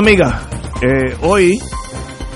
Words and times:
Amigas, 0.00 0.48
eh, 0.80 1.14
hoy, 1.20 1.58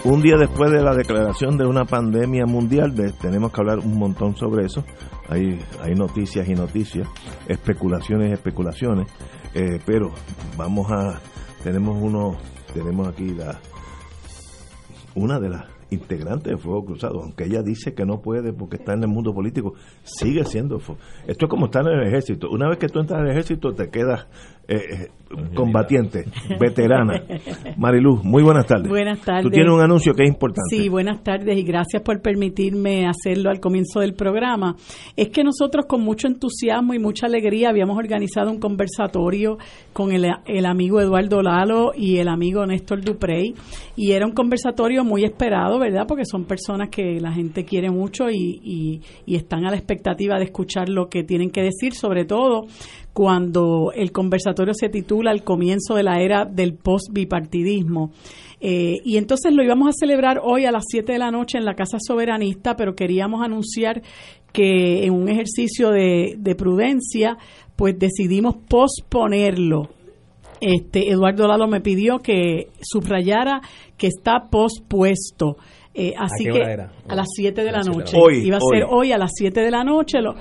un 0.04 0.20
día 0.20 0.36
después 0.36 0.70
de 0.70 0.82
la 0.82 0.94
declaración 0.94 1.56
de 1.56 1.64
una 1.64 1.86
pandemia 1.86 2.44
mundial, 2.44 2.94
tenemos 3.18 3.52
que 3.52 3.60
hablar 3.62 3.78
un 3.78 3.98
montón 3.98 4.36
sobre 4.36 4.66
eso. 4.66 4.84
Hay, 5.30 5.58
hay 5.80 5.94
noticias 5.94 6.46
y 6.46 6.52
noticias, 6.52 7.08
especulaciones 7.48 8.28
y 8.28 8.32
especulaciones, 8.34 9.08
eh, 9.54 9.80
pero 9.86 10.12
vamos 10.58 10.92
a, 10.92 11.22
tenemos 11.62 11.96
uno, 11.98 12.36
tenemos 12.74 13.08
aquí 13.08 13.30
la, 13.30 13.58
una 15.14 15.40
de 15.40 15.48
las 15.48 15.64
integrantes 15.88 16.52
de 16.52 16.58
Fuego 16.58 16.84
Cruzado, 16.84 17.22
aunque 17.22 17.44
ella 17.44 17.62
dice 17.62 17.94
que 17.94 18.04
no 18.04 18.20
puede 18.20 18.52
porque 18.52 18.76
está 18.76 18.92
en 18.92 19.04
el 19.04 19.08
mundo 19.08 19.32
político, 19.32 19.72
sigue 20.02 20.44
siendo. 20.44 20.76
Esto 21.26 21.46
es 21.46 21.48
como 21.48 21.66
estar 21.66 21.82
en 21.86 21.98
el 21.98 22.08
ejército. 22.08 22.50
Una 22.50 22.68
vez 22.68 22.78
que 22.78 22.88
tú 22.88 23.00
entras 23.00 23.20
en 23.20 23.26
el 23.26 23.32
ejército, 23.32 23.72
te 23.72 23.88
quedas 23.88 24.26
eh, 24.68 24.76
eh, 24.76 25.08
combatiente, 25.54 26.24
veterana. 26.60 27.22
Mariluz, 27.76 28.22
muy 28.24 28.42
buenas 28.42 28.66
tardes. 28.66 28.88
Buenas 28.88 29.20
tardes. 29.20 29.42
Tú 29.42 29.50
tienes 29.50 29.72
un 29.72 29.80
anuncio 29.80 30.14
que 30.14 30.22
es 30.24 30.28
importante. 30.28 30.76
Sí, 30.76 30.88
buenas 30.88 31.22
tardes 31.22 31.56
y 31.58 31.62
gracias 31.62 32.02
por 32.02 32.20
permitirme 32.22 33.06
hacerlo 33.06 33.50
al 33.50 33.60
comienzo 33.60 34.00
del 34.00 34.14
programa. 34.14 34.76
Es 35.16 35.30
que 35.30 35.42
nosotros 35.42 35.86
con 35.86 36.02
mucho 36.02 36.28
entusiasmo 36.28 36.94
y 36.94 36.98
mucha 36.98 37.26
alegría 37.26 37.70
habíamos 37.70 37.98
organizado 37.98 38.50
un 38.50 38.58
conversatorio 38.60 39.58
con 39.92 40.12
el, 40.12 40.26
el 40.46 40.66
amigo 40.66 41.00
Eduardo 41.00 41.42
Lalo 41.42 41.92
y 41.96 42.18
el 42.18 42.28
amigo 42.28 42.64
Néstor 42.66 43.00
Duprey 43.02 43.54
y 43.96 44.12
era 44.12 44.26
un 44.26 44.32
conversatorio 44.32 45.04
muy 45.04 45.24
esperado, 45.24 45.78
¿verdad? 45.78 46.04
Porque 46.06 46.24
son 46.24 46.44
personas 46.44 46.88
que 46.90 47.20
la 47.20 47.32
gente 47.32 47.64
quiere 47.64 47.90
mucho 47.90 48.30
y, 48.30 48.60
y- 48.62 49.00
y 49.26 49.36
están 49.36 49.64
a 49.66 49.70
la 49.70 49.76
expectativa 49.76 50.38
de 50.38 50.44
escuchar 50.44 50.88
lo 50.88 51.08
que 51.08 51.22
tienen 51.24 51.50
que 51.50 51.62
decir, 51.62 51.94
sobre 51.94 52.24
todo 52.24 52.66
cuando 53.14 53.92
el 53.94 54.12
conversatorio 54.12 54.74
se 54.74 54.88
titula 54.88 55.30
El 55.30 55.44
comienzo 55.44 55.94
de 55.94 56.02
la 56.02 56.20
era 56.20 56.44
del 56.44 56.74
post-bipartidismo. 56.74 58.10
Eh, 58.60 58.96
y 59.04 59.16
entonces 59.18 59.52
lo 59.54 59.62
íbamos 59.62 59.88
a 59.88 59.92
celebrar 59.92 60.40
hoy 60.42 60.66
a 60.66 60.72
las 60.72 60.84
7 60.88 61.12
de 61.12 61.18
la 61.18 61.30
noche 61.30 61.56
en 61.56 61.64
la 61.64 61.74
Casa 61.74 61.98
Soberanista, 62.04 62.76
pero 62.76 62.94
queríamos 62.94 63.42
anunciar 63.42 64.02
que 64.52 65.04
en 65.04 65.12
un 65.12 65.28
ejercicio 65.28 65.90
de, 65.90 66.34
de 66.38 66.54
prudencia, 66.54 67.38
pues 67.76 67.98
decidimos 67.98 68.56
posponerlo. 68.68 69.90
Este, 70.60 71.10
Eduardo 71.10 71.46
Lalo 71.46 71.68
me 71.68 71.80
pidió 71.80 72.18
que 72.18 72.68
subrayara 72.80 73.60
que 73.96 74.08
está 74.08 74.48
pospuesto. 74.50 75.56
Eh, 75.92 76.12
así 76.18 76.44
qué 76.44 76.50
que 76.50 76.58
era? 76.58 76.90
a 77.06 77.14
las 77.14 77.28
7 77.36 77.62
de 77.62 77.70
la 77.70 77.78
A 77.78 77.82
las 77.82 77.84
siete 77.84 77.92
de 77.92 78.00
la 78.00 78.02
noche. 78.02 78.16
Hoy, 78.20 78.46
Iba 78.46 78.56
a 78.56 78.60
ser 78.60 78.84
hoy. 78.84 79.08
hoy 79.08 79.12
a 79.12 79.18
las 79.18 79.30
7 79.34 79.60
de 79.60 79.70
la 79.70 79.84
noche. 79.84 80.20
Lo, 80.20 80.34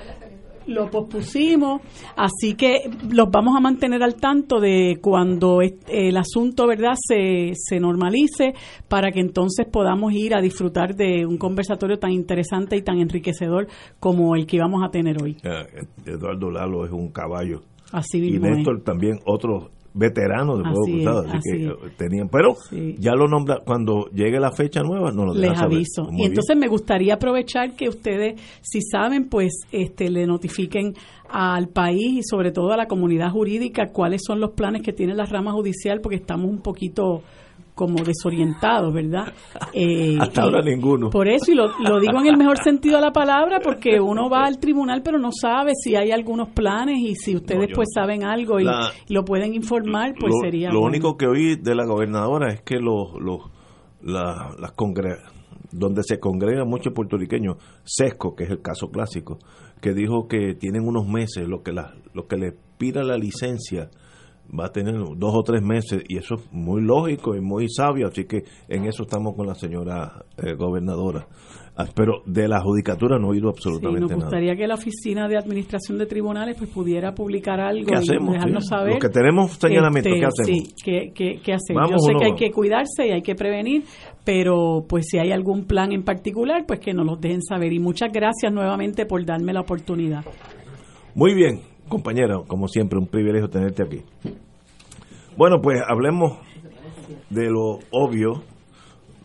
lo 0.66 0.90
pospusimos, 0.90 1.80
así 2.16 2.54
que 2.54 2.90
los 3.10 3.30
vamos 3.30 3.56
a 3.56 3.60
mantener 3.60 4.02
al 4.02 4.16
tanto 4.16 4.60
de 4.60 4.98
cuando 5.00 5.60
el 5.60 6.16
asunto, 6.16 6.66
¿verdad?, 6.66 6.94
se, 6.96 7.52
se 7.54 7.80
normalice 7.80 8.54
para 8.88 9.10
que 9.10 9.20
entonces 9.20 9.66
podamos 9.70 10.12
ir 10.12 10.34
a 10.34 10.40
disfrutar 10.40 10.94
de 10.94 11.26
un 11.26 11.38
conversatorio 11.38 11.98
tan 11.98 12.12
interesante 12.12 12.76
y 12.76 12.82
tan 12.82 12.98
enriquecedor 12.98 13.68
como 14.00 14.36
el 14.36 14.46
que 14.46 14.56
íbamos 14.56 14.82
a 14.84 14.90
tener 14.90 15.22
hoy. 15.22 15.36
Eh, 15.42 15.84
Eduardo 16.06 16.50
Lalo 16.50 16.84
es 16.84 16.92
un 16.92 17.08
caballo. 17.08 17.62
Así 17.92 18.18
Y 18.18 18.32
mismo 18.32 18.46
es. 18.46 18.56
Néstor 18.56 18.82
también, 18.82 19.20
otro 19.24 19.70
veterano 19.94 20.56
de 20.56 20.64
Fuego 20.64 20.84
Cruzado. 20.86 21.20
Así, 21.20 21.36
así 21.36 21.50
que 21.50 21.64
es. 21.64 21.70
eh, 21.70 21.94
tenían. 21.96 22.28
Pero 22.28 22.56
Sí. 22.68 22.96
ya 22.98 23.12
lo 23.14 23.28
nombra, 23.28 23.60
cuando 23.64 24.06
llegue 24.12 24.40
la 24.40 24.50
fecha 24.52 24.82
nueva, 24.82 25.12
nos 25.12 25.26
lo 25.26 25.34
les 25.34 25.56
saber. 25.56 25.76
aviso. 25.76 26.02
Y 26.10 26.16
bien. 26.16 26.28
entonces 26.30 26.56
me 26.56 26.66
gustaría 26.68 27.14
aprovechar 27.14 27.76
que 27.76 27.88
ustedes, 27.88 28.40
si 28.60 28.80
saben, 28.82 29.28
pues 29.28 29.52
este 29.72 30.10
le 30.10 30.26
notifiquen 30.26 30.94
al 31.30 31.68
país 31.68 32.18
y 32.18 32.22
sobre 32.22 32.50
todo 32.52 32.72
a 32.72 32.76
la 32.76 32.86
comunidad 32.86 33.30
jurídica 33.30 33.86
cuáles 33.92 34.22
son 34.26 34.40
los 34.40 34.50
planes 34.50 34.82
que 34.82 34.92
tiene 34.92 35.14
la 35.14 35.24
rama 35.26 35.52
judicial, 35.52 36.00
porque 36.00 36.16
estamos 36.16 36.50
un 36.50 36.60
poquito 36.60 37.22
como 37.74 38.02
desorientados, 38.04 38.92
¿verdad? 38.94 39.32
Eh, 39.72 40.16
Hasta 40.20 40.40
y 40.42 40.44
ahora 40.44 40.62
ninguno. 40.62 41.10
Por 41.10 41.26
eso, 41.28 41.50
y 41.50 41.54
lo, 41.54 41.66
lo 41.80 41.98
digo 41.98 42.20
en 42.20 42.26
el 42.28 42.36
mejor 42.36 42.58
sentido 42.62 42.96
de 42.96 43.02
la 43.02 43.10
palabra, 43.12 43.58
porque 43.60 44.00
uno 44.00 44.28
va 44.30 44.44
al 44.44 44.58
tribunal 44.60 45.02
pero 45.02 45.18
no 45.18 45.30
sabe 45.32 45.72
si 45.74 45.96
hay 45.96 46.12
algunos 46.12 46.50
planes 46.50 46.98
y 47.00 47.14
si 47.16 47.34
ustedes 47.34 47.70
pues 47.74 47.88
saben 47.92 48.22
algo 48.24 48.60
y 48.60 48.64
La- 48.64 48.90
lo 49.08 49.24
pueden 49.24 49.54
informar, 49.54 50.14
pues 50.18 50.32
lo, 50.32 50.40
sería 50.42 50.68
lo 50.70 50.80
bueno. 50.80 50.86
único 50.96 51.16
que 51.16 51.26
oí 51.26 51.56
de 51.56 51.74
la 51.74 51.84
gobernadora 51.86 52.52
es 52.52 52.60
que 52.62 52.76
los 52.78 53.14
los 53.20 53.40
la- 54.02 54.54
las 54.60 54.72
congre- 54.76 55.18
donde 55.72 56.02
se 56.04 56.20
congregan 56.20 56.68
muchos 56.68 56.92
puertorriqueños, 56.92 57.56
Sesco, 57.82 58.36
que 58.36 58.44
es 58.44 58.50
el 58.50 58.62
caso 58.62 58.90
clásico, 58.90 59.38
que 59.80 59.92
dijo 59.92 60.28
que 60.28 60.54
tienen 60.54 60.86
unos 60.86 61.08
meses, 61.08 61.48
lo 61.48 61.62
que 61.64 61.72
la, 61.72 61.94
lo 62.12 62.26
que 62.28 62.36
le 62.36 62.52
pida 62.78 63.02
la 63.02 63.16
licencia 63.16 63.88
va 64.58 64.66
a 64.66 64.72
tener 64.72 64.94
dos 64.94 65.34
o 65.34 65.42
tres 65.42 65.62
meses 65.62 66.02
y 66.08 66.18
eso 66.18 66.34
es 66.36 66.52
muy 66.52 66.82
lógico 66.82 67.34
y 67.34 67.40
muy 67.40 67.68
sabio, 67.68 68.08
así 68.08 68.24
que 68.24 68.44
en 68.68 68.84
eso 68.84 69.02
estamos 69.04 69.34
con 69.34 69.46
la 69.46 69.54
señora 69.54 70.24
eh, 70.36 70.54
gobernadora. 70.54 71.26
Ah, 71.76 71.86
Pero 71.92 72.22
de 72.24 72.46
la 72.46 72.60
judicatura 72.60 73.18
no 73.18 73.26
he 73.26 73.30
oído 73.32 73.50
Sí, 73.50 73.56
absolutamente 73.56 74.00
nos 74.02 74.10
nada. 74.10 74.22
gustaría 74.26 74.54
que 74.54 74.66
la 74.68 74.74
Oficina 74.74 75.26
de 75.26 75.36
Administración 75.36 75.98
de 75.98 76.06
Tribunales 76.06 76.54
pues 76.56 76.70
pudiera 76.70 77.12
publicar 77.16 77.58
algo 77.58 77.86
¿Qué 77.86 77.94
y 77.94 77.98
hacemos? 77.98 78.32
dejarnos 78.32 78.62
Sí. 78.62 78.68
saber. 78.68 78.90
Los 78.90 79.00
que 79.00 79.08
tenemos 79.08 79.50
señalamientos, 79.54 80.12
este, 80.12 80.20
¿qué 80.20 80.26
hacemos? 80.26 80.68
Sí, 80.68 80.74
¿qué, 80.84 81.40
qué? 81.42 81.74
Vamos 81.74 81.90
Yo 81.90 81.98
sé 81.98 82.12
no 82.12 82.18
que 82.20 82.24
hay 82.26 82.34
que 82.36 82.50
cuidarse 82.52 83.08
y 83.08 83.10
hay 83.10 83.22
que 83.22 83.34
prevenir, 83.34 83.82
pero 84.24 84.84
pues 84.88 85.06
si 85.10 85.18
hay 85.18 85.32
algún 85.32 85.64
plan 85.64 85.90
en 85.90 86.04
particular, 86.04 86.64
pues 86.64 86.78
que 86.78 86.94
nos 86.94 87.06
los 87.06 87.20
dejen 87.20 87.42
saber. 87.42 87.72
Y 87.72 87.80
muchas 87.80 88.12
gracias 88.12 88.52
nuevamente 88.52 89.04
por 89.04 89.24
darme 89.26 89.52
la 89.52 89.62
oportunidad. 89.62 90.24
Muy 91.16 91.34
bien, 91.34 91.60
compañera, 91.94 92.40
como 92.48 92.66
siempre, 92.66 92.98
un 92.98 93.06
privilegio 93.06 93.48
tenerte 93.48 93.84
aquí. 93.84 94.02
Bueno, 95.36 95.60
pues 95.62 95.80
hablemos 95.86 96.38
de 97.30 97.48
lo 97.48 97.78
obvio. 97.92 98.42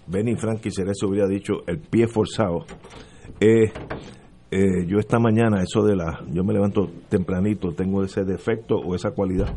Benny 0.05 0.35
Frankie 0.35 0.69
Cerezo 0.69 1.07
hubiera 1.07 1.27
dicho 1.27 1.65
el 1.65 1.79
pie 1.79 2.07
forzado. 2.07 2.65
Eh, 3.39 3.71
eh, 4.51 4.85
yo 4.85 4.99
esta 4.99 5.17
mañana, 5.17 5.63
eso 5.63 5.81
de 5.83 5.95
la. 5.95 6.23
Yo 6.31 6.43
me 6.43 6.53
levanto 6.53 6.91
tempranito, 7.09 7.71
tengo 7.71 8.03
ese 8.03 8.23
defecto 8.23 8.75
o 8.75 8.93
esa 8.93 9.11
cualidad. 9.11 9.51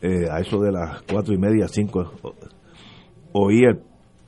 Eh, 0.00 0.30
a 0.30 0.40
eso 0.40 0.58
de 0.60 0.72
las 0.72 1.02
cuatro 1.02 1.34
y 1.34 1.38
media, 1.38 1.68
cinco, 1.68 2.10
oí 3.32 3.66
al 3.66 3.82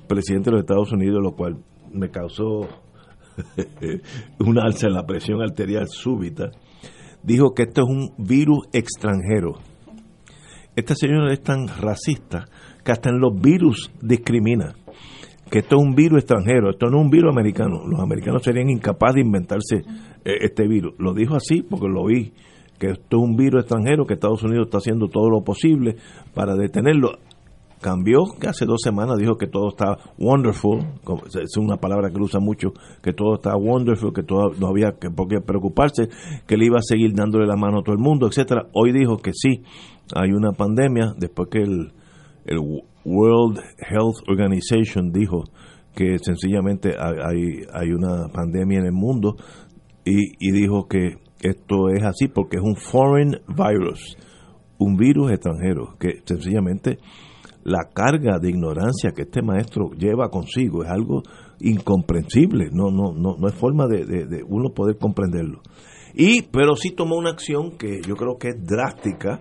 presidente 0.06 0.50
de 0.50 0.56
los 0.56 0.64
Estados 0.64 0.92
Unidos, 0.92 1.22
lo 1.22 1.32
cual 1.32 1.56
me 1.90 2.10
causó 2.10 2.60
un 4.38 4.58
alza 4.58 4.88
en 4.88 4.92
la 4.92 5.06
presión 5.06 5.40
arterial 5.40 5.86
súbita, 5.88 6.50
dijo 7.22 7.54
que 7.54 7.64
esto 7.64 7.82
es 7.82 7.88
un 7.88 8.12
virus 8.18 8.68
extranjero. 8.72 9.58
Esta 10.74 10.94
señora 10.94 11.32
es 11.32 11.42
tan 11.42 11.68
racista 11.68 12.46
que 12.84 12.92
hasta 12.92 13.10
en 13.10 13.20
los 13.20 13.40
virus 13.40 13.90
discrimina. 14.00 14.74
Que 15.50 15.58
esto 15.58 15.76
es 15.76 15.82
un 15.82 15.94
virus 15.94 16.20
extranjero, 16.20 16.70
esto 16.70 16.86
no 16.86 16.98
es 16.98 17.04
un 17.04 17.10
virus 17.10 17.30
americano. 17.30 17.86
Los 17.86 18.00
americanos 18.00 18.42
serían 18.42 18.70
incapaces 18.70 19.16
de 19.16 19.20
inventarse 19.20 19.76
eh, 20.24 20.38
este 20.40 20.66
virus. 20.66 20.94
Lo 20.98 21.12
dijo 21.12 21.34
así 21.34 21.62
porque 21.62 21.88
lo 21.88 22.06
vi, 22.06 22.32
que 22.78 22.92
esto 22.92 23.18
es 23.18 23.22
un 23.22 23.36
virus 23.36 23.62
extranjero, 23.62 24.06
que 24.06 24.14
Estados 24.14 24.42
Unidos 24.42 24.66
está 24.66 24.78
haciendo 24.78 25.08
todo 25.08 25.28
lo 25.28 25.42
posible 25.42 25.96
para 26.32 26.56
detenerlo 26.56 27.18
cambió, 27.82 28.20
que 28.40 28.48
hace 28.48 28.64
dos 28.64 28.80
semanas 28.82 29.18
dijo 29.18 29.36
que 29.36 29.46
todo 29.46 29.68
está 29.68 29.98
wonderful, 30.18 30.80
es 31.42 31.56
una 31.58 31.76
palabra 31.76 32.10
que 32.10 32.18
usa 32.20 32.40
mucho, 32.40 32.72
que 33.02 33.12
todo 33.12 33.34
está 33.34 33.54
wonderful, 33.56 34.14
que 34.14 34.22
todo 34.22 34.52
no 34.58 34.68
había 34.68 34.92
que 34.92 35.10
por 35.10 35.28
qué 35.28 35.40
preocuparse, 35.40 36.08
que 36.46 36.56
le 36.56 36.66
iba 36.66 36.78
a 36.78 36.82
seguir 36.82 37.12
dándole 37.14 37.46
la 37.46 37.56
mano 37.56 37.80
a 37.80 37.82
todo 37.82 37.94
el 37.94 38.00
mundo, 38.00 38.26
etcétera. 38.28 38.68
Hoy 38.72 38.92
dijo 38.92 39.18
que 39.18 39.32
sí, 39.34 39.62
hay 40.14 40.30
una 40.30 40.52
pandemia, 40.52 41.12
después 41.18 41.48
que 41.50 41.62
el, 41.62 41.92
el 42.46 42.58
World 43.04 43.58
Health 43.78 44.28
Organization 44.28 45.12
dijo 45.12 45.44
que 45.94 46.18
sencillamente 46.18 46.94
hay, 46.98 47.66
hay 47.74 47.90
una 47.90 48.28
pandemia 48.32 48.78
en 48.78 48.86
el 48.86 48.92
mundo 48.92 49.36
y, 50.04 50.32
y 50.38 50.52
dijo 50.52 50.86
que 50.88 51.16
esto 51.42 51.88
es 51.90 52.02
así 52.04 52.28
porque 52.28 52.56
es 52.56 52.62
un 52.62 52.76
foreign 52.76 53.40
virus, 53.48 54.16
un 54.78 54.96
virus 54.96 55.32
extranjero, 55.32 55.96
que 55.98 56.22
sencillamente 56.24 56.98
la 57.64 57.88
carga 57.92 58.38
de 58.40 58.50
ignorancia 58.50 59.12
que 59.14 59.22
este 59.22 59.42
maestro 59.42 59.90
lleva 59.90 60.28
consigo 60.30 60.82
es 60.82 60.90
algo 60.90 61.22
incomprensible, 61.60 62.70
no, 62.72 62.90
no, 62.90 63.12
no, 63.12 63.36
no 63.38 63.48
es 63.48 63.54
forma 63.54 63.86
de, 63.86 64.42
uno 64.48 64.70
poder 64.74 64.98
comprenderlo. 64.98 65.60
Y, 66.14 66.42
pero 66.42 66.74
sí 66.76 66.90
tomó 66.90 67.16
una 67.16 67.30
acción 67.30 67.78
que 67.78 68.00
yo 68.06 68.16
creo 68.16 68.36
que 68.38 68.48
es 68.48 68.56
drástica. 68.64 69.40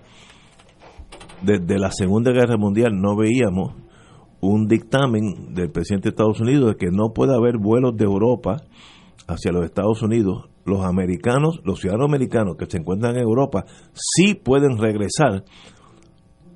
Desde 1.42 1.80
la 1.80 1.92
Segunda 1.92 2.32
Guerra 2.32 2.56
Mundial 2.56 2.92
no 2.94 3.18
veíamos 3.18 3.74
un 4.42 4.68
dictamen 4.68 5.54
del 5.54 5.72
presidente 5.72 6.06
de 6.06 6.10
Estados 6.10 6.40
Unidos 6.40 6.70
de 6.70 6.76
que 6.76 6.92
no 6.92 7.14
puede 7.14 7.36
haber 7.36 7.58
vuelos 7.58 7.98
de 7.98 8.06
Europa 8.06 8.58
hacia 9.28 9.52
los 9.52 9.66
Estados 9.66 10.02
Unidos. 10.04 10.50
Los 10.66 10.86
americanos, 10.86 11.60
los 11.64 11.80
ciudadanos 11.80 12.08
americanos 12.08 12.56
que 12.58 12.68
se 12.68 12.78
encuentran 12.78 13.16
en 13.16 13.24
Europa, 13.24 13.66
sí 13.94 14.36
pueden 14.36 14.78
regresar 14.78 15.44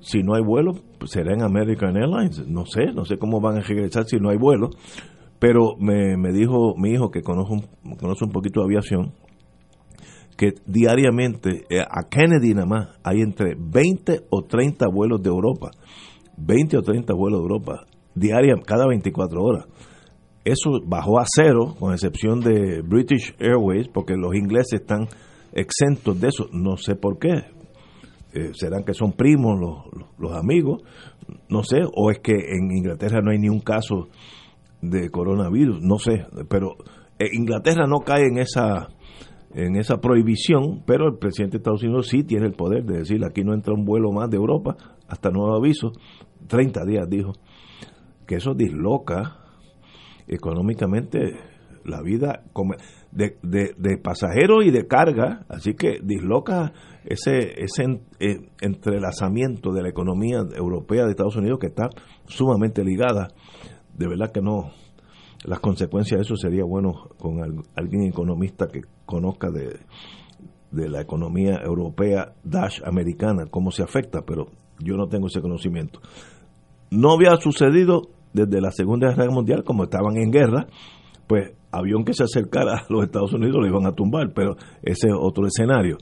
si 0.06 0.22
no 0.22 0.34
hay 0.34 0.42
vuelo, 0.42 0.74
pues 1.00 1.10
será 1.10 1.34
en 1.34 1.42
American 1.42 1.96
Airlines. 1.96 2.46
No 2.46 2.64
sé, 2.64 2.92
no 2.94 3.04
sé 3.04 3.18
cómo 3.18 3.40
van 3.40 3.56
a 3.56 3.60
regresar 3.60 4.04
si 4.04 4.18
no 4.18 4.30
hay 4.30 4.38
vuelo. 4.38 4.70
Pero 5.40 5.76
me, 5.80 6.16
me 6.16 6.30
dijo 6.32 6.74
mi 6.76 6.90
hijo, 6.92 7.10
que 7.10 7.22
conoce 7.22 7.52
un, 7.52 7.96
conoce 7.96 8.24
un 8.24 8.30
poquito 8.30 8.60
de 8.60 8.66
aviación, 8.66 9.12
que 10.36 10.52
diariamente 10.64 11.64
eh, 11.68 11.80
a 11.80 12.08
Kennedy 12.08 12.54
nada 12.54 12.66
más 12.66 12.88
hay 13.02 13.20
entre 13.20 13.56
20 13.58 14.26
o 14.30 14.42
30 14.44 14.86
vuelos 14.88 15.20
de 15.22 15.28
Europa. 15.28 15.70
20 16.36 16.76
o 16.78 16.82
30 16.82 17.12
vuelos 17.12 17.40
de 17.40 17.42
Europa, 17.42 17.86
diaria, 18.14 18.54
cada 18.64 18.86
24 18.86 19.42
horas. 19.42 19.66
Eso 20.44 20.70
bajó 20.86 21.18
a 21.18 21.24
cero, 21.26 21.74
con 21.80 21.92
excepción 21.92 22.38
de 22.40 22.80
British 22.82 23.34
Airways, 23.40 23.88
porque 23.88 24.14
los 24.14 24.36
ingleses 24.36 24.80
están 24.80 25.08
exentos 25.52 26.20
de 26.20 26.28
eso. 26.28 26.46
No 26.52 26.76
sé 26.76 26.94
por 26.94 27.18
qué. 27.18 27.55
Serán 28.54 28.84
que 28.84 28.94
son 28.94 29.12
primos 29.12 29.58
los, 30.18 30.32
amigos, 30.32 30.82
no 31.48 31.62
sé, 31.62 31.78
o 31.94 32.10
es 32.10 32.18
que 32.18 32.32
en 32.32 32.70
Inglaterra 32.76 33.20
no 33.22 33.30
hay 33.30 33.38
ni 33.38 33.48
un 33.48 33.60
caso 33.60 34.08
de 34.82 35.10
coronavirus, 35.10 35.80
no 35.80 35.98
sé, 35.98 36.26
pero 36.48 36.76
Inglaterra 37.32 37.86
no 37.86 38.00
cae 38.00 38.26
en 38.26 38.38
esa 38.38 38.88
en 39.54 39.76
esa 39.76 39.98
prohibición, 40.02 40.82
pero 40.86 41.08
el 41.08 41.16
presidente 41.16 41.56
de 41.56 41.58
Estados 41.58 41.82
Unidos 41.82 42.08
sí 42.08 42.24
tiene 42.24 42.46
el 42.46 42.52
poder 42.52 42.84
de 42.84 42.98
decir 42.98 43.24
aquí 43.24 43.42
no 43.42 43.54
entra 43.54 43.72
un 43.72 43.86
vuelo 43.86 44.12
más 44.12 44.28
de 44.28 44.36
Europa 44.36 44.76
hasta 45.08 45.30
nuevo 45.30 45.54
aviso, 45.56 45.92
30 46.46 46.84
días 46.84 47.08
dijo, 47.08 47.32
que 48.26 48.36
eso 48.36 48.54
disloca 48.54 49.38
económicamente 50.28 51.18
la 51.86 52.02
vida 52.02 52.42
de, 53.12 53.36
de, 53.42 53.98
pasajeros 53.98 54.64
y 54.64 54.70
de 54.70 54.86
carga, 54.86 55.46
así 55.48 55.74
que 55.74 56.00
disloca 56.02 56.72
ese, 57.04 57.62
ese 57.62 58.00
eh, 58.20 58.48
entrelazamiento 58.60 59.72
de 59.72 59.82
la 59.82 59.88
economía 59.88 60.38
europea 60.54 61.04
de 61.04 61.10
Estados 61.10 61.36
Unidos 61.36 61.58
que 61.60 61.68
está 61.68 61.88
sumamente 62.26 62.84
ligada. 62.84 63.28
De 63.96 64.08
verdad 64.08 64.32
que 64.32 64.42
no, 64.42 64.72
las 65.44 65.60
consecuencias 65.60 66.18
de 66.18 66.24
eso 66.24 66.36
sería 66.36 66.64
bueno 66.64 67.08
con 67.18 67.38
alguien 67.74 68.02
economista 68.02 68.66
que 68.66 68.82
conozca 69.06 69.50
de, 69.50 69.78
de 70.70 70.88
la 70.88 71.00
economía 71.00 71.60
europea 71.64 72.34
dash 72.44 72.80
americana, 72.84 73.46
cómo 73.50 73.70
se 73.70 73.82
afecta, 73.82 74.22
pero 74.26 74.48
yo 74.78 74.96
no 74.96 75.08
tengo 75.08 75.28
ese 75.28 75.40
conocimiento. 75.40 76.00
No 76.90 77.12
había 77.12 77.36
sucedido 77.36 78.02
desde 78.32 78.60
la 78.60 78.70
Segunda 78.70 79.08
Guerra 79.08 79.30
Mundial, 79.30 79.64
como 79.64 79.84
estaban 79.84 80.16
en 80.16 80.30
guerra, 80.30 80.66
pues 81.26 81.52
avión 81.78 82.04
que 82.04 82.14
se 82.14 82.24
acercara 82.24 82.76
a 82.76 82.86
los 82.88 83.04
Estados 83.04 83.32
Unidos 83.32 83.56
lo 83.60 83.66
iban 83.66 83.86
a 83.86 83.92
tumbar, 83.92 84.32
pero 84.34 84.56
ese 84.82 85.08
es 85.08 85.14
otro 85.18 85.46
escenario. 85.46 85.98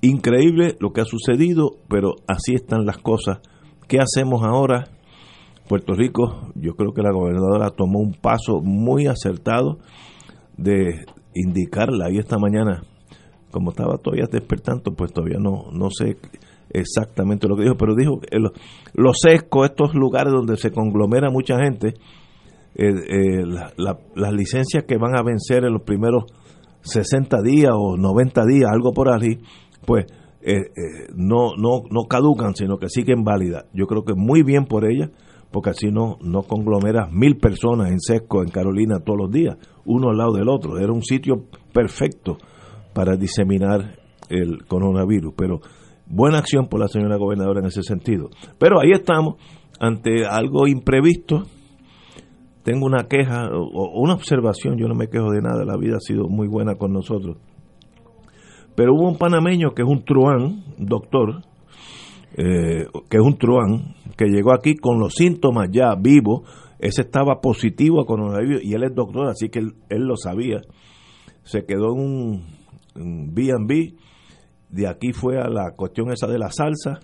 Increíble 0.00 0.76
lo 0.80 0.92
que 0.92 1.00
ha 1.00 1.04
sucedido, 1.04 1.76
pero 1.88 2.14
así 2.26 2.54
están 2.54 2.84
las 2.84 2.98
cosas. 2.98 3.38
¿Qué 3.88 3.98
hacemos 3.98 4.42
ahora? 4.42 4.84
Puerto 5.68 5.94
Rico, 5.94 6.52
yo 6.54 6.74
creo 6.74 6.92
que 6.92 7.02
la 7.02 7.10
gobernadora 7.10 7.70
tomó 7.70 8.00
un 8.00 8.12
paso 8.12 8.60
muy 8.60 9.06
acertado 9.06 9.78
de 10.58 11.06
indicarla 11.34 12.10
y 12.10 12.18
esta 12.18 12.38
mañana, 12.38 12.82
como 13.50 13.70
estaba 13.70 13.96
todavía 13.96 14.26
despertando, 14.30 14.92
pues 14.94 15.12
todavía 15.12 15.38
no, 15.38 15.70
no 15.72 15.88
sé 15.90 16.18
exactamente 16.70 17.48
lo 17.48 17.56
que 17.56 17.62
dijo, 17.62 17.76
pero 17.76 17.94
dijo 17.94 18.20
que 18.20 18.36
los 18.94 19.16
sescos, 19.20 19.70
estos 19.70 19.94
lugares 19.94 20.32
donde 20.32 20.56
se 20.56 20.70
conglomera 20.70 21.30
mucha 21.30 21.56
gente, 21.58 21.94
eh, 22.74 22.88
eh, 22.88 23.44
las 23.76 24.32
licencias 24.32 24.84
que 24.84 24.96
van 24.96 25.16
a 25.16 25.22
vencer 25.22 25.64
en 25.64 25.72
los 25.72 25.82
primeros 25.82 26.24
60 26.82 27.42
días 27.42 27.72
o 27.74 27.96
90 27.96 28.44
días, 28.46 28.70
algo 28.70 28.92
por 28.92 29.10
ahí, 29.10 29.38
pues 29.86 30.06
eh, 30.46 30.56
eh, 30.56 31.06
no, 31.14 31.56
no, 31.56 31.84
no 31.90 32.04
caducan, 32.06 32.54
sino 32.54 32.76
que 32.76 32.90
siguen 32.90 33.24
válidas. 33.24 33.64
Yo 33.72 33.86
creo 33.86 34.04
que 34.04 34.14
muy 34.14 34.42
bien 34.42 34.66
por 34.66 34.84
ella, 34.84 35.10
porque 35.50 35.70
así 35.70 35.90
no, 35.90 36.18
no 36.20 36.42
conglomeras 36.42 37.10
mil 37.10 37.38
personas 37.38 37.90
en 37.90 37.98
Sesco, 37.98 38.42
en 38.42 38.50
Carolina, 38.50 39.00
todos 39.00 39.18
los 39.18 39.30
días, 39.30 39.56
uno 39.86 40.10
al 40.10 40.18
lado 40.18 40.32
del 40.34 40.50
otro. 40.50 40.78
Era 40.78 40.92
un 40.92 41.02
sitio 41.02 41.46
perfecto 41.72 42.36
para 42.92 43.16
diseminar 43.16 43.96
el 44.28 44.66
coronavirus, 44.66 45.32
pero 45.34 45.60
buena 46.06 46.38
acción 46.38 46.68
por 46.68 46.80
la 46.80 46.88
señora 46.88 47.16
gobernadora 47.16 47.60
en 47.60 47.66
ese 47.66 47.82
sentido. 47.82 48.28
Pero 48.58 48.80
ahí 48.80 48.90
estamos, 48.92 49.36
ante 49.80 50.26
algo 50.26 50.66
imprevisto. 50.66 51.44
Tengo 52.64 52.86
una 52.86 53.04
queja 53.04 53.48
o 53.52 54.00
una 54.00 54.14
observación, 54.14 54.76
yo 54.78 54.88
no 54.88 54.94
me 54.94 55.08
quejo 55.08 55.30
de 55.30 55.42
nada, 55.42 55.64
la 55.64 55.76
vida 55.76 55.96
ha 55.96 56.00
sido 56.00 56.28
muy 56.28 56.48
buena 56.48 56.74
con 56.74 56.92
nosotros 56.92 57.36
pero 58.74 58.94
hubo 58.94 59.08
un 59.08 59.16
panameño 59.16 59.72
que 59.72 59.82
es 59.82 59.88
un 59.88 60.04
truán, 60.04 60.64
doctor, 60.78 61.42
eh, 62.36 62.86
que 63.08 63.16
es 63.16 63.22
un 63.22 63.38
truán, 63.38 63.94
que 64.16 64.26
llegó 64.26 64.52
aquí 64.52 64.74
con 64.74 64.98
los 64.98 65.14
síntomas 65.14 65.68
ya 65.70 65.94
vivos. 65.94 66.42
Ese 66.78 67.02
estaba 67.02 67.40
positivo 67.40 68.00
a 68.00 68.06
coronavirus 68.06 68.64
y 68.64 68.74
él 68.74 68.82
es 68.82 68.94
doctor, 68.94 69.28
así 69.28 69.48
que 69.48 69.60
él, 69.60 69.74
lo 69.88 70.16
sabía. 70.16 70.60
Se 71.44 71.64
quedó 71.64 71.94
en 71.94 72.00
un 72.94 73.34
B&B, 73.34 73.94
de 74.70 74.88
aquí 74.88 75.12
fue 75.12 75.38
a 75.38 75.48
la 75.48 75.72
cuestión 75.76 76.10
esa 76.10 76.26
de 76.26 76.38
la 76.38 76.50
salsa 76.50 77.00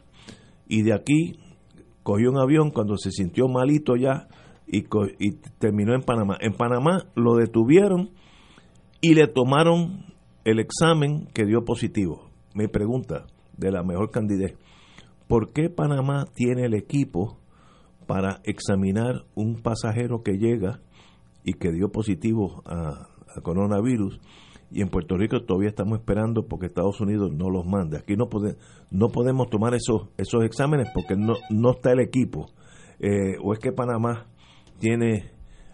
y 0.66 0.82
de 0.82 0.92
aquí 0.92 1.38
cogió 2.02 2.30
un 2.30 2.38
avión 2.38 2.70
cuando 2.70 2.96
se 2.96 3.10
sintió 3.12 3.48
malito 3.48 3.94
ya 3.96 4.26
y, 4.70 5.32
terminó 5.58 5.94
en 5.94 6.02
Panamá. 6.02 6.36
En 6.40 6.52
Panamá 6.52 7.04
lo 7.14 7.34
detuvieron 7.34 8.10
y 9.00 9.14
le 9.14 9.26
tomaron 9.26 10.04
el 10.44 10.60
examen 10.60 11.26
que 11.34 11.44
dio 11.44 11.64
positivo. 11.64 12.30
Me 12.54 12.68
pregunta 12.68 13.26
de 13.56 13.72
la 13.72 13.82
mejor 13.82 14.10
candidez, 14.10 14.56
¿por 15.26 15.52
qué 15.52 15.70
Panamá 15.70 16.26
tiene 16.34 16.64
el 16.64 16.74
equipo 16.74 17.38
para 18.06 18.40
examinar 18.44 19.24
un 19.34 19.60
pasajero 19.62 20.22
que 20.22 20.38
llega 20.38 20.80
y 21.44 21.54
que 21.54 21.72
dio 21.72 21.90
positivo 21.90 22.62
a, 22.66 23.08
coronavirus? 23.42 24.20
Y 24.72 24.82
en 24.82 24.88
Puerto 24.88 25.16
Rico 25.16 25.42
todavía 25.42 25.70
estamos 25.70 25.98
esperando 25.98 26.46
porque 26.46 26.66
Estados 26.66 27.00
Unidos 27.00 27.32
no 27.32 27.50
los 27.50 27.66
manda. 27.66 27.98
Aquí 27.98 28.14
no, 28.14 28.28
no 28.92 29.08
podemos 29.08 29.50
tomar 29.50 29.74
esos, 29.74 30.10
esos 30.16 30.44
exámenes 30.44 30.88
porque 30.94 31.16
no, 31.16 31.34
no 31.50 31.72
está 31.72 31.90
el 31.90 31.98
equipo. 31.98 32.46
Eh, 33.00 33.36
o 33.42 33.52
es 33.52 33.58
que 33.58 33.72
Panamá 33.72 34.29
tiene 34.80 35.30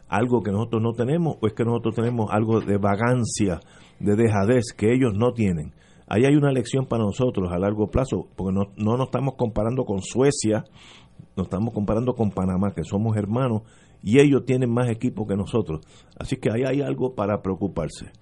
algo 0.08 0.42
que 0.42 0.52
nosotros 0.52 0.82
no 0.82 0.92
tenemos 0.92 1.36
o 1.40 1.46
es 1.46 1.54
que 1.54 1.64
nosotros 1.64 1.94
tenemos 1.94 2.30
algo 2.30 2.60
de 2.60 2.76
vagancia 2.76 3.60
de 3.98 4.16
dejadez 4.16 4.72
que 4.76 4.92
ellos 4.92 5.12
no 5.14 5.32
tienen. 5.32 5.72
Ahí 6.08 6.24
hay 6.24 6.36
una 6.36 6.52
lección 6.52 6.86
para 6.86 7.02
nosotros 7.02 7.50
a 7.50 7.58
largo 7.58 7.88
plazo, 7.88 8.28
porque 8.36 8.52
no, 8.52 8.66
no 8.76 8.96
nos 8.96 9.06
estamos 9.06 9.34
comparando 9.36 9.84
con 9.84 10.02
Suecia, 10.02 10.64
nos 11.36 11.46
estamos 11.46 11.74
comparando 11.74 12.14
con 12.14 12.30
Panamá, 12.30 12.72
que 12.74 12.84
somos 12.84 13.16
hermanos, 13.16 13.62
y 14.02 14.20
ellos 14.20 14.44
tienen 14.44 14.70
más 14.70 14.88
equipo 14.88 15.26
que 15.26 15.34
nosotros. 15.34 15.80
Así 16.16 16.36
que 16.36 16.50
ahí 16.52 16.62
hay 16.62 16.80
algo 16.80 17.14
para 17.14 17.42
preocuparse. 17.42 18.12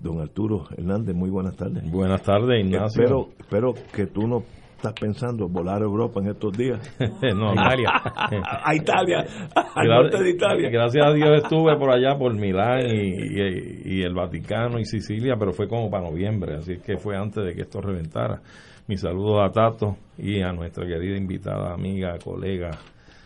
Don 0.00 0.20
Arturo 0.20 0.64
Hernández, 0.76 1.14
muy 1.14 1.30
buenas 1.30 1.56
tardes. 1.56 1.88
Buenas 1.88 2.22
tardes, 2.22 2.64
Ignacio. 2.64 3.02
Espero, 3.02 3.28
espero 3.38 3.74
que 3.94 4.06
tú 4.06 4.26
no 4.26 4.42
estás 4.80 4.94
pensando 4.94 5.46
volar 5.46 5.82
a 5.82 5.84
Europa 5.84 6.20
en 6.20 6.30
estos 6.30 6.56
días. 6.56 6.80
no, 6.98 7.52
Italia. 7.52 7.90
a 8.64 8.74
Italia, 8.74 9.26
al 9.74 9.86
norte 9.86 10.22
de 10.22 10.30
Italia. 10.30 10.70
Gracias 10.70 11.06
a 11.06 11.12
Dios 11.12 11.42
estuve 11.42 11.76
por 11.76 11.90
allá, 11.90 12.16
por 12.16 12.34
Milán 12.34 12.86
y, 12.86 13.98
y, 13.98 14.02
el 14.02 14.14
Vaticano 14.14 14.78
y 14.78 14.86
Sicilia, 14.86 15.36
pero 15.38 15.52
fue 15.52 15.68
como 15.68 15.90
para 15.90 16.04
noviembre, 16.04 16.56
así 16.56 16.78
que 16.78 16.96
fue 16.96 17.14
antes 17.14 17.44
de 17.44 17.54
que 17.54 17.62
esto 17.62 17.82
reventara. 17.82 18.40
Mis 18.88 19.02
saludos 19.02 19.42
a 19.44 19.52
Tato 19.52 19.96
y 20.16 20.40
a 20.40 20.50
nuestra 20.52 20.86
querida 20.86 21.16
invitada, 21.16 21.74
amiga, 21.74 22.16
colega, 22.24 22.70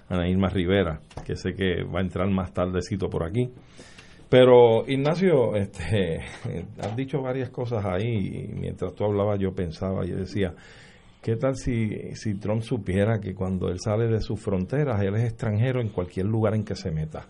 Ana 0.08 0.28
Irma 0.28 0.48
Rivera, 0.48 0.98
que 1.24 1.36
sé 1.36 1.54
que 1.54 1.84
va 1.84 2.00
a 2.00 2.02
entrar 2.02 2.28
más 2.28 2.52
tardecito 2.52 3.08
por 3.08 3.24
aquí. 3.24 3.48
Pero 4.28 4.84
Ignacio, 4.88 5.54
este, 5.54 6.20
has 6.80 6.96
dicho 6.96 7.22
varias 7.22 7.50
cosas 7.50 7.84
ahí 7.84 8.48
y 8.48 8.48
mientras 8.52 8.92
tú 8.94 9.04
hablabas 9.04 9.38
yo 9.38 9.54
pensaba 9.54 10.04
y 10.04 10.10
decía, 10.10 10.52
¿qué 11.24 11.36
tal 11.36 11.56
si, 11.56 12.14
si 12.16 12.34
Trump 12.34 12.60
supiera 12.60 13.18
que 13.18 13.34
cuando 13.34 13.70
él 13.70 13.78
sale 13.80 14.08
de 14.08 14.20
sus 14.20 14.38
fronteras, 14.38 15.00
él 15.00 15.14
es 15.14 15.24
extranjero 15.24 15.80
en 15.80 15.88
cualquier 15.88 16.26
lugar 16.26 16.54
en 16.54 16.64
que 16.64 16.76
se 16.76 16.90
meta? 16.90 17.26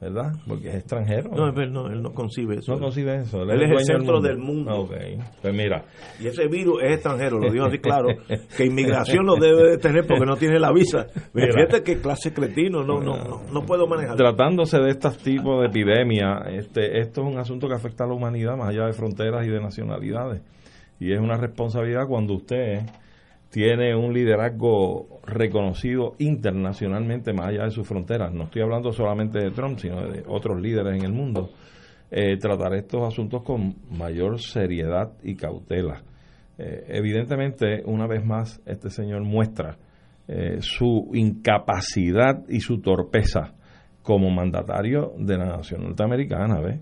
¿verdad? 0.00 0.32
Porque 0.46 0.68
es 0.68 0.76
extranjero. 0.76 1.30
No, 1.30 1.48
él 1.48 1.72
no, 1.72 1.88
él 1.88 2.00
no 2.00 2.12
concibe 2.12 2.56
eso. 2.56 2.72
No 2.72 2.78
concibe 2.78 3.16
eso. 3.16 3.42
Él, 3.42 3.62
es 3.62 3.70
el 3.70 3.84
centro 3.84 4.20
del 4.20 4.38
mundo. 4.38 4.86
Pues 4.86 5.52
mira. 5.52 5.86
Y 6.20 6.28
ese 6.28 6.46
virus 6.46 6.80
es 6.84 6.92
extranjero, 6.92 7.40
lo 7.40 7.50
digo 7.50 7.64
así 7.64 7.78
claro, 7.78 8.10
que 8.56 8.66
inmigración 8.66 9.26
lo 9.26 9.34
debe 9.34 9.70
de 9.70 9.78
tener 9.78 10.06
porque 10.06 10.24
no 10.24 10.36
tiene 10.36 10.60
la 10.60 10.72
visa. 10.72 11.06
Fíjate 11.34 11.82
qué 11.82 12.00
clase 12.00 12.32
cretino, 12.32 12.84
no, 12.84 13.00
no, 13.00 13.16
no, 13.16 13.42
no, 13.52 13.66
puedo 13.66 13.88
manejar. 13.88 14.16
Tratándose 14.16 14.78
de 14.78 14.90
estos 14.90 15.18
tipos 15.18 15.62
de 15.62 15.66
epidemia, 15.66 16.44
este, 16.48 17.00
esto 17.00 17.22
es 17.22 17.26
un 17.26 17.38
asunto 17.38 17.66
que 17.66 17.74
afecta 17.74 18.04
a 18.04 18.06
la 18.06 18.14
humanidad 18.14 18.56
más 18.56 18.68
allá 18.68 18.86
de 18.86 18.92
fronteras 18.92 19.44
y 19.44 19.50
de 19.50 19.60
nacionalidades. 19.60 20.42
Y 21.00 21.12
es 21.12 21.18
una 21.18 21.36
responsabilidad 21.36 22.06
cuando 22.06 22.34
usted 22.34 22.82
tiene 23.50 23.94
un 23.94 24.12
liderazgo 24.12 25.20
reconocido 25.24 26.14
internacionalmente 26.18 27.32
más 27.32 27.48
allá 27.48 27.64
de 27.64 27.70
sus 27.70 27.86
fronteras. 27.86 28.32
No 28.32 28.44
estoy 28.44 28.62
hablando 28.62 28.92
solamente 28.92 29.38
de 29.38 29.50
Trump, 29.50 29.78
sino 29.78 30.06
de 30.06 30.22
otros 30.26 30.60
líderes 30.60 30.98
en 30.98 31.04
el 31.04 31.12
mundo. 31.12 31.50
Eh, 32.10 32.36
tratar 32.38 32.74
estos 32.74 33.06
asuntos 33.06 33.42
con 33.42 33.76
mayor 33.90 34.40
seriedad 34.40 35.12
y 35.22 35.34
cautela. 35.34 36.02
Eh, 36.58 36.84
evidentemente, 36.88 37.82
una 37.84 38.06
vez 38.06 38.24
más, 38.24 38.60
este 38.66 38.90
señor 38.90 39.22
muestra 39.24 39.76
eh, 40.26 40.58
su 40.60 41.10
incapacidad 41.14 42.44
y 42.48 42.60
su 42.60 42.80
torpeza 42.80 43.54
como 44.02 44.30
mandatario 44.30 45.12
de 45.18 45.36
la 45.38 45.46
nación 45.46 45.84
norteamericana. 45.84 46.60
¿ves? 46.60 46.80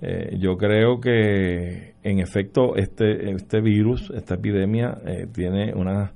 Eh, 0.00 0.36
yo 0.38 0.56
creo 0.56 1.00
que, 1.00 1.94
en 2.02 2.18
efecto, 2.20 2.76
este, 2.76 3.30
este 3.30 3.60
virus, 3.60 4.10
esta 4.14 4.34
epidemia, 4.34 4.98
eh, 5.06 5.26
tiene 5.32 5.72
una 5.74 6.12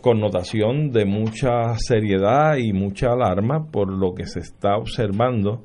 connotación 0.00 0.90
de 0.90 1.06
mucha 1.06 1.74
seriedad 1.78 2.56
y 2.58 2.72
mucha 2.72 3.12
alarma 3.12 3.66
por 3.70 3.90
lo 3.90 4.14
que 4.14 4.26
se 4.26 4.40
está 4.40 4.76
observando 4.76 5.62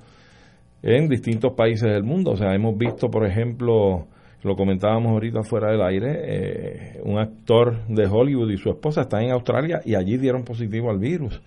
en 0.82 1.10
distintos 1.10 1.54
países 1.54 1.92
del 1.92 2.04
mundo. 2.04 2.32
O 2.32 2.38
sea, 2.38 2.54
hemos 2.56 2.78
visto, 2.78 3.10
por 3.10 3.26
ejemplo, 3.26 4.08
lo 4.44 4.56
comentábamos 4.56 5.12
ahorita 5.12 5.44
fuera 5.44 5.72
del 5.72 5.82
aire, 5.82 6.20
eh, 6.24 7.02
un 7.04 7.20
actor 7.20 7.86
de 7.88 8.08
Hollywood 8.08 8.52
y 8.52 8.58
su 8.58 8.70
esposa 8.70 9.02
están 9.02 9.24
en 9.24 9.32
Australia 9.32 9.82
y 9.84 9.96
allí 9.96 10.18
dieron 10.18 10.44
positivo 10.44 10.90
al 10.90 11.00
virus. 11.00 11.42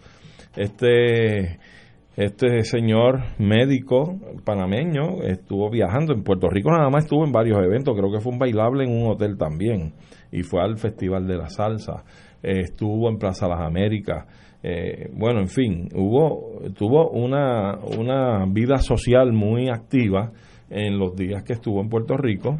Este 0.54 1.58
este 2.16 2.62
señor 2.64 3.20
médico 3.38 4.18
panameño 4.44 5.22
estuvo 5.22 5.70
viajando 5.70 6.12
en 6.12 6.22
Puerto 6.22 6.48
Rico, 6.48 6.70
nada 6.70 6.90
más 6.90 7.04
estuvo 7.04 7.24
en 7.24 7.32
varios 7.32 7.58
eventos, 7.64 7.96
creo 7.96 8.12
que 8.12 8.20
fue 8.20 8.32
un 8.32 8.38
bailable 8.38 8.84
en 8.84 8.90
un 8.90 9.10
hotel 9.10 9.38
también, 9.38 9.94
y 10.30 10.42
fue 10.42 10.62
al 10.62 10.76
Festival 10.76 11.26
de 11.26 11.38
la 11.38 11.48
Salsa, 11.48 12.04
estuvo 12.42 13.08
en 13.08 13.18
Plaza 13.18 13.48
Las 13.48 13.60
Américas, 13.60 14.26
eh, 14.62 15.10
bueno, 15.14 15.40
en 15.40 15.48
fin, 15.48 15.88
hubo, 15.94 16.60
tuvo 16.76 17.10
una, 17.10 17.78
una 17.98 18.44
vida 18.46 18.78
social 18.78 19.32
muy 19.32 19.68
activa 19.68 20.32
en 20.70 20.98
los 20.98 21.16
días 21.16 21.42
que 21.42 21.54
estuvo 21.54 21.80
en 21.80 21.88
Puerto 21.88 22.16
Rico, 22.16 22.58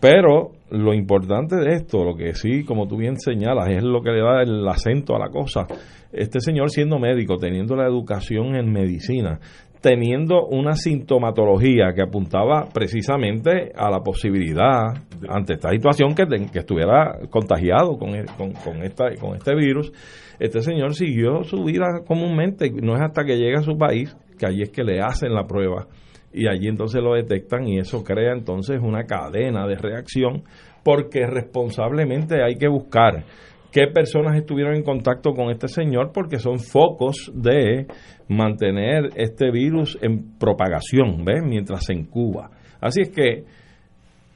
pero 0.00 0.52
lo 0.70 0.94
importante 0.94 1.56
de 1.56 1.74
esto, 1.74 2.04
lo 2.04 2.16
que 2.16 2.34
sí, 2.34 2.64
como 2.64 2.88
tú 2.88 2.96
bien 2.96 3.18
señalas, 3.18 3.68
es 3.68 3.82
lo 3.82 4.00
que 4.00 4.10
le 4.10 4.22
da 4.22 4.42
el 4.42 4.66
acento 4.66 5.14
a 5.14 5.18
la 5.18 5.28
cosa. 5.28 5.66
Este 6.12 6.40
señor 6.40 6.70
siendo 6.70 6.98
médico, 6.98 7.36
teniendo 7.36 7.76
la 7.76 7.86
educación 7.86 8.56
en 8.56 8.72
medicina, 8.72 9.38
teniendo 9.80 10.46
una 10.46 10.74
sintomatología 10.74 11.92
que 11.94 12.02
apuntaba 12.02 12.68
precisamente 12.72 13.72
a 13.74 13.90
la 13.90 14.00
posibilidad, 14.00 14.94
ante 15.28 15.54
esta 15.54 15.70
situación, 15.70 16.14
que, 16.14 16.24
estuviera 16.58 17.18
contagiado 17.28 17.98
con, 17.98 18.12
con, 18.36 18.52
con, 18.52 18.82
esta, 18.82 19.14
con 19.20 19.36
este 19.36 19.54
virus, 19.54 19.92
este 20.38 20.62
señor 20.62 20.94
siguió 20.94 21.44
su 21.44 21.64
vida 21.64 22.02
comúnmente. 22.06 22.70
No 22.70 22.94
es 22.94 23.02
hasta 23.02 23.24
que 23.24 23.36
llega 23.36 23.60
a 23.60 23.62
su 23.62 23.76
país 23.76 24.16
que 24.38 24.46
allí 24.46 24.62
es 24.62 24.70
que 24.70 24.82
le 24.82 25.00
hacen 25.00 25.34
la 25.34 25.46
prueba 25.46 25.86
y 26.32 26.46
allí 26.46 26.68
entonces 26.68 27.02
lo 27.02 27.14
detectan 27.14 27.66
y 27.66 27.78
eso 27.78 28.04
crea 28.04 28.32
entonces 28.32 28.80
una 28.80 29.04
cadena 29.04 29.66
de 29.66 29.76
reacción 29.76 30.44
porque 30.84 31.26
responsablemente 31.26 32.42
hay 32.42 32.56
que 32.56 32.68
buscar 32.68 33.24
qué 33.72 33.86
personas 33.88 34.36
estuvieron 34.36 34.74
en 34.74 34.82
contacto 34.82 35.32
con 35.32 35.50
este 35.50 35.68
señor 35.68 36.12
porque 36.12 36.38
son 36.38 36.58
focos 36.58 37.30
de 37.34 37.86
mantener 38.28 39.10
este 39.16 39.50
virus 39.50 39.98
en 40.02 40.38
propagación, 40.38 41.24
¿ves? 41.24 41.42
Mientras 41.44 41.84
se 41.84 41.94
incuba. 41.94 42.50
Así 42.80 43.02
es 43.02 43.10
que 43.10 43.44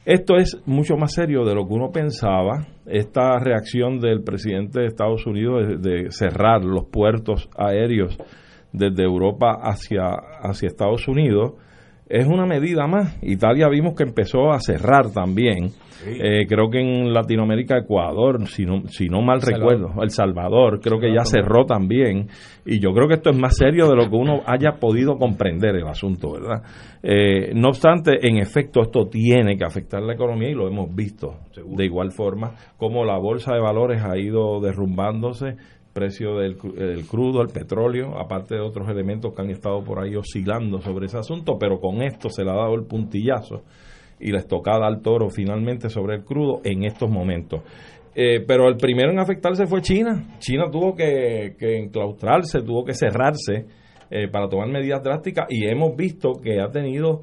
esto 0.04 0.36
es 0.36 0.60
mucho 0.66 0.96
más 0.96 1.14
serio 1.14 1.44
de 1.44 1.54
lo 1.54 1.66
que 1.66 1.72
uno 1.72 1.90
pensaba. 1.90 2.66
Esta 2.86 3.38
reacción 3.38 4.00
del 4.00 4.22
presidente 4.22 4.80
de 4.80 4.86
Estados 4.86 5.26
Unidos 5.26 5.80
de, 5.80 6.10
cerrar 6.10 6.62
los 6.62 6.86
puertos 6.86 7.48
aéreos 7.56 8.18
desde 8.72 9.04
Europa 9.04 9.58
hacia, 9.62 10.10
hacia 10.42 10.66
Estados 10.66 11.08
Unidos 11.08 11.54
es 12.08 12.26
una 12.26 12.46
medida 12.46 12.86
más. 12.86 13.16
Italia 13.22 13.68
vimos 13.68 13.94
que 13.94 14.02
empezó 14.02 14.52
a 14.52 14.60
cerrar 14.60 15.10
también. 15.12 15.70
Eh, 16.06 16.46
creo 16.46 16.68
que 16.68 16.80
en 16.80 17.14
Latinoamérica, 17.14 17.78
Ecuador, 17.78 18.46
si 18.46 18.66
no, 18.66 18.86
si 18.88 19.08
no 19.08 19.22
mal 19.22 19.40
recuerdo, 19.40 20.02
El 20.02 20.10
Salvador, 20.10 20.80
creo 20.80 21.00
que 21.00 21.14
ya 21.14 21.24
cerró 21.24 21.64
también. 21.64 22.28
Y 22.66 22.78
yo 22.78 22.92
creo 22.92 23.08
que 23.08 23.14
esto 23.14 23.30
es 23.30 23.38
más 23.38 23.56
serio 23.56 23.88
de 23.88 23.96
lo 23.96 24.10
que 24.10 24.16
uno 24.16 24.42
haya 24.46 24.72
podido 24.78 25.16
comprender 25.16 25.76
el 25.76 25.86
asunto, 25.86 26.32
¿verdad? 26.32 26.62
Eh, 27.02 27.52
no 27.54 27.68
obstante, 27.68 28.18
en 28.26 28.36
efecto, 28.36 28.82
esto 28.82 29.06
tiene 29.08 29.56
que 29.56 29.64
afectar 29.64 30.02
la 30.02 30.14
economía 30.14 30.50
y 30.50 30.54
lo 30.54 30.68
hemos 30.68 30.94
visto 30.94 31.38
de 31.62 31.84
igual 31.84 32.10
forma, 32.12 32.54
como 32.76 33.04
la 33.04 33.18
bolsa 33.18 33.54
de 33.54 33.60
valores 33.60 34.02
ha 34.02 34.18
ido 34.18 34.60
derrumbándose 34.60 35.56
precio 35.94 36.36
del, 36.36 36.56
crudo, 37.06 37.40
el 37.40 37.48
petróleo, 37.48 38.18
aparte 38.18 38.56
de 38.56 38.60
otros 38.60 38.88
elementos 38.90 39.32
que 39.32 39.42
han 39.42 39.50
estado 39.50 39.82
por 39.82 40.02
ahí 40.02 40.16
oscilando 40.16 40.80
sobre 40.80 41.06
ese 41.06 41.18
asunto, 41.18 41.56
pero 41.58 41.78
con 41.78 42.02
esto 42.02 42.28
se 42.28 42.44
le 42.44 42.50
ha 42.50 42.54
dado 42.54 42.74
el 42.74 42.84
puntillazo 42.84 43.62
y 44.20 44.32
la 44.32 44.40
estocada 44.40 44.86
al 44.86 45.00
toro 45.00 45.30
finalmente 45.30 45.88
sobre 45.88 46.16
el 46.16 46.24
crudo 46.24 46.60
en 46.64 46.84
estos 46.84 47.08
momentos. 47.08 47.62
Eh, 48.14 48.44
pero 48.46 48.68
el 48.68 48.76
primero 48.76 49.10
en 49.10 49.18
afectarse 49.18 49.66
fue 49.66 49.80
China. 49.80 50.36
China 50.38 50.64
tuvo 50.70 50.94
que, 50.94 51.56
enclaustrarse, 51.58 52.62
tuvo 52.62 52.84
que 52.84 52.94
cerrarse 52.94 53.66
eh, 54.10 54.28
para 54.28 54.48
tomar 54.48 54.68
medidas 54.68 55.02
drásticas 55.02 55.46
y 55.48 55.66
hemos 55.66 55.96
visto 55.96 56.34
que 56.42 56.60
ha 56.60 56.68
tenido 56.70 57.22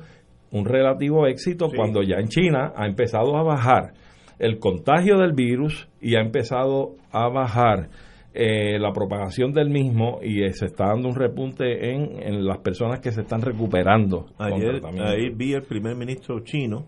un 0.52 0.66
relativo 0.66 1.28
éxito 1.28 1.70
cuando 1.74 2.02
ya 2.04 2.18
en 2.18 2.28
China 2.28 2.74
ha 2.76 2.86
empezado 2.86 3.38
a 3.38 3.44
bajar 3.44 3.94
el 4.38 4.60
contagio 4.60 5.18
del 5.18 5.34
virus 5.34 5.88
y 6.02 6.16
ha 6.16 6.22
empezado 6.22 6.96
a 7.12 7.30
bajar 7.30 7.90
eh, 8.34 8.80
la 8.80 8.94
propagación 8.94 9.52
del 9.52 9.70
mismo 9.70 10.20
y 10.22 10.44
eh, 10.44 10.54
se 10.54 10.66
está 10.66 10.88
dando 10.88 11.10
un 11.10 11.16
repunte 11.16 11.94
en, 11.94 12.46
las 12.46 12.60
personas 12.60 13.00
que 13.00 13.12
se 13.12 13.22
están 13.22 13.42
recuperando. 13.42 14.28
Ayer 14.38 14.82
ahí 15.02 15.30
vi 15.36 15.54
el 15.54 15.64
primer 15.64 15.96
ministro 15.96 16.40
chino, 16.42 16.86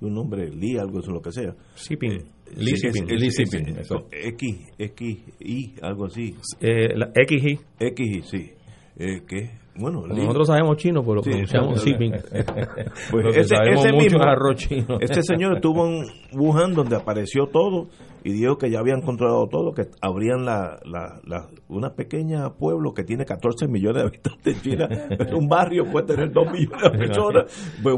un 0.00 0.14
nombre 0.14 0.50
Li, 0.50 0.78
algo 0.78 1.00
eso, 1.00 1.12
lo 1.12 1.20
que 1.20 1.30
sea. 1.30 1.54
Xiping. 1.74 2.12
Eh, 2.12 2.24
Li 2.56 3.30
Xiping. 3.30 3.76
X, 4.10 4.72
X, 4.78 5.18
Y, 5.38 5.74
algo 5.80 6.06
así. 6.06 6.34
Eh, 6.60 6.96
la 6.96 7.12
XI. 7.14 7.58
XI, 7.78 8.22
sí. 8.22 8.50
Eh, 8.96 9.22
que 9.26 9.50
bueno, 9.76 10.06
nosotros 10.06 10.48
sabemos 10.48 10.76
chino, 10.76 11.02
pero 11.02 11.22
sí, 11.22 11.30
pronunciamos 11.30 11.82
pues 13.10 13.36
ese, 13.36 13.54
ese 13.72 13.92
mismo, 13.92 14.22
arroz 14.22 14.56
chino. 14.56 14.98
Este 15.00 15.22
señor 15.22 15.54
estuvo 15.54 15.86
en 15.86 16.04
Wuhan 16.32 16.74
donde 16.74 16.96
apareció 16.96 17.46
todo 17.46 17.88
y 18.24 18.32
dijo 18.32 18.58
que 18.58 18.70
ya 18.70 18.78
habían 18.80 19.00
controlado 19.02 19.48
todo, 19.48 19.72
que 19.72 19.88
abrían 20.00 20.44
la, 20.44 20.78
la, 20.84 21.20
la, 21.24 21.48
una 21.68 21.94
pequeña 21.94 22.50
pueblo 22.54 22.92
que 22.94 23.04
tiene 23.04 23.24
14 23.24 23.68
millones 23.68 24.02
de 24.02 24.08
habitantes 24.08 24.56
en 24.56 24.62
China, 24.62 24.88
un 25.36 25.48
barrio 25.48 25.90
puede 25.90 26.06
tener 26.06 26.32
2 26.32 26.52
millones 26.52 26.82
de 26.82 26.98
personas. 26.98 27.44
Pues 27.82 27.96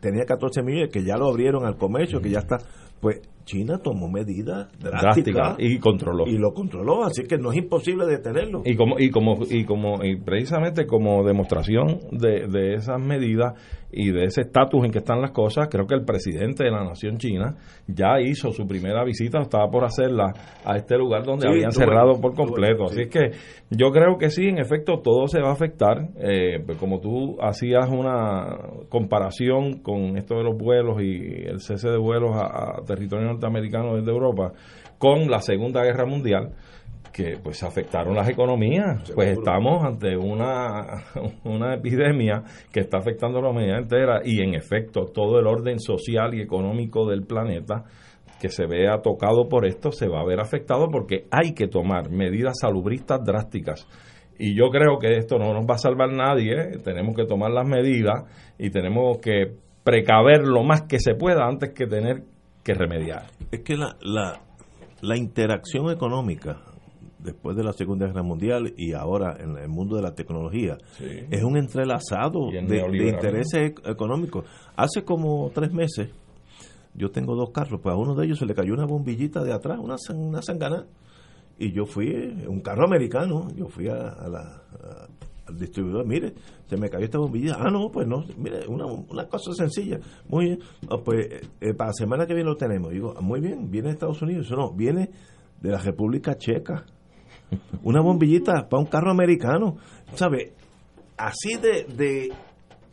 tenía 0.00 0.24
14 0.24 0.62
millones, 0.62 0.90
que 0.92 1.04
ya 1.04 1.16
lo 1.16 1.28
abrieron 1.28 1.64
al 1.64 1.76
comercio, 1.76 2.20
que 2.20 2.30
ya 2.30 2.40
está. 2.40 2.58
Pues 3.00 3.20
China 3.44 3.78
tomó 3.82 4.08
medidas 4.08 4.68
drásticas 4.78 5.56
y 5.58 5.78
controló. 5.78 6.26
Y 6.26 6.38
lo 6.38 6.52
controló, 6.52 7.04
así 7.04 7.24
que 7.24 7.36
no 7.36 7.50
es 7.50 7.58
imposible 7.58 8.06
detenerlo. 8.06 8.62
Y 8.64 8.76
como 8.76 8.98
y 8.98 9.10
como 9.10 9.38
y 9.48 9.64
como 9.64 10.04
y 10.04 10.20
precisamente 10.20 10.86
como 10.86 11.24
demostración 11.24 11.98
de, 12.12 12.46
de 12.46 12.74
esas 12.74 13.00
medidas 13.00 13.54
y 13.92 14.12
de 14.12 14.24
ese 14.24 14.42
estatus 14.42 14.84
en 14.84 14.92
que 14.92 14.98
están 14.98 15.20
las 15.20 15.32
cosas, 15.32 15.68
creo 15.68 15.86
que 15.86 15.94
el 15.94 16.04
presidente 16.04 16.64
de 16.64 16.70
la 16.70 16.84
nación 16.84 17.18
china 17.18 17.56
ya 17.88 18.20
hizo 18.20 18.52
su 18.52 18.66
primera 18.66 19.04
visita, 19.04 19.40
estaba 19.40 19.68
por 19.68 19.84
hacerla 19.84 20.32
a 20.64 20.76
este 20.76 20.96
lugar 20.96 21.24
donde 21.24 21.48
habían 21.48 21.72
cerrado 21.72 22.20
por 22.20 22.34
completo. 22.34 22.84
Así 22.84 23.08
que 23.08 23.32
yo 23.70 23.90
creo 23.90 24.16
que 24.16 24.30
sí, 24.30 24.46
en 24.46 24.58
efecto, 24.58 25.00
todo 25.02 25.26
se 25.26 25.40
va 25.40 25.50
a 25.50 25.52
afectar. 25.54 26.10
Eh, 26.18 26.62
pues 26.64 26.78
como 26.78 27.00
tú 27.00 27.36
hacías 27.40 27.88
una 27.90 28.58
comparación 28.88 29.80
con 29.80 30.16
esto 30.16 30.36
de 30.36 30.44
los 30.44 30.56
vuelos 30.56 31.02
y 31.02 31.46
el 31.46 31.60
cese 31.60 31.88
de 31.88 31.98
vuelos 31.98 32.30
a, 32.36 32.78
a 32.78 32.84
territorio 32.94 33.26
norteamericano 33.26 33.96
desde 33.96 34.10
Europa 34.10 34.52
con 34.98 35.30
la 35.30 35.40
Segunda 35.40 35.82
Guerra 35.82 36.04
Mundial, 36.04 36.50
que 37.12 37.38
pues 37.42 37.62
afectaron 37.62 38.14
las 38.14 38.28
economías. 38.28 39.10
Pues 39.14 39.38
estamos 39.38 39.84
ante 39.84 40.16
una, 40.16 41.04
una 41.44 41.74
epidemia 41.74 42.42
que 42.72 42.80
está 42.80 42.98
afectando 42.98 43.38
a 43.38 43.42
la 43.42 43.50
humanidad 43.50 43.78
entera 43.78 44.20
y 44.24 44.42
en 44.42 44.54
efecto 44.54 45.06
todo 45.06 45.38
el 45.38 45.46
orden 45.46 45.80
social 45.80 46.34
y 46.34 46.42
económico 46.42 47.08
del 47.08 47.22
planeta 47.22 47.84
que 48.40 48.48
se 48.48 48.66
vea 48.66 49.02
tocado 49.02 49.48
por 49.48 49.66
esto 49.66 49.92
se 49.92 50.08
va 50.08 50.20
a 50.20 50.24
ver 50.24 50.40
afectado 50.40 50.88
porque 50.90 51.26
hay 51.30 51.52
que 51.52 51.68
tomar 51.68 52.10
medidas 52.10 52.58
salubristas 52.60 53.20
drásticas. 53.24 53.86
Y 54.38 54.56
yo 54.56 54.70
creo 54.70 54.98
que 54.98 55.18
esto 55.18 55.38
no 55.38 55.52
nos 55.52 55.66
va 55.66 55.74
a 55.74 55.78
salvar 55.78 56.10
nadie, 56.10 56.78
tenemos 56.82 57.14
que 57.14 57.26
tomar 57.26 57.50
las 57.50 57.68
medidas 57.68 58.24
y 58.58 58.70
tenemos 58.70 59.18
que 59.18 59.52
precaver 59.84 60.46
lo 60.46 60.62
más 60.62 60.82
que 60.82 60.98
se 60.98 61.14
pueda 61.14 61.46
antes 61.46 61.74
que 61.74 61.86
tener 61.86 62.22
que 62.62 62.74
remediar. 62.74 63.26
Es 63.50 63.60
que 63.60 63.76
la, 63.76 63.96
la, 64.02 64.40
la 65.00 65.16
interacción 65.16 65.90
económica 65.90 66.60
después 67.22 67.56
de 67.56 67.62
la 67.62 67.72
Segunda 67.72 68.06
Guerra 68.06 68.22
Mundial 68.22 68.72
y 68.76 68.92
ahora 68.92 69.36
en 69.38 69.56
el 69.56 69.68
mundo 69.68 69.96
de 69.96 70.02
la 70.02 70.14
tecnología, 70.14 70.78
es 70.98 71.42
un 71.42 71.56
entrelazado 71.56 72.50
de, 72.50 73.08
intereses 73.08 73.74
económicos. 73.84 74.46
Hace 74.76 75.04
como 75.04 75.50
tres 75.54 75.72
meses, 75.72 76.10
yo 76.94 77.10
tengo 77.10 77.34
dos 77.36 77.50
carros, 77.50 77.80
pues 77.82 77.94
a 77.94 77.98
uno 77.98 78.14
de 78.14 78.26
ellos 78.26 78.38
se 78.38 78.46
le 78.46 78.54
cayó 78.54 78.72
una 78.74 78.86
bombillita 78.86 79.42
de 79.42 79.52
atrás, 79.52 79.78
una, 79.78 79.96
una 80.14 80.42
sangana, 80.42 80.86
y 81.58 81.72
yo 81.72 81.84
fui, 81.84 82.08
un 82.48 82.60
carro 82.60 82.86
americano, 82.86 83.48
yo 83.54 83.66
fui 83.68 83.88
a, 83.88 83.94
la, 83.94 84.62
al 84.82 85.08
distribuidor, 85.56 86.06
mire, 86.06 86.34
se 86.66 86.76
me 86.76 86.88
cayó 86.88 87.04
esta 87.04 87.18
bombilla. 87.18 87.56
Ah, 87.58 87.70
no, 87.70 87.90
pues 87.90 88.06
no, 88.06 88.24
mire, 88.36 88.66
una, 88.66 88.86
una 88.86 89.26
cosa 89.26 89.52
sencilla. 89.52 89.98
Muy 90.28 90.46
bien, 90.46 90.58
ah, 90.88 90.98
pues 91.04 91.26
eh, 91.60 91.74
para 91.74 91.90
la 91.90 91.94
semana 91.94 92.26
que 92.26 92.34
viene 92.34 92.48
lo 92.48 92.56
tenemos. 92.56 92.92
Digo, 92.92 93.14
ah, 93.16 93.20
muy 93.20 93.40
bien, 93.40 93.70
viene 93.70 93.88
de 93.88 93.94
Estados 93.94 94.22
Unidos. 94.22 94.50
No, 94.50 94.72
viene 94.72 95.10
de 95.60 95.70
la 95.70 95.78
República 95.78 96.36
Checa 96.36 96.84
una 97.82 98.00
bombillita 98.00 98.68
para 98.68 98.82
un 98.82 98.88
carro 98.88 99.10
americano. 99.10 99.76
¿Sabe? 100.14 100.52
Así 101.16 101.56
de, 101.60 101.84
de, 101.84 102.32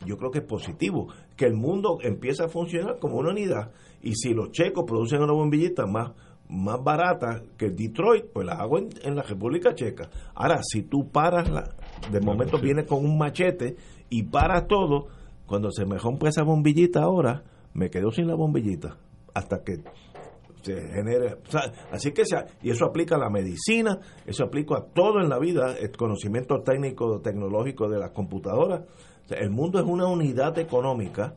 yo 0.04 0.16
creo 0.16 0.30
que 0.30 0.40
es 0.40 0.44
positivo, 0.44 1.08
que 1.36 1.46
el 1.46 1.54
mundo 1.54 1.98
empieza 2.02 2.44
a 2.44 2.48
funcionar 2.48 2.98
como 2.98 3.16
una 3.16 3.30
unidad. 3.30 3.70
Y 4.02 4.14
si 4.14 4.34
los 4.34 4.50
checos 4.50 4.84
producen 4.86 5.22
una 5.22 5.32
bombillita 5.32 5.86
más, 5.86 6.12
más 6.48 6.82
barata 6.82 7.42
que 7.56 7.70
Detroit, 7.70 8.26
pues 8.32 8.46
la 8.46 8.54
hago 8.54 8.78
en, 8.78 9.16
la 9.16 9.22
República 9.22 9.74
Checa. 9.74 10.08
Ahora, 10.34 10.60
si 10.62 10.82
tú 10.82 11.10
paras, 11.10 11.48
la, 11.50 11.64
de 12.10 12.20
momento 12.20 12.58
viene 12.58 12.84
con 12.84 13.04
un 13.04 13.18
machete 13.18 13.76
y 14.08 14.24
paras 14.24 14.66
todo, 14.66 15.08
cuando 15.46 15.70
se 15.70 15.86
me 15.86 15.98
rompe 15.98 16.28
esa 16.28 16.42
bombillita 16.42 17.02
ahora, 17.02 17.42
me 17.74 17.90
quedo 17.90 18.10
sin 18.10 18.26
la 18.26 18.34
bombillita. 18.34 18.96
Hasta 19.34 19.62
que 19.62 19.82
se 20.62 20.74
genere. 20.88 21.36
así 21.90 22.12
que, 22.12 22.24
sea, 22.24 22.46
y 22.62 22.70
eso 22.70 22.84
aplica 22.84 23.16
a 23.16 23.18
la 23.18 23.30
medicina, 23.30 23.98
eso 24.26 24.44
aplica 24.44 24.76
a 24.76 24.84
todo 24.84 25.20
en 25.20 25.28
la 25.28 25.38
vida, 25.38 25.76
el 25.78 25.92
conocimiento 25.92 26.62
técnico, 26.62 27.20
tecnológico 27.20 27.88
de 27.88 27.98
las 27.98 28.10
computadoras. 28.10 28.82
el 29.30 29.50
mundo 29.50 29.78
es 29.78 29.86
una 29.86 30.06
unidad 30.06 30.58
económica 30.58 31.36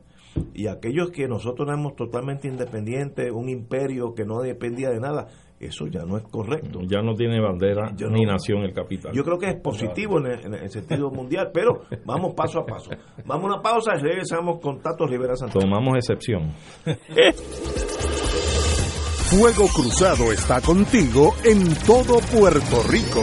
y 0.54 0.66
aquellos 0.66 1.10
que 1.10 1.28
nosotros 1.28 1.68
éramos 1.68 1.94
totalmente 1.94 2.48
independientes, 2.48 3.30
un 3.32 3.48
imperio 3.48 4.14
que 4.14 4.24
no 4.24 4.40
dependía 4.40 4.90
de 4.90 5.00
nada, 5.00 5.28
eso 5.62 5.86
ya 5.86 6.04
no 6.04 6.16
es 6.16 6.24
correcto. 6.24 6.80
Ya 6.82 7.02
no 7.02 7.14
tiene 7.14 7.40
bandera 7.40 7.92
ni 8.10 8.24
nación 8.24 8.62
el 8.62 8.72
capital. 8.72 9.12
Yo 9.12 9.24
creo 9.24 9.38
que 9.38 9.48
es 9.50 9.60
positivo 9.60 10.18
en 10.18 10.54
el, 10.54 10.70
sentido 10.70 11.10
mundial, 11.10 11.50
pero 11.52 11.82
vamos 12.04 12.34
paso 12.34 12.60
a 12.60 12.66
paso. 12.66 12.90
Vamos 13.24 13.44
a 13.44 13.54
una 13.54 13.62
pausa 13.62 13.92
y 13.96 14.02
regresamos 14.02 14.60
con 14.60 14.80
Tato 14.80 15.06
Rivera 15.06 15.36
Santos. 15.36 15.62
Tomamos 15.62 15.96
excepción. 15.96 16.52
Fuego 19.32 19.66
Cruzado 19.74 20.30
está 20.32 20.60
contigo 20.60 21.34
en 21.44 21.74
todo 21.86 22.18
Puerto 22.36 22.82
Rico. 22.90 23.22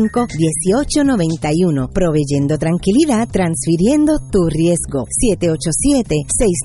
1891 0.00 1.90
proveyendo 1.92 2.56
tranquilidad, 2.58 3.28
transfiriendo 3.30 4.18
tu 4.30 4.48
riesgo. 4.48 5.04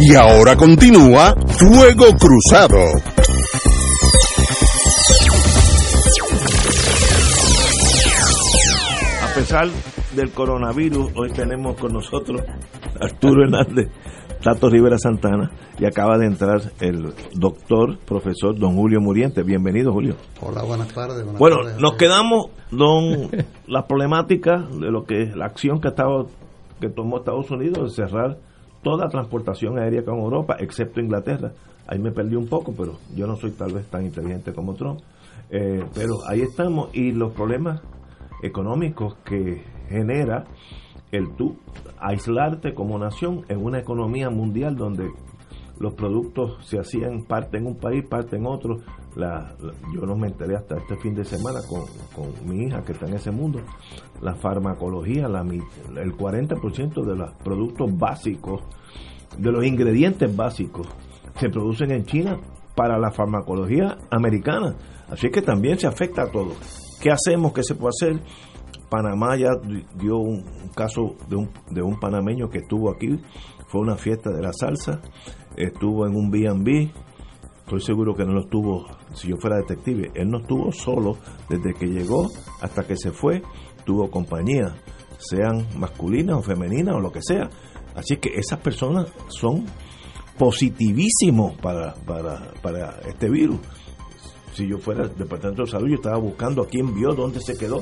Y 0.00 0.14
ahora 0.14 0.56
continúa 0.56 1.34
Fuego 1.48 2.06
Cruzado. 2.16 3.17
Pesar 9.48 9.68
del 10.14 10.30
coronavirus, 10.32 11.10
hoy 11.16 11.30
tenemos 11.32 11.74
con 11.80 11.94
nosotros 11.94 12.42
Arturo 13.00 13.44
Hernández, 13.44 13.88
Tato 14.42 14.68
Rivera 14.68 14.98
Santana, 14.98 15.50
y 15.78 15.86
acaba 15.86 16.18
de 16.18 16.26
entrar 16.26 16.60
el 16.80 17.14
doctor, 17.32 17.96
profesor 18.00 18.58
don 18.58 18.76
Julio 18.76 19.00
Muriente. 19.00 19.42
Bienvenido, 19.42 19.90
Julio. 19.90 20.16
Hola, 20.42 20.64
buenas 20.64 20.88
tardes. 20.88 21.24
buenas 21.24 21.38
Bueno, 21.38 21.56
tardes. 21.62 21.80
nos 21.80 21.94
quedamos, 21.94 22.50
don, 22.70 23.30
la 23.66 23.86
problemática 23.86 24.58
de 24.58 24.90
lo 24.90 25.04
que 25.04 25.32
la 25.34 25.46
acción 25.46 25.80
que 25.80 25.88
estaba 25.88 26.26
que 26.78 26.90
tomó 26.90 27.16
Estados 27.16 27.50
Unidos 27.50 27.96
de 27.96 28.04
cerrar 28.06 28.36
toda 28.82 29.08
transportación 29.08 29.78
aérea 29.78 30.04
con 30.04 30.18
Europa, 30.18 30.56
excepto 30.60 31.00
Inglaterra. 31.00 31.52
Ahí 31.86 31.98
me 31.98 32.10
perdí 32.10 32.36
un 32.36 32.48
poco, 32.48 32.74
pero 32.76 32.98
yo 33.16 33.26
no 33.26 33.36
soy 33.36 33.52
tal 33.52 33.72
vez 33.72 33.86
tan 33.86 34.04
inteligente 34.04 34.52
como 34.52 34.74
Trump. 34.74 35.00
Eh, 35.48 35.82
pero 35.94 36.12
ahí 36.28 36.42
estamos 36.42 36.90
y 36.92 37.12
los 37.12 37.32
problemas 37.32 37.80
económicos 38.42 39.16
que 39.24 39.62
genera 39.88 40.44
el 41.10 41.34
tú 41.36 41.56
aislarte 41.98 42.74
como 42.74 42.98
nación 42.98 43.44
en 43.48 43.64
una 43.64 43.78
economía 43.78 44.30
mundial 44.30 44.76
donde 44.76 45.10
los 45.78 45.94
productos 45.94 46.58
se 46.66 46.78
hacían 46.78 47.22
parte 47.22 47.58
en 47.58 47.66
un 47.66 47.76
país, 47.76 48.04
parte 48.04 48.36
en 48.36 48.46
otro. 48.46 48.80
La, 49.14 49.54
yo 49.94 50.02
no 50.02 50.16
me 50.16 50.26
enteré 50.26 50.56
hasta 50.56 50.76
este 50.76 50.96
fin 50.96 51.14
de 51.14 51.24
semana 51.24 51.60
con, 51.68 51.82
con 52.14 52.48
mi 52.48 52.64
hija 52.64 52.82
que 52.82 52.92
está 52.92 53.06
en 53.06 53.14
ese 53.14 53.30
mundo. 53.30 53.60
La 54.20 54.34
farmacología, 54.34 55.28
la, 55.28 55.40
el 55.40 56.16
40% 56.16 57.04
de 57.04 57.16
los 57.16 57.32
productos 57.44 57.96
básicos, 57.96 58.62
de 59.38 59.52
los 59.52 59.64
ingredientes 59.64 60.34
básicos, 60.34 60.88
se 61.36 61.48
producen 61.48 61.92
en 61.92 62.04
China 62.04 62.38
para 62.74 62.98
la 62.98 63.12
farmacología 63.12 63.98
americana. 64.10 64.74
Así 65.08 65.30
que 65.30 65.42
también 65.42 65.78
se 65.78 65.86
afecta 65.86 66.22
a 66.22 66.30
todo. 66.30 66.54
¿Qué 67.00 67.10
hacemos? 67.10 67.52
¿Qué 67.52 67.62
se 67.62 67.74
puede 67.74 67.90
hacer? 67.90 68.22
Panamá 68.90 69.36
ya 69.36 69.50
di- 69.62 69.84
dio 69.96 70.16
un, 70.18 70.42
caso 70.74 71.14
de 71.28 71.82
un, 71.82 72.00
panameño 72.00 72.48
que 72.48 72.58
estuvo 72.58 72.90
aquí, 72.90 73.20
fue 73.68 73.82
una 73.82 73.96
fiesta 73.96 74.30
de 74.30 74.40
la 74.42 74.52
salsa, 74.52 75.00
estuvo 75.56 76.06
en 76.06 76.16
un 76.16 76.30
B&B, 76.30 76.90
estoy 77.58 77.80
seguro 77.82 78.14
que 78.14 78.24
no 78.24 78.32
lo 78.32 78.40
estuvo, 78.40 78.86
si 79.12 79.28
yo 79.28 79.36
fuera 79.38 79.58
detective, 79.58 80.10
él 80.14 80.30
no 80.30 80.38
estuvo 80.38 80.72
solo 80.72 81.18
desde 81.50 81.74
que 81.74 81.86
llegó 81.86 82.28
hasta 82.62 82.86
que 82.86 82.96
se 82.96 83.10
fue, 83.12 83.42
tuvo 83.84 84.10
compañía, 84.10 84.74
sean 85.18 85.66
masculinas 85.78 86.36
o 86.38 86.42
femeninas 86.42 86.94
o 86.94 87.00
lo 87.00 87.12
que 87.12 87.20
sea. 87.22 87.50
Así 87.94 88.16
que 88.16 88.30
esas 88.36 88.60
personas 88.60 89.12
son 89.28 89.66
positivísimos 90.38 91.54
para 91.60 91.94
este 93.08 93.28
virus. 93.28 93.58
Si 94.58 94.66
yo 94.66 94.76
fuera 94.78 95.04
el 95.04 95.14
Departamento 95.16 95.62
de 95.62 95.70
Salud, 95.70 95.86
yo 95.88 95.94
estaba 95.94 96.18
buscando 96.18 96.62
a 96.62 96.66
quién 96.66 96.92
vio, 96.92 97.10
dónde 97.14 97.38
se 97.40 97.56
quedó. 97.56 97.78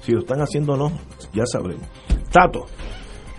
Si 0.00 0.10
lo 0.10 0.18
están 0.18 0.40
haciendo 0.40 0.72
o 0.72 0.76
no, 0.76 0.90
ya 1.32 1.46
sabremos. 1.46 1.86
Tato, 2.32 2.64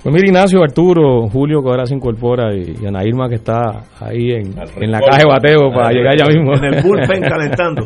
Pues 0.01 0.15
mira, 0.15 0.25
Ignacio, 0.27 0.63
Arturo, 0.63 1.27
Julio, 1.27 1.61
que 1.61 1.67
ahora 1.69 1.85
se 1.85 1.93
incorpora, 1.95 2.55
y, 2.55 2.77
y 2.81 2.85
Ana 2.87 3.03
Irma, 3.03 3.27
que 3.27 3.35
está 3.35 3.83
ahí 3.99 4.31
en, 4.31 4.55
en 4.81 4.91
la 4.91 5.01
caja 5.01 5.17
de 5.23 5.27
bateo 5.27 5.69
para 5.73 5.91
llegar 5.91 6.15
ya 6.17 6.25
mismo. 6.27 6.53
en 6.55 6.63
el 6.73 6.81
bullpen 6.81 7.21
calentando. 7.29 7.85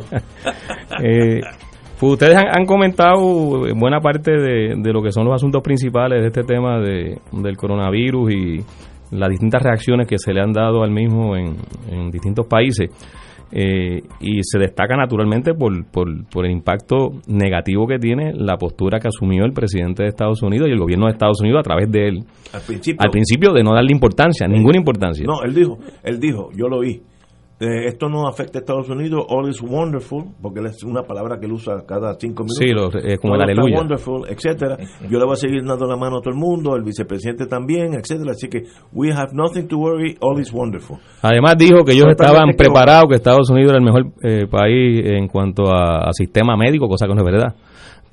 Eh, 1.03 1.39
pues 1.99 2.13
ustedes 2.13 2.36
han, 2.38 2.49
han 2.56 2.65
comentado 2.65 3.17
buena 3.75 3.99
parte 3.99 4.32
de, 4.32 4.75
de 4.77 4.93
lo 4.93 5.01
que 5.01 5.12
son 5.12 5.25
los 5.25 5.34
asuntos 5.34 5.63
principales 5.63 6.21
de 6.21 6.27
este 6.27 6.43
tema 6.43 6.79
de, 6.79 7.17
del 7.32 7.58
coronavirus 7.58 8.32
y 8.32 8.60
las 9.10 9.29
distintas 9.29 9.63
reacciones 9.63 10.08
que 10.08 10.19
se 10.19 10.34
le 10.34 10.41
han 10.41 10.53
dado 10.53 10.84
al 10.84 10.91
mismo 10.91 11.36
en, 11.36 11.56
en 11.89 12.12
distintos 12.12 12.45
países. 12.45 12.91
Eh, 13.51 14.01
y 14.19 14.39
se 14.43 14.58
destaca 14.58 14.95
naturalmente 14.95 15.53
por, 15.53 15.86
por, 15.86 16.08
por 16.27 16.45
el 16.45 16.51
impacto 16.51 17.12
negativo 17.27 17.86
que 17.86 17.99
tiene 17.99 18.34
la 18.34 18.58
postura 18.58 18.99
que 18.99 19.10
asumió 19.10 19.45
el 19.45 19.53
presidente 19.53 20.03
de 20.03 20.10
Estados 20.10 20.41
Unidos 20.41 20.69
y 20.69 20.71
el 20.71 20.79
gobierno 20.79 21.06
de 21.06 21.12
Estados 21.12 21.39
Unidos 21.41 21.60
a 21.60 21.63
través 21.63 21.91
de 21.91 22.08
él. 22.08 22.19
Al 22.51 22.62
principio. 22.62 22.99
Al 22.99 23.12
principio 23.12 23.53
de 23.53 23.63
no 23.63 23.73
darle 23.73 23.91
importancia, 23.91 24.47
ninguna 24.47 24.77
importancia. 24.77 25.25
No, 25.25 25.43
él 25.43 25.53
dijo, 25.53 25.77
él 26.03 26.19
dijo, 26.19 26.49
yo 26.56 26.67
lo 26.67 26.77
oí. 26.77 27.01
Eh, 27.63 27.88
esto 27.88 28.10
no 28.10 28.28
afecta 28.28 28.60
a 28.60 28.62
Estados 28.62 28.89
Unidos, 28.89 29.26
all 29.30 29.47
is 29.49 29.62
wonderful, 29.62 30.26
porque 30.41 30.60
es 30.62 30.84
una 30.84 31.04
palabra 31.04 31.39
que 31.39 31.45
él 31.45 31.54
usa 31.54 31.84
cada 31.88 32.13
cinco 32.19 32.43
minutos. 32.43 32.58
Sí, 32.58 32.67
lo- 32.73 32.89
es 32.99 33.19
como 33.19 33.36
el 33.36 33.41
aleluya. 33.41 33.78
wonderful, 33.78 34.23
etcétera. 34.30 34.78
Yo 35.10 35.17
le 35.19 35.26
voy 35.26 35.34
a 35.34 35.36
seguir 35.38 35.63
dando 35.63 35.86
la 35.86 35.95
mano 35.95 36.17
a 36.17 36.21
todo 36.21 36.34
el 36.34 36.39
mundo, 36.39 36.76
el 36.76 36.84
vicepresidente 36.84 37.45
también, 37.45 37.93
etcétera. 37.93 38.32
Así 38.32 38.47
que 38.49 38.63
we 38.91 39.12
have 39.12 39.30
nothing 39.34 39.67
to 39.67 39.78
worry, 39.78 40.17
all 40.21 40.39
is 40.39 40.52
wonderful. 40.54 40.97
Además 41.21 41.58
dijo 41.58 41.84
que 41.86 41.93
ellos 41.93 42.08
estaban 42.10 42.49
preparados, 42.58 43.06
que 43.10 43.15
Estados 43.15 43.49
Unidos 43.49 43.71
era 43.71 43.80
el 43.80 43.86
mejor 43.86 44.06
eh, 44.23 44.47
país 44.47 45.06
en 45.06 45.28
cuanto 45.28 45.67
a, 45.73 46.10
a 46.10 46.13
sistema 46.13 46.58
médico, 46.58 46.88
cosa 46.88 47.08
que 47.08 47.13
no 47.15 47.21
es 47.21 47.26
verdad, 47.26 47.56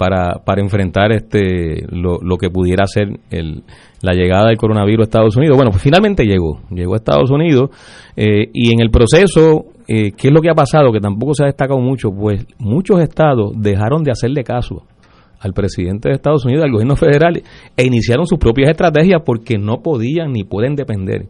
para, 0.01 0.43
para 0.47 0.63
enfrentar 0.63 1.13
este 1.13 1.85
lo, 1.91 2.21
lo 2.23 2.39
que 2.39 2.49
pudiera 2.49 2.87
ser 2.87 3.21
el, 3.31 3.65
la 4.01 4.15
llegada 4.15 4.49
del 4.49 4.57
coronavirus 4.57 5.01
a 5.01 5.05
Estados 5.05 5.37
Unidos. 5.37 5.59
Bueno, 5.59 5.73
pues 5.73 5.83
finalmente 5.83 6.25
llegó, 6.25 6.63
llegó 6.71 6.95
a 6.95 6.97
Estados 6.97 7.31
Unidos 7.31 7.69
eh, 8.17 8.49
y 8.51 8.73
en 8.73 8.81
el 8.81 8.89
proceso, 8.91 9.67
eh, 9.87 10.13
¿qué 10.17 10.29
es 10.29 10.33
lo 10.33 10.41
que 10.41 10.49
ha 10.49 10.55
pasado? 10.55 10.91
Que 10.91 11.01
tampoco 11.01 11.35
se 11.35 11.43
ha 11.43 11.49
destacado 11.49 11.79
mucho, 11.81 12.09
pues 12.11 12.47
muchos 12.59 12.99
estados 13.03 13.53
dejaron 13.57 14.03
de 14.03 14.13
hacerle 14.13 14.43
caso 14.43 14.85
al 15.39 15.53
presidente 15.53 16.09
de 16.09 16.15
Estados 16.15 16.47
Unidos, 16.47 16.65
al 16.65 16.73
gobierno 16.73 16.97
federal, 16.97 17.43
e 17.77 17.87
iniciaron 17.87 18.27
sus 18.27 18.39
propias 18.39 18.71
estrategias 18.71 19.21
porque 19.23 19.59
no 19.59 19.83
podían 19.83 20.33
ni 20.33 20.45
pueden 20.45 20.77
depender 20.77 21.27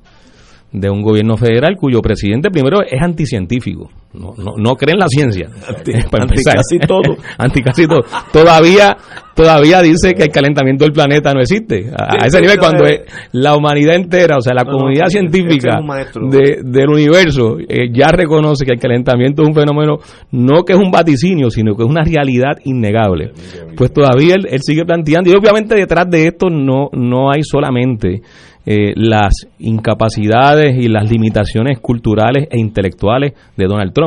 de 0.70 0.90
un 0.90 1.02
gobierno 1.02 1.37
federal 1.37 1.74
cuyo 1.76 2.00
presidente 2.02 2.50
primero 2.50 2.83
es 2.83 3.02
anticientífico, 3.02 3.90
no, 4.12 4.34
no, 4.36 4.54
no 4.56 4.74
cree 4.74 4.94
en 4.94 4.98
la 4.98 5.06
ciencia. 5.08 5.48
Anti- 5.68 5.92
anti 6.12 6.42
casi 6.42 6.78
todo. 6.80 7.16
anti 7.38 7.62
casi 7.62 7.86
todo. 7.86 8.00
Todavía, 8.32 8.96
todavía 9.36 9.80
dice 9.82 10.14
que 10.14 10.24
el 10.24 10.30
calentamiento 10.30 10.84
del 10.84 10.92
planeta 10.92 11.32
no 11.32 11.40
existe. 11.40 11.90
A, 11.96 12.24
a 12.24 12.26
ese 12.26 12.40
nivel 12.40 12.58
cuando 12.58 12.84
es 12.86 13.02
la 13.32 13.54
humanidad 13.56 13.94
entera, 13.94 14.36
o 14.38 14.40
sea, 14.40 14.52
la 14.54 14.64
No, 14.64 14.72
comunidad 14.72 15.06
científica 15.06 15.80
maestro. 15.80 16.28
de- 16.28 16.60
del 16.64 16.88
universo 16.88 17.56
eh, 17.60 17.88
ya 17.92 18.08
reconoce 18.10 18.64
que 18.66 18.72
el 18.72 18.80
calentamiento 18.80 19.42
es 19.42 19.48
un 19.48 19.54
fenómeno 19.54 19.98
no 20.32 20.64
que 20.64 20.72
es 20.72 20.78
un 20.78 20.90
vaticinio, 20.90 21.48
sino 21.50 21.76
que 21.76 21.84
es 21.84 21.88
una 21.88 22.02
realidad 22.02 22.58
innegable. 22.64 23.30
Pues 23.76 23.92
todavía 23.92 24.34
él, 24.34 24.46
él 24.50 24.60
sigue 24.60 24.84
planteando 24.84 25.30
y 25.30 25.34
obviamente 25.34 25.76
detrás 25.76 26.10
de 26.10 26.26
esto 26.26 26.48
no 26.50 26.88
no 26.92 27.30
hay 27.30 27.42
solamente 27.44 28.22
eh, 28.66 28.92
las 28.94 29.32
incapacidades 29.58 30.76
y 30.76 30.88
las 30.88 31.10
limitaciones 31.10 31.78
culturales 31.80 32.46
e 32.50 32.58
intelectuales 32.60 33.32
de 33.56 33.66
Donald 33.66 33.92
Trump, 33.92 33.99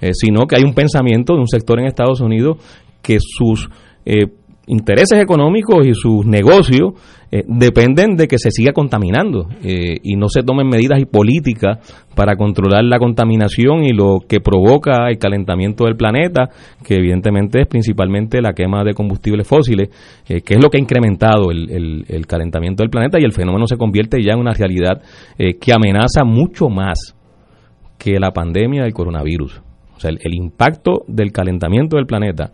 eh, 0.00 0.10
sino 0.12 0.46
que 0.46 0.56
hay 0.56 0.62
un 0.64 0.74
pensamiento 0.74 1.34
de 1.34 1.40
un 1.40 1.48
sector 1.48 1.80
en 1.80 1.86
Estados 1.86 2.20
Unidos 2.20 2.58
que 3.02 3.18
sus 3.20 3.68
eh, 4.04 4.26
intereses 4.66 5.20
económicos 5.20 5.86
y 5.86 5.94
sus 5.94 6.26
negocios 6.26 6.92
eh, 7.30 7.42
dependen 7.46 8.16
de 8.16 8.26
que 8.26 8.38
se 8.38 8.50
siga 8.50 8.72
contaminando 8.72 9.48
y 9.62 10.16
no 10.16 10.28
se 10.28 10.42
tomen 10.42 10.66
medidas 10.66 10.98
y 11.00 11.04
políticas 11.04 11.78
para 12.14 12.36
controlar 12.36 12.84
la 12.84 12.98
contaminación 12.98 13.84
y 13.84 13.92
lo 13.92 14.18
que 14.26 14.40
provoca 14.40 15.08
el 15.08 15.18
calentamiento 15.18 15.84
del 15.84 15.96
planeta, 15.96 16.48
que 16.84 16.94
evidentemente 16.96 17.60
es 17.60 17.66
principalmente 17.66 18.40
la 18.40 18.52
quema 18.54 18.82
de 18.82 18.94
combustibles 18.94 19.46
fósiles, 19.46 19.88
que 20.26 20.54
es 20.54 20.62
lo 20.62 20.68
que 20.70 20.78
ha 20.78 20.80
incrementado 20.80 21.50
el, 21.50 22.04
el- 22.08 22.26
calentamiento 22.26 22.82
del 22.82 22.90
planeta 22.90 23.18
y 23.20 23.24
el 23.24 23.32
fenómeno 23.32 23.66
se 23.66 23.76
convierte 23.76 24.22
ya 24.22 24.32
en 24.32 24.40
una 24.40 24.52
realidad 24.52 25.02
que 25.38 25.72
amenaza 25.72 26.24
mucho 26.24 26.68
más 26.68 27.14
que 27.98 28.18
la 28.18 28.32
pandemia 28.32 28.84
del 28.84 28.94
coronavirus. 28.94 29.60
O 29.98 30.00
sea, 30.00 30.10
el, 30.10 30.18
el 30.22 30.34
impacto 30.34 31.02
del 31.08 31.32
calentamiento 31.32 31.96
del 31.96 32.06
planeta 32.06 32.52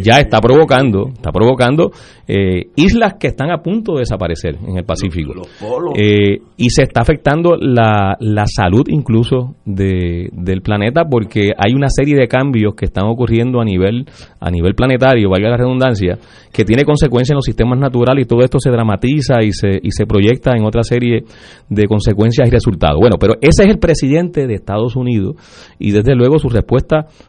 ya 0.00 0.18
está 0.18 0.40
provocando, 0.40 1.10
está 1.12 1.30
provocando 1.30 1.90
eh, 2.26 2.70
islas 2.74 3.14
que 3.20 3.26
están 3.28 3.50
a 3.50 3.58
punto 3.58 3.92
de 3.92 3.98
desaparecer 4.00 4.56
en 4.66 4.78
el 4.78 4.84
Pacífico. 4.84 5.34
Los 5.34 5.48
polos. 5.60 5.92
Eh, 5.94 6.38
y 6.56 6.70
se 6.70 6.84
está 6.84 7.02
afectando 7.02 7.56
la, 7.56 8.16
la 8.18 8.46
salud 8.46 8.86
incluso 8.88 9.56
de, 9.66 10.30
del 10.32 10.62
planeta 10.62 11.04
porque 11.04 11.52
hay 11.56 11.74
una 11.74 11.88
serie 11.90 12.16
de 12.16 12.28
cambios 12.28 12.74
que 12.74 12.86
están 12.86 13.04
ocurriendo 13.06 13.60
a 13.60 13.64
nivel 13.64 14.06
a 14.40 14.50
nivel 14.50 14.74
planetario, 14.74 15.28
valga 15.28 15.50
la 15.50 15.56
redundancia, 15.56 16.18
que 16.52 16.64
tiene 16.64 16.84
consecuencias 16.84 17.30
en 17.30 17.36
los 17.36 17.44
sistemas 17.44 17.78
naturales 17.78 18.24
y 18.24 18.28
todo 18.28 18.40
esto 18.40 18.58
se 18.60 18.70
dramatiza 18.70 19.42
y 19.42 19.52
se, 19.52 19.80
y 19.82 19.90
se 19.90 20.06
proyecta 20.06 20.56
en 20.56 20.64
otra 20.64 20.82
serie 20.82 21.24
de 21.68 21.84
consecuencias 21.86 22.48
y 22.48 22.50
resultados. 22.50 22.98
Bueno, 23.00 23.16
pero 23.18 23.34
ese 23.40 23.64
es 23.64 23.68
el 23.68 23.78
presidente 23.78 24.46
de 24.46 24.54
Estados 24.54 24.96
Unidos 24.96 25.34
y 25.78 25.90
desde 25.90 26.14
luego 26.14 26.38
su 26.38 26.48
respuesta 26.48 26.85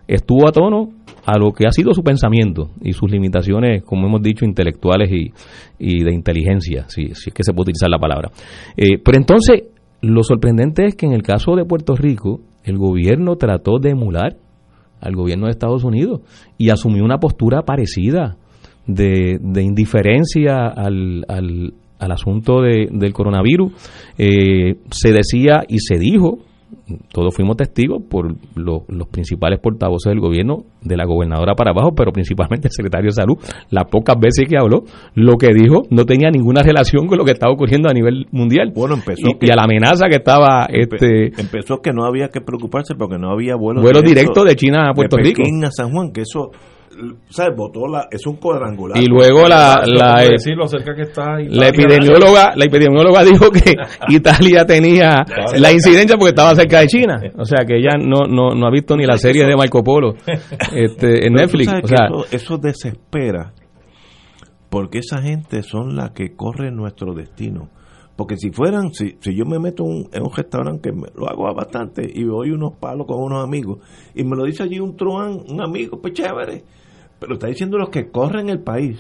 estuvo 0.08 0.48
a 0.48 0.52
tono 0.52 0.90
a 1.26 1.38
lo 1.38 1.52
que 1.52 1.68
ha 1.68 1.72
sido 1.72 1.94
su 1.94 2.04
pensamiento 2.04 2.70
y 2.82 2.94
sus 2.94 3.12
limitaciones, 3.12 3.84
como 3.84 4.08
hemos 4.08 4.22
dicho, 4.22 4.46
intelectuales 4.46 5.12
y, 5.12 6.04
de 6.04 6.14
inteligencia, 6.14 6.86
si, 6.88 7.08
es 7.08 7.30
que 7.34 7.44
se 7.44 7.52
puede 7.52 7.72
utilizar 7.72 7.90
la 7.90 8.00
palabra. 8.00 8.32
Eh, 8.78 8.98
pero 9.04 9.18
entonces, 9.18 9.64
lo 10.02 10.24
sorprendente 10.24 10.86
es 10.86 10.96
que 10.96 11.06
en 11.06 11.12
el 11.12 11.24
caso 11.24 11.56
de 11.56 11.66
Puerto 11.66 11.96
Rico, 11.96 12.40
el 12.64 12.78
gobierno 12.78 13.36
trató 13.36 13.78
de 13.78 13.90
emular 13.90 14.38
al 15.02 15.16
gobierno 15.16 15.46
de 15.46 15.52
Estados 15.52 15.84
Unidos 15.84 16.22
y 16.58 16.70
asumió 16.70 17.04
una 17.04 17.20
postura 17.20 17.64
parecida 17.64 18.38
de, 18.86 19.38
de 19.42 19.64
indiferencia 19.64 20.68
al, 20.68 21.26
al, 21.28 22.12
asunto 22.12 22.62
de, 22.62 22.88
del 22.90 23.12
coronavirus. 23.14 23.74
Eh, 24.18 24.76
se 24.92 25.12
decía 25.12 25.64
y 25.68 25.80
se 25.80 25.98
dijo 25.98 26.40
todos 27.12 27.36
fuimos 27.36 27.58
testigos 27.58 28.02
por 28.10 28.36
lo, 28.56 28.84
los 28.88 29.08
principales 29.08 29.60
portavoces 29.60 30.12
del 30.12 30.20
gobierno, 30.20 30.66
de 30.82 30.96
la 30.96 31.06
gobernadora 31.06 31.54
para 31.56 31.72
abajo, 31.72 31.94
pero 31.96 32.12
principalmente 32.12 32.68
el 32.68 32.72
secretario 32.72 33.08
de 33.08 33.14
salud, 33.14 33.38
las 33.70 33.86
pocas 33.86 34.16
veces 34.20 34.46
que 34.50 34.58
habló, 34.58 34.84
lo 35.16 35.38
que 35.38 35.48
dijo 35.54 35.84
no 35.90 36.06
tenía 36.06 36.30
ninguna 36.30 36.62
relación 36.64 37.08
con 37.08 37.18
lo 37.18 37.26
que 37.26 37.32
estaba 37.32 37.54
ocurriendo 37.54 37.90
a 37.90 37.94
nivel 37.94 38.28
mundial. 38.32 38.72
Bueno, 38.74 38.96
empezó 38.96 39.28
y, 39.28 39.48
y 39.48 39.52
a 39.52 39.56
la 39.56 39.64
amenaza 39.64 40.08
que 40.10 40.18
estaba 40.18 40.68
este 40.70 41.28
empezó 41.40 41.82
que 41.82 41.92
no 41.92 42.06
había 42.06 42.30
que 42.30 42.42
preocuparse 42.42 42.96
porque 42.96 43.18
no 43.18 43.32
había 43.32 43.56
vuelos 43.56 43.84
vuelo 43.84 44.02
directo 44.02 44.44
de 44.44 44.56
China 44.56 44.90
a 44.90 44.94
Puerto 44.94 45.18
de 45.18 45.24
Rico. 45.24 45.44
Pekín 45.44 45.64
a 45.66 45.72
San 45.72 45.92
Juan, 45.92 46.12
que 46.12 46.22
eso 46.22 46.52
¿sabes? 47.30 47.56
Votó 47.56 47.88
la, 47.88 48.08
es 48.12 48.26
un 48.26 48.36
cuadrangular. 48.38 49.02
Y 49.02 49.06
luego 49.06 49.48
la, 49.48 49.84
la, 49.86 50.16
Puedo 50.16 50.30
decir 50.32 50.56
lo 50.56 50.68
cerca 50.68 50.94
que 50.96 51.04
está 51.04 51.42
Italia, 51.42 51.50
la 51.52 51.68
epidemióloga, 51.70 52.54
la 52.56 52.66
epidemióloga 52.66 53.24
dijo 53.24 53.50
que 53.52 53.74
Italia 54.10 54.66
tenía 54.66 55.26
la 55.58 55.72
incidencia 55.72 56.16
porque 56.18 56.30
estaba 56.30 56.56
cerca 56.56 56.80
de 56.82 56.88
China. 56.88 57.20
O 57.38 57.46
sea 57.46 57.66
que 57.66 57.78
ella 57.78 57.98
no, 58.00 58.26
no, 58.28 58.56
no 58.56 58.68
ha 58.68 58.72
visto 58.72 58.96
ni 58.98 59.06
la 59.06 59.18
serie 59.18 59.46
de 59.46 59.56
Marco 59.56 59.84
Polo 59.84 60.14
este, 60.76 61.26
en 61.28 61.34
Netflix. 61.34 61.68
O 61.84 61.88
sea, 61.88 62.08
eso, 62.08 62.26
eso 62.32 62.58
desespera 62.58 63.54
porque 64.70 65.00
esa 65.00 65.22
gente 65.22 65.64
son 65.64 65.96
las 65.96 66.12
que 66.12 66.36
corren 66.36 66.76
nuestro 66.76 67.14
destino. 67.14 67.70
Porque 68.18 68.36
si 68.36 68.50
fueran, 68.52 68.92
si, 68.94 69.16
si 69.20 69.36
yo 69.36 69.46
me 69.46 69.60
meto 69.60 69.84
un- 69.84 70.10
en 70.12 70.24
un 70.24 70.34
restaurante, 70.36 70.90
que 70.90 70.96
me- 70.96 71.08
lo 71.16 71.30
hago 71.30 71.54
bastante, 71.54 72.02
y 72.12 72.24
doy 72.24 72.50
unos 72.50 72.74
palos 72.80 73.06
con 73.06 73.22
unos 73.22 73.44
amigos, 73.44 73.78
y 74.16 74.24
me 74.24 74.36
lo 74.36 74.44
dice 74.44 74.64
allí 74.64 74.80
un 74.80 74.96
truán, 74.98 75.38
un 75.48 75.62
amigo, 75.62 76.02
pues 76.02 76.14
chévere. 76.14 76.64
Pero 77.20 77.34
está 77.34 77.48
diciendo 77.48 77.78
los 77.78 77.90
que 77.90 78.10
corren 78.10 78.50
el 78.50 78.62
país, 78.62 78.98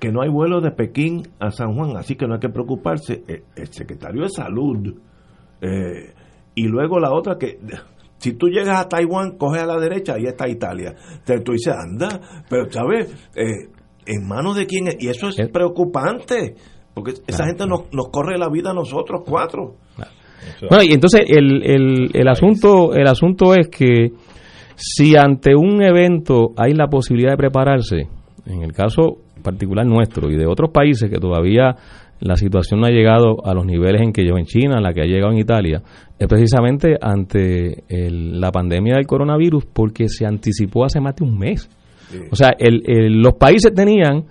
que 0.00 0.10
no 0.10 0.22
hay 0.22 0.28
vuelo 0.28 0.60
de 0.60 0.72
Pekín 0.72 1.22
a 1.38 1.50
San 1.50 1.74
Juan, 1.74 1.96
así 1.96 2.16
que 2.16 2.26
no 2.26 2.34
hay 2.34 2.40
que 2.40 2.48
preocuparse. 2.48 3.22
El, 3.26 3.44
el 3.56 3.66
secretario 3.72 4.22
de 4.22 4.28
Salud, 4.28 4.94
eh, 5.60 6.12
y 6.54 6.66
luego 6.66 6.98
la 6.98 7.12
otra 7.12 7.36
que... 7.38 7.58
Si 8.18 8.34
tú 8.34 8.46
llegas 8.46 8.78
a 8.80 8.88
Taiwán, 8.88 9.36
coge 9.36 9.58
a 9.58 9.66
la 9.66 9.78
derecha, 9.80 10.14
ahí 10.14 10.26
está 10.26 10.48
Italia. 10.48 10.94
Entonces 11.10 11.42
tú 11.44 11.52
dices, 11.52 11.74
anda, 11.74 12.20
pero 12.48 12.70
¿sabes? 12.70 13.12
Eh, 13.34 13.68
¿En 14.06 14.28
manos 14.28 14.56
de 14.56 14.66
quién 14.66 14.86
es? 14.86 14.96
Y 15.00 15.08
eso 15.08 15.28
es 15.28 15.40
Eh. 15.40 15.48
preocupante, 15.52 16.54
porque 16.94 17.14
esa 17.26 17.46
gente 17.46 17.66
nos, 17.66 17.92
nos 17.92 18.10
corre 18.10 18.38
la 18.38 18.48
vida 18.48 18.70
a 18.70 18.74
nosotros 18.74 19.22
cuatro. 19.26 19.74
Bueno, 20.68 20.84
y 20.84 20.92
entonces 20.92 21.22
el, 21.28 21.62
el, 21.64 22.10
el 22.14 22.28
asunto 22.28 22.94
el 22.94 23.06
asunto 23.08 23.54
es 23.54 23.68
que 23.68 24.12
si 24.76 25.16
ante 25.16 25.54
un 25.54 25.82
evento 25.82 26.52
hay 26.56 26.72
la 26.74 26.88
posibilidad 26.88 27.32
de 27.32 27.36
prepararse, 27.36 28.08
en 28.46 28.62
el 28.62 28.72
caso 28.72 29.18
particular 29.42 29.86
nuestro 29.86 30.30
y 30.30 30.36
de 30.36 30.46
otros 30.46 30.70
países 30.70 31.10
que 31.10 31.18
todavía 31.18 31.74
la 32.20 32.36
situación 32.36 32.80
no 32.80 32.86
ha 32.86 32.90
llegado 32.90 33.44
a 33.44 33.52
los 33.54 33.66
niveles 33.66 34.00
en 34.02 34.12
que 34.12 34.22
llegó 34.22 34.38
en 34.38 34.44
China, 34.44 34.76
en 34.76 34.84
la 34.84 34.92
que 34.92 35.00
ha 35.02 35.06
llegado 35.06 35.32
en 35.32 35.38
Italia, 35.38 35.82
es 36.18 36.28
precisamente 36.28 36.96
ante 37.00 37.82
el- 37.88 38.40
la 38.40 38.52
pandemia 38.52 38.94
del 38.94 39.06
coronavirus 39.08 39.64
porque 39.72 40.08
se 40.08 40.24
anticipó 40.24 40.84
hace 40.84 41.00
más 41.00 41.16
de 41.16 41.24
un 41.24 41.36
mes. 41.36 41.68
O 42.30 42.36
sea, 42.36 42.50
el- 42.58 42.82
el- 42.86 43.20
los 43.20 43.34
países 43.34 43.72
tenían, 43.74 44.24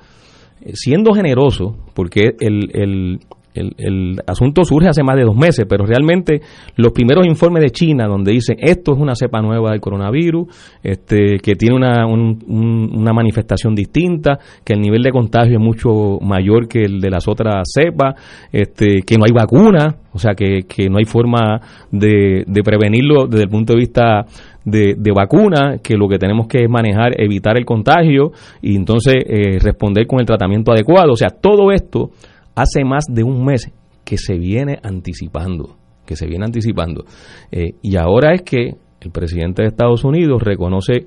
siendo 0.74 1.14
generosos, 1.14 1.74
porque 1.94 2.36
el, 2.40 3.20
el, 3.54 3.74
el, 3.78 4.20
asunto 4.28 4.64
surge 4.64 4.88
hace 4.90 5.04
más 5.04 5.16
de 5.18 5.24
dos 5.24 5.36
meses, 5.36 5.66
pero 5.68 5.86
realmente 5.86 6.42
los 6.78 6.92
primeros 6.94 7.26
informes 7.26 7.64
de 7.64 7.70
China 7.72 8.08
donde 8.08 8.32
dicen 8.32 8.58
esto 8.60 8.94
es 8.94 9.00
una 9.00 9.14
cepa 9.16 9.42
nueva 9.42 9.72
del 9.72 9.82
coronavirus, 9.82 10.48
este, 10.84 11.38
que 11.44 11.56
tiene 11.56 11.76
una, 11.76 12.06
un- 12.06 12.40
un- 12.48 12.90
una 12.98 13.14
manifestación 13.14 13.76
distinta, 13.76 14.40
que 14.64 14.74
el 14.74 14.80
nivel 14.82 15.02
de 15.04 15.12
contagio 15.12 15.58
es 15.58 15.64
mucho 15.64 16.20
mayor 16.22 16.68
que 16.68 16.84
el 16.84 17.00
de 17.02 17.10
las 17.10 17.28
otras 17.28 17.64
cepas, 17.74 18.16
este, 18.52 19.02
que 19.06 19.18
no 19.18 19.26
hay 19.26 19.32
vacuna, 19.34 19.96
o 20.14 20.20
sea 20.20 20.34
que, 20.34 20.60
que 20.68 20.90
no 20.90 20.98
hay 20.98 21.06
forma 21.06 21.60
de, 21.92 22.44
de 22.48 22.64
prevenirlo 22.64 23.28
desde 23.28 23.44
el 23.44 23.50
punto 23.50 23.74
de 23.74 23.80
vista 23.80 24.26
de, 24.64 24.96
de 24.98 25.12
vacuna, 25.12 25.78
que 25.84 25.96
lo 25.96 26.08
que 26.08 26.18
tenemos 26.20 26.48
que 26.48 26.64
es 26.64 26.70
manejar, 26.70 27.20
evitar 27.20 27.58
el 27.58 27.66
contagio 27.66 28.32
y 28.62 28.76
entonces 28.76 29.16
eh, 29.26 29.58
responder 29.60 30.06
con 30.06 30.20
el 30.20 30.26
tratamiento 30.26 30.72
adecuado. 30.72 31.14
O 31.14 31.16
sea, 31.16 31.30
todo 31.30 31.72
esto 31.72 32.12
hace 32.56 32.84
más 32.84 33.06
de 33.10 33.24
un 33.24 33.44
mes 33.46 33.72
que 34.04 34.18
se 34.18 34.36
viene 34.38 34.80
anticipando, 34.84 35.78
que 36.06 36.16
se 36.16 36.28
viene 36.28 36.46
anticipando. 36.46 37.06
Eh, 37.52 37.76
y 37.82 37.96
ahora 37.98 38.34
es 38.34 38.42
que 38.42 38.76
el 39.02 39.12
presidente 39.12 39.62
de 39.64 39.70
Estados 39.70 40.04
Unidos 40.04 40.42
reconoce 40.44 41.06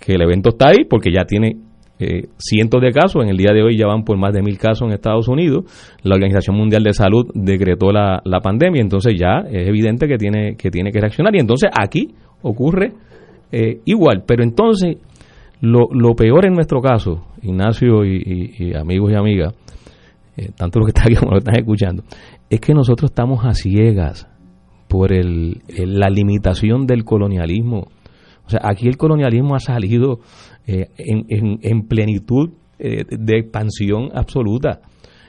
que 0.00 0.12
el 0.12 0.22
evento 0.22 0.50
está 0.50 0.68
ahí 0.68 0.84
porque 0.88 1.10
ya 1.12 1.24
tiene 1.24 1.56
eh, 1.98 2.28
cientos 2.38 2.80
de 2.82 2.90
casos. 2.92 3.22
En 3.22 3.28
el 3.30 3.36
día 3.36 3.52
de 3.52 3.62
hoy 3.62 3.76
ya 3.78 3.86
van 3.86 4.04
por 4.04 4.18
más 4.18 4.32
de 4.34 4.42
mil 4.42 4.58
casos 4.58 4.86
en 4.88 4.92
Estados 4.94 5.28
Unidos. 5.28 5.64
La 6.02 6.14
Organización 6.16 6.56
Mundial 6.56 6.82
de 6.82 6.92
Salud 6.92 7.26
decretó 7.34 7.90
la, 7.92 8.20
la 8.24 8.40
pandemia, 8.40 8.82
entonces 8.82 9.14
ya 9.18 9.44
es 9.48 9.66
evidente 9.68 10.06
que 10.06 10.18
tiene 10.18 10.56
que, 10.56 10.70
tiene 10.70 10.90
que 10.92 11.00
reaccionar. 11.00 11.34
Y 11.34 11.38
entonces 11.40 11.70
aquí 11.72 12.14
ocurre 12.42 12.92
eh, 13.52 13.78
igual. 13.86 14.24
Pero 14.26 14.42
entonces 14.42 14.96
lo, 15.60 15.88
lo 15.92 16.14
peor 16.14 16.44
en 16.46 16.52
nuestro 16.54 16.80
caso, 16.80 17.24
Ignacio 17.42 18.04
y, 18.04 18.16
y- 18.58 18.64
y 18.68 18.74
amigos 18.74 19.12
y 19.12 19.14
amigas, 19.14 19.54
eh, 20.36 20.50
tanto 20.56 20.78
los 20.80 20.86
que 20.86 20.90
están 20.90 21.04
aquí 21.06 21.16
como 21.16 21.32
los 21.32 21.42
que 21.44 21.50
están 21.50 21.60
escuchando, 21.62 22.02
es 22.50 22.60
que 22.60 22.74
nosotros 22.74 23.10
estamos 23.10 23.44
a 23.44 23.54
ciegas 23.54 24.28
por 24.88 25.12
el, 25.12 25.62
el- 25.68 25.98
la 25.98 26.08
limitación 26.10 26.86
del 26.86 27.04
colonialismo. 27.04 27.88
O 28.46 28.50
sea, 28.50 28.60
aquí 28.64 28.86
el 28.88 28.96
colonialismo 28.96 29.54
ha 29.54 29.60
salido 29.60 30.20
eh, 30.66 30.88
en, 30.98 31.24
en- 31.28 31.58
en 31.62 31.86
plenitud 31.88 32.50
eh, 32.78 33.04
de 33.10 33.38
expansión 33.38 34.10
absoluta. 34.14 34.80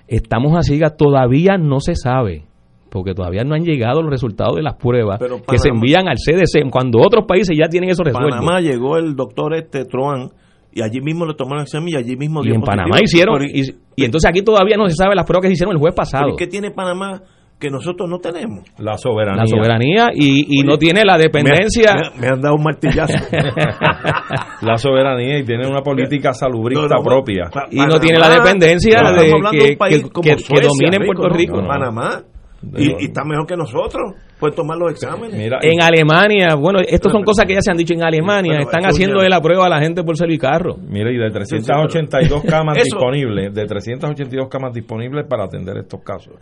Estamos 0.07 0.55
a 0.57 0.61
ciegas, 0.61 0.97
todavía 0.97 1.57
no 1.57 1.79
se 1.79 1.95
sabe, 1.95 2.43
porque 2.91 3.13
todavía 3.13 3.43
no 3.43 3.55
han 3.55 3.63
llegado 3.63 4.01
los 4.01 4.11
resultados 4.11 4.55
de 4.55 4.61
las 4.63 4.75
pruebas 4.75 5.19
que 5.49 5.57
se 5.57 5.69
envían 5.69 6.07
al 6.07 6.17
CDC, 6.17 6.69
cuando 6.71 6.99
otros 6.99 7.25
países 7.27 7.57
ya 7.57 7.67
tienen 7.69 7.89
eso 7.89 8.03
resuelto. 8.03 8.29
Panamá 8.45 8.61
llegó 8.61 8.97
el 8.97 9.15
doctor 9.15 9.55
este 9.55 9.85
Truán 9.85 10.29
y 10.75 10.81
allí 10.83 11.01
mismo 11.01 11.25
le 11.25 11.33
tomaron 11.33 11.61
el 11.61 11.63
examen 11.63 11.89
y 11.89 11.95
allí 11.95 12.15
mismo 12.15 12.41
Y 12.41 12.47
dio 12.47 12.55
en 12.55 12.61
positivo. 12.61 12.83
Panamá 12.83 12.99
hicieron, 13.01 13.41
y, 13.43 13.61
y 13.95 14.05
entonces 14.05 14.29
aquí 14.29 14.43
todavía 14.43 14.77
no 14.77 14.87
se 14.87 14.95
sabe 14.95 15.15
las 15.15 15.25
pruebas 15.25 15.41
que 15.43 15.47
se 15.47 15.53
hicieron 15.53 15.73
el 15.73 15.79
jueves 15.79 15.95
pero 15.95 16.05
pasado. 16.05 16.29
¿y 16.33 16.35
¿Qué 16.35 16.45
tiene 16.47 16.69
Panamá 16.71 17.21
que 17.57 17.69
nosotros 17.69 18.09
no 18.09 18.19
tenemos? 18.19 18.65
La 18.77 18.97
soberanía. 18.97 19.43
La 19.43 19.47
soberanía 19.47 20.07
y, 20.13 20.59
y 20.59 20.63
no 20.63 20.77
tiene 20.77 21.03
la 21.05 21.17
dependencia. 21.17 21.95
Me, 22.15 22.21
me 22.21 22.27
han 22.27 22.41
dado 22.41 22.55
un 22.55 22.63
martillazo. 22.63 23.13
La 24.61 24.77
soberanía 24.77 25.39
y 25.39 25.43
tiene 25.45 25.67
una 25.67 25.81
política 25.81 26.33
salubrista 26.33 26.87
No, 26.87 26.97
no, 26.97 27.03
propia. 27.03 27.49
Pa- 27.53 27.67
Y 27.71 27.77
no 27.77 27.99
tiene 27.99 28.19
la 28.19 28.29
dependencia 28.29 28.99
de 29.11 29.21
que- 29.21 29.27
de 29.27 29.71
un 29.71 29.77
país 29.77 30.03
que- 30.03 30.09
como 30.09 30.23
que- 30.23 30.35
que 30.35 30.43
Suecia, 30.43 30.67
domine 30.67 30.97
en 30.97 31.05
Puerto 31.05 31.29
Rico. 31.29 31.61
¿no? 31.61 31.67
Panamá. 31.67 32.21
Y, 32.77 32.91
y 33.03 33.05
está 33.05 33.23
mejor 33.23 33.45
que 33.45 33.55
nosotros. 33.55 34.13
Tomar 34.51 34.77
los 34.77 34.91
exámenes. 34.91 35.37
Mira, 35.37 35.59
En 35.61 35.81
Alemania, 35.81 36.55
bueno, 36.55 36.79
estas 36.87 37.11
son 37.11 37.23
cosas 37.23 37.45
que 37.45 37.53
ya 37.53 37.61
se 37.61 37.71
han 37.71 37.77
dicho 37.77 37.93
en 37.93 38.03
Alemania, 38.03 38.53
Bueno, 38.53 38.69
están 38.69 38.85
haciendo 38.85 39.21
de 39.21 39.29
la 39.29 39.41
prueba 39.41 39.65
a 39.65 39.69
la 39.69 39.79
gente 39.79 40.03
por 40.03 40.17
servicarro. 40.17 40.75
Mira, 40.87 41.11
y 41.11 41.17
de 41.17 41.29
382 41.31 42.43
camas 42.43 42.77
Eso- 42.77 42.83
disponibles, 42.95 43.53
de 43.53 43.65
382 43.65 44.47
camas 44.49 44.73
disponibles 44.73 45.25
para 45.27 45.45
atender 45.45 45.77
estos 45.77 46.01
casos, 46.01 46.33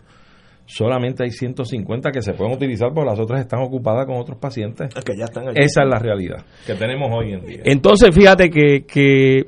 solamente 0.65 1.23
hay 1.23 1.31
150 1.31 2.11
que 2.11 2.21
se 2.21 2.33
pueden 2.33 2.53
utilizar 2.53 2.89
porque 2.93 3.09
las 3.09 3.19
otras 3.19 3.41
están 3.41 3.61
ocupadas 3.61 4.05
con 4.05 4.15
otros 4.17 4.37
pacientes. 4.39 4.89
Es 4.95 5.03
que 5.03 5.13
ya 5.17 5.25
están 5.25 5.47
allí. 5.49 5.57
Esa 5.59 5.83
es 5.83 5.89
la 5.89 5.99
realidad 5.99 6.43
que 6.65 6.73
tenemos 6.75 7.09
hoy 7.11 7.33
en 7.33 7.45
día. 7.45 7.61
Entonces, 7.65 8.09
fíjate 8.13 8.49
que, 8.49 8.85
que 8.85 9.43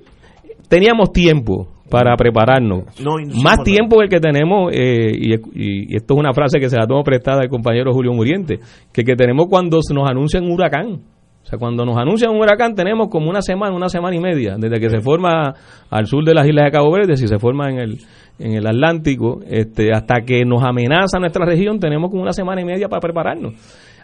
teníamos 0.68 1.12
tiempo 1.14 1.70
para 1.90 2.16
prepararnos. 2.16 2.84
No, 3.00 3.16
Más 3.44 3.64
tiempo 3.64 3.98
que 3.98 4.04
el 4.06 4.10
que 4.10 4.20
tenemos, 4.20 4.72
eh, 4.74 5.12
y, 5.14 5.34
y 5.54 5.96
esto 5.96 6.14
es 6.16 6.20
una 6.20 6.34
frase 6.34 6.60
que 6.60 6.70
se 6.70 6.78
la 6.78 6.88
tomo 6.88 7.04
prestada 7.04 7.42
del 7.42 7.50
compañero 7.50 7.94
Julio 7.94 8.14
Muriente, 8.14 8.60
que 8.92 9.04
que 9.04 9.16
tenemos 9.16 9.48
cuando 9.50 9.82
se 9.82 9.94
nos 9.94 10.10
anuncian 10.10 10.46
un 10.46 10.52
huracán. 10.52 11.02
O 11.46 11.48
sea, 11.48 11.60
cuando 11.60 11.86
nos 11.86 11.96
anuncian 11.96 12.32
un 12.32 12.42
huracán 12.42 12.74
tenemos 12.74 13.08
como 13.08 13.30
una 13.30 13.42
semana, 13.42 13.76
una 13.76 13.88
semana 13.88 14.16
y 14.16 14.20
media, 14.20 14.56
desde 14.58 14.80
que 14.80 14.90
se 14.90 15.00
forma 15.00 15.54
al 15.92 16.08
sur 16.08 16.26
de 16.26 16.34
las 16.34 16.48
islas 16.48 16.66
de 16.66 16.72
Cabo 16.72 16.92
Verde, 16.92 17.18
si 17.18 17.28
se 17.28 17.38
forma 17.38 17.70
en 17.70 17.78
el, 17.78 17.98
en 18.40 18.54
el 18.54 18.66
Atlántico, 18.66 19.42
este, 19.48 19.92
hasta 19.94 20.22
que 20.22 20.44
nos 20.44 20.64
amenaza 20.64 21.20
nuestra 21.20 21.46
región, 21.46 21.80
tenemos 21.80 22.10
como 22.10 22.24
una 22.24 22.34
semana 22.34 22.62
y 22.62 22.66
media 22.66 22.88
para 22.88 23.00
prepararnos. 23.00 23.54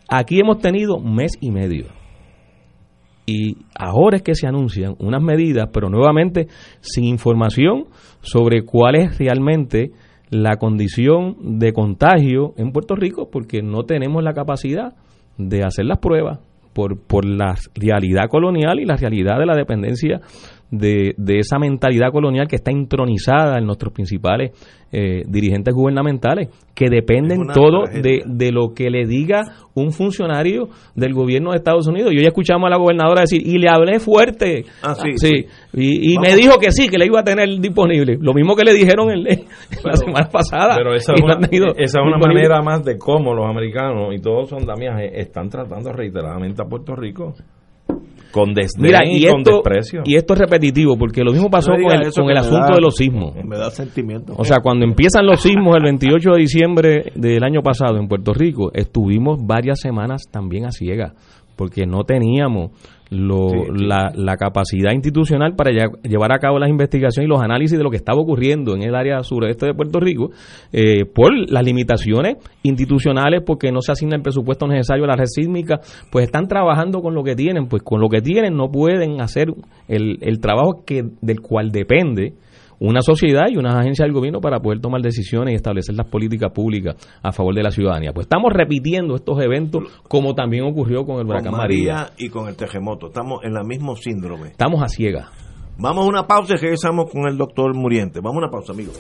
Aquí 0.08 0.40
hemos 0.40 0.60
tenido 0.60 1.00
mes 1.00 1.32
y 1.42 1.50
medio. 1.50 2.01
Y 3.26 3.58
ahora 3.78 4.18
es 4.18 4.24
que 4.24 4.36
se 4.36 4.48
anuncian 4.48 4.96
unas 5.00 5.22
medidas, 5.22 5.70
pero 5.72 5.90
nuevamente 5.90 6.48
sin 6.80 7.06
información 7.06 7.86
sobre 8.22 8.64
cuál 8.64 8.96
es 8.96 9.18
realmente 9.18 9.92
la 10.30 10.58
condición 10.58 11.60
de 11.60 11.74
contagio 11.74 12.54
en 12.58 12.72
Puerto 12.72 12.96
Rico, 12.96 13.30
porque 13.32 13.62
no 13.62 13.84
tenemos 13.84 14.24
la 14.24 14.34
capacidad 14.34 14.94
de 15.38 15.64
hacer 15.64 15.86
las 15.86 16.00
pruebas. 16.00 16.40
por, 16.74 16.98
por 17.02 17.26
la 17.26 17.56
realidad 17.76 18.30
colonial 18.30 18.80
y 18.80 18.86
la 18.86 18.96
realidad 18.96 19.38
de 19.40 19.46
la 19.46 19.56
dependencia 19.56 20.22
de, 20.72 21.14
de 21.18 21.40
esa 21.40 21.60
mentalidad 21.60 22.12
colonial 22.12 22.48
que 22.48 22.56
está 22.56 22.72
intronizada 22.72 23.58
en 23.58 23.66
nuestros 23.66 23.94
principales 23.94 24.52
eh, 24.94 25.24
dirigentes 25.26 25.74
gubernamentales, 25.74 26.50
que 26.76 26.90
dependen 26.90 27.48
todo 27.54 27.84
de, 27.86 28.24
de, 28.26 28.52
lo 28.52 28.74
que 28.74 28.90
le 28.90 29.06
diga 29.06 29.42
un 29.74 29.92
funcionario 29.92 30.68
del 30.96 31.14
gobierno 31.14 31.52
de 31.52 31.58
Estados 31.58 31.88
Unidos. 31.88 32.12
Yo 32.14 32.22
ya 32.22 32.28
escuchamos 32.28 32.68
a 32.68 32.72
la 32.72 32.78
gobernadora 32.78 33.22
decir, 33.22 33.42
y 33.46 33.58
le 33.58 33.70
hablé 33.70 34.00
fuerte. 34.00 34.66
Ah, 34.84 34.96
sí. 34.96 35.12
sí. 35.16 35.46
Y, 35.74 36.14
y 36.14 36.20
me 36.20 36.36
dijo 36.36 36.58
que 36.60 36.72
sí, 36.72 36.90
que 36.90 36.98
le 36.98 37.06
iba 37.06 37.22
a 37.22 37.24
tener 37.24 37.48
disponible. 37.62 38.18
Lo 38.20 38.34
mismo 38.34 38.54
que 38.56 38.66
le 38.66 38.74
dijeron 38.74 39.12
en, 39.12 39.24
la 39.84 39.94
semana 39.94 40.28
pasada. 40.30 40.76
Pero 40.76 40.94
esa 40.94 41.14
es 41.14 41.22
una, 41.22 41.40
esa 41.78 42.02
es 42.02 42.06
una 42.06 42.18
manera 42.18 42.62
más 42.62 42.84
de 42.84 42.98
cómo 42.98 43.34
los 43.34 43.46
americanos 43.46 44.14
y 44.14 44.20
todos 44.20 44.50
son 44.50 44.66
damiajes 44.66 45.12
están 45.16 45.50
tratando 45.50 45.94
reiteradamente 45.94 46.62
a 46.62 46.66
Puerto 46.66 46.96
Rico 46.96 47.34
con 48.32 48.54
desdén 48.54 48.92
y, 49.08 49.26
con 49.26 49.44
desprecio. 49.44 50.02
Y 50.06 50.16
esto 50.16 50.34
es 50.34 50.40
repetitivo, 50.40 50.98
porque 50.98 51.22
lo 51.24 51.32
mismo 51.32 51.50
pasó 51.50 51.72
con 51.72 51.92
el, 51.92 52.12
con 52.12 52.30
el 52.30 52.38
asunto 52.38 52.74
de 52.76 52.82
los 52.82 52.96
sismos. 52.96 53.36
Me 53.44 53.58
da 53.58 53.70
sentimiento. 53.70 54.34
O 54.38 54.44
sea, 54.44 54.58
cuando 54.62 54.86
empiezan 54.86 55.26
los 55.26 55.42
sismos 55.42 55.76
el 55.78 55.84
28 55.84 56.32
de 56.32 56.40
diciembre 56.40 57.12
del 57.16 57.44
año 57.44 57.62
pasado 57.62 57.98
en 57.98 58.08
Puerto 58.08 58.34
Rico, 58.34 58.72
estuvimos 58.74 59.40
varias 59.46 59.80
semanas 59.80 60.24
también 60.32 60.66
a 60.66 60.72
ciegas, 60.72 61.14
porque 61.56 61.86
no 61.86 62.04
teníamos 62.04 62.72
lo, 63.12 63.66
La, 63.74 64.12
la, 64.16 64.38
capacidad 64.38 64.94
institucional 64.94 65.54
para 65.56 65.72
llevar 66.04 66.32
a 66.32 66.40
cabo 66.40 66.60
las 66.60 66.70
investigaciones 66.70 67.28
y 67.28 67.30
los 67.30 67.42
análisis 67.42 67.78
de 67.78 67.84
lo 67.84 67.90
que 67.90 67.98
estaba 67.98 68.22
ocurriendo 68.22 68.74
en 68.74 68.84
el 68.84 68.96
área 68.96 69.22
sureste 69.22 69.66
de 69.66 69.74
Puerto 69.74 70.00
Rico 70.00 70.30
eh, 70.72 71.04
por 71.04 71.32
las 71.50 71.64
limitaciones 71.64 72.38
institucionales, 72.64 73.44
porque 73.46 73.70
no 73.72 73.82
se 73.82 73.92
asigna 73.92 74.16
el 74.16 74.22
presupuesto 74.22 74.66
necesario 74.66 75.04
a 75.04 75.08
la 75.08 75.18
red 75.18 75.26
sísmica, 75.26 75.82
pues 76.10 76.26
están 76.26 76.48
trabajando 76.48 77.02
con 77.02 77.14
lo 77.14 77.24
que 77.24 77.36
tienen, 77.36 77.68
pues 77.68 77.84
con 77.84 78.00
lo 78.00 78.08
que 78.08 78.22
tienen 78.22 78.56
no 78.56 78.72
pueden 78.72 79.20
hacer 79.20 79.50
el, 79.90 80.18
el 80.22 80.40
trabajo 80.40 80.84
que 80.86 81.04
del 81.22 81.42
cual 81.42 81.72
depende 81.72 82.34
una 82.82 83.02
sociedad 83.02 83.44
y 83.48 83.58
unas 83.58 83.76
agencias 83.76 84.08
del 84.08 84.14
gobierno 84.14 84.42
para 84.42 84.60
poder 84.60 84.80
tomar 84.80 85.02
decisiones 85.02 85.54
y 85.54 85.56
establecer 85.56 85.96
las 85.96 86.08
políticas 86.08 86.52
públicas 86.52 86.96
a 87.22 87.32
favor 87.32 87.54
de 87.54 87.62
la 87.62 87.70
ciudadanía. 87.70 88.12
Pues 88.12 88.26
estamos 88.26 88.52
repitiendo 88.52 89.16
estos 89.16 89.40
eventos 89.42 89.84
como 90.08 90.34
también 90.34 90.64
ocurrió 90.66 91.06
con 91.06 91.20
el 91.20 91.28
huracán 91.28 91.52
María, 91.54 92.10
y 92.18 92.30
con 92.30 92.48
el 92.48 92.56
terremoto. 92.56 93.08
Estamos 93.08 93.44
en 93.44 93.56
el 93.56 93.66
mismo 93.66 93.96
síndrome. 93.96 94.50
Estamos 94.50 94.82
a 94.82 94.88
ciegas. 94.88 95.28
Vamos 95.78 96.06
a 96.06 96.10
una 96.10 96.28
pausa 96.28 96.56
y 96.56 96.58
regresamos 96.58 97.12
con 97.12 97.28
el 97.28 97.38
doctor 97.38 97.76
Muriente. 97.76 98.20
Vamos 98.20 98.38
a 98.38 98.46
una 98.46 98.52
pausa, 98.52 98.74
amigos. 98.74 99.00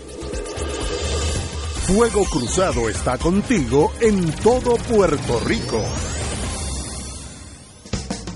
Fuego 1.87 2.23
Cruzado 2.31 2.87
está 2.87 3.17
contigo 3.17 3.91
en 3.99 4.31
todo 4.43 4.75
Puerto 4.87 5.39
Rico. 5.47 5.81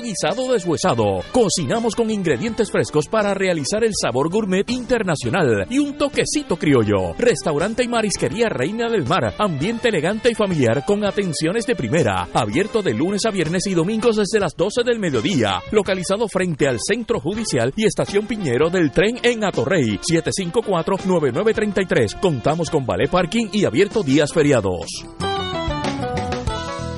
guisado 0.00 0.52
deshuesado. 0.52 1.22
Cocinamos 1.32 1.94
con 1.94 2.10
ingredientes 2.10 2.70
frescos 2.70 3.08
para 3.08 3.34
realizar 3.34 3.84
el 3.84 3.92
sabor 4.00 4.30
gourmet 4.30 4.68
internacional 4.70 5.66
y 5.70 5.78
un 5.78 5.96
toquecito 5.96 6.56
criollo. 6.56 7.14
Restaurante 7.18 7.84
y 7.84 7.88
marisquería 7.88 8.48
Reina 8.48 8.88
del 8.88 9.06
Mar. 9.06 9.34
Ambiente 9.38 9.88
elegante 9.88 10.30
y 10.30 10.34
familiar 10.34 10.84
con 10.86 11.04
atenciones 11.04 11.66
de 11.66 11.74
primera. 11.74 12.28
Abierto 12.32 12.82
de 12.82 12.94
lunes 12.94 13.26
a 13.26 13.30
viernes 13.30 13.66
y 13.66 13.74
domingos 13.74 14.16
desde 14.16 14.40
las 14.40 14.56
12 14.56 14.82
del 14.84 14.98
mediodía. 14.98 15.60
Localizado 15.70 16.28
frente 16.28 16.68
al 16.68 16.78
Centro 16.80 17.20
Judicial 17.20 17.72
y 17.76 17.86
Estación 17.86 18.26
Piñero 18.26 18.70
del 18.70 18.90
tren 18.90 19.18
en 19.22 19.44
Atorrey. 19.44 19.98
754-9933. 19.98 22.20
Contamos 22.20 22.70
con 22.70 22.86
ballet 22.86 23.10
parking 23.10 23.48
y 23.52 23.64
abierto 23.64 24.02
días 24.02 24.32
feriados. 24.32 24.86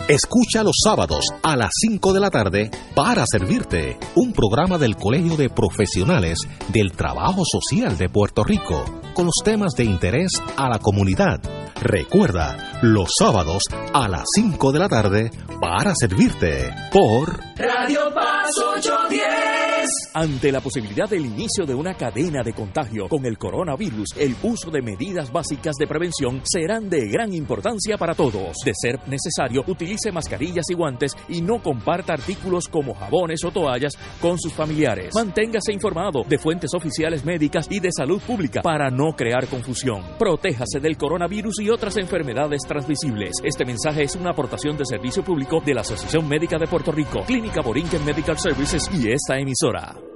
Escucha 0.08 0.62
los 0.62 0.76
sábados 0.84 1.24
a 1.42 1.56
las 1.56 1.70
5 1.80 2.12
de 2.12 2.20
la 2.20 2.30
tarde 2.30 2.70
para 2.94 3.24
servirte 3.26 3.98
un 4.14 4.32
programa 4.32 4.78
del 4.78 4.94
Colegio 4.94 5.36
de 5.36 5.50
Profesionales 5.50 6.38
del 6.68 6.92
Trabajo 6.92 7.42
Social 7.44 7.98
de 7.98 8.08
Puerto 8.08 8.44
Rico 8.44 8.84
con 9.16 9.24
los 9.24 9.42
temas 9.42 9.72
de 9.72 9.84
interés 9.84 10.30
a 10.58 10.68
la 10.68 10.78
comunidad. 10.78 11.40
Recuerda, 11.80 12.78
los 12.82 13.08
sábados 13.18 13.62
a 13.94 14.08
las 14.08 14.24
5 14.34 14.72
de 14.72 14.78
la 14.78 14.88
tarde 14.90 15.30
para 15.58 15.94
servirte 15.94 16.68
por 16.92 17.40
Radio 17.56 18.12
Paz 18.14 18.50
810. 18.76 19.56
Ante 20.14 20.50
la 20.50 20.60
posibilidad 20.60 21.08
del 21.08 21.26
inicio 21.26 21.64
de 21.64 21.74
una 21.74 21.94
cadena 21.94 22.42
de 22.42 22.52
contagio 22.52 23.08
con 23.08 23.24
el 23.24 23.38
coronavirus, 23.38 24.16
el 24.18 24.34
uso 24.42 24.70
de 24.70 24.82
medidas 24.82 25.30
básicas 25.30 25.76
de 25.76 25.86
prevención 25.86 26.40
serán 26.44 26.88
de 26.88 27.08
gran 27.08 27.32
importancia 27.32 27.96
para 27.96 28.14
todos. 28.14 28.56
De 28.64 28.72
ser 28.74 28.98
necesario, 29.08 29.62
utilice 29.66 30.10
mascarillas 30.12 30.66
y 30.70 30.74
guantes 30.74 31.12
y 31.28 31.40
no 31.40 31.62
comparta 31.62 32.14
artículos 32.14 32.66
como 32.68 32.94
jabones 32.94 33.44
o 33.44 33.50
toallas 33.50 33.92
con 34.20 34.38
sus 34.38 34.52
familiares. 34.52 35.14
Manténgase 35.14 35.72
informado 35.72 36.24
de 36.28 36.38
fuentes 36.38 36.70
oficiales 36.74 37.24
médicas 37.24 37.66
y 37.70 37.80
de 37.80 37.90
salud 37.92 38.20
pública 38.20 38.62
para 38.62 38.90
no 38.90 39.05
crear 39.12 39.46
confusión. 39.46 40.02
Protéjase 40.18 40.80
del 40.80 40.96
coronavirus 40.96 41.60
y 41.60 41.70
otras 41.70 41.96
enfermedades 41.96 42.62
transmisibles. 42.66 43.32
Este 43.44 43.64
mensaje 43.64 44.02
es 44.02 44.16
una 44.16 44.30
aportación 44.30 44.76
de 44.76 44.84
servicio 44.86 45.22
público 45.22 45.60
de 45.64 45.74
la 45.74 45.82
Asociación 45.82 46.28
Médica 46.28 46.58
de 46.58 46.66
Puerto 46.66 46.92
Rico, 46.92 47.22
Clínica 47.26 47.60
Borinquen 47.60 48.04
Medical 48.04 48.38
Services 48.38 48.90
y 48.92 49.10
esta 49.10 49.38
emisora. 49.38 50.15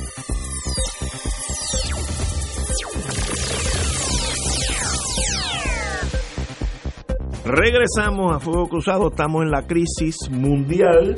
Regresamos 7.43 8.35
a 8.35 8.39
Fuego 8.39 8.69
Cruzado, 8.69 9.07
estamos 9.07 9.41
en 9.41 9.49
la 9.49 9.65
crisis 9.65 10.15
mundial 10.29 11.15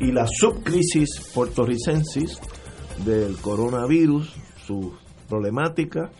y 0.00 0.10
la 0.10 0.26
subcrisis 0.26 1.30
puertorricensis 1.32 2.40
del 3.04 3.36
coronavirus, 3.36 4.34
su 4.56 4.94
problemática, 5.28 6.10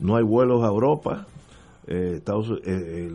no 0.00 0.16
hay 0.16 0.24
vuelos 0.24 0.64
a 0.64 0.68
Europa. 0.68 1.26
Eh, 1.86 2.22
eh, 2.24 3.08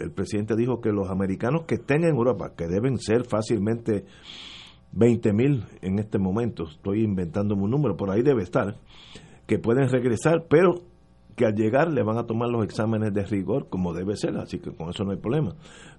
el, 0.00 0.10
presidente 0.10 0.56
dijo 0.56 0.80
que 0.80 0.90
los 0.90 1.08
americanos 1.10 1.62
que 1.64 1.76
estén 1.76 2.02
en 2.02 2.16
Europa, 2.16 2.54
que 2.56 2.66
deben 2.66 2.98
ser 2.98 3.24
fácilmente 3.24 4.06
20 4.90 5.32
mil 5.32 5.64
en 5.80 6.00
este 6.00 6.18
momento, 6.18 6.64
estoy 6.68 7.04
inventándome 7.04 7.62
un 7.62 7.70
número, 7.70 7.96
por 7.96 8.10
ahí 8.10 8.22
debe 8.22 8.42
estar, 8.42 8.78
que 9.46 9.60
pueden 9.60 9.88
regresar, 9.88 10.46
pero 10.48 10.89
que 11.40 11.46
al 11.46 11.54
llegar 11.54 11.90
le 11.90 12.02
van 12.02 12.18
a 12.18 12.26
tomar 12.26 12.50
los 12.50 12.62
exámenes 12.62 13.14
de 13.14 13.24
rigor 13.24 13.70
como 13.70 13.94
debe 13.94 14.14
ser, 14.14 14.36
así 14.36 14.58
que 14.58 14.72
con 14.72 14.90
eso 14.90 15.04
no 15.04 15.12
hay 15.12 15.16
problema. 15.16 15.54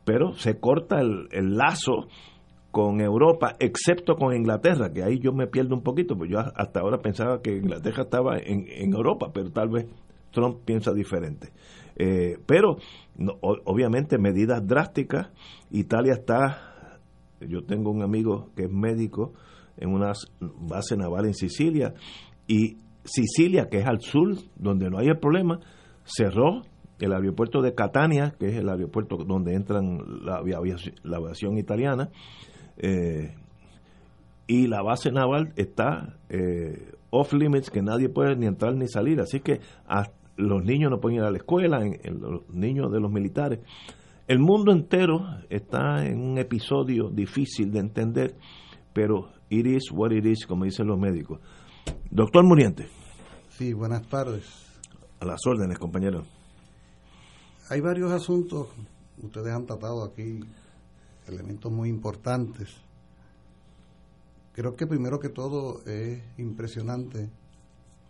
Pero 0.05 0.33
se 0.33 0.59
corta 0.59 1.01
el, 1.01 1.57
lazo 1.57 2.05
con 2.69 3.01
Europa, 3.01 3.55
excepto 3.59 4.17
con 4.17 4.35
Inglaterra, 4.35 4.93
que 4.93 5.01
ahí 5.01 5.17
yo 5.17 5.33
me 5.33 5.47
pierdo 5.47 5.73
un 5.73 5.81
poquito, 5.81 6.15
pues 6.15 6.29
yo 6.29 6.37
hasta 6.37 6.81
ahora 6.81 6.99
pensaba 6.99 7.41
que 7.41 7.57
Inglaterra 7.57 8.03
estaba 8.03 8.37
en, 8.37 8.93
Europa, 8.93 9.31
pero 9.33 9.49
tal 9.49 9.69
vez 9.69 9.87
Trump 10.29 10.59
piensa 10.63 10.93
diferente. 10.93 11.49
Eh, 11.95 12.37
pero 12.45 12.77
obviamente 13.41 14.19
medidas 14.19 14.61
drásticas, 14.67 15.31
Italia 15.71 16.13
está, 16.13 16.99
yo 17.39 17.63
tengo 17.63 17.89
un 17.89 18.03
amigo 18.03 18.51
que 18.55 18.65
es 18.65 18.71
médico 18.71 19.33
en 19.77 19.89
una 19.89 20.11
base 20.39 20.95
naval 20.95 21.25
en 21.25 21.33
Sicilia 21.33 21.95
y 22.45 22.77
Sicilia, 23.03 23.67
que 23.69 23.79
es 23.79 23.87
al 23.87 24.01
sur, 24.01 24.35
donde 24.55 24.89
no 24.89 24.99
hay 24.99 25.07
el 25.07 25.17
problema, 25.17 25.59
cerró 26.03 26.61
el 26.99 27.13
aeropuerto 27.13 27.61
de 27.61 27.73
Catania, 27.73 28.35
que 28.39 28.47
es 28.47 28.57
el 28.57 28.69
aeropuerto 28.69 29.17
donde 29.17 29.55
entran 29.55 29.99
la, 30.23 30.37
aviación, 30.37 31.57
italiana, 31.57 32.09
Eh, 32.77 33.35
y 34.47 34.67
la 34.67 34.81
base 34.81 35.11
naval 35.11 35.53
está 35.55 36.17
eh, 36.29 36.93
off 37.09 37.31
limits, 37.33 37.69
que 37.69 37.81
nadie 37.81 38.09
puede 38.09 38.35
ni 38.35 38.47
entrar 38.47 38.75
ni 38.75 38.87
salir. 38.87 39.19
Así 39.21 39.39
que 39.39 39.59
los 40.35 40.63
niños 40.63 40.89
no 40.89 40.99
pueden 40.99 41.19
ir 41.19 41.23
a 41.23 41.31
la 41.31 41.37
escuela, 41.37 41.79
los 41.79 42.49
niños 42.49 42.91
de 42.91 42.99
los 42.99 43.11
militares. 43.11 43.59
El 44.27 44.39
mundo 44.39 44.71
entero 44.71 45.21
está 45.49 46.05
en 46.05 46.19
un 46.21 46.37
episodio 46.37 47.09
difícil 47.09 47.71
de 47.71 47.79
entender, 47.79 48.35
pero 48.93 49.29
it 49.49 49.65
is 49.65 49.91
what 49.91 50.11
it 50.11 50.25
is, 50.25 50.45
como 50.45 50.65
dicen 50.65 50.87
los 50.87 50.99
médicos. 50.99 51.39
Doctor 52.09 52.43
Muriente. 52.43 52.87
Sí, 53.57 53.73
buenas 53.73 54.07
tardes. 54.07 54.45
A 55.19 55.25
las 55.25 55.39
órdenes, 55.45 55.77
compañero. 55.79 56.25
Hay 57.69 57.79
varios 57.79 58.11
asuntos, 58.11 58.67
ustedes 59.21 59.53
han 59.53 59.65
tratado 59.65 60.03
aquí 60.03 60.41
elementos 61.27 61.71
muy 61.71 61.89
importantes. 61.89 62.69
Creo 64.53 64.75
que 64.75 64.87
primero 64.87 65.19
que 65.19 65.29
todo 65.29 65.81
es 65.85 66.21
impresionante 66.37 67.29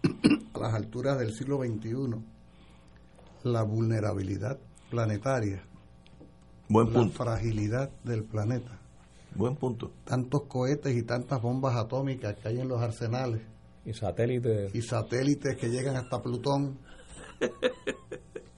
a 0.54 0.60
las 0.60 0.74
alturas 0.74 1.20
del 1.20 1.34
siglo 1.34 1.60
XXI 1.60 2.16
la 3.44 3.64
vulnerabilidad 3.64 4.60
planetaria, 4.90 5.64
Buen 6.68 6.94
la 6.94 7.08
fragilidad 7.10 7.90
del 8.04 8.24
planeta. 8.24 8.80
Buen 9.36 9.56
punto. 9.56 9.92
Tantos 10.06 10.44
cohetes 10.44 10.96
y 10.96 11.04
tantas 11.04 11.42
bombas 11.42 11.76
atómicas 11.76 12.36
que 12.36 12.48
hay 12.48 12.60
en 12.60 12.68
los 12.68 12.82
arsenales. 12.82 13.42
Y 13.86 13.94
satélites. 13.94 14.76
Y 14.76 14.82
satélites 14.82 15.58
que 15.58 15.70
llegan 15.70 15.96
hasta 15.96 16.22
Plutón. 16.22 16.78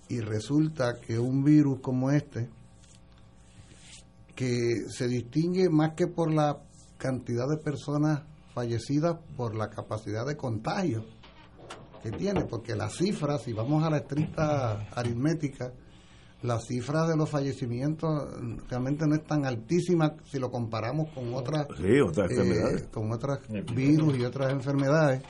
y 0.10 0.20
resulta 0.20 1.00
que 1.00 1.18
un 1.18 1.44
virus 1.44 1.80
como 1.80 2.12
este, 2.12 2.50
que 4.36 4.86
se 4.90 5.08
distingue 5.08 5.70
más 5.70 5.94
que 5.96 6.08
por 6.08 6.34
la 6.34 6.62
cantidad 6.98 7.48
de 7.48 7.58
personas 7.58 8.24
fallecidas, 8.54 9.18
por 9.36 9.56
la 9.56 9.70
capacidad 9.70 10.26
de 10.26 10.38
contagio 10.38 11.06
que 12.02 12.12
tiene, 12.12 12.44
porque 12.46 12.76
las 12.76 12.98
cifras, 12.98 13.44
si 13.44 13.54
vamos 13.54 13.84
a 13.84 13.90
la 13.90 13.98
estricta 13.98 14.88
aritmética, 14.92 15.72
las 16.44 16.66
cifras 16.68 17.08
de 17.08 17.16
los 17.16 17.30
fallecimientos 17.30 18.30
realmente 18.70 19.08
no 19.08 19.16
es 19.16 19.24
tan 19.24 19.46
altísima 19.46 20.14
si 20.26 20.40
lo 20.40 20.52
comparamos 20.52 21.10
con 21.14 21.34
otras, 21.34 21.68
eh, 21.80 22.90
con 22.92 23.12
otras 23.12 23.40
virus 23.74 24.18
y 24.18 24.26
otras 24.26 24.52
enfermedades. 24.52 25.24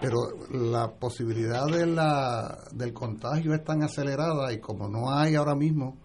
Pero 0.00 0.16
la 0.50 0.90
posibilidad 0.92 1.66
de 1.66 1.86
la, 1.86 2.58
del 2.72 2.92
contagio 2.92 3.52
es 3.52 3.62
tan 3.64 3.82
acelerada 3.82 4.52
y 4.52 4.60
como 4.60 4.88
no 4.88 5.10
hay 5.10 5.34
ahora 5.34 5.54
mismo, 5.54 5.98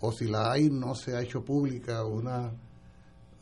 o 0.00 0.12
si 0.12 0.28
la 0.28 0.52
hay, 0.52 0.70
no 0.70 0.94
se 0.94 1.16
ha 1.16 1.20
hecho 1.20 1.44
pública 1.44 2.04
una, 2.04 2.52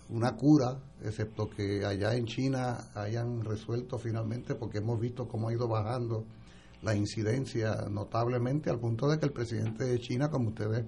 una 0.08 0.34
cura, 0.34 0.76
excepto 1.04 1.48
que 1.48 1.84
allá 1.84 2.14
en 2.14 2.24
China 2.24 2.90
hayan 2.94 3.44
resuelto 3.44 3.98
finalmente, 3.98 4.54
porque 4.54 4.78
hemos 4.78 4.98
visto 4.98 5.28
cómo 5.28 5.48
ha 5.48 5.52
ido 5.52 5.68
bajando 5.68 6.24
la 6.82 6.94
incidencia 6.94 7.86
notablemente 7.90 8.70
al 8.70 8.78
punto 8.78 9.08
de 9.08 9.18
que 9.18 9.26
el 9.26 9.32
presidente 9.32 9.84
de 9.84 9.98
China, 9.98 10.30
como 10.30 10.48
ustedes 10.48 10.84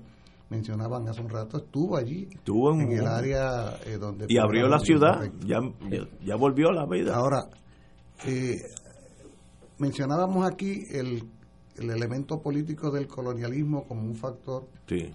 mencionaban 0.49 1.09
hace 1.09 1.21
un 1.21 1.29
rato, 1.29 1.59
estuvo 1.59 1.97
allí, 1.97 2.29
estuvo 2.31 2.73
en, 2.75 2.93
el 2.93 3.07
área 3.07 3.79
eh, 3.87 3.97
donde... 3.99 4.27
Y 4.29 4.39
abrió 4.39 4.69
la 4.69 4.79
ciudad, 4.79 5.31
ya, 5.45 5.61
ya, 6.25 6.37
volvió 6.37 6.73
la 6.73 6.87
vida. 6.87 7.17
Ahora, 7.17 7.49
eh, 8.27 8.61
mencionábamos 9.79 10.47
aquí 10.47 10.85
el, 10.91 11.25
el, 11.77 11.91
elemento 11.91 12.41
político 12.41 12.91
del 12.91 13.07
colonialismo 13.07 13.85
como 13.85 14.03
un 14.03 14.15
factor 14.15 14.67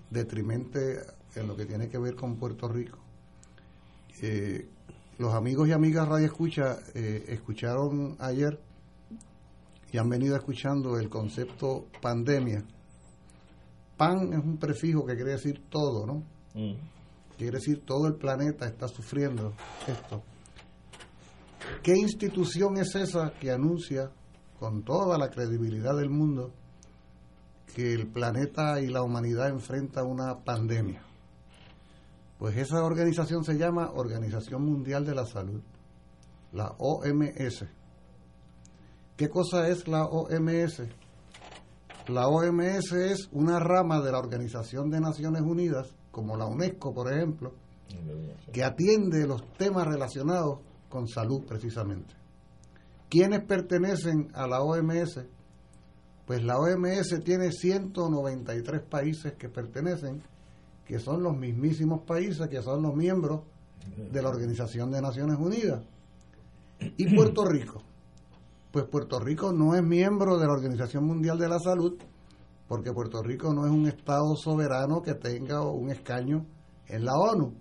detrimente 0.10 1.02
en 1.36 1.48
lo 1.48 1.56
que 1.56 1.66
tiene 1.66 1.88
que 1.88 1.98
ver 1.98 2.16
con 2.16 2.36
Puerto 2.38 2.68
Rico. 2.68 2.98
Eh, 4.22 4.68
los 5.20 5.34
amigos 5.34 5.68
y 5.68 5.72
amigas 5.72 6.08
Radio 6.08 6.26
Escucha 6.26 6.78
eh, 6.94 7.26
escucharon 7.28 8.16
ayer 8.20 8.60
y 9.92 9.98
han 9.98 10.10
venido 10.10 10.36
escuchando 10.36 10.98
el 11.00 11.10
concepto 11.10 11.88
pandemia. 12.02 12.64
Pan 13.96 14.34
es 14.34 14.44
un 14.44 14.58
prefijo 14.58 15.06
que 15.06 15.16
quiere 15.16 15.32
decir 15.32 15.64
todo, 15.70 16.06
¿no? 16.06 16.24
Mm. 16.54 16.76
Quiere 17.38 17.58
decir 17.58 17.84
todo 17.86 18.08
el 18.08 18.16
planeta 18.16 18.66
está 18.68 18.88
sufriendo 18.88 19.54
esto. 19.88 20.24
¿Qué 21.84 21.96
institución 21.96 22.78
es 22.78 22.96
esa 22.96 23.32
que 23.40 23.52
anuncia 23.52 24.12
con 24.60 24.84
toda 24.84 25.18
la 25.18 25.30
credibilidad 25.30 25.96
del 25.96 26.10
mundo 26.10 26.52
que 27.76 27.94
el 27.94 28.08
planeta 28.08 28.82
y 28.82 28.88
la 28.88 29.04
humanidad 29.04 29.50
enfrentan 29.50 30.08
una 30.08 30.44
pandemia? 30.44 31.04
Pues 32.40 32.56
esa 32.58 32.84
organización 32.84 33.44
se 33.44 33.58
llama 33.58 33.92
Organización 33.94 34.64
Mundial 34.64 35.06
de 35.06 35.16
la 35.16 35.26
Salud, 35.26 35.62
la 36.52 36.76
OMS. 36.78 37.66
¿Qué 39.18 39.30
cosa 39.30 39.68
es 39.68 39.88
la 39.88 40.06
OMS? 40.06 40.84
La 42.08 42.28
OMS 42.28 42.92
es 42.92 43.30
una 43.32 43.60
rama 43.60 44.00
de 44.00 44.12
la 44.12 44.20
Organización 44.20 44.92
de 44.92 45.02
Naciones 45.02 45.42
Unidas, 45.42 45.88
como 46.12 46.38
la 46.38 46.46
UNESCO, 46.46 46.94
por 46.94 47.12
ejemplo, 47.12 47.56
que 48.54 48.64
atiende 48.64 49.26
los 49.26 49.42
temas 49.58 49.88
relacionados 49.88 50.60
con 50.88 51.08
salud 51.08 51.46
precisamente. 51.48 52.14
¿Quiénes 53.10 53.44
pertenecen 53.44 54.28
a 54.36 54.46
la 54.46 54.62
OMS? 54.62 55.26
Pues 56.28 56.44
la 56.44 56.60
OMS 56.60 57.20
tiene 57.24 57.52
193 57.52 58.84
países 58.84 59.34
que 59.34 59.50
pertenecen, 59.50 60.22
que 60.86 61.00
son 61.00 61.24
los 61.24 61.36
mismísimos 61.36 62.02
países 62.02 62.48
que 62.50 62.62
son 62.62 62.84
los 62.84 62.96
miembros 62.96 63.42
de 64.12 64.22
la 64.22 64.30
Organización 64.30 64.92
de 64.92 65.02
Naciones 65.02 65.38
Unidas. 65.40 65.84
Y 66.80 67.16
Puerto 67.16 67.46
Rico. 67.46 67.82
Pues 68.72 68.86
Puerto 68.86 69.20
Rico 69.20 69.54
no 69.54 69.76
es 69.76 69.84
miembro 69.84 70.38
de 70.38 70.46
la 70.46 70.54
Organización 70.54 71.06
Mundial 71.06 71.38
de 71.38 71.48
la 71.48 71.60
Salud, 71.60 71.98
porque 72.68 72.92
Puerto 72.92 73.24
Rico 73.24 73.54
no 73.54 73.66
es 73.66 73.72
un 73.72 73.88
Estado 73.88 74.36
soberano 74.36 75.02
que 75.02 75.14
tenga 75.14 75.62
un 75.62 75.90
escaño 75.90 76.46
en 76.88 77.06
la 77.06 77.16
ONU. 77.16 77.54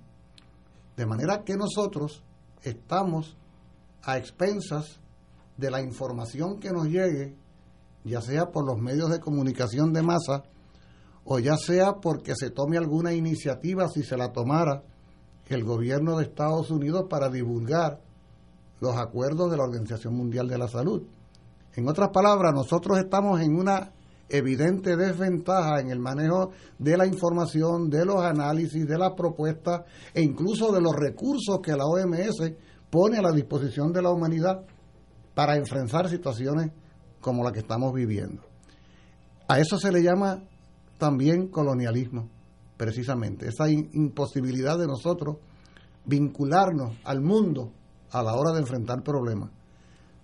De 0.97 1.07
manera 1.07 1.45
que 1.45 1.57
nosotros 1.57 2.25
estamos 2.63 3.37
a 4.03 4.19
expensas 4.19 5.01
de 5.57 5.71
la 5.71 5.81
información 5.81 6.59
que 6.59 6.71
nos 6.71 6.87
llegue, 6.87 7.37
ya 8.05 8.21
sea 8.21 8.51
por 8.51 8.65
los 8.65 8.79
medios 8.79 9.11
de 9.11 9.21
comunicación 9.21 9.93
de 9.93 10.03
masa 10.03 10.43
o 11.25 11.39
ya 11.39 11.57
sea 11.57 11.95
porque 11.95 12.35
se 12.37 12.51
tome 12.51 12.79
alguna 12.79 13.13
iniciativa, 13.13 13.89
si 13.89 14.03
se 14.03 14.17
la 14.17 14.33
tomara, 14.33 14.85
el 15.49 15.65
gobierno 15.65 16.17
de 16.17 16.25
Estados 16.25 16.71
Unidos 16.71 17.07
para 17.09 17.29
divulgar 17.29 18.01
los 18.81 18.97
acuerdos 18.97 19.51
de 19.51 19.57
la 19.57 19.65
Organización 19.65 20.15
Mundial 20.15 20.49
de 20.49 20.59
la 20.59 20.69
Salud. 20.69 21.03
En 21.75 21.89
otras 21.89 22.11
palabras, 22.11 22.53
nosotros 22.55 22.99
estamos 22.99 23.41
en 23.41 23.55
una 23.55 23.93
evidente 24.29 24.97
desventaja 24.97 25.81
en 25.81 25.91
el 25.91 26.01
manejo 26.01 26.51
de 26.79 26.97
la 26.97 27.07
información, 27.07 27.89
de 27.89 28.05
los 28.05 28.23
análisis, 28.23 28.87
de 28.87 28.99
las 28.99 29.13
propuestas 29.13 29.83
e 30.13 30.23
incluso 30.23 30.73
de 30.73 30.81
los 30.81 30.95
recursos 30.95 31.61
que 31.63 31.73
la 31.73 31.85
OMS 31.85 32.53
pone 32.91 33.19
a 33.19 33.23
la 33.23 33.33
disposición 33.33 33.93
de 33.93 34.03
la 34.03 34.11
humanidad 34.11 34.65
para 35.35 35.57
enfrentar 35.57 36.09
situaciones 36.09 36.71
como 37.21 37.45
la 37.45 37.53
que 37.53 37.61
estamos 37.61 37.93
viviendo. 37.93 38.43
A 39.49 39.61
eso 39.61 39.79
se 39.79 39.93
le 39.93 40.03
llama 40.03 40.43
también 40.99 41.49
colonialismo, 41.49 42.29
precisamente, 42.77 43.49
esa 43.49 43.69
imposibilidad 43.69 44.79
de 44.79 44.87
nosotros 44.87 45.37
vincularnos 46.05 46.97
al 47.05 47.21
mundo 47.21 47.73
a 48.11 48.23
la 48.23 48.35
hora 48.35 48.53
de 48.53 48.61
enfrentar 48.61 49.03
problemas. 49.03 49.51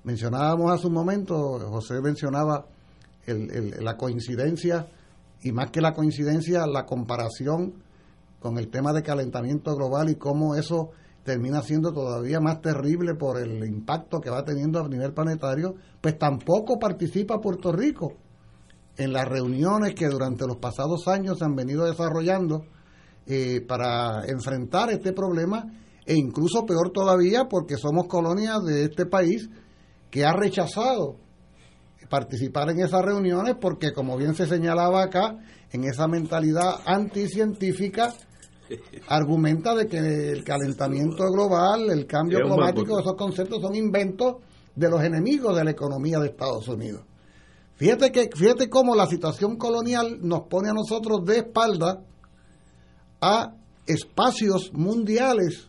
Mencionábamos 0.05 0.73
hace 0.73 0.87
un 0.87 0.95
momento, 0.95 1.59
José 1.71 2.01
mencionaba 2.01 2.67
la 3.27 3.97
coincidencia, 3.97 4.89
y 5.43 5.53
más 5.53 5.71
que 5.71 5.81
la 5.81 5.93
coincidencia, 5.93 6.67
la 6.67 6.87
comparación 6.87 7.75
con 8.41 8.59
el 8.59 8.69
tema 8.69 8.93
de 8.93 9.03
calentamiento 9.03 9.75
global 9.77 10.11
y 10.11 10.17
cómo 10.17 10.57
eso 10.57 10.91
termina 11.25 11.63
siendo 11.63 11.93
todavía 11.93 12.41
más 12.41 12.61
terrible 12.61 13.15
por 13.15 13.39
el 13.39 13.65
impacto 13.65 14.21
que 14.21 14.31
va 14.31 14.45
teniendo 14.45 14.81
a 14.81 14.89
nivel 14.89 15.13
planetario, 15.13 15.77
pues 16.01 16.19
tampoco 16.19 16.79
participa 16.79 17.41
Puerto 17.41 17.73
Rico 17.73 18.15
en 18.97 19.13
las 19.13 19.29
reuniones 19.29 19.95
que 19.95 20.09
durante 20.09 20.47
los 20.47 20.57
pasados 20.57 21.07
años 21.09 21.39
se 21.39 21.45
han 21.45 21.55
venido 21.55 21.85
desarrollando 21.85 22.67
eh, 23.27 23.61
para 23.67 24.25
enfrentar 24.27 24.91
este 24.91 25.13
problema 25.13 25.65
e 26.07 26.15
incluso 26.15 26.67
peor 26.67 26.91
todavía 26.91 27.49
porque 27.49 27.77
somos 27.77 28.07
colonias 28.07 28.63
de 28.65 28.85
este 28.85 29.07
país 29.07 29.49
que 30.11 30.25
ha 30.25 30.33
rechazado 30.33 31.17
participar 32.09 32.71
en 32.71 32.81
esas 32.81 33.03
reuniones 33.03 33.57
porque 33.61 33.93
como 33.93 34.17
bien 34.19 34.35
se 34.35 34.47
señalaba 34.47 35.03
acá, 35.03 35.39
en 35.71 35.85
esa 35.85 36.07
mentalidad 36.07 36.75
anticientífica 36.85 38.13
argumenta 39.09 39.75
de 39.75 39.87
que 39.87 39.99
el 40.33 40.45
calentamiento 40.45 41.25
global, 41.31 41.91
el 41.91 42.07
cambio 42.07 42.41
climático, 42.41 42.99
esos 42.99 43.17
conceptos 43.17 43.63
son 43.63 43.75
inventos 43.75 44.37
de 44.75 44.91
los 44.91 45.03
enemigos 45.03 45.57
de 45.57 45.65
la 45.65 45.71
economía 45.71 46.19
de 46.19 46.29
Estados 46.29 46.69
Unidos. 46.69 47.03
Fíjate 47.77 48.13
que 48.13 48.31
fíjate 48.35 48.69
cómo 48.69 48.95
la 48.95 49.07
situación 49.07 49.57
colonial 49.57 50.19
nos 50.21 50.43
pone 50.43 50.69
a 50.69 50.75
nosotros 50.75 51.25
de 51.25 51.39
espalda 51.39 52.03
a 53.21 53.55
espacios 53.87 54.73
mundiales 54.73 55.69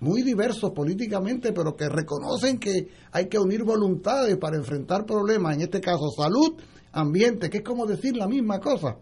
muy 0.00 0.22
diversos 0.22 0.72
políticamente, 0.72 1.52
pero 1.52 1.74
que 1.74 1.88
reconocen 1.88 2.58
que 2.58 2.88
hay 3.12 3.28
que 3.28 3.38
unir 3.38 3.64
voluntades 3.64 4.36
para 4.36 4.56
enfrentar 4.56 5.06
problemas, 5.06 5.54
en 5.54 5.62
este 5.62 5.80
caso 5.80 6.10
salud, 6.16 6.54
ambiente, 6.92 7.48
que 7.50 7.58
es 7.58 7.64
como 7.64 7.86
decir 7.86 8.16
la 8.16 8.26
misma 8.26 8.60
cosa. 8.60 8.96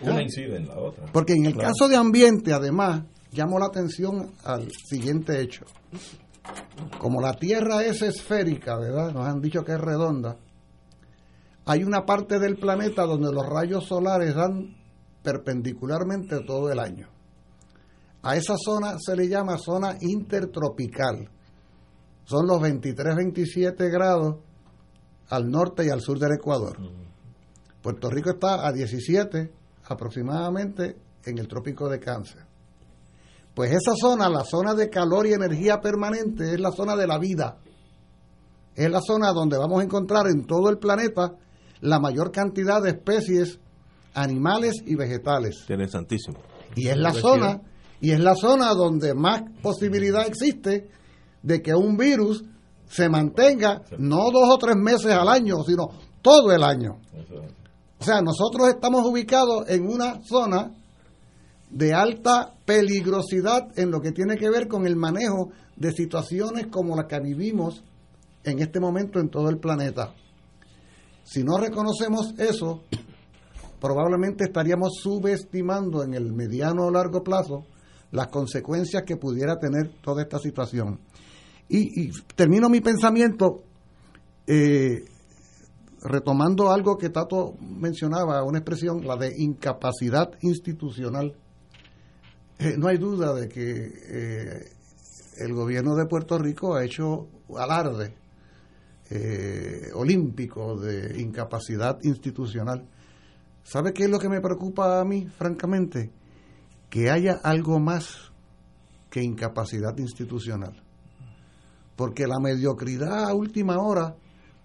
Una 0.00 0.22
incide 0.22 0.56
en 0.56 0.68
la 0.68 0.78
otra. 0.78 1.06
Porque 1.12 1.34
en 1.34 1.46
el 1.46 1.56
caso 1.56 1.88
de 1.88 1.96
ambiente, 1.96 2.52
además, 2.52 3.02
llamo 3.30 3.58
la 3.58 3.66
atención 3.66 4.32
al 4.44 4.68
siguiente 4.70 5.40
hecho. 5.40 5.64
Como 6.98 7.20
la 7.20 7.34
Tierra 7.34 7.84
es 7.84 8.02
esférica, 8.02 8.76
¿verdad? 8.76 9.12
Nos 9.12 9.26
han 9.26 9.40
dicho 9.40 9.64
que 9.64 9.72
es 9.72 9.80
redonda. 9.80 10.36
Hay 11.64 11.84
una 11.84 12.04
parte 12.04 12.40
del 12.40 12.56
planeta 12.56 13.04
donde 13.04 13.32
los 13.32 13.46
rayos 13.46 13.86
solares 13.86 14.34
dan 14.34 14.76
perpendicularmente 15.22 16.40
todo 16.44 16.72
el 16.72 16.80
año. 16.80 17.11
A 18.22 18.36
esa 18.36 18.54
zona 18.56 18.96
se 18.98 19.16
le 19.16 19.28
llama 19.28 19.58
zona 19.58 19.96
intertropical. 20.00 21.28
Son 22.24 22.46
los 22.46 22.60
23-27 22.60 23.90
grados 23.90 24.36
al 25.28 25.50
norte 25.50 25.84
y 25.86 25.90
al 25.90 26.00
sur 26.00 26.18
del 26.18 26.34
Ecuador. 26.34 26.78
Puerto 27.82 28.10
Rico 28.10 28.30
está 28.30 28.66
a 28.66 28.72
17 28.72 29.52
aproximadamente 29.84 30.96
en 31.24 31.38
el 31.38 31.48
trópico 31.48 31.88
de 31.88 31.98
Cáncer. 31.98 32.46
Pues 33.54 33.72
esa 33.72 33.92
zona, 34.00 34.28
la 34.28 34.44
zona 34.44 34.74
de 34.74 34.88
calor 34.88 35.26
y 35.26 35.32
energía 35.32 35.80
permanente, 35.80 36.54
es 36.54 36.60
la 36.60 36.70
zona 36.70 36.96
de 36.96 37.06
la 37.06 37.18
vida. 37.18 37.58
Es 38.74 38.90
la 38.90 39.00
zona 39.00 39.32
donde 39.32 39.58
vamos 39.58 39.80
a 39.80 39.84
encontrar 39.84 40.26
en 40.28 40.46
todo 40.46 40.70
el 40.70 40.78
planeta 40.78 41.34
la 41.80 41.98
mayor 41.98 42.30
cantidad 42.30 42.80
de 42.80 42.90
especies 42.90 43.58
animales 44.14 44.76
y 44.86 44.94
vegetales. 44.94 45.60
Interesantísimo. 45.68 46.38
Y 46.76 46.88
es 46.88 46.96
la 46.96 47.12
zona, 47.12 47.60
y 48.02 48.10
es 48.10 48.18
la 48.18 48.34
zona 48.34 48.74
donde 48.74 49.14
más 49.14 49.44
posibilidad 49.62 50.26
existe 50.26 50.90
de 51.40 51.62
que 51.62 51.72
un 51.72 51.96
virus 51.96 52.44
se 52.88 53.08
mantenga 53.08 53.82
no 53.96 54.30
dos 54.32 54.50
o 54.50 54.58
tres 54.58 54.74
meses 54.74 55.12
al 55.12 55.28
año, 55.28 55.62
sino 55.64 55.88
todo 56.20 56.50
el 56.50 56.64
año. 56.64 56.98
O 58.00 58.04
sea, 58.04 58.20
nosotros 58.20 58.68
estamos 58.70 59.06
ubicados 59.06 59.70
en 59.70 59.86
una 59.86 60.20
zona 60.24 60.72
de 61.70 61.94
alta 61.94 62.52
peligrosidad 62.66 63.68
en 63.78 63.92
lo 63.92 64.00
que 64.00 64.10
tiene 64.10 64.36
que 64.36 64.50
ver 64.50 64.66
con 64.66 64.84
el 64.84 64.96
manejo 64.96 65.50
de 65.76 65.92
situaciones 65.92 66.66
como 66.66 66.96
las 66.96 67.06
que 67.06 67.20
vivimos 67.20 67.84
en 68.42 68.58
este 68.58 68.80
momento 68.80 69.20
en 69.20 69.28
todo 69.28 69.48
el 69.48 69.58
planeta. 69.58 70.12
Si 71.22 71.44
no 71.44 71.56
reconocemos 71.56 72.34
eso, 72.36 72.82
probablemente 73.80 74.42
estaríamos 74.42 74.98
subestimando 75.00 76.02
en 76.02 76.14
el 76.14 76.32
mediano 76.32 76.86
o 76.86 76.90
largo 76.90 77.22
plazo 77.22 77.64
las 78.12 78.28
consecuencias 78.28 79.02
que 79.04 79.16
pudiera 79.16 79.58
tener 79.58 79.90
toda 80.00 80.22
esta 80.22 80.38
situación. 80.38 81.00
Y, 81.68 82.10
termino 82.36 82.68
mi 82.68 82.80
pensamiento 82.80 83.64
eh, 84.46 85.04
retomando 86.02 86.70
algo 86.70 86.98
que 86.98 87.08
Tato 87.08 87.54
mencionaba, 87.60 88.44
una 88.44 88.58
expresión, 88.58 89.06
la 89.06 89.16
de 89.16 89.34
incapacidad 89.38 90.30
institucional 90.42 91.34
eh, 92.58 92.76
no 92.76 92.86
hay 92.88 92.98
duda 92.98 93.34
de 93.34 93.48
que 93.48 93.62
eh, 93.64 94.72
el 95.38 95.54
gobierno 95.54 95.96
de 95.96 96.06
Puerto 96.06 96.38
Rico 96.38 96.74
ha 96.74 96.84
hecho 96.84 97.28
alarde 97.56 98.14
olímpico 99.94 100.78
de 100.78 101.20
incapacidad 101.20 101.98
institucional. 102.02 102.88
¿Sabe 103.62 103.92
qué 103.92 104.04
es 104.04 104.10
lo 104.10 104.18
que 104.18 104.30
me 104.30 104.40
preocupa 104.40 105.00
a 105.00 105.04
mí, 105.04 105.26
francamente? 105.26 106.10
Que 106.92 107.08
haya 107.08 107.40
algo 107.42 107.80
más 107.80 108.30
que 109.08 109.22
incapacidad 109.22 109.96
institucional. 109.96 110.82
Porque 111.96 112.26
la 112.26 112.38
mediocridad 112.38 113.30
a 113.30 113.34
última 113.34 113.78
hora 113.78 114.14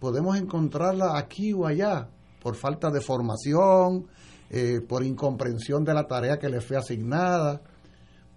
podemos 0.01 0.37
encontrarla 0.37 1.17
aquí 1.17 1.53
o 1.53 1.65
allá, 1.65 2.09
por 2.43 2.55
falta 2.55 2.91
de 2.91 2.99
formación, 2.99 4.07
por 4.89 5.03
incomprensión 5.05 5.85
de 5.85 5.93
la 5.93 6.05
tarea 6.05 6.37
que 6.37 6.49
le 6.49 6.59
fue 6.59 6.75
asignada 6.75 7.61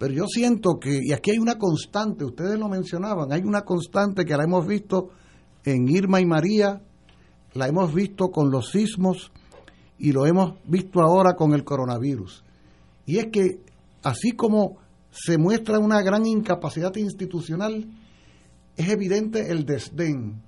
pero 0.01 0.15
yo 0.15 0.25
siento 0.25 0.79
que, 0.79 0.97
y 0.99 1.13
aquí 1.13 1.29
hay 1.29 1.37
una 1.37 1.59
constante, 1.59 2.25
ustedes 2.25 2.57
lo 2.57 2.67
mencionaban, 2.67 3.31
hay 3.31 3.43
una 3.43 3.61
constante 3.61 4.25
que 4.25 4.35
la 4.35 4.45
hemos 4.45 4.65
visto 4.65 5.09
en 5.63 5.87
Irma 5.87 6.19
y 6.19 6.25
María, 6.25 6.81
la 7.53 7.67
hemos 7.67 7.93
visto 7.93 8.31
con 8.31 8.49
los 8.49 8.71
sismos 8.71 9.31
y 9.99 10.11
lo 10.11 10.25
hemos 10.25 10.55
visto 10.65 11.01
ahora 11.01 11.35
con 11.35 11.53
el 11.53 11.63
coronavirus. 11.63 12.43
Y 13.05 13.19
es 13.19 13.27
que 13.27 13.59
así 14.03 14.31
como 14.31 14.77
se 15.11 15.37
muestra 15.37 15.79
una 15.79 16.01
gran 16.01 16.25
incapacidad 16.25 16.95
institucional, 16.95 17.85
es 18.77 18.89
evidente 18.89 19.51
el 19.51 19.65
desdén 19.65 20.41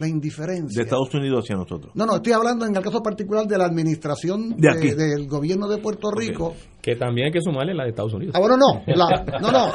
la 0.00 0.08
indiferencia. 0.08 0.80
De 0.80 0.84
Estados 0.84 1.12
Unidos 1.14 1.44
hacia 1.44 1.56
nosotros. 1.56 1.92
No, 1.94 2.06
no, 2.06 2.16
estoy 2.16 2.32
hablando 2.32 2.64
en 2.64 2.74
el 2.74 2.82
caso 2.82 3.02
particular 3.02 3.46
de 3.46 3.58
la 3.58 3.66
administración 3.66 4.56
del 4.56 5.28
gobierno 5.28 5.68
de 5.68 5.76
Puerto 5.76 6.10
Rico. 6.10 6.54
Que 6.80 6.96
también 6.96 7.26
hay 7.26 7.32
que 7.32 7.42
sumarle 7.42 7.74
la 7.74 7.84
de 7.84 7.90
Estados 7.90 8.14
Unidos. 8.14 8.34
Ah, 8.34 8.40
bueno, 8.40 8.56
no, 8.56 8.82
no, 9.40 9.52
no, 9.52 9.72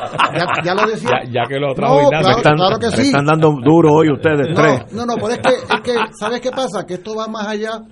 ya, 0.64 0.74
lo 0.74 0.88
decía. 0.88 1.22
Ya, 1.32 1.44
que 1.48 1.60
lo 1.60 1.76
trajo 1.76 2.02
no, 2.02 2.10
claro, 2.10 2.80
que 2.80 2.90
sí. 2.90 3.02
están 3.04 3.26
dando 3.26 3.52
duro 3.64 3.94
hoy 3.94 4.12
ustedes 4.12 4.50
no, 4.50 4.56
tres. 4.56 4.92
No, 4.94 5.06
no, 5.06 5.14
pero 5.14 5.30
es 5.30 5.38
que, 5.38 5.76
es 5.76 5.82
que, 5.82 5.94
¿sabes 6.20 6.42
qué 6.42 6.50
pasa? 6.50 6.86
Que 6.88 6.96
esto 6.96 7.16
va 7.16 7.28
más 7.28 7.48
allá, 7.48 7.84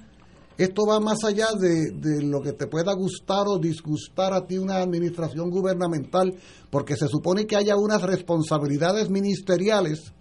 esto 0.58 0.84
va 0.88 1.00
más 1.00 1.24
allá 1.24 1.48
de, 1.60 1.92
de 1.92 2.24
lo 2.24 2.42
que 2.42 2.54
te 2.54 2.68
pueda 2.68 2.94
gustar 2.94 3.46
o 3.48 3.58
disgustar 3.58 4.34
a 4.34 4.46
ti 4.46 4.58
una 4.58 4.78
administración 4.78 5.50
gubernamental, 5.50 6.34
porque 6.70 6.96
se 6.96 7.08
supone 7.08 7.46
que 7.46 7.56
haya 7.56 7.76
unas 7.76 8.02
responsabilidades 8.02 9.10
ministeriales 9.10 10.14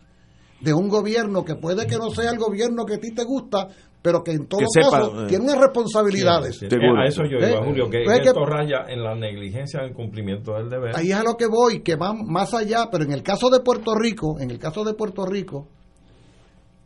de 0.62 0.72
un 0.72 0.88
gobierno 0.88 1.44
que 1.44 1.56
puede 1.56 1.86
que 1.86 1.96
no 1.96 2.10
sea 2.10 2.30
el 2.30 2.38
gobierno 2.38 2.84
que 2.84 2.94
a 2.94 2.98
ti 2.98 3.12
te 3.12 3.24
gusta, 3.24 3.68
pero 4.00 4.22
que 4.22 4.32
en 4.32 4.46
todo 4.46 4.60
caso 4.60 5.24
eh, 5.24 5.28
tiene 5.28 5.44
unas 5.44 5.58
responsabilidades. 5.58 6.62
a 6.62 7.04
eso 7.06 7.22
yo 7.24 7.38
digo, 7.38 7.58
¿Eh? 7.58 7.64
Julio, 7.64 7.90
que, 7.90 8.02
pues 8.04 8.20
esto 8.24 8.44
raya 8.44 8.84
en 8.88 9.02
la 9.02 9.14
negligencia 9.14 9.80
del 9.82 9.92
cumplimiento 9.92 10.54
del 10.54 10.68
deber. 10.68 10.96
Ahí 10.96 11.10
es 11.10 11.16
a 11.16 11.22
lo 11.22 11.36
que 11.36 11.46
voy, 11.46 11.82
que 11.82 11.96
va 11.96 12.12
más 12.12 12.54
allá, 12.54 12.88
pero 12.90 13.04
en 13.04 13.12
el 13.12 13.22
caso 13.22 13.50
de 13.50 13.60
Puerto 13.60 13.94
Rico, 13.94 14.40
en 14.40 14.50
el 14.50 14.58
caso 14.58 14.84
de 14.84 14.94
Puerto 14.94 15.24
Rico, 15.26 15.68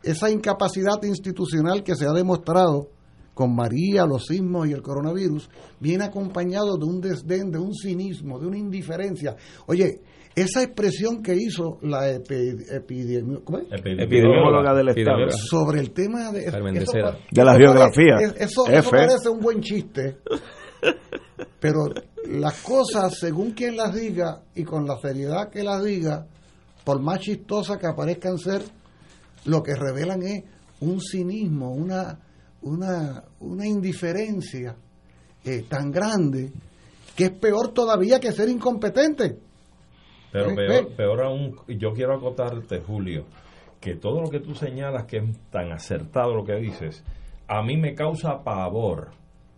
esa 0.03 0.29
incapacidad 0.29 1.01
institucional 1.03 1.83
que 1.83 1.95
se 1.95 2.05
ha 2.05 2.11
demostrado 2.11 2.89
con 3.37 3.55
María, 3.55 4.05
los 4.07 4.25
sismos 4.25 4.67
y 4.67 4.73
el 4.73 4.81
coronavirus, 4.81 5.47
viene 5.79 6.05
acompañado 6.05 6.75
de 6.75 6.85
un 6.85 6.99
desdén, 6.99 7.51
de 7.51 7.59
un 7.59 7.71
cinismo, 7.71 8.39
de 8.39 8.47
una 8.47 8.57
indiferencia. 8.57 9.35
Oye, 9.67 10.01
esa 10.35 10.63
expresión 10.63 11.21
que 11.21 11.35
hizo 11.35 11.77
la 11.83 12.09
epidemióloga. 12.09 14.73
Del 14.73 14.89
Estado. 14.89 15.29
Sobre 15.29 15.81
el 15.81 15.91
tema 15.91 16.31
de, 16.31 16.49
de 16.49 17.43
la 17.43 17.55
geografía. 17.55 18.15
eso, 18.39 18.63
parece 18.89 19.29
un 19.29 19.39
buen 19.39 19.61
chiste, 19.61 20.17
pero 21.59 21.89
las 22.27 22.59
cosas, 22.63 23.19
según 23.19 23.51
quien 23.51 23.77
las 23.77 23.93
diga 23.93 24.41
y 24.55 24.63
con 24.63 24.87
la 24.87 24.97
seriedad 24.97 25.51
que 25.51 25.63
las 25.63 25.83
diga, 25.83 26.25
por 26.83 26.99
más 26.99 27.19
chistosas 27.19 27.77
que 27.77 27.85
aparezcan 27.85 28.39
ser, 28.39 28.63
lo 29.45 29.61
que 29.61 29.75
revelan 29.75 30.23
es 30.23 30.43
un 30.79 30.99
cinismo, 30.99 31.71
una, 31.71 32.17
una, 32.61 33.23
una 33.39 33.65
indiferencia 33.65 34.75
eh, 35.43 35.65
tan 35.69 35.91
grande 35.91 36.51
que 37.15 37.25
es 37.25 37.31
peor 37.31 37.73
todavía 37.73 38.19
que 38.19 38.31
ser 38.31 38.49
incompetente. 38.49 39.37
Pero 40.31 40.53
peor, 40.55 40.95
peor 40.95 41.23
aún, 41.23 41.55
yo 41.67 41.93
quiero 41.93 42.15
acotarte, 42.15 42.81
Julio, 42.81 43.25
que 43.79 43.95
todo 43.95 44.21
lo 44.21 44.29
que 44.29 44.39
tú 44.39 44.53
señalas 44.53 45.05
que 45.05 45.17
es 45.17 45.49
tan 45.49 45.71
acertado 45.71 46.35
lo 46.35 46.43
que 46.43 46.55
dices, 46.57 47.03
a 47.47 47.63
mí 47.63 47.77
me 47.77 47.95
causa 47.95 48.43
pavor 48.43 49.11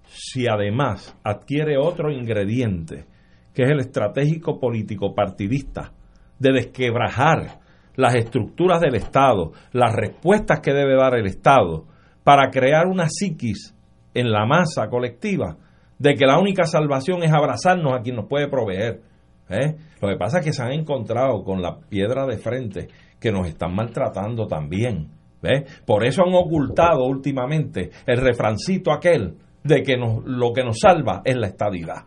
si 0.06 0.48
además 0.48 1.16
adquiere 1.24 1.78
otro 1.78 2.12
ingrediente, 2.12 3.06
que 3.54 3.64
es 3.64 3.70
el 3.70 3.80
estratégico 3.80 4.60
político 4.60 5.14
partidista, 5.14 5.92
de 6.40 6.54
desquebrajar 6.54 7.60
las 7.96 8.16
estructuras 8.16 8.80
del 8.80 8.96
Estado, 8.96 9.52
las 9.74 9.94
respuestas 9.94 10.62
que 10.62 10.72
debe 10.72 10.96
dar 10.96 11.16
el 11.16 11.26
Estado, 11.26 11.86
para 12.30 12.52
crear 12.52 12.86
una 12.86 13.08
psiquis 13.10 13.76
en 14.14 14.32
la 14.32 14.46
masa 14.46 14.88
colectiva 14.88 15.58
de 15.98 16.14
que 16.14 16.28
la 16.28 16.38
única 16.38 16.66
salvación 16.66 17.24
es 17.24 17.32
abrazarnos 17.34 17.92
a 17.92 18.04
quien 18.04 18.18
nos 18.18 18.28
puede 18.28 18.48
proveer. 18.48 19.02
¿eh? 19.50 19.76
Lo 20.00 20.08
que 20.08 20.16
pasa 20.16 20.38
es 20.38 20.46
que 20.46 20.54
se 20.54 20.62
han 20.62 20.74
encontrado 20.74 21.44
con 21.44 21.64
la 21.64 21.80
piedra 21.80 22.28
de 22.28 22.38
frente 22.38 22.88
que 23.20 23.32
nos 23.32 23.48
están 23.48 23.74
maltratando 23.74 24.46
también. 24.46 25.10
Por 25.88 26.06
eso 26.06 26.22
han 26.22 26.36
ocultado 26.36 27.04
últimamente 27.06 27.90
el 28.06 28.18
refrancito 28.18 28.92
aquel 28.92 29.34
de 29.64 29.82
que 29.82 29.98
lo 29.98 30.54
que 30.54 30.64
nos 30.64 30.78
salva 30.78 31.24
es 31.26 31.36
la 31.36 31.48
estadidad. 31.48 32.06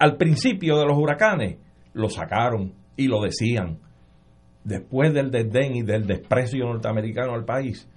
Al 0.00 0.16
principio 0.16 0.78
de 0.78 0.86
los 0.86 0.98
huracanes 0.98 1.58
lo 1.92 2.08
sacaron 2.08 2.72
y 2.96 3.06
lo 3.06 3.22
decían. 3.22 3.78
Después 4.64 5.14
del 5.14 5.30
desdén 5.30 5.76
y 5.76 5.82
del 5.82 6.08
desprecio 6.08 6.64
norteamericano 6.64 7.34
al 7.34 7.44
país, 7.44 7.88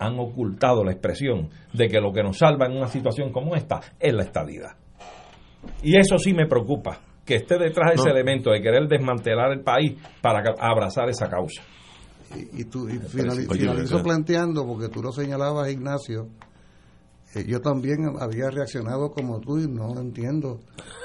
han 0.00 0.18
ocultado 0.18 0.82
la 0.82 0.92
expresión 0.92 1.50
de 1.72 1.88
que 1.88 2.00
lo 2.00 2.12
que 2.12 2.22
nos 2.22 2.38
salva 2.38 2.66
en 2.66 2.72
una 2.72 2.88
situación 2.88 3.30
como 3.30 3.54
esta 3.54 3.80
es 4.00 4.12
la 4.12 4.22
estadidad. 4.22 4.72
Y 5.82 5.96
eso 5.96 6.18
sí 6.18 6.32
me 6.32 6.46
preocupa, 6.46 7.00
que 7.24 7.36
esté 7.36 7.58
detrás 7.58 7.90
de 7.90 7.94
ese 7.96 8.10
elemento 8.10 8.50
de 8.50 8.62
querer 8.62 8.88
desmantelar 8.88 9.52
el 9.52 9.60
país 9.60 9.98
para 10.22 10.42
abrazar 10.58 11.08
esa 11.10 11.28
causa. 11.28 11.62
Y, 12.52 12.64
tú 12.64 12.88
y 12.88 12.98
finalizo 12.98 14.02
planteando, 14.02 14.64
porque 14.66 14.88
tú 14.88 15.02
lo 15.02 15.12
señalabas, 15.12 15.70
Ignacio, 15.70 16.28
eh, 17.34 17.44
yo 17.46 17.60
también 17.60 17.98
había 18.20 18.50
reaccionado 18.50 19.10
como 19.10 19.40
tú 19.40 19.58
y 19.58 19.68
no 19.68 20.00
entiendo 20.00 20.60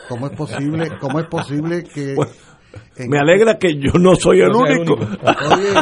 cómo 0.08 0.28
es 0.28 0.38
posible, 0.38 0.88
cómo 1.02 1.20
es 1.20 1.28
posible 1.28 1.84
que... 1.84 2.16
me 3.08 3.20
alegra 3.20 3.58
que 3.58 3.74
yo 3.76 4.00
no 4.00 4.16
soy 4.16 4.42
el 4.42 4.52
único. 4.52 4.94
Oye, 4.94 5.74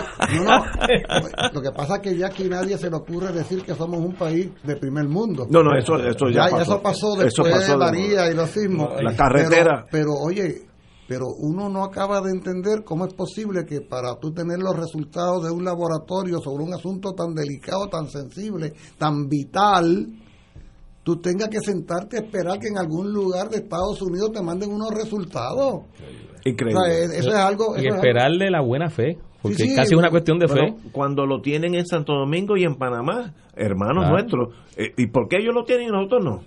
lo 1.53 1.61
que 1.61 1.71
pasa 1.71 1.95
es 1.95 2.01
que 2.01 2.17
ya 2.17 2.28
aquí 2.28 2.45
nadie 2.49 2.78
se 2.78 2.89
le 2.89 2.95
ocurre 2.95 3.32
decir 3.32 3.63
que 3.63 3.74
somos 3.74 3.99
un 3.99 4.13
país 4.13 4.49
de 4.63 4.76
primer 4.76 5.07
mundo. 5.07 5.47
No, 5.49 5.63
no, 5.63 5.76
eso, 5.78 5.95
eso 5.97 6.30
ya, 6.30 6.47
pasó. 6.49 6.61
Eso 6.61 6.82
pasó 6.82 7.15
después 7.15 7.67
de 7.67 7.78
María 7.78 8.30
y 8.32 8.36
los 8.36 8.49
sismos. 8.49 8.89
La 9.01 9.15
carretera. 9.15 9.86
Pero, 9.91 10.11
pero, 10.11 10.11
oye, 10.13 10.65
pero 11.07 11.28
uno 11.38 11.69
no 11.69 11.84
acaba 11.84 12.21
de 12.21 12.32
entender 12.32 12.84
cómo 12.84 13.05
es 13.05 13.13
posible 13.13 13.65
que 13.65 13.82
para 13.82 14.15
tú 14.19 14.34
tener 14.34 14.59
los 14.59 14.76
resultados 14.76 15.43
de 15.43 15.51
un 15.51 15.63
laboratorio 15.63 16.39
sobre 16.39 16.63
un 16.63 16.74
asunto 16.74 17.11
tan 17.13 17.34
delicado, 17.34 17.88
tan 17.89 18.07
sensible, 18.07 18.74
tan 18.97 19.28
vital, 19.28 20.07
tú 21.03 21.19
tengas 21.19 21.49
que 21.49 21.59
sentarte 21.59 22.17
a 22.17 22.21
esperar 22.21 22.57
que 22.59 22.69
en 22.69 22.78
algún 22.78 23.11
lugar 23.11 23.49
de 23.49 23.57
Estados 23.57 24.01
Unidos 24.01 24.32
te 24.32 24.41
manden 24.41 24.71
unos 24.71 24.91
resultados. 24.91 25.84
Increíble. 26.45 27.05
eso 27.17 27.30
es 27.30 27.36
algo. 27.36 27.78
y 27.78 27.88
esperarle 27.88 28.49
la 28.49 28.61
buena 28.61 28.89
fe. 28.89 29.17
Porque 29.44 29.76
casi 29.76 29.94
es 29.94 30.00
una 30.00 30.10
cuestión 30.10 30.39
de 30.39 30.48
fe. 30.48 30.74
Cuando 30.94 31.26
lo 31.26 31.41
tienen 31.41 31.76
en 31.76 31.86
Santo 31.86 32.14
Domingo 32.14 32.56
y 32.56 32.64
en 32.64 32.76
Panamá, 32.76 33.34
hermanos 33.56 34.10
nuestros. 34.10 34.56
Eh, 34.78 34.94
¿Y 34.98 35.08
por 35.08 35.28
qué 35.28 35.38
ellos 35.38 35.54
lo 35.54 35.66
tienen 35.66 35.89
y 35.89 35.91
nosotros 35.91 36.24
no? 36.24 36.41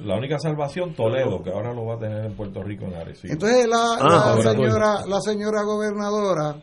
La 0.00 0.16
única 0.16 0.36
salvación, 0.38 0.94
Toledo, 0.94 1.40
que 1.42 1.50
ahora 1.50 1.72
lo 1.72 1.84
va 1.86 1.94
a 1.94 1.98
tener 1.98 2.24
en 2.24 2.34
Puerto 2.34 2.60
Rico 2.64 2.86
en 2.86 2.94
Arecibo. 2.94 3.32
Entonces 3.32 3.68
la, 3.68 3.96
ah, 4.00 4.36
señora, 4.42 5.06
la 5.06 5.20
señora 5.20 5.62
gobernadora, 5.62 6.56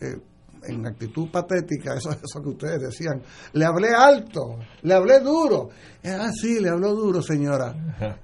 eh, 0.00 0.16
en 0.66 0.86
actitud 0.86 1.30
patética, 1.30 1.94
eso, 1.96 2.10
eso 2.10 2.42
que 2.42 2.48
ustedes 2.48 2.80
decían. 2.80 3.22
Le 3.52 3.64
hablé 3.64 3.90
alto, 3.96 4.58
le 4.82 4.92
hablé 4.92 5.20
duro. 5.20 5.68
Ah, 6.04 6.30
sí, 6.32 6.58
le 6.60 6.70
habló 6.70 6.92
duro, 6.94 7.22
señora. 7.22 7.72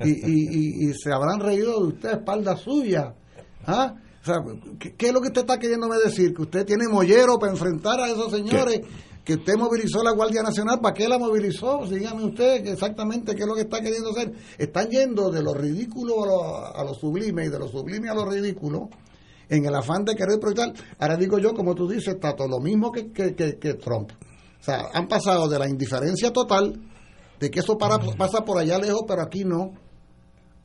Y, 0.00 0.10
y, 0.10 0.88
y, 0.88 0.94
se 0.94 1.12
habrán 1.12 1.38
reído 1.38 1.80
de 1.80 1.86
usted, 1.88 2.10
espalda 2.14 2.56
suya. 2.56 3.14
¿Ah? 3.64 3.94
O 4.26 4.32
sea, 4.32 4.42
¿qué, 4.80 5.06
es 5.06 5.12
lo 5.12 5.20
que 5.20 5.28
usted 5.28 5.42
está 5.42 5.56
queriéndome 5.56 5.98
decir? 6.04 6.34
¿Que 6.34 6.42
usted 6.42 6.66
tiene 6.66 6.88
mollero 6.88 7.38
para 7.38 7.52
enfrentar 7.52 8.00
a 8.00 8.08
esos 8.08 8.32
señores? 8.32 8.80
¿Que 9.24 9.34
usted 9.34 9.54
movilizó 9.56 10.02
la 10.02 10.10
Guardia 10.10 10.42
Nacional? 10.42 10.80
¿Para 10.80 10.94
qué 10.94 11.06
la 11.06 11.16
movilizó? 11.16 11.86
Dígame 11.86 12.24
usted 12.24 12.66
exactamente 12.66 13.36
qué 13.36 13.42
es 13.42 13.46
lo 13.46 13.54
que 13.54 13.60
está 13.60 13.80
queriendo 13.80 14.10
hacer. 14.10 14.32
Están 14.58 14.88
yendo 14.88 15.30
de 15.30 15.44
lo 15.44 15.54
ridículo 15.54 16.24
a 16.24 16.26
lo, 16.26 16.76
a 16.76 16.84
lo 16.84 16.94
sublime 16.94 17.44
y 17.44 17.50
de 17.50 17.58
lo 17.58 17.68
sublime 17.68 18.08
a 18.08 18.14
lo 18.14 18.24
ridículo 18.24 18.88
en 19.48 19.64
el 19.64 19.74
afán 19.76 20.04
de 20.04 20.16
querer 20.16 20.40
proyectar. 20.40 20.72
Ahora 20.98 21.16
digo 21.16 21.38
yo, 21.38 21.54
como 21.54 21.76
tú 21.76 21.88
dices, 21.88 22.14
está 22.14 22.34
todo 22.34 22.48
lo 22.48 22.58
mismo 22.58 22.90
que, 22.90 23.12
que, 23.12 23.34
que, 23.34 23.74
Trump. 23.74 24.10
O 24.10 24.64
sea, 24.64 24.88
han 24.92 25.06
pasado 25.06 25.48
de 25.48 25.56
la 25.56 25.68
indiferencia 25.68 26.32
total, 26.32 26.80
de 27.38 27.48
que 27.48 27.60
eso 27.60 27.78
para, 27.78 27.98
pasa 28.16 28.44
por 28.44 28.58
allá 28.58 28.76
lejos, 28.78 29.04
pero 29.06 29.22
aquí 29.22 29.44
no, 29.44 29.72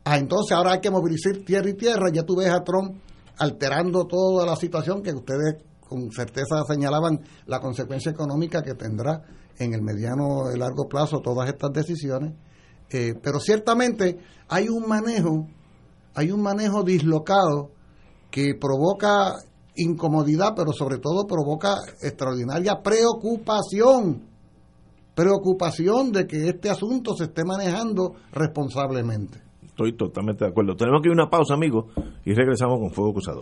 a 0.03 0.17
entonces 0.17 0.57
ahora 0.57 0.73
hay 0.73 0.79
que 0.79 0.89
movilizar 0.89 1.37
tierra 1.45 1.69
y 1.69 1.75
tierra. 1.75 2.09
Ya 2.11 2.23
tú 2.23 2.35
ves 2.37 2.49
a 2.49 2.63
Trump 2.63 2.95
alterando 3.37 4.05
toda 4.05 4.45
la 4.45 4.55
situación 4.55 5.01
que 5.01 5.13
ustedes 5.13 5.55
con 5.87 6.09
certeza 6.11 6.63
señalaban 6.67 7.19
la 7.47 7.59
consecuencia 7.59 8.11
económica 8.11 8.61
que 8.61 8.75
tendrá 8.75 9.23
en 9.57 9.73
el 9.73 9.81
mediano 9.81 10.51
y 10.53 10.57
largo 10.57 10.87
plazo 10.87 11.19
todas 11.19 11.49
estas 11.49 11.73
decisiones. 11.73 12.33
Eh, 12.89 13.13
pero 13.21 13.39
ciertamente 13.39 14.19
hay 14.47 14.69
un 14.69 14.87
manejo, 14.87 15.47
hay 16.13 16.31
un 16.31 16.41
manejo 16.41 16.83
dislocado 16.83 17.71
que 18.29 18.55
provoca 18.55 19.35
incomodidad, 19.75 20.53
pero 20.55 20.71
sobre 20.73 20.97
todo 20.97 21.27
provoca 21.27 21.75
extraordinaria 22.01 22.81
preocupación, 22.81 24.27
preocupación 25.15 26.11
de 26.11 26.27
que 26.27 26.49
este 26.49 26.69
asunto 26.69 27.15
se 27.15 27.25
esté 27.25 27.43
manejando 27.43 28.15
responsablemente. 28.31 29.50
Estoy 29.81 29.93
totalmente 29.93 30.45
de 30.45 30.51
acuerdo. 30.51 30.75
Tenemos 30.75 31.01
que 31.01 31.07
ir 31.07 31.11
a 31.11 31.13
una 31.13 31.29
pausa, 31.29 31.55
amigos, 31.55 31.85
y 32.23 32.33
regresamos 32.33 32.79
con 32.79 32.91
Fuego 32.91 33.13
Cruzado. 33.13 33.41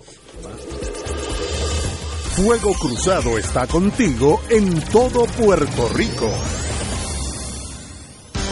Fuego 2.35 2.73
Cruzado 2.79 3.37
está 3.37 3.67
contigo 3.67 4.39
en 4.49 4.79
todo 4.89 5.25
Puerto 5.25 5.89
Rico. 5.89 6.29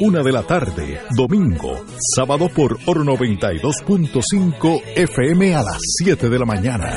una 0.00 0.22
de 0.22 0.32
la 0.32 0.42
tarde, 0.42 1.00
domingo, 1.16 1.84
sábado 2.16 2.48
por 2.48 2.78
Oro 2.86 3.04
92.5 3.04 4.82
FM 4.96 5.54
a 5.54 5.62
las 5.62 5.78
7 5.98 6.28
de 6.28 6.38
la 6.38 6.44
mañana. 6.44 6.96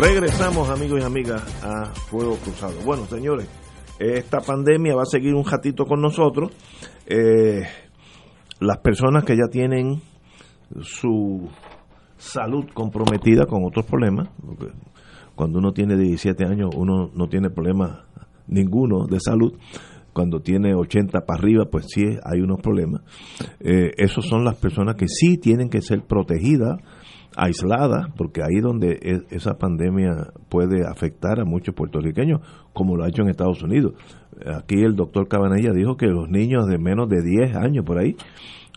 Regresamos, 0.00 0.70
amigos 0.70 1.00
y 1.00 1.02
amigas, 1.02 1.42
a 1.64 1.86
Fuego 1.86 2.36
Cruzado. 2.36 2.74
Bueno, 2.84 3.06
señores, 3.06 3.48
esta 3.98 4.38
pandemia 4.38 4.94
va 4.94 5.02
a 5.02 5.06
seguir 5.06 5.34
un 5.34 5.44
ratito 5.44 5.86
con 5.86 6.00
nosotros. 6.00 6.52
Eh, 7.04 7.64
las 8.60 8.78
personas 8.78 9.24
que 9.24 9.36
ya 9.36 9.48
tienen 9.50 10.00
su 10.82 11.48
salud 12.16 12.66
comprometida 12.72 13.46
con 13.46 13.64
otros 13.64 13.86
problemas, 13.86 14.28
porque 14.40 14.68
cuando 15.34 15.58
uno 15.58 15.72
tiene 15.72 15.96
17 15.96 16.44
años 16.44 16.70
uno 16.76 17.10
no 17.12 17.26
tiene 17.26 17.50
problema 17.50 18.04
ninguno 18.46 19.08
de 19.08 19.18
salud, 19.18 19.54
cuando 20.12 20.40
tiene 20.40 20.76
80 20.76 21.26
para 21.26 21.40
arriba, 21.40 21.64
pues 21.70 21.86
sí 21.88 22.04
hay 22.24 22.40
unos 22.40 22.60
problemas. 22.60 23.02
Eh, 23.58 23.94
esos 23.96 24.26
son 24.26 24.44
las 24.44 24.54
personas 24.56 24.94
que 24.94 25.08
sí 25.08 25.38
tienen 25.38 25.68
que 25.68 25.80
ser 25.80 26.02
protegidas, 26.02 26.78
aisladas, 27.38 28.08
porque 28.16 28.42
ahí 28.42 28.60
donde 28.60 28.98
e, 29.00 29.22
esa 29.30 29.54
pandemia 29.58 30.32
puede 30.48 30.84
afectar 30.86 31.40
a 31.40 31.44
muchos 31.44 31.74
puertorriqueños, 31.74 32.40
como 32.72 32.96
lo 32.96 33.04
ha 33.04 33.08
hecho 33.08 33.22
en 33.22 33.28
Estados 33.28 33.62
Unidos. 33.62 33.94
Aquí 34.44 34.82
el 34.82 34.96
doctor 34.96 35.28
Cabanella 35.28 35.72
dijo 35.72 35.96
que 35.96 36.06
los 36.06 36.28
niños 36.28 36.66
de 36.66 36.78
menos 36.78 37.08
de 37.08 37.22
10 37.22 37.56
años 37.56 37.84
por 37.84 37.98
ahí, 37.98 38.16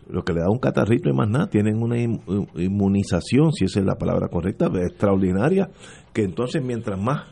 lo 0.08 0.24
que 0.24 0.34
le 0.34 0.42
da 0.42 0.50
un 0.50 0.60
catarrito 0.60 1.10
y 1.10 1.14
más 1.14 1.30
nada, 1.30 1.48
tienen 1.48 1.82
una 1.82 1.98
inmunización, 2.00 3.52
si 3.52 3.66
esa 3.66 3.80
es 3.80 3.86
la 3.86 3.96
palabra 3.96 4.28
correcta, 4.28 4.68
extraordinaria, 4.68 5.70
que 6.14 6.24
entonces 6.24 6.64
mientras 6.64 7.02
más 7.02 7.26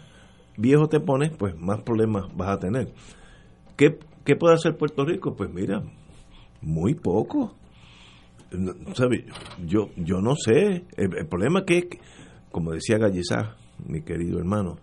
viejo 0.58 0.88
te 0.88 1.00
pones, 1.00 1.32
pues 1.38 1.56
más 1.60 1.82
problemas 1.82 2.26
vas 2.36 2.50
a 2.50 2.60
tener. 2.60 2.90
¿Qué, 3.78 4.00
qué 4.26 4.36
puede 4.36 4.56
hacer 4.56 4.78
Puerto 4.78 5.06
Rico? 5.06 5.36
Pues 5.36 5.52
mira, 5.54 5.84
muy 6.62 6.96
poco. 6.96 7.56
¿Sabe? 8.96 9.26
Yo, 9.66 9.90
yo 9.96 10.22
no 10.22 10.36
sé. 10.36 10.86
El, 10.98 11.28
problema 11.28 11.60
es 11.60 11.66
que, 11.66 12.00
como 12.52 12.72
decía 12.72 12.98
Gallizá, 12.98 13.56
mi 13.86 14.02
querido 14.02 14.40
hermano, 14.40 14.78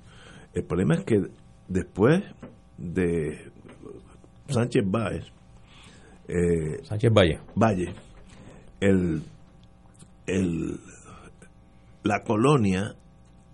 el 0.55 0.65
problema 0.65 0.95
es 0.95 1.05
que 1.05 1.23
después 1.69 2.23
de 2.79 3.51
Sánchez 4.49 4.85
Báez, 4.87 5.25
eh, 6.29 6.83
Sánchez 6.85 7.13
Valle, 7.13 7.41
Valle 7.55 7.93
el, 8.81 9.23
el, 10.27 10.81
la 12.03 12.23
colonia 12.23 12.95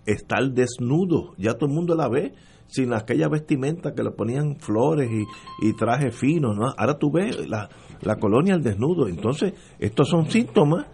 está 0.07 0.37
al 0.37 0.55
desnudo, 0.55 1.35
ya 1.39 1.55
todo 1.55 1.69
el 1.69 1.75
mundo 1.75 1.95
la 1.95 2.09
ve 2.09 2.33
sin 2.73 2.95
aquella 2.95 3.29
vestimenta 3.29 3.95
que 3.95 4.03
le 4.03 4.11
ponían 4.13 4.57
flores 4.57 5.11
y, 5.11 5.69
y 5.69 5.75
trajes 5.75 6.17
finos, 6.17 6.57
¿no? 6.57 6.73
Ahora 6.77 6.99
tú 6.99 7.13
ves 7.13 7.47
la, 7.47 7.69
la 8.01 8.17
colonia 8.17 8.55
al 8.55 8.63
desnudo. 8.63 9.09
Entonces, 9.09 9.53
estos 9.79 10.09
son 10.09 10.31
síntomas 10.31 10.87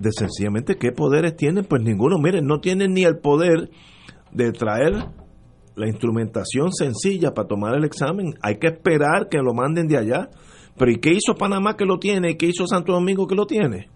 de 0.00 0.10
sencillamente 0.10 0.76
qué 0.76 0.90
poderes 0.90 1.36
tienen. 1.36 1.64
Pues 1.64 1.82
ninguno, 1.82 2.18
miren, 2.18 2.44
no 2.44 2.60
tienen 2.60 2.92
ni 2.92 3.04
el 3.04 3.18
poder 3.18 3.70
de 4.32 4.50
traer 4.50 5.06
la 5.76 5.86
instrumentación 5.86 6.72
sencilla 6.72 7.34
para 7.34 7.46
tomar 7.46 7.76
el 7.76 7.84
examen. 7.84 8.34
Hay 8.42 8.58
que 8.58 8.66
esperar 8.66 9.28
que 9.30 9.38
lo 9.38 9.54
manden 9.54 9.86
de 9.86 9.98
allá. 9.98 10.30
Pero 10.76 10.90
¿y 10.90 10.96
qué 10.96 11.12
hizo 11.12 11.36
Panamá 11.38 11.76
que 11.76 11.84
lo 11.84 11.98
tiene? 11.98 12.32
¿Y 12.32 12.36
qué 12.36 12.46
hizo 12.46 12.66
Santo 12.66 12.92
Domingo 12.92 13.28
que 13.28 13.36
lo 13.36 13.46
tiene? 13.46 13.88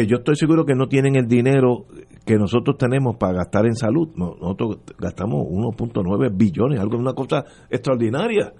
Que 0.00 0.06
yo 0.06 0.16
estoy 0.16 0.34
seguro 0.36 0.64
que 0.64 0.74
no 0.74 0.86
tienen 0.86 1.14
el 1.16 1.26
dinero 1.28 1.84
que 2.24 2.36
nosotros 2.36 2.78
tenemos 2.78 3.16
para 3.16 3.34
gastar 3.34 3.66
en 3.66 3.74
salud. 3.74 4.08
Nosotros 4.16 4.78
gastamos 4.98 5.46
1.9 5.46 6.30
billones, 6.34 6.80
algo 6.80 6.96
una 6.96 7.12
cosa 7.12 7.44
extraordinaria. 7.68 8.54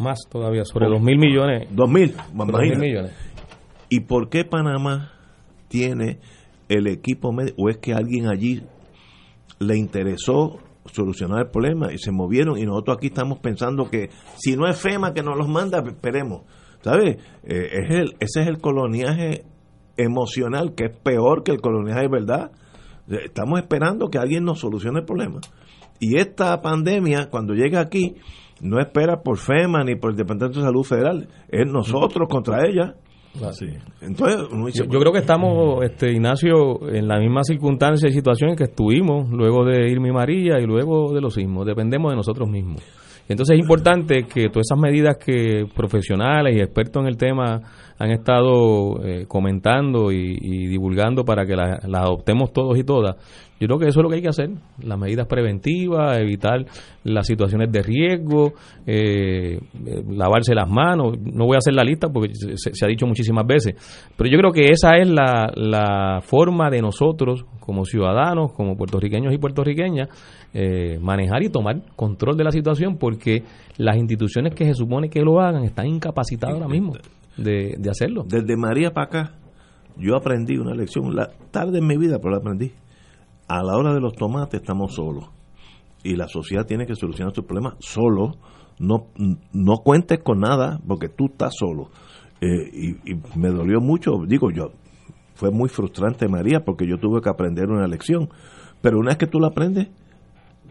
Más 0.00 0.18
todavía, 0.28 0.64
sobre 0.64 0.88
2 0.88 1.00
mil 1.00 1.18
millones. 1.18 1.68
2 1.70 1.88
mil, 1.88 2.14
millones. 2.34 3.12
¿Y 3.88 4.00
por 4.00 4.28
qué 4.28 4.44
Panamá 4.44 5.12
tiene 5.68 6.18
el 6.68 6.88
equipo 6.88 7.32
médico? 7.32 7.62
¿O 7.62 7.68
es 7.68 7.76
que 7.76 7.94
alguien 7.94 8.26
allí 8.26 8.64
le 9.60 9.76
interesó 9.76 10.58
solucionar 10.86 11.42
el 11.42 11.50
problema 11.50 11.92
y 11.92 11.98
se 11.98 12.10
movieron 12.10 12.58
y 12.58 12.64
nosotros 12.64 12.96
aquí 12.96 13.06
estamos 13.06 13.38
pensando 13.38 13.88
que 13.88 14.10
si 14.36 14.56
no 14.56 14.66
es 14.66 14.80
FEMA 14.80 15.14
que 15.14 15.22
nos 15.22 15.36
los 15.36 15.48
manda, 15.48 15.80
esperemos. 15.86 16.42
¿Sabes? 16.80 17.18
Eh, 17.44 17.68
es 17.72 17.90
el, 17.90 18.16
ese 18.18 18.40
es 18.40 18.48
el 18.48 18.58
coloniaje 18.58 19.44
emocional 19.96 20.74
que 20.74 20.86
es 20.86 20.98
peor 20.98 21.42
que 21.42 21.52
el 21.52 21.60
coloniaje 21.60 22.02
de 22.02 22.08
verdad. 22.08 22.50
Estamos 23.08 23.60
esperando 23.60 24.08
que 24.08 24.18
alguien 24.18 24.44
nos 24.44 24.60
solucione 24.60 25.00
el 25.00 25.04
problema. 25.04 25.40
Y 26.00 26.18
esta 26.18 26.60
pandemia, 26.60 27.28
cuando 27.30 27.54
llega 27.54 27.80
aquí, 27.80 28.16
no 28.60 28.80
espera 28.80 29.22
por 29.22 29.38
FEMA 29.38 29.84
ni 29.84 29.96
por 29.96 30.10
el 30.10 30.16
Departamento 30.16 30.60
de 30.60 30.66
Salud 30.66 30.82
Federal, 30.82 31.28
es 31.48 31.70
nosotros 31.70 32.28
contra 32.28 32.66
ella. 32.66 32.94
Así. 33.44 33.66
Entonces, 34.00 34.48
yo, 34.74 34.98
creo 34.98 35.12
que 35.12 35.18
estamos, 35.18 35.84
este 35.84 36.10
Ignacio, 36.10 36.88
en 36.88 37.06
la 37.06 37.18
misma 37.18 37.42
circunstancia 37.42 38.08
y 38.08 38.12
situación 38.12 38.50
en 38.50 38.56
que 38.56 38.64
estuvimos 38.64 39.28
luego 39.30 39.64
de 39.64 39.90
Irma 39.90 40.10
María 40.12 40.58
y 40.58 40.66
luego 40.66 41.12
de 41.12 41.20
los 41.20 41.34
sismos. 41.34 41.66
Dependemos 41.66 42.12
de 42.12 42.16
nosotros 42.16 42.48
mismos. 42.48 42.82
Entonces 43.28 43.54
es 43.54 43.60
importante 43.60 44.24
que 44.24 44.48
todas 44.48 44.66
esas 44.70 44.78
medidas 44.78 45.16
que 45.16 45.66
profesionales 45.74 46.56
y 46.56 46.60
expertos 46.60 47.02
en 47.02 47.08
el 47.08 47.16
tema 47.16 47.60
han 47.98 48.10
estado 48.10 49.02
eh, 49.04 49.24
comentando 49.26 50.12
y, 50.12 50.66
divulgando 50.68 51.24
para 51.24 51.46
que 51.46 51.56
las 51.56 51.82
adoptemos 51.82 52.52
todos 52.52 52.78
y 52.78 52.84
todas, 52.84 53.16
yo 53.58 53.66
creo 53.68 53.78
que 53.78 53.88
eso 53.88 54.00
es 54.00 54.02
lo 54.02 54.10
que 54.10 54.16
hay 54.16 54.22
que 54.22 54.28
hacer, 54.28 54.50
las 54.82 54.98
medidas 54.98 55.26
preventivas, 55.26 56.18
evitar 56.18 56.66
las 57.04 57.26
situaciones 57.26 57.72
de 57.72 57.82
riesgo, 57.82 58.52
eh, 58.86 59.58
eh, 59.58 60.02
lavarse 60.10 60.54
las 60.54 60.68
manos. 60.68 61.14
No 61.18 61.46
voy 61.46 61.54
a 61.54 61.58
hacer 61.58 61.72
la 61.72 61.82
lista 61.82 62.08
porque 62.10 62.34
se, 62.34 62.84
ha 62.84 62.88
dicho 62.88 63.06
muchísimas 63.06 63.46
veces, 63.46 63.74
pero 64.14 64.28
yo 64.28 64.38
creo 64.38 64.52
que 64.52 64.70
esa 64.72 64.96
es 64.98 65.08
la, 65.08 65.50
la 65.54 66.20
forma 66.20 66.68
de 66.68 66.82
nosotros, 66.82 67.46
como 67.58 67.86
ciudadanos, 67.86 68.52
como 68.52 68.76
puertorriqueños 68.76 69.32
y 69.32 69.38
puertorriqueñas, 69.38 70.08
eh, 70.58 70.98
manejar 71.02 71.42
y 71.42 71.50
tomar 71.50 71.82
control 71.96 72.34
de 72.38 72.44
la 72.44 72.50
situación 72.50 72.96
porque 72.96 73.42
las 73.76 73.98
instituciones 73.98 74.54
que 74.54 74.64
se 74.64 74.72
supone 74.72 75.10
que 75.10 75.20
lo 75.20 75.38
hagan 75.38 75.64
están 75.64 75.86
incapacitadas 75.86 76.54
ahora 76.54 76.66
mismo 76.66 76.94
de, 77.36 77.74
de 77.78 77.90
hacerlo. 77.90 78.24
Desde 78.26 78.56
María 78.56 78.90
para 78.92 79.06
acá, 79.06 79.32
yo 79.98 80.16
aprendí 80.16 80.56
una 80.56 80.74
lección, 80.74 81.14
la 81.14 81.28
tarde 81.50 81.80
en 81.80 81.86
mi 81.86 81.98
vida, 81.98 82.18
pero 82.20 82.30
la 82.30 82.38
aprendí 82.38 82.72
a 83.48 83.62
la 83.62 83.76
hora 83.76 83.92
de 83.92 84.00
los 84.00 84.14
tomates 84.14 84.62
estamos 84.62 84.94
solos 84.94 85.26
y 86.02 86.16
la 86.16 86.26
sociedad 86.26 86.64
tiene 86.64 86.86
que 86.86 86.94
solucionar 86.94 87.34
sus 87.34 87.44
problemas 87.44 87.74
solo. 87.80 88.36
No, 88.78 89.08
no 89.52 89.76
cuentes 89.84 90.22
con 90.22 90.40
nada 90.40 90.80
porque 90.88 91.10
tú 91.10 91.26
estás 91.26 91.52
solo. 91.54 91.90
Eh, 92.40 92.70
y, 92.72 93.12
y, 93.12 93.20
me 93.34 93.50
dolió 93.50 93.80
mucho, 93.82 94.12
digo 94.26 94.50
yo, 94.50 94.70
fue 95.34 95.50
muy 95.50 95.68
frustrante 95.68 96.28
María 96.28 96.64
porque 96.64 96.86
yo 96.86 96.96
tuve 96.96 97.20
que 97.20 97.28
aprender 97.28 97.68
una 97.68 97.86
lección. 97.86 98.30
Pero 98.80 98.98
una 98.98 99.08
vez 99.08 99.18
que 99.18 99.26
tú 99.26 99.38
la 99.38 99.48
aprendes, 99.48 99.88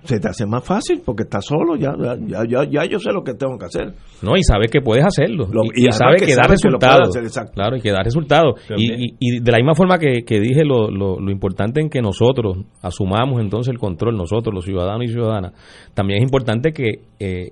se 0.05 0.19
te 0.19 0.29
hace 0.29 0.45
más 0.45 0.63
fácil 0.63 1.01
porque 1.05 1.23
estás 1.23 1.45
solo, 1.45 1.75
ya, 1.75 1.93
ya, 2.27 2.43
ya, 2.47 2.63
ya 2.63 2.85
yo 2.85 2.99
sé 2.99 3.11
lo 3.11 3.23
que 3.23 3.33
tengo 3.33 3.57
que 3.57 3.65
hacer. 3.65 3.93
No, 4.21 4.35
y 4.35 4.43
sabes 4.43 4.71
que 4.71 4.81
puedes 4.81 5.05
hacerlo. 5.05 5.47
y, 5.75 5.91
sabes 5.91 6.23
que, 6.23 6.35
da 6.35 6.43
resultados. 6.47 7.17
Claro, 7.53 7.77
y 7.77 7.81
que 7.81 7.91
da 7.91 8.03
resultados. 8.03 8.61
Y, 8.77 9.15
y, 9.19 9.39
de 9.39 9.51
la 9.51 9.57
misma 9.57 9.75
forma 9.75 9.97
que, 9.97 10.23
que 10.25 10.39
dije 10.39 10.63
lo, 10.63 10.89
lo, 10.89 11.19
lo, 11.19 11.31
importante 11.31 11.81
en 11.81 11.89
que 11.89 12.01
nosotros 12.01 12.57
asumamos 12.81 13.41
entonces 13.41 13.71
el 13.71 13.79
control, 13.79 14.15
nosotros 14.15 14.53
los 14.53 14.65
ciudadanos 14.65 15.09
y 15.09 15.13
ciudadanas, 15.13 15.53
también 15.93 16.19
es 16.19 16.23
importante 16.23 16.71
que 16.71 17.01
eh, 17.19 17.51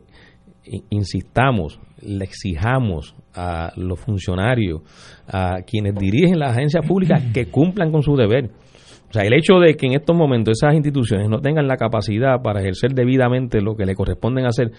insistamos, 0.89 1.79
le 2.01 2.23
exijamos 2.23 3.15
a 3.35 3.71
los 3.75 3.99
funcionarios, 3.99 4.81
a 5.27 5.61
quienes 5.65 5.95
dirigen 5.95 6.39
las 6.39 6.51
agencias 6.51 6.85
públicas 6.85 7.23
que 7.33 7.47
cumplan 7.47 7.91
con 7.91 8.03
su 8.03 8.15
deber 8.15 8.51
o 9.13 9.19
sea, 9.19 9.27
el 9.27 9.33
hecho 9.35 9.59
de 9.59 9.75
que 9.75 9.85
en 9.85 9.93
estos 9.93 10.15
momentos 10.15 10.57
esas 10.59 10.73
instituciones 10.73 11.29
no 11.29 11.39
tengan 11.39 11.67
la 11.67 11.77
capacidad 11.77 12.41
para 12.41 12.61
ejercer 12.61 12.95
debidamente 12.95 13.61
lo 13.61 13.75
que 13.75 13.85
le 13.85 13.93
corresponden 13.93 14.47
hacer, 14.47 14.71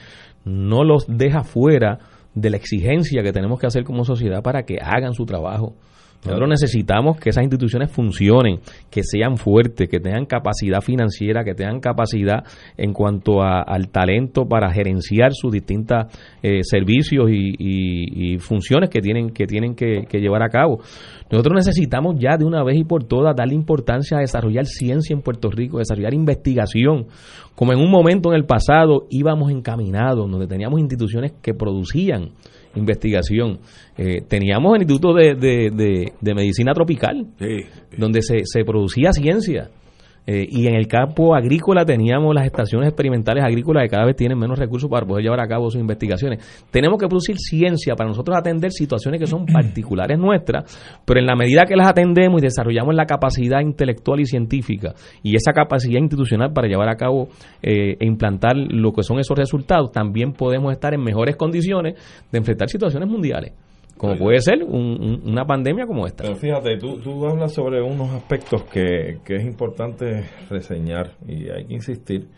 no 0.44 0.82
los 0.82 1.06
deja 1.06 1.44
fuera 1.44 2.00
de 2.34 2.50
la 2.50 2.56
exigencia 2.56 3.22
que 3.22 3.30
tenemos 3.30 3.60
que 3.60 3.68
hacer 3.68 3.84
como 3.84 4.04
sociedad 4.04 4.42
para 4.42 4.64
que 4.64 4.78
hagan 4.82 5.12
su 5.12 5.24
trabajo. 5.24 5.76
Nosotros 6.24 6.48
necesitamos 6.48 7.18
que 7.18 7.30
esas 7.30 7.42
instituciones 7.42 7.90
funcionen, 7.90 8.60
que 8.90 9.02
sean 9.02 9.36
fuertes, 9.36 9.88
que 9.88 10.00
tengan 10.00 10.24
capacidad 10.24 10.80
financiera, 10.80 11.44
que 11.44 11.54
tengan 11.54 11.80
capacidad 11.80 12.44
en 12.78 12.92
cuanto 12.94 13.42
al 13.42 13.88
talento 13.90 14.46
para 14.46 14.72
gerenciar 14.72 15.32
sus 15.34 15.52
distintos 15.52 16.06
eh, 16.42 16.60
servicios 16.62 17.30
y, 17.30 18.38
funciones 18.38 18.90
que 18.90 19.00
tienen 19.00 19.30
que 19.30 19.46
tienen 19.46 19.74
que, 19.74 20.06
llevar 20.12 20.42
a 20.42 20.48
cabo. 20.48 20.80
Nosotros 21.30 21.54
necesitamos 21.56 22.16
ya 22.18 22.36
de 22.36 22.44
una 22.44 22.62
vez 22.62 22.78
y 22.78 22.84
por 22.84 23.04
todas 23.04 23.36
darle 23.36 23.54
importancia 23.54 24.18
a 24.18 24.20
desarrollar 24.20 24.66
ciencia 24.66 25.14
en 25.14 25.20
Puerto 25.20 25.50
Rico, 25.50 25.78
desarrollar 25.78 26.14
investigación, 26.14 27.06
como 27.54 27.72
en 27.72 27.78
un 27.78 27.90
momento 27.90 28.30
en 28.30 28.36
el 28.36 28.46
pasado 28.46 29.06
íbamos 29.10 29.50
encaminados, 29.50 30.30
donde 30.30 30.46
teníamos 30.46 30.80
instituciones 30.80 31.32
que 31.42 31.54
producían 31.54 32.30
investigación. 32.76 33.58
Eh, 33.96 34.22
teníamos 34.28 34.76
el 34.76 34.82
Instituto 34.82 35.14
de, 35.14 35.34
de, 35.34 36.34
Medicina 36.34 36.72
Tropical, 36.72 37.26
donde 37.96 38.22
se, 38.22 38.40
se 38.44 38.64
producía 38.64 39.12
ciencia. 39.12 39.70
Eh, 40.26 40.46
y 40.48 40.66
en 40.66 40.74
el 40.74 40.86
campo 40.86 41.34
agrícola 41.34 41.84
teníamos 41.84 42.34
las 42.34 42.46
estaciones 42.46 42.88
experimentales 42.88 43.44
agrícolas 43.44 43.82
que 43.84 43.90
cada 43.90 44.06
vez 44.06 44.16
tienen 44.16 44.38
menos 44.38 44.58
recursos 44.58 44.88
para 44.88 45.04
poder 45.06 45.22
llevar 45.22 45.40
a 45.40 45.46
cabo 45.46 45.70
sus 45.70 45.80
investigaciones. 45.80 46.64
Tenemos 46.70 46.98
que 46.98 47.06
producir 47.06 47.36
ciencia 47.38 47.94
para 47.94 48.08
nosotros 48.08 48.36
atender 48.36 48.72
situaciones 48.72 49.20
que 49.20 49.26
son 49.26 49.44
particulares 49.52 50.18
nuestras, 50.18 50.64
pero 51.04 51.20
en 51.20 51.26
la 51.26 51.36
medida 51.36 51.66
que 51.66 51.76
las 51.76 51.88
atendemos 51.88 52.40
y 52.40 52.44
desarrollamos 52.44 52.94
la 52.94 53.04
capacidad 53.04 53.60
intelectual 53.60 54.20
y 54.20 54.26
científica 54.26 54.94
y 55.22 55.36
esa 55.36 55.52
capacidad 55.52 56.00
institucional 56.00 56.52
para 56.52 56.68
llevar 56.68 56.88
a 56.88 56.96
cabo 56.96 57.28
eh, 57.62 57.96
e 58.00 58.06
implantar 58.06 58.56
lo 58.56 58.92
que 58.92 59.02
son 59.02 59.18
esos 59.18 59.36
resultados, 59.36 59.92
también 59.92 60.32
podemos 60.32 60.72
estar 60.72 60.94
en 60.94 61.02
mejores 61.02 61.36
condiciones 61.36 61.94
de 62.32 62.38
enfrentar 62.38 62.68
situaciones 62.68 63.08
mundiales 63.08 63.52
como 63.96 64.16
puede 64.16 64.40
ser 64.40 64.62
una 64.64 65.44
pandemia 65.44 65.86
como 65.86 66.06
esta. 66.06 66.24
Pero 66.24 66.36
fíjate, 66.36 66.76
tú, 66.78 66.98
tú 67.00 67.26
hablas 67.26 67.52
sobre 67.52 67.80
unos 67.80 68.10
aspectos 68.10 68.64
que, 68.64 69.20
que 69.24 69.36
es 69.36 69.44
importante 69.44 70.24
reseñar 70.50 71.12
y 71.26 71.48
hay 71.48 71.66
que 71.66 71.74
insistir. 71.74 72.28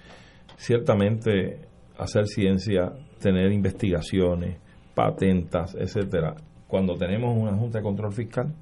Ciertamente, 0.57 1.61
hacer 1.99 2.27
ciencia, 2.27 2.93
tener 3.21 3.53
investigaciones, 3.53 4.59
patentas, 4.95 5.75
etcétera, 5.79 6.35
cuando 6.67 6.95
tenemos 6.95 7.37
una 7.37 7.57
Junta 7.57 7.79
de 7.79 7.85
Control 7.85 8.13
Fiscal 8.13 8.55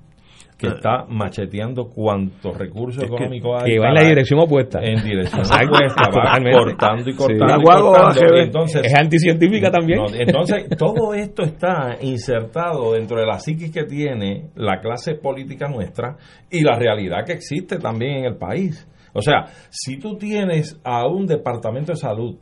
que 0.71 0.77
está 0.77 1.05
macheteando 1.09 1.89
cuantos 1.89 2.57
recursos 2.57 3.05
económicos 3.05 3.63
hay. 3.63 3.73
Que 3.73 3.79
va 3.79 3.89
en 3.89 3.95
la 3.95 4.05
dirección 4.05 4.41
opuesta. 4.41 4.81
En 4.83 5.03
dirección 5.03 5.43
opuesta, 5.43 6.03
va 6.11 6.39
cortando 6.53 7.11
y 7.11 7.15
cortando. 7.15 7.57
y 7.61 7.65
cortando 7.65 8.37
entonces, 8.37 8.83
es 8.85 8.95
anticientífica 8.95 9.71
también. 9.71 10.01
entonces, 10.19 10.69
todo 10.79 11.15
esto 11.15 11.43
está 11.43 11.97
insertado 12.01 12.93
dentro 12.93 13.19
de 13.19 13.27
la 13.27 13.39
psiquis 13.39 13.71
que 13.71 13.85
tiene 13.85 14.51
la 14.57 14.81
clase 14.81 15.15
política 15.15 15.69
nuestra 15.69 16.17
y 16.51 16.63
la 16.63 16.79
realidad 16.79 17.25
que 17.25 17.33
existe 17.33 17.79
también 17.79 18.19
en 18.19 18.25
el 18.25 18.37
país. 18.37 18.87
O 19.13 19.23
sea, 19.23 19.47
si 19.71 19.99
tú 19.99 20.17
tienes 20.17 20.81
a 20.85 21.07
un 21.07 21.27
departamento 21.27 21.93
de 21.93 21.97
salud, 21.97 22.37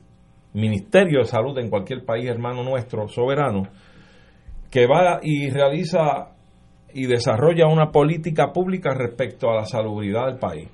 ministerio 0.54 1.20
de 1.20 1.26
salud 1.26 1.56
en 1.58 1.68
cualquier 1.68 2.04
país 2.04 2.28
hermano 2.28 2.62
nuestro, 2.62 3.08
soberano, 3.08 3.68
que 4.70 4.86
va 4.86 5.20
y 5.22 5.50
realiza 5.50 6.31
y 6.94 7.06
desarrolla 7.06 7.66
una 7.66 7.90
política 7.90 8.52
pública 8.52 8.94
respecto 8.94 9.50
a 9.50 9.56
la 9.56 9.64
salubridad 9.64 10.26
del 10.26 10.38
país. 10.38 10.68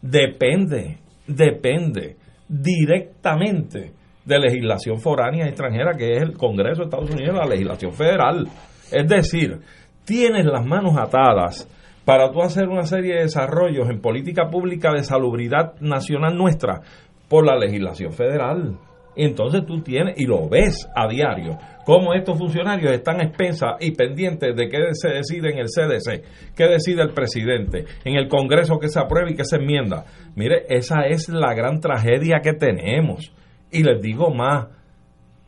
Depende, 0.00 0.98
depende 1.26 2.16
directamente 2.48 3.92
de 4.24 4.38
legislación 4.38 4.98
foránea 5.00 5.46
extranjera, 5.46 5.92
que 5.96 6.16
es 6.16 6.22
el 6.22 6.36
Congreso 6.36 6.82
de 6.82 6.84
Estados 6.84 7.10
Unidos, 7.10 7.36
la 7.36 7.46
legislación 7.46 7.92
federal. 7.92 8.46
Es 8.90 9.08
decir, 9.08 9.60
tienes 10.04 10.44
las 10.44 10.64
manos 10.64 10.96
atadas 10.96 11.68
para 12.04 12.30
tú 12.30 12.42
hacer 12.42 12.68
una 12.68 12.84
serie 12.84 13.14
de 13.14 13.22
desarrollos 13.22 13.88
en 13.88 14.00
política 14.00 14.48
pública 14.50 14.92
de 14.92 15.04
salubridad 15.04 15.74
nacional 15.80 16.36
nuestra 16.36 16.80
por 17.28 17.46
la 17.46 17.56
legislación 17.56 18.12
federal. 18.12 18.76
Entonces 19.14 19.66
tú 19.66 19.82
tienes, 19.82 20.18
y 20.18 20.26
lo 20.26 20.48
ves 20.48 20.88
a 20.94 21.06
diario, 21.06 21.58
cómo 21.84 22.14
estos 22.14 22.38
funcionarios 22.38 22.92
están 22.92 23.20
expensas 23.20 23.72
y 23.80 23.92
pendientes 23.92 24.56
de 24.56 24.68
qué 24.68 24.78
se 24.92 25.08
decide 25.08 25.50
en 25.50 25.58
el 25.58 25.66
CDC, 25.66 26.54
qué 26.56 26.64
decide 26.64 27.02
el 27.02 27.12
presidente, 27.12 27.84
en 28.04 28.16
el 28.16 28.28
Congreso 28.28 28.78
que 28.78 28.88
se 28.88 29.00
aprueba 29.00 29.30
y 29.30 29.34
que 29.34 29.44
se 29.44 29.56
enmienda. 29.56 30.04
Mire, 30.34 30.64
esa 30.68 31.02
es 31.02 31.28
la 31.28 31.54
gran 31.54 31.80
tragedia 31.80 32.40
que 32.42 32.54
tenemos. 32.54 33.32
Y 33.70 33.82
les 33.82 34.00
digo 34.00 34.30
más, 34.30 34.68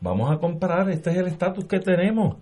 vamos 0.01 0.31
a 0.31 0.37
comparar, 0.37 0.89
este 0.89 1.11
es 1.11 1.17
el 1.17 1.27
estatus 1.27 1.65
que 1.65 1.79
tenemos. 1.79 2.37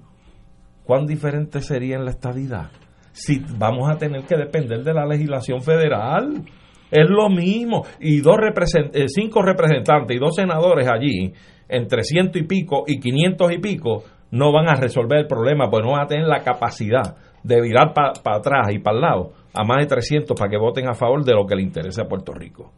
¿Cuán 0.84 1.05
diferente 1.05 1.61
sería 1.61 1.95
en 1.95 2.05
la 2.05 2.11
estadidad? 2.11 2.71
Si 3.13 3.39
vamos 3.57 3.89
a 3.89 3.97
tener 3.97 4.26
que 4.26 4.36
depender 4.36 4.84
de 4.84 4.93
la 4.93 5.05
legislación 5.05 5.61
federal. 5.61 6.43
Es 6.93 7.09
lo 7.09 7.27
mismo. 7.27 7.83
Y 7.99 8.21
dos 8.21 8.37
eh, 8.93 9.05
cinco 9.07 9.41
representantes 9.41 10.15
y 10.15 10.19
dos 10.19 10.35
senadores 10.35 10.87
allí, 10.87 11.33
entre 11.67 12.03
ciento 12.03 12.37
y 12.37 12.43
pico 12.43 12.83
y 12.85 12.99
quinientos 12.99 13.51
y 13.51 13.57
pico, 13.57 14.03
no 14.29 14.51
van 14.51 14.69
a 14.69 14.75
resolver 14.75 15.19
el 15.19 15.27
problema, 15.27 15.69
pues 15.71 15.83
no 15.83 15.93
van 15.93 16.03
a 16.03 16.07
tener 16.07 16.27
la 16.27 16.43
capacidad 16.43 17.15
de 17.43 17.61
virar 17.61 17.93
para 17.93 18.37
atrás 18.37 18.67
y 18.71 18.79
para 18.79 18.95
el 18.95 19.01
lado 19.01 19.31
a 19.53 19.63
más 19.63 19.79
de 19.79 19.87
300 19.87 20.37
para 20.37 20.49
que 20.49 20.57
voten 20.57 20.87
a 20.87 20.93
favor 20.93 21.23
de 21.23 21.33
lo 21.33 21.45
que 21.45 21.55
le 21.55 21.63
interesa 21.63 22.03
a 22.03 22.07
Puerto 22.07 22.31
Rico. 22.31 22.71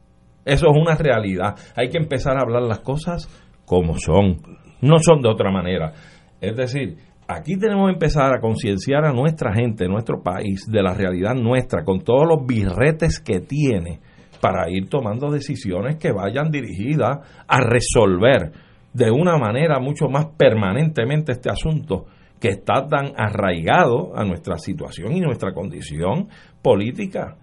Eso 0.46 0.68
es 0.68 0.78
una 0.78 0.96
realidad. 0.96 1.56
Hay 1.76 1.90
que 1.90 1.98
empezar 1.98 2.38
a 2.38 2.42
hablar 2.42 2.64
las 2.64 2.80
cosas 2.80 3.28
como 3.66 3.98
son. 3.98 4.38
No 4.82 5.00
son 5.00 5.22
de 5.22 5.30
otra 5.30 5.52
manera. 5.52 5.92
Es 6.40 6.56
decir, 6.56 6.98
aquí 7.28 7.58
tenemos 7.58 7.88
que 7.88 7.94
empezar 7.94 8.34
a 8.34 8.40
concienciar 8.40 9.06
a 9.06 9.14
nuestra 9.14 9.54
gente, 9.54 9.88
nuestro 9.88 10.22
país, 10.22 10.66
de 10.70 10.84
la 10.84 10.94
realidad 10.94 11.34
nuestra, 11.34 11.84
con 11.84 12.02
todos 12.02 12.28
los 12.28 12.46
birretes 12.46 13.20
que 13.20 13.40
tiene, 13.40 14.00
para 14.46 14.70
ir 14.70 14.88
tomando 14.90 15.32
decisiones 15.32 15.96
que 15.96 16.12
vayan 16.12 16.52
dirigidas 16.52 17.18
a 17.48 17.62
resolver 17.62 18.52
de 18.94 19.10
una 19.10 19.40
manera 19.40 19.80
mucho 19.80 20.08
más 20.08 20.28
permanentemente 20.38 21.32
este 21.32 21.50
asunto 21.50 22.06
que 22.40 22.50
está 22.50 22.86
tan 22.86 23.14
arraigado 23.18 24.16
a 24.16 24.24
nuestra 24.24 24.60
situación 24.60 25.14
y 25.14 25.22
nuestra 25.22 25.52
condición 25.52 26.28
política. 26.62 27.38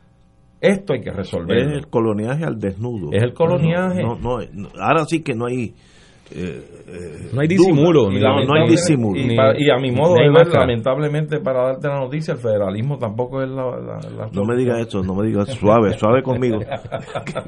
Esto 0.61 0.92
hay 0.92 1.00
que 1.00 1.11
resolver. 1.11 1.57
Es 1.57 1.72
el 1.72 1.88
coloniaje 1.88 2.44
al 2.44 2.61
desnudo. 2.61 3.11
Es 3.11 3.24
el 3.24 3.34
coloniaje. 3.34 4.00
ahora 4.80 5.05
sí 5.05 5.24
que 5.24 5.34
no 5.34 5.46
hay 5.46 5.74
no 7.33 7.41
hay 7.41 7.49
disimulo. 7.49 8.11
no, 8.11 8.55
hay 8.55 8.68
disimulo. 8.68 9.20
Y, 9.20 9.70
a 9.70 9.78
mi 9.78 9.91
modo 9.91 10.14
de 10.14 10.30
ver, 10.30 10.49
lamentablemente, 10.49 11.41
para 11.41 11.64
darte 11.64 11.89
la 11.89 12.01
noticia, 12.01 12.35
el 12.35 12.41
federalismo 12.41 12.99
tampoco 12.99 13.43
es 13.43 13.49
la. 13.49 14.28
no 14.33 14.45
me 14.45 14.57
digas 14.57 14.87
eso, 14.87 15.03
no 15.03 15.14
me 15.14 15.26
digas 15.26 15.49
suave, 15.51 15.97
suave 15.99 16.22
conmigo. 16.22 16.59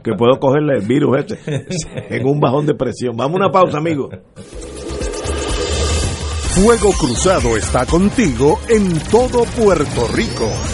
que, 0.03 0.13
puedo 0.13 0.39
cogerle 0.39 0.79
el 0.79 0.87
virus 0.87 1.19
este 1.19 2.17
en 2.17 2.27
un 2.27 2.41
bajón 2.41 2.67
de 2.67 2.75
presión. 2.75 3.17
Vamos 3.17 3.41
a 3.41 3.45
una 3.45 3.51
pausa, 3.51 3.79
amigo. 3.79 4.09
Fuego 6.55 6.91
Cruzado 6.93 7.57
está 7.57 7.85
contigo 7.85 8.61
en 8.69 8.99
todo 9.11 9.45
Puerto 9.57 10.07
Rico. 10.15 10.74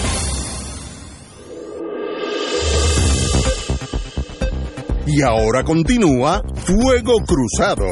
Y 5.07 5.21
ahora 5.23 5.63
continúa 5.63 6.43
Fuego 6.55 7.17
Cruzado. 7.25 7.85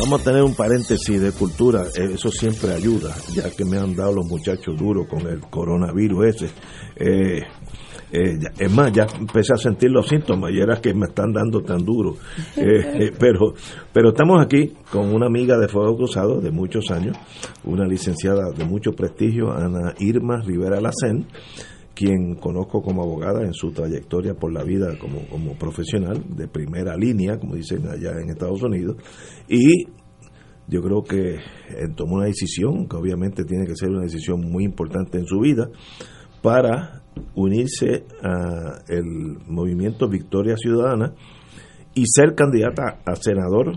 Vamos 0.00 0.20
a 0.20 0.24
tener 0.24 0.42
un 0.42 0.54
paréntesis 0.54 1.20
de 1.20 1.32
cultura, 1.32 1.84
eh, 1.96 2.10
eso 2.14 2.30
siempre 2.30 2.72
ayuda, 2.72 3.14
ya 3.34 3.50
que 3.50 3.64
me 3.64 3.78
han 3.78 3.94
dado 3.94 4.14
los 4.14 4.26
muchachos 4.26 4.76
duros 4.76 5.06
con 5.08 5.26
el 5.26 5.40
coronavirus 5.40 6.26
ese. 6.26 6.50
Eh, 6.96 7.42
eh, 8.12 8.38
es 8.58 8.70
más, 8.70 8.92
ya 8.92 9.06
empecé 9.18 9.54
a 9.54 9.56
sentir 9.56 9.90
los 9.90 10.08
síntomas 10.08 10.52
y 10.52 10.60
era 10.60 10.80
que 10.80 10.94
me 10.94 11.06
están 11.06 11.32
dando 11.32 11.60
tan 11.62 11.84
duro. 11.84 12.16
pero, 13.18 13.54
pero 13.92 14.10
estamos 14.10 14.44
aquí 14.44 14.74
con 14.90 15.12
una 15.12 15.26
amiga 15.26 15.58
de 15.58 15.68
Fuego 15.68 15.96
Cruzado 15.96 16.40
de 16.40 16.52
muchos 16.52 16.90
años, 16.90 17.16
una 17.64 17.86
licenciada 17.86 18.50
de 18.56 18.64
mucho 18.64 18.92
prestigio, 18.92 19.52
Ana 19.52 19.94
Irma 19.98 20.40
Rivera 20.40 20.80
Lacén 20.80 21.26
quien 21.94 22.34
conozco 22.34 22.82
como 22.82 23.02
abogada 23.02 23.42
en 23.42 23.52
su 23.52 23.70
trayectoria 23.70 24.34
por 24.34 24.52
la 24.52 24.64
vida 24.64 24.98
como, 24.98 25.26
como 25.28 25.54
profesional 25.56 26.22
de 26.36 26.48
primera 26.48 26.96
línea, 26.96 27.38
como 27.38 27.54
dicen 27.54 27.86
allá 27.88 28.12
en 28.20 28.30
Estados 28.30 28.62
Unidos, 28.62 28.96
y 29.48 29.86
yo 30.66 30.82
creo 30.82 31.02
que 31.02 31.36
tomó 31.94 32.16
una 32.16 32.26
decisión, 32.26 32.88
que 32.88 32.96
obviamente 32.96 33.44
tiene 33.44 33.66
que 33.66 33.76
ser 33.76 33.90
una 33.90 34.02
decisión 34.02 34.40
muy 34.40 34.64
importante 34.64 35.18
en 35.18 35.26
su 35.26 35.40
vida, 35.40 35.68
para 36.42 37.02
unirse 37.34 38.04
al 38.22 39.38
movimiento 39.46 40.08
Victoria 40.08 40.56
Ciudadana 40.56 41.14
y 41.94 42.04
ser 42.06 42.34
candidata 42.34 42.98
a 43.04 43.14
senador, 43.16 43.72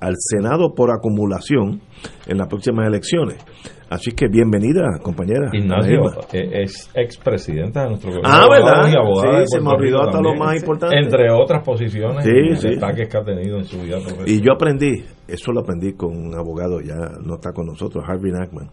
al 0.00 0.14
Senado 0.18 0.74
por 0.74 0.90
acumulación 0.90 1.80
en 2.26 2.38
las 2.38 2.48
próximas 2.48 2.86
elecciones. 2.86 3.44
Así 3.88 4.10
que 4.12 4.26
bienvenida, 4.26 4.82
compañera. 5.00 5.48
Ignacio 5.52 6.10
eh, 6.32 6.62
es 6.62 6.90
expresidenta 6.94 7.84
de 7.84 7.90
nuestro 7.90 8.10
gobierno. 8.10 8.28
Ah, 8.32 8.48
¿verdad? 8.50 8.90
sí, 8.90 9.44
se 9.46 9.60
me 9.60 9.70
olvidó 9.70 10.02
hasta 10.02 10.20
lo 10.20 10.34
más 10.34 10.56
importante. 10.56 10.96
Entre 10.98 11.30
otras 11.30 11.62
posiciones 11.64 12.24
sí, 12.24 12.68
ataques 12.76 13.08
que 13.08 13.16
ha 13.16 13.22
tenido 13.22 13.58
en 13.58 13.64
su 13.64 13.80
vida 13.80 13.98
profesional. 13.98 14.28
Y 14.28 14.40
yo 14.40 14.52
aprendí, 14.52 15.04
eso 15.28 15.52
lo 15.52 15.60
aprendí 15.60 15.92
con 15.92 16.16
un 16.16 16.34
abogado, 16.34 16.80
ya 16.80 16.96
no 17.24 17.34
está 17.36 17.52
con 17.52 17.66
nosotros, 17.66 18.04
Harvey 18.06 18.32
Nackman. 18.32 18.70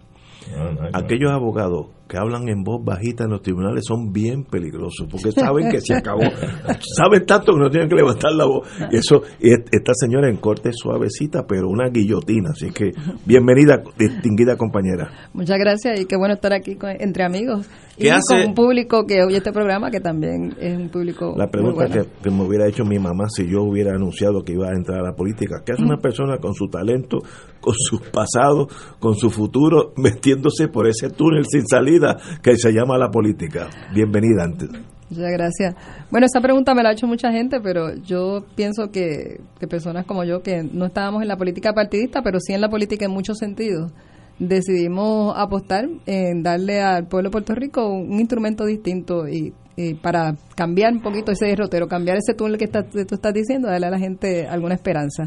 Ah, 0.57 0.89
Aquellos 0.93 1.31
abogados 1.31 1.87
que 2.13 2.19
hablan 2.19 2.47
en 2.47 2.63
voz 2.63 2.85
bajita 2.85 3.23
en 3.23 3.31
los 3.31 3.41
tribunales 3.41 3.85
son 3.87 4.13
bien 4.13 4.43
peligrosos 4.43 5.07
porque 5.09 5.31
saben 5.31 5.67
que 5.71 5.81
se 5.81 5.95
acabó. 5.95 6.21
saben 6.95 7.25
tanto 7.25 7.53
que 7.53 7.59
no 7.59 7.71
tienen 7.71 7.89
que 7.89 7.95
levantar 7.95 8.31
la 8.33 8.45
voz. 8.45 8.67
Y 8.91 8.97
eso, 8.97 9.23
esta 9.39 9.93
señora 9.95 10.29
en 10.29 10.37
corte 10.37 10.69
es 10.69 10.75
suavecita, 10.77 11.47
pero 11.47 11.67
una 11.67 11.89
guillotina. 11.89 12.51
Así 12.51 12.69
que 12.69 12.91
bienvenida, 13.25 13.81
distinguida 13.97 14.55
compañera. 14.57 15.09
Muchas 15.33 15.57
gracias 15.57 16.01
y 16.01 16.05
qué 16.05 16.15
bueno 16.15 16.35
estar 16.35 16.53
aquí 16.53 16.77
entre 16.99 17.23
amigos 17.23 17.67
y 17.97 18.09
con 18.09 18.41
un 18.49 18.53
público 18.55 19.05
que 19.05 19.23
oye 19.23 19.37
este 19.37 19.51
programa 19.51 19.91
que 19.91 19.99
también 19.99 20.55
es 20.59 20.75
un 20.75 20.89
público. 20.89 21.35
La 21.37 21.47
pregunta 21.47 21.85
que, 21.87 22.31
me 22.31 22.43
hubiera 22.43 22.67
hecho 22.67 22.83
mi 22.83 22.97
mamá 22.97 23.25
si 23.29 23.47
yo 23.47 23.61
hubiera 23.61 23.91
anunciado 23.91 24.43
que 24.43 24.53
iba 24.53 24.67
a 24.67 24.73
entrar 24.73 24.99
a 24.99 25.03
la 25.03 25.13
política: 25.13 25.61
¿qué 25.63 25.73
hace 25.73 25.83
una 25.83 25.97
persona 25.97 26.37
con 26.37 26.55
su 26.55 26.67
talento, 26.67 27.19
con 27.59 27.75
su 27.77 27.99
pasado, 28.11 28.67
con 28.99 29.15
su 29.15 29.29
futuro, 29.29 29.93
metiéndose 29.97 30.67
por 30.69 30.87
ese 30.87 31.09
túnel 31.09 31.45
sin 31.45 31.67
salida 31.67 32.02
que 32.41 32.57
se 32.57 32.71
llama 32.71 32.97
la 32.97 33.09
política? 33.09 33.69
Bienvenida 33.93 34.43
antes. 34.43 34.69
Muchas 35.09 35.31
gracias. 35.31 35.75
Bueno, 36.09 36.25
esa 36.25 36.41
pregunta 36.41 36.73
me 36.73 36.81
la 36.81 36.89
ha 36.89 36.93
hecho 36.93 37.07
mucha 37.07 37.31
gente, 37.31 37.59
pero 37.61 37.95
yo 37.95 38.45
pienso 38.55 38.89
que, 38.91 39.41
que 39.59 39.67
personas 39.67 40.05
como 40.05 40.23
yo, 40.23 40.41
que 40.41 40.63
no 40.63 40.85
estábamos 40.85 41.21
en 41.21 41.27
la 41.27 41.37
política 41.37 41.73
partidista, 41.73 42.21
pero 42.23 42.39
sí 42.39 42.53
en 42.53 42.61
la 42.61 42.69
política 42.69 43.05
en 43.05 43.11
muchos 43.11 43.37
sentidos, 43.37 43.91
decidimos 44.39 45.33
apostar 45.37 45.87
en 46.05 46.43
darle 46.43 46.81
al 46.81 47.07
pueblo 47.07 47.29
de 47.29 47.31
Puerto 47.31 47.55
Rico 47.55 47.87
un 47.87 48.19
instrumento 48.19 48.65
distinto 48.65 49.27
y, 49.27 49.53
para 50.01 50.35
cambiar 50.55 50.93
un 50.93 51.01
poquito 51.01 51.31
ese 51.31 51.47
derrotero, 51.47 51.87
cambiar 51.87 52.17
ese 52.17 52.35
túnel 52.35 52.57
que 52.57 52.67
tú 52.67 53.15
estás 53.15 53.33
diciendo, 53.33 53.67
darle 53.67 53.87
a 53.87 53.91
la 53.91 53.99
gente 53.99 54.47
alguna 54.47 54.75
esperanza. 54.75 55.25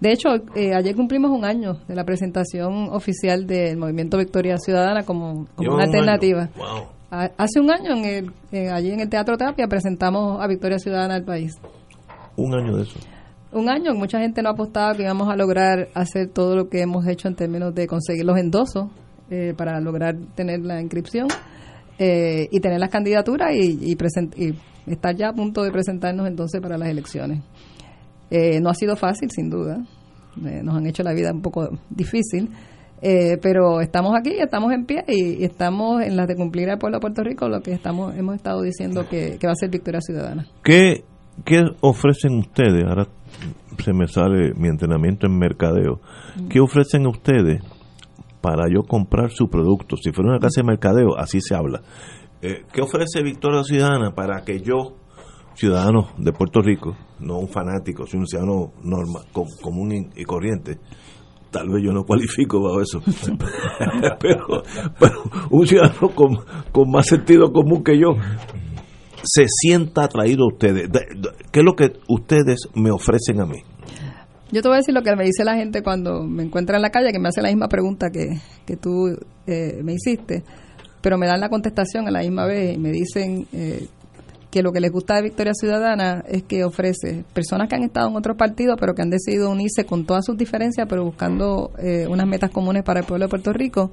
De 0.00 0.12
hecho, 0.12 0.28
eh, 0.54 0.74
ayer 0.74 0.94
cumplimos 0.94 1.30
un 1.30 1.44
año 1.44 1.78
de 1.88 1.94
la 1.94 2.04
presentación 2.04 2.88
oficial 2.90 3.46
del 3.46 3.76
Movimiento 3.76 4.18
Victoria 4.18 4.56
Ciudadana 4.58 5.04
como, 5.04 5.46
una 5.56 5.84
alternativa. 5.84 6.48
Hace 7.10 7.60
un 7.60 7.70
año, 7.70 7.92
en 7.94 8.32
el, 8.52 8.68
allí 8.70 8.90
en 8.90 9.00
el 9.00 9.08
Teatro 9.08 9.36
Tapia, 9.36 9.68
presentamos 9.68 10.42
a 10.42 10.46
Victoria 10.48 10.78
Ciudadana 10.78 11.14
al 11.14 11.24
país. 11.24 11.56
Un 12.36 12.54
año 12.54 12.76
de 12.76 12.82
eso 12.82 12.98
un 13.54 13.68
año, 13.68 13.94
mucha 13.94 14.18
gente 14.18 14.42
no 14.42 14.50
apostaba 14.50 14.94
que 14.94 15.04
íbamos 15.04 15.28
a 15.28 15.36
lograr 15.36 15.88
hacer 15.94 16.28
todo 16.28 16.56
lo 16.56 16.68
que 16.68 16.82
hemos 16.82 17.06
hecho 17.06 17.28
en 17.28 17.36
términos 17.36 17.74
de 17.74 17.86
conseguir 17.86 18.24
los 18.24 18.36
endosos 18.36 18.88
eh, 19.30 19.54
para 19.56 19.80
lograr 19.80 20.16
tener 20.34 20.60
la 20.60 20.80
inscripción 20.80 21.28
eh, 21.98 22.48
y 22.50 22.60
tener 22.60 22.80
las 22.80 22.90
candidaturas 22.90 23.54
y, 23.54 23.96
estar 24.86 25.16
ya 25.16 25.28
a 25.28 25.32
punto 25.32 25.62
de 25.62 25.70
presentarnos 25.70 26.26
entonces 26.26 26.60
para 26.60 26.76
las 26.76 26.88
elecciones. 26.88 27.42
Eh, 28.30 28.60
no 28.60 28.70
ha 28.70 28.74
sido 28.74 28.96
fácil, 28.96 29.30
sin 29.30 29.50
duda. 29.50 29.84
nos 30.36 30.76
han 30.76 30.86
hecho 30.86 31.02
la 31.02 31.12
vida 31.12 31.32
un 31.32 31.42
poco 31.42 31.68
difícil. 31.90 32.50
pero 33.00 33.80
estamos 33.80 34.14
aquí, 34.18 34.32
estamos 34.38 34.72
en 34.72 34.86
pie 34.86 35.04
y, 35.06 35.44
estamos 35.44 36.02
en 36.02 36.16
las 36.16 36.26
de 36.26 36.36
cumplir 36.36 36.70
al 36.70 36.78
pueblo 36.78 36.98
de 36.98 37.00
Puerto 37.02 37.22
Rico 37.22 37.48
lo 37.48 37.60
que 37.60 37.72
estamos 37.72 38.16
hemos 38.16 38.36
estado 38.36 38.62
diciendo 38.62 39.06
que, 39.08 39.36
que 39.38 39.46
va 39.46 39.52
a 39.52 39.56
ser 39.56 39.70
victoria 39.70 40.00
ciudadana. 40.00 40.46
¿Qué, 40.62 41.04
¿Qué 41.44 41.62
ofrecen 41.80 42.38
ustedes? 42.38 42.84
Ahora 42.86 43.06
se 43.82 43.92
me 43.92 44.06
sale 44.06 44.54
mi 44.54 44.68
entrenamiento 44.68 45.26
en 45.26 45.36
mercadeo. 45.36 46.00
Mm. 46.36 46.48
¿Qué 46.48 46.60
ofrecen 46.60 47.06
ustedes 47.06 47.62
para 48.40 48.64
yo 48.72 48.82
comprar 48.82 49.30
su 49.30 49.48
producto? 49.48 49.96
Si 49.96 50.12
fuera 50.12 50.30
una 50.30 50.38
casa 50.38 50.60
de 50.60 50.66
mercadeo, 50.66 51.18
así 51.18 51.40
se 51.40 51.54
habla. 51.54 51.82
Eh, 52.40 52.62
¿Qué 52.72 52.82
ofrece 52.82 53.22
Victoria 53.22 53.64
Ciudadana 53.64 54.14
para 54.14 54.44
que 54.44 54.60
yo, 54.60 54.96
ciudadano 55.54 56.08
de 56.18 56.32
Puerto 56.32 56.60
Rico, 56.60 56.96
no 57.20 57.38
un 57.38 57.48
fanático, 57.48 58.06
sino 58.06 58.22
un 58.22 58.26
ciudadano 58.26 58.72
normal, 58.82 59.24
común 59.32 60.10
y 60.14 60.24
corriente, 60.24 60.78
tal 61.50 61.68
vez 61.68 61.84
yo 61.84 61.92
no 61.92 62.04
cualifico 62.04 62.60
para 62.62 62.82
eso, 62.82 63.00
pero, 64.20 64.62
un 65.50 65.66
ciudadano 65.66 66.08
con, 66.14 66.36
con, 66.72 66.90
más 66.90 67.06
sentido 67.06 67.52
común 67.52 67.84
que 67.84 67.98
yo 67.98 68.16
se 69.22 69.46
sienta 69.48 70.04
atraído 70.04 70.44
a 70.44 70.48
ustedes? 70.48 70.88
¿Qué 71.50 71.60
es 71.60 71.64
lo 71.64 71.74
que 71.74 71.92
ustedes 72.08 72.68
me 72.74 72.90
ofrecen 72.90 73.40
a 73.40 73.46
mí? 73.46 73.58
Yo 74.52 74.62
te 74.62 74.68
voy 74.68 74.76
a 74.76 74.78
decir 74.78 74.94
lo 74.94 75.02
que 75.02 75.16
me 75.16 75.24
dice 75.24 75.44
la 75.44 75.56
gente 75.56 75.82
cuando 75.82 76.22
me 76.22 76.44
encuentra 76.44 76.76
en 76.76 76.82
la 76.82 76.90
calle, 76.90 77.12
que 77.12 77.18
me 77.18 77.28
hace 77.28 77.42
la 77.42 77.48
misma 77.48 77.68
pregunta 77.68 78.10
que, 78.10 78.38
que 78.66 78.76
tú 78.76 79.16
eh, 79.46 79.80
me 79.82 79.94
hiciste, 79.94 80.44
pero 81.00 81.18
me 81.18 81.26
dan 81.26 81.40
la 81.40 81.48
contestación 81.48 82.06
a 82.06 82.10
la 82.10 82.20
misma 82.20 82.46
vez 82.46 82.76
y 82.76 82.78
me 82.78 82.90
dicen 82.90 83.46
eh, 83.52 83.88
que 84.54 84.62
lo 84.62 84.70
que 84.70 84.78
les 84.78 84.92
gusta 84.92 85.16
de 85.16 85.22
Victoria 85.22 85.52
Ciudadana 85.52 86.22
es 86.28 86.44
que 86.44 86.62
ofrece 86.62 87.24
personas 87.32 87.68
que 87.68 87.74
han 87.74 87.82
estado 87.82 88.08
en 88.08 88.14
otros 88.14 88.36
partidos, 88.36 88.76
pero 88.78 88.94
que 88.94 89.02
han 89.02 89.10
decidido 89.10 89.50
unirse 89.50 89.84
con 89.84 90.06
todas 90.06 90.24
sus 90.24 90.36
diferencias, 90.36 90.86
pero 90.88 91.04
buscando 91.04 91.72
eh, 91.76 92.06
unas 92.08 92.28
metas 92.28 92.52
comunes 92.52 92.84
para 92.84 93.00
el 93.00 93.06
pueblo 93.06 93.24
de 93.24 93.30
Puerto 93.30 93.52
Rico 93.52 93.90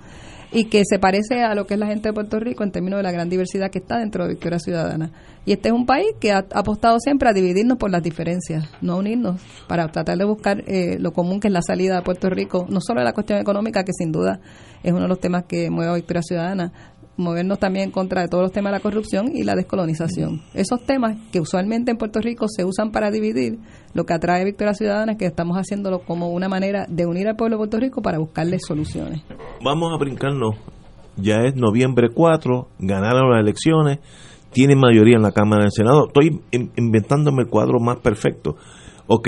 y 0.51 0.65
que 0.65 0.83
se 0.85 0.99
parece 0.99 1.41
a 1.41 1.55
lo 1.55 1.65
que 1.65 1.73
es 1.73 1.79
la 1.79 1.87
gente 1.87 2.09
de 2.09 2.13
Puerto 2.13 2.39
Rico 2.39 2.63
en 2.63 2.71
términos 2.71 2.99
de 2.99 3.03
la 3.03 3.11
gran 3.11 3.27
diversidad 3.27 3.71
que 3.71 3.79
está 3.79 3.97
dentro 3.97 4.23
de 4.23 4.33
Victoria 4.33 4.59
Ciudadana. 4.59 5.11
Y 5.47 5.53
este 5.53 5.69
es 5.69 5.73
un 5.73 5.87
país 5.87 6.09
que 6.19 6.31
ha 6.31 6.45
apostado 6.53 6.99
siempre 6.99 7.27
a 7.27 7.33
dividirnos 7.33 7.79
por 7.79 7.89
las 7.89 8.03
diferencias, 8.03 8.69
no 8.81 8.97
unirnos, 8.97 9.41
para 9.67 9.87
tratar 9.87 10.15
de 10.19 10.25
buscar 10.25 10.63
eh, 10.67 10.99
lo 10.99 11.11
común 11.11 11.39
que 11.39 11.47
es 11.47 11.53
la 11.53 11.63
salida 11.63 11.95
de 11.95 12.01
Puerto 12.03 12.29
Rico, 12.29 12.67
no 12.69 12.81
solo 12.81 13.01
la 13.01 13.13
cuestión 13.13 13.39
económica, 13.39 13.83
que 13.83 13.93
sin 13.93 14.11
duda 14.11 14.41
es 14.83 14.91
uno 14.91 15.01
de 15.01 15.07
los 15.07 15.19
temas 15.19 15.45
que 15.45 15.71
mueve 15.71 15.91
a 15.91 15.95
Victoria 15.95 16.21
Ciudadana, 16.21 16.71
movernos 17.21 17.59
también 17.59 17.85
en 17.85 17.91
contra 17.91 18.21
de 18.21 18.27
todos 18.27 18.43
los 18.43 18.51
temas 18.51 18.71
de 18.71 18.77
la 18.77 18.81
corrupción 18.81 19.31
y 19.33 19.43
la 19.43 19.55
descolonización. 19.55 20.41
Esos 20.53 20.83
temas 20.85 21.17
que 21.31 21.39
usualmente 21.39 21.91
en 21.91 21.97
Puerto 21.97 22.19
Rico 22.19 22.47
se 22.49 22.65
usan 22.65 22.91
para 22.91 23.11
dividir, 23.11 23.59
lo 23.93 24.05
que 24.05 24.13
atrae 24.13 24.43
Victoria 24.43 24.73
Ciudadana 24.73 25.13
es 25.13 25.17
que 25.17 25.25
estamos 25.25 25.57
haciéndolo 25.57 25.99
como 25.99 26.29
una 26.29 26.49
manera 26.49 26.85
de 26.89 27.05
unir 27.05 27.27
al 27.27 27.35
pueblo 27.35 27.55
de 27.55 27.59
Puerto 27.59 27.79
Rico 27.79 28.01
para 28.01 28.19
buscarle 28.19 28.59
soluciones. 28.59 29.21
Vamos 29.63 29.91
a 29.93 29.97
brincarnos. 29.97 30.55
Ya 31.17 31.43
es 31.43 31.55
noviembre 31.55 32.07
4, 32.13 32.67
ganaron 32.79 33.31
las 33.31 33.41
elecciones, 33.41 33.99
tienen 34.51 34.79
mayoría 34.79 35.17
en 35.17 35.23
la 35.23 35.31
Cámara 35.31 35.63
del 35.63 35.71
Senado. 35.71 36.07
Estoy 36.07 36.41
inventándome 36.77 37.43
el 37.43 37.49
cuadro 37.49 37.79
más 37.79 37.97
perfecto. 37.97 38.55
Ok, 39.07 39.27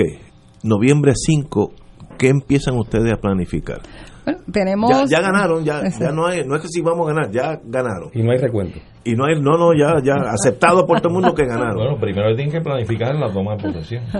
noviembre 0.62 1.12
5, 1.14 1.72
¿qué 2.18 2.28
empiezan 2.28 2.78
ustedes 2.78 3.12
a 3.12 3.20
planificar? 3.20 3.82
Bueno, 4.24 4.40
tenemos... 4.52 5.10
Ya, 5.10 5.20
ganaron, 5.20 5.64
ya, 5.64 5.82
ya 5.88 6.10
no, 6.10 6.26
hay, 6.26 6.44
no 6.44 6.56
es 6.56 6.62
que 6.62 6.68
si 6.68 6.80
vamos 6.80 7.08
a 7.08 7.12
ganar, 7.12 7.30
ya 7.30 7.60
ganaron. 7.64 8.10
Y 8.14 8.22
no 8.22 8.32
hay 8.32 8.38
recuento. 8.38 8.78
Y 9.04 9.14
no 9.14 9.26
hay, 9.26 9.40
no, 9.40 9.58
no, 9.58 9.72
ya, 9.74 10.00
ya 10.02 10.14
aceptado 10.30 10.86
por 10.86 11.00
todo 11.00 11.08
el 11.08 11.14
mundo 11.14 11.34
que 11.34 11.44
ganaron. 11.44 11.76
Bueno, 11.76 11.98
primero 12.00 12.34
tienen 12.34 12.52
que 12.52 12.60
planificar 12.60 13.14
la 13.14 13.32
toma 13.32 13.56
de 13.56 13.62
posesión. 13.62 14.04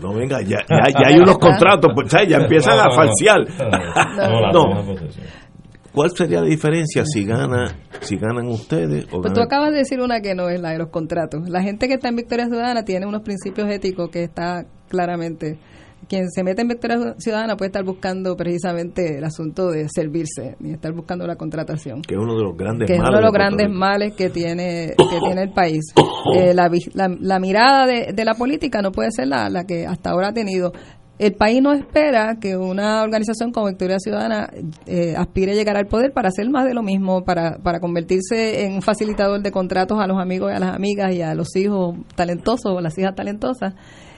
No, 0.00 0.12
venga, 0.12 0.42
ya, 0.42 0.58
ya, 0.68 1.06
hay 1.06 1.18
unos 1.18 1.38
contratos, 1.38 1.92
pues 1.94 2.12
ya 2.28 2.36
empiezan 2.36 2.80
a 2.80 2.90
falsear. 2.90 3.46
No, 4.52 4.74
no, 4.74 4.94
¿Cuál 5.94 6.10
sería 6.10 6.40
la 6.40 6.48
diferencia 6.48 7.04
si 7.04 7.24
gana 7.24 7.66
si 8.00 8.16
ganan 8.16 8.48
ustedes 8.48 9.06
o 9.12 9.20
Pues 9.20 9.32
tú 9.32 9.40
acabas 9.40 9.70
de 9.70 9.78
decir 9.78 10.00
una 10.00 10.20
que 10.20 10.34
no 10.34 10.48
es 10.48 10.60
la 10.60 10.70
de 10.70 10.78
los 10.78 10.88
contratos. 10.88 11.48
La 11.48 11.62
gente 11.62 11.86
que 11.86 11.94
está 11.94 12.08
en 12.08 12.16
Victoria 12.16 12.46
Ciudadana 12.46 12.84
tiene 12.84 13.06
unos 13.06 13.22
principios 13.22 13.70
éticos 13.70 14.10
que 14.10 14.24
está 14.24 14.66
claramente 14.88 15.60
quien 16.14 16.30
se 16.30 16.44
mete 16.44 16.62
en 16.62 16.68
Victoria 16.68 17.14
Ciudadana 17.18 17.56
puede 17.56 17.68
estar 17.68 17.84
buscando 17.84 18.36
precisamente 18.36 19.18
el 19.18 19.24
asunto 19.24 19.70
de 19.70 19.88
servirse 19.88 20.56
y 20.60 20.72
estar 20.72 20.92
buscando 20.92 21.26
la 21.26 21.34
contratación. 21.36 22.02
Que 22.02 22.14
es 22.14 22.20
uno 22.20 22.36
de 22.36 22.44
los 22.44 22.56
grandes 22.56 22.86
que 22.86 22.96
males. 22.96 23.08
uno 23.08 23.18
de 23.18 23.24
los 23.24 23.32
grandes 23.32 23.70
males 23.70 24.14
que 24.14 24.30
tiene, 24.30 24.94
que 24.96 25.20
tiene 25.20 25.42
el 25.42 25.52
país. 25.52 25.82
Eh, 26.34 26.54
la, 26.54 26.70
la, 27.20 27.38
mirada 27.38 27.86
de, 27.86 28.12
de, 28.14 28.24
la 28.24 28.32
política 28.34 28.80
no 28.80 28.92
puede 28.92 29.10
ser 29.10 29.28
la, 29.28 29.50
la 29.50 29.64
que 29.64 29.86
hasta 29.86 30.10
ahora 30.10 30.28
ha 30.28 30.32
tenido. 30.32 30.72
El 31.18 31.34
país 31.34 31.62
no 31.62 31.72
espera 31.72 32.38
que 32.40 32.56
una 32.56 33.02
organización 33.02 33.52
como 33.52 33.68
Victoria 33.68 33.98
Ciudadana 33.98 34.48
eh, 34.86 35.14
aspire 35.16 35.52
a 35.52 35.54
llegar 35.54 35.76
al 35.76 35.86
poder 35.86 36.12
para 36.12 36.28
hacer 36.28 36.48
más 36.48 36.64
de 36.64 36.72
lo 36.72 36.82
mismo, 36.82 37.24
para, 37.24 37.58
para 37.58 37.78
convertirse 37.78 38.64
en 38.64 38.74
un 38.74 38.82
facilitador 38.82 39.42
de 39.42 39.52
contratos 39.52 40.00
a 40.00 40.06
los 40.06 40.18
amigos 40.18 40.50
y 40.50 40.56
a 40.56 40.60
las 40.60 40.74
amigas 40.74 41.14
y 41.14 41.20
a 41.20 41.34
los 41.34 41.54
hijos 41.56 41.94
talentosos 42.16 42.72
o 42.72 42.80
las 42.80 42.96
hijas 42.98 43.14
talentosas. 43.14 43.74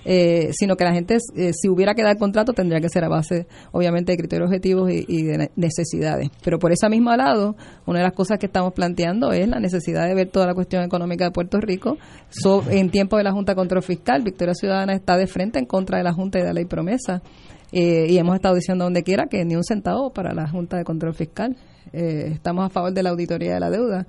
Eh, 0.09 0.51
sino 0.53 0.77
que 0.77 0.85
la 0.85 0.93
gente, 0.93 1.17
eh, 1.35 1.51
si 1.53 1.69
hubiera 1.69 1.93
que 1.95 2.05
dar 2.05 2.17
contrato, 2.17 2.53
tendría 2.53 2.81
que 2.81 2.89
ser 2.89 3.03
a 3.03 3.09
base, 3.09 3.49
obviamente, 3.73 4.13
de 4.13 4.19
criterios 4.19 4.47
objetivos 4.47 4.89
y, 4.93 5.23
de 5.25 5.51
necesidades. 5.57 6.29
Pero 6.45 6.61
por 6.61 6.71
ese 6.71 6.89
mismo 6.89 7.15
lado, 7.17 7.57
una 7.87 7.99
de 7.99 8.05
las 8.05 8.13
cosas 8.13 8.39
que 8.39 8.47
estamos 8.47 8.73
planteando 8.73 9.33
es 9.33 9.49
la 9.49 9.59
necesidad 9.59 10.07
de 10.07 10.15
ver 10.15 10.31
toda 10.31 10.47
la 10.47 10.55
cuestión 10.55 10.85
económica 10.85 11.25
de 11.25 11.33
Puerto 11.33 11.61
Rico. 11.61 11.99
en 12.71 12.91
tiempo 12.91 13.17
de 13.17 13.25
la 13.25 13.33
Junta 13.33 13.53
de 13.53 13.57
Control 13.57 13.83
Fiscal, 13.83 14.23
Victoria 14.23 14.55
Ciudadana 14.55 14.93
está 14.93 15.17
de 15.17 15.27
frente 15.27 15.59
en 15.59 15.67
contra 15.67 15.99
de 15.99 16.05
la 16.05 16.13
Junta 16.13 16.39
de 16.39 16.45
la 16.45 16.53
ley 16.53 16.67
promesa. 16.67 17.21
Eh, 17.73 18.07
y 18.09 18.17
hemos 18.17 18.37
estado 18.37 18.55
diciendo 18.55 18.85
donde 18.85 19.03
quiera 19.03 19.27
que 19.29 19.45
ni 19.45 19.57
un 19.57 19.65
centavo 19.65 20.13
para 20.13 20.33
la 20.33 20.49
Junta 20.49 20.77
de 20.77 20.85
Control 20.85 21.15
Fiscal. 21.15 21.57
estamos 21.93 22.65
a 22.65 22.69
favor 22.69 22.93
de 22.93 23.03
la 23.03 23.11
auditoría 23.11 23.55
de 23.55 23.61
la 23.61 23.71
deuda. 23.71 24.07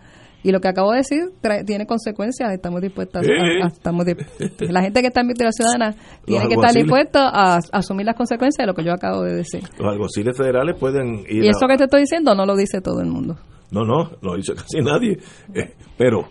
Y 0.47 0.51
lo 0.53 0.61
que 0.61 0.69
acabo 0.69 0.91
de 0.91 0.99
decir 0.99 1.25
tiene 1.65 1.85
consecuencias, 1.85 2.53
estamos 2.53 2.79
dispuestos 2.79 3.21
a, 3.21 3.67
estamos 3.67 4.05
la 4.59 4.81
gente 4.81 5.01
que 5.01 5.07
está 5.07 5.19
en 5.19 5.27
Victoria 5.27 5.51
Ciudadana 5.51 5.93
tiene 6.23 6.47
que 6.47 6.53
estar 6.53 6.71
dispuesta 6.73 7.27
a, 7.27 7.59
asumir 7.73 8.05
las 8.05 8.15
consecuencias 8.15 8.63
de 8.63 8.67
lo 8.67 8.73
que 8.73 8.85
yo 8.85 8.93
acabo 8.93 9.23
de 9.23 9.35
decir. 9.35 9.63
Los 9.77 9.91
alguaciles 9.91 10.37
federales 10.37 10.77
pueden 10.79 11.25
ir 11.27 11.43
Y 11.43 11.49
eso 11.49 11.67
que 11.67 11.75
te 11.75 11.83
estoy 11.83 11.99
diciendo 11.99 12.33
no 12.33 12.45
lo 12.45 12.55
dice 12.55 12.79
todo 12.79 13.01
el 13.01 13.07
mundo. 13.07 13.35
No, 13.71 13.83
no, 13.83 14.09
lo 14.21 14.37
dice 14.37 14.53
casi 14.55 14.79
nadie. 14.79 15.17
Eh, 15.53 15.73
pero 15.97 16.21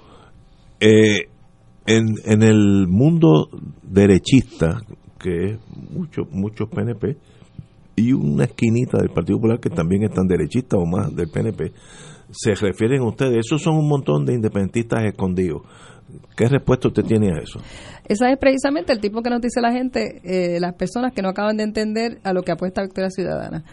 eh, 0.81 1.29
en, 1.87 2.15
en 2.25 2.43
el 2.43 2.87
mundo 2.89 3.51
derechista, 3.83 4.81
que 5.19 5.45
es 5.45 5.59
muchos 5.93 6.27
muchos 6.31 6.71
PNP, 6.71 7.19
y 7.97 8.15
una 8.15 8.45
esquinita 8.45 8.97
del 8.97 9.11
Partido 9.11 9.37
Popular 9.37 9.61
que 9.61 9.69
también 9.69 10.05
están 10.05 10.27
derechistas 10.27 10.81
o 10.81 10.87
más 10.87 11.15
del 11.15 11.29
PNP, 11.29 11.73
se 12.31 12.55
refieren 12.55 13.03
ustedes. 13.03 13.47
Esos 13.47 13.63
son 13.63 13.77
un 13.77 13.89
montón 13.89 14.25
de 14.25 14.35
independentistas 14.35 15.05
escondidos. 15.05 15.63
¿Qué 16.37 16.49
respuesta 16.49 16.89
usted 16.89 17.03
tiene 17.03 17.33
a 17.33 17.39
eso? 17.43 17.61
Esa 18.07 18.31
es 18.31 18.39
precisamente 18.39 18.93
el 18.93 19.01
tipo 19.01 19.23
que 19.23 19.31
nos 19.31 19.41
dice 19.41 19.61
la 19.61 19.73
gente, 19.73 20.21
eh, 20.25 20.61
las 20.61 20.75
personas 20.75 21.13
que 21.13 21.23
no 21.23 21.31
acaban 21.31 21.57
de 21.57 21.65
entender 21.65 22.19
a 22.23 22.33
lo 22.33 22.43
que 22.43 22.53
apuesta 22.53 22.83
Victoria 22.83 23.11
Ciudadana. 23.11 23.65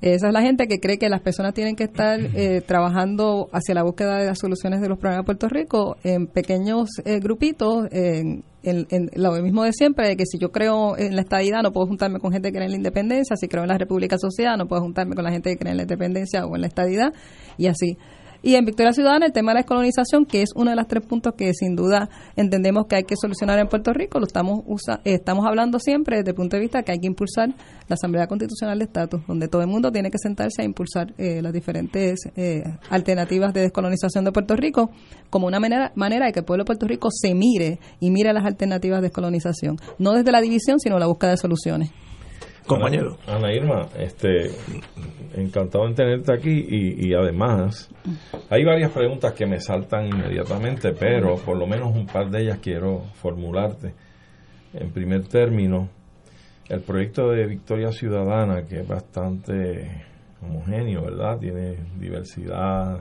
Esa 0.00 0.28
es 0.28 0.32
la 0.32 0.42
gente 0.42 0.66
que 0.66 0.80
cree 0.80 0.98
que 0.98 1.08
las 1.08 1.20
personas 1.20 1.54
tienen 1.54 1.76
que 1.76 1.84
estar 1.84 2.18
eh, 2.34 2.62
trabajando 2.66 3.48
hacia 3.52 3.74
la 3.74 3.82
búsqueda 3.82 4.18
de 4.18 4.26
las 4.26 4.38
soluciones 4.38 4.80
de 4.80 4.88
los 4.88 4.98
problemas 4.98 5.24
de 5.24 5.26
Puerto 5.26 5.48
Rico 5.48 5.96
en 6.04 6.26
pequeños 6.26 6.88
eh, 7.04 7.20
grupitos, 7.20 7.88
en, 7.90 8.44
lo 9.14 9.32
mismo 9.42 9.64
de 9.64 9.72
siempre, 9.72 10.06
de 10.06 10.16
que 10.16 10.26
si 10.26 10.38
yo 10.38 10.50
creo 10.50 10.96
en 10.98 11.16
la 11.16 11.22
estadidad 11.22 11.62
no 11.62 11.72
puedo 11.72 11.86
juntarme 11.86 12.18
con 12.18 12.32
gente 12.32 12.48
que 12.48 12.56
cree 12.56 12.66
en 12.66 12.72
la 12.72 12.76
independencia, 12.76 13.36
si 13.36 13.48
creo 13.48 13.62
en 13.62 13.68
la 13.68 13.78
República 13.78 14.18
Social 14.18 14.58
no 14.58 14.66
puedo 14.66 14.82
juntarme 14.82 15.14
con 15.14 15.24
la 15.24 15.30
gente 15.30 15.50
que 15.50 15.56
cree 15.56 15.70
en 15.70 15.78
la 15.78 15.82
independencia 15.84 16.44
o 16.44 16.54
en 16.54 16.60
la 16.62 16.66
estadidad, 16.66 17.12
y 17.56 17.66
así. 17.66 17.96
Y 18.42 18.54
en 18.54 18.64
Victoria 18.64 18.92
Ciudadana 18.92 19.26
el 19.26 19.32
tema 19.32 19.52
de 19.52 19.54
la 19.54 19.60
descolonización, 19.60 20.24
que 20.24 20.42
es 20.42 20.50
uno 20.54 20.70
de 20.70 20.76
los 20.76 20.86
tres 20.86 21.04
puntos 21.04 21.34
que 21.36 21.52
sin 21.52 21.76
duda 21.76 22.08
entendemos 22.36 22.86
que 22.86 22.96
hay 22.96 23.04
que 23.04 23.14
solucionar 23.16 23.58
en 23.58 23.68
Puerto 23.68 23.92
Rico, 23.92 24.18
lo 24.18 24.26
estamos 24.26 24.62
usa, 24.66 25.00
estamos 25.04 25.46
hablando 25.46 25.78
siempre 25.78 26.18
desde 26.18 26.30
el 26.30 26.36
punto 26.36 26.56
de 26.56 26.62
vista 26.62 26.82
que 26.82 26.92
hay 26.92 26.98
que 26.98 27.06
impulsar 27.06 27.50
la 27.88 27.94
Asamblea 27.94 28.26
Constitucional 28.26 28.78
de 28.78 28.84
Estatus, 28.84 29.20
donde 29.26 29.48
todo 29.48 29.62
el 29.62 29.68
mundo 29.68 29.92
tiene 29.92 30.10
que 30.10 30.18
sentarse 30.18 30.62
a 30.62 30.64
impulsar 30.64 31.12
eh, 31.18 31.42
las 31.42 31.52
diferentes 31.52 32.20
eh, 32.36 32.62
alternativas 32.88 33.52
de 33.52 33.62
descolonización 33.62 34.24
de 34.24 34.32
Puerto 34.32 34.56
Rico 34.56 34.90
como 35.28 35.46
una 35.46 35.60
manera, 35.60 35.92
manera 35.94 36.26
de 36.26 36.32
que 36.32 36.40
el 36.40 36.44
pueblo 36.44 36.64
de 36.64 36.66
Puerto 36.66 36.86
Rico 36.86 37.08
se 37.10 37.34
mire 37.34 37.78
y 38.00 38.10
mire 38.10 38.32
las 38.32 38.44
alternativas 38.44 39.00
de 39.00 39.08
descolonización, 39.08 39.76
no 39.98 40.12
desde 40.12 40.32
la 40.32 40.40
división, 40.40 40.80
sino 40.80 40.98
la 40.98 41.06
búsqueda 41.06 41.32
de 41.32 41.36
soluciones 41.36 41.90
compañero. 42.66 43.16
Ana, 43.26 43.52
Irma, 43.52 43.88
este, 43.98 44.50
encantado 45.34 45.86
en 45.86 45.94
tenerte 45.94 46.32
aquí 46.32 46.66
y, 46.68 47.14
además 47.14 47.90
hay 48.48 48.64
varias 48.64 48.90
preguntas 48.90 49.32
que 49.32 49.46
me 49.46 49.60
saltan 49.60 50.06
inmediatamente, 50.06 50.92
pero 50.92 51.36
por 51.36 51.56
lo 51.56 51.66
menos 51.66 51.94
un 51.94 52.06
par 52.06 52.30
de 52.30 52.42
ellas 52.42 52.58
quiero 52.62 53.02
formularte. 53.14 53.94
En 54.72 54.90
primer 54.90 55.26
término, 55.26 55.88
el 56.68 56.80
proyecto 56.80 57.30
de 57.30 57.46
Victoria 57.46 57.90
Ciudadana, 57.90 58.62
que 58.62 58.80
es 58.80 58.88
bastante 58.88 60.04
homogéneo, 60.42 61.02
¿verdad? 61.02 61.38
Tiene 61.38 61.76
diversidad. 61.98 63.00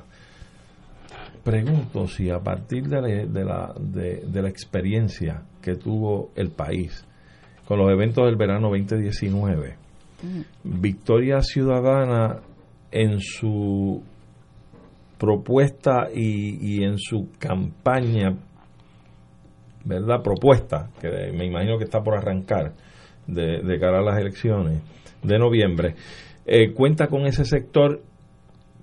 Pregunto 1.44 2.08
si 2.08 2.30
a 2.30 2.40
partir 2.40 2.88
de 2.88 3.28
de 3.28 3.46
la, 3.46 3.74
de 3.78 4.42
la 4.42 4.50
experiencia 4.50 5.44
que 5.62 5.76
tuvo 5.76 6.32
el 6.36 6.50
país, 6.50 7.06
con 7.70 7.78
los 7.78 7.92
eventos 7.92 8.26
del 8.26 8.36
verano 8.36 8.70
2019. 8.70 9.76
Victoria 10.64 11.40
Ciudadana 11.42 12.40
en 12.92 13.20
su 13.20 14.02
propuesta 15.20 16.08
y, 16.12 16.84
en 16.84 16.98
su 16.98 17.30
campaña, 17.38 18.36
¿verdad? 19.86 20.24
Propuesta, 20.24 20.90
que 21.00 21.32
me 21.32 21.46
imagino 21.46 21.78
que 21.78 21.84
está 21.84 22.02
por 22.02 22.18
arrancar 22.18 22.74
de, 23.28 23.80
cara 23.80 24.00
a 24.00 24.04
las 24.04 24.20
elecciones 24.20 24.82
de 25.22 25.38
noviembre, 25.38 25.94
eh, 26.48 26.74
cuenta 26.74 27.06
con 27.06 27.28
ese 27.28 27.46
sector 27.46 28.02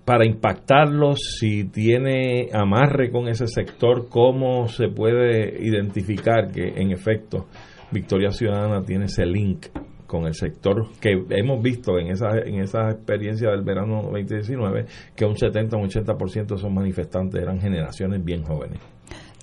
para 0.05 0.25
impactarlo, 0.25 1.17
si 1.17 1.65
tiene 1.65 2.51
amarre 2.53 3.11
con 3.11 3.27
ese 3.27 3.49
sector, 3.49 4.09
cómo 4.09 4.69
se 4.69 4.87
puede 4.87 5.61
identificar 5.61 6.53
que 6.53 6.69
en 6.81 6.93
efecto 6.93 7.47
Victoria 7.91 8.31
Ciudadana 8.31 8.83
tiene 8.85 9.07
ese 9.07 9.27
link 9.27 9.67
con 10.07 10.27
el 10.27 10.35
sector 10.35 10.87
que 11.01 11.25
hemos 11.31 11.63
visto 11.63 11.99
en 11.99 12.09
esa, 12.09 12.39
en 12.39 12.61
esa 12.61 12.91
experiencia 12.91 13.51
del 13.51 13.63
verano 13.63 14.03
2019, 14.03 14.87
que 15.15 15.25
un 15.25 15.37
70 15.37 15.77
o 15.77 15.81
un 15.81 15.89
80% 15.89 16.47
de 16.47 16.55
esos 16.55 16.73
manifestantes 16.73 17.43
eran 17.43 17.61
generaciones 17.61 18.25
bien 18.25 18.43
jóvenes. 18.43 18.79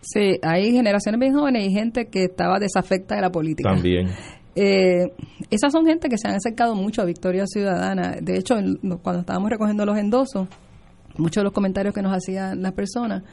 Sí, 0.02 0.38
hay 0.42 0.72
generaciones 0.72 1.20
bien 1.20 1.34
jóvenes 1.34 1.66
y 1.66 1.72
gente 1.72 2.08
que 2.08 2.26
estaba 2.26 2.60
desafecta 2.60 3.16
de 3.16 3.22
la 3.22 3.32
política. 3.32 3.70
También. 3.70 4.10
Eh, 4.56 5.12
esas 5.50 5.72
son 5.72 5.86
gente 5.86 6.10
que 6.10 6.18
se 6.18 6.28
han 6.28 6.36
acercado 6.36 6.76
mucho 6.76 7.02
a 7.02 7.06
Victoria 7.06 7.46
Ciudadana. 7.48 8.18
De 8.22 8.38
hecho, 8.38 8.56
cuando 9.02 9.22
estábamos 9.22 9.50
recogiendo 9.50 9.86
los 9.86 9.98
endosos, 9.98 10.48
muchos 11.18 11.42
de 11.42 11.44
los 11.46 11.54
comentarios 11.54 11.94
que 11.94 12.02
nos 12.02 12.16
hacían 12.16 12.62
las 12.62 12.74
personas 12.74 13.24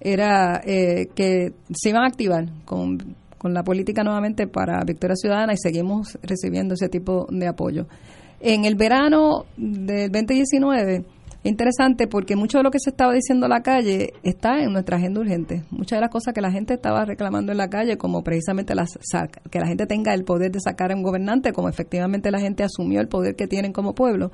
era 0.00 0.60
eh, 0.66 1.08
que 1.14 1.52
se 1.70 1.88
iban 1.90 2.02
a 2.02 2.06
activar 2.06 2.46
con 2.64 2.98
con 3.44 3.52
la 3.52 3.62
política 3.62 4.02
nuevamente 4.02 4.46
para 4.46 4.82
Victoria 4.86 5.16
Ciudadana 5.16 5.52
y 5.52 5.58
seguimos 5.58 6.18
recibiendo 6.22 6.72
ese 6.72 6.88
tipo 6.88 7.26
de 7.30 7.46
apoyo. 7.46 7.86
En 8.40 8.64
el 8.64 8.74
verano 8.74 9.44
del 9.58 10.10
2019, 10.10 10.94
es 10.96 11.04
interesante 11.42 12.06
porque 12.06 12.36
mucho 12.36 12.56
de 12.56 12.64
lo 12.64 12.70
que 12.70 12.78
se 12.78 12.88
estaba 12.88 13.12
diciendo 13.12 13.44
en 13.44 13.50
la 13.50 13.60
calle 13.60 14.14
está 14.22 14.62
en 14.62 14.72
nuestra 14.72 14.96
agenda 14.96 15.20
urgente. 15.20 15.62
Muchas 15.68 15.98
de 15.98 16.00
las 16.00 16.08
cosas 16.08 16.32
que 16.32 16.40
la 16.40 16.50
gente 16.50 16.72
estaba 16.72 17.04
reclamando 17.04 17.52
en 17.52 17.58
la 17.58 17.68
calle, 17.68 17.98
como 17.98 18.24
precisamente 18.24 18.74
las, 18.74 18.98
que 19.50 19.60
la 19.60 19.66
gente 19.66 19.84
tenga 19.84 20.14
el 20.14 20.24
poder 20.24 20.50
de 20.50 20.60
sacar 20.60 20.90
a 20.90 20.96
un 20.96 21.02
gobernante, 21.02 21.52
como 21.52 21.68
efectivamente 21.68 22.30
la 22.30 22.40
gente 22.40 22.64
asumió 22.64 23.02
el 23.02 23.08
poder 23.08 23.36
que 23.36 23.46
tienen 23.46 23.74
como 23.74 23.94
pueblo, 23.94 24.32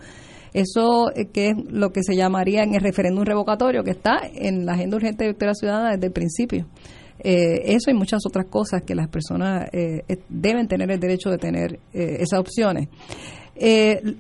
Eso 0.53 1.11
eh, 1.16 1.27
que 1.32 1.49
es 1.49 1.57
lo 1.69 1.91
que 1.91 2.05
se 2.05 2.15
llamaría 2.15 2.62
en 2.62 2.77
el 2.77 2.81
referéndum 2.81 3.24
revocatorio, 3.24 3.82
que 3.82 3.91
está 3.91 4.20
en 4.32 4.66
la 4.66 4.74
agenda 4.74 4.99
urgente 4.99 5.24
de 5.24 5.31
victoria 5.31 5.55
ciudadana 5.55 5.91
desde 5.91 6.07
el 6.07 6.12
principio. 6.12 6.69
Eh, 7.22 7.74
eso 7.74 7.90
y 7.90 7.94
muchas 7.94 8.20
otras 8.26 8.47
cosas 8.47 8.82
que 8.82 8.94
las 8.94 9.09
personas 9.09 9.68
eh, 9.72 10.02
deben 10.28 10.68
tener 10.68 10.90
el 10.90 11.01
derecho 11.01 11.30
de 11.30 11.38
tener 11.38 11.78
esas 11.92 12.38
opciones. 12.38 12.88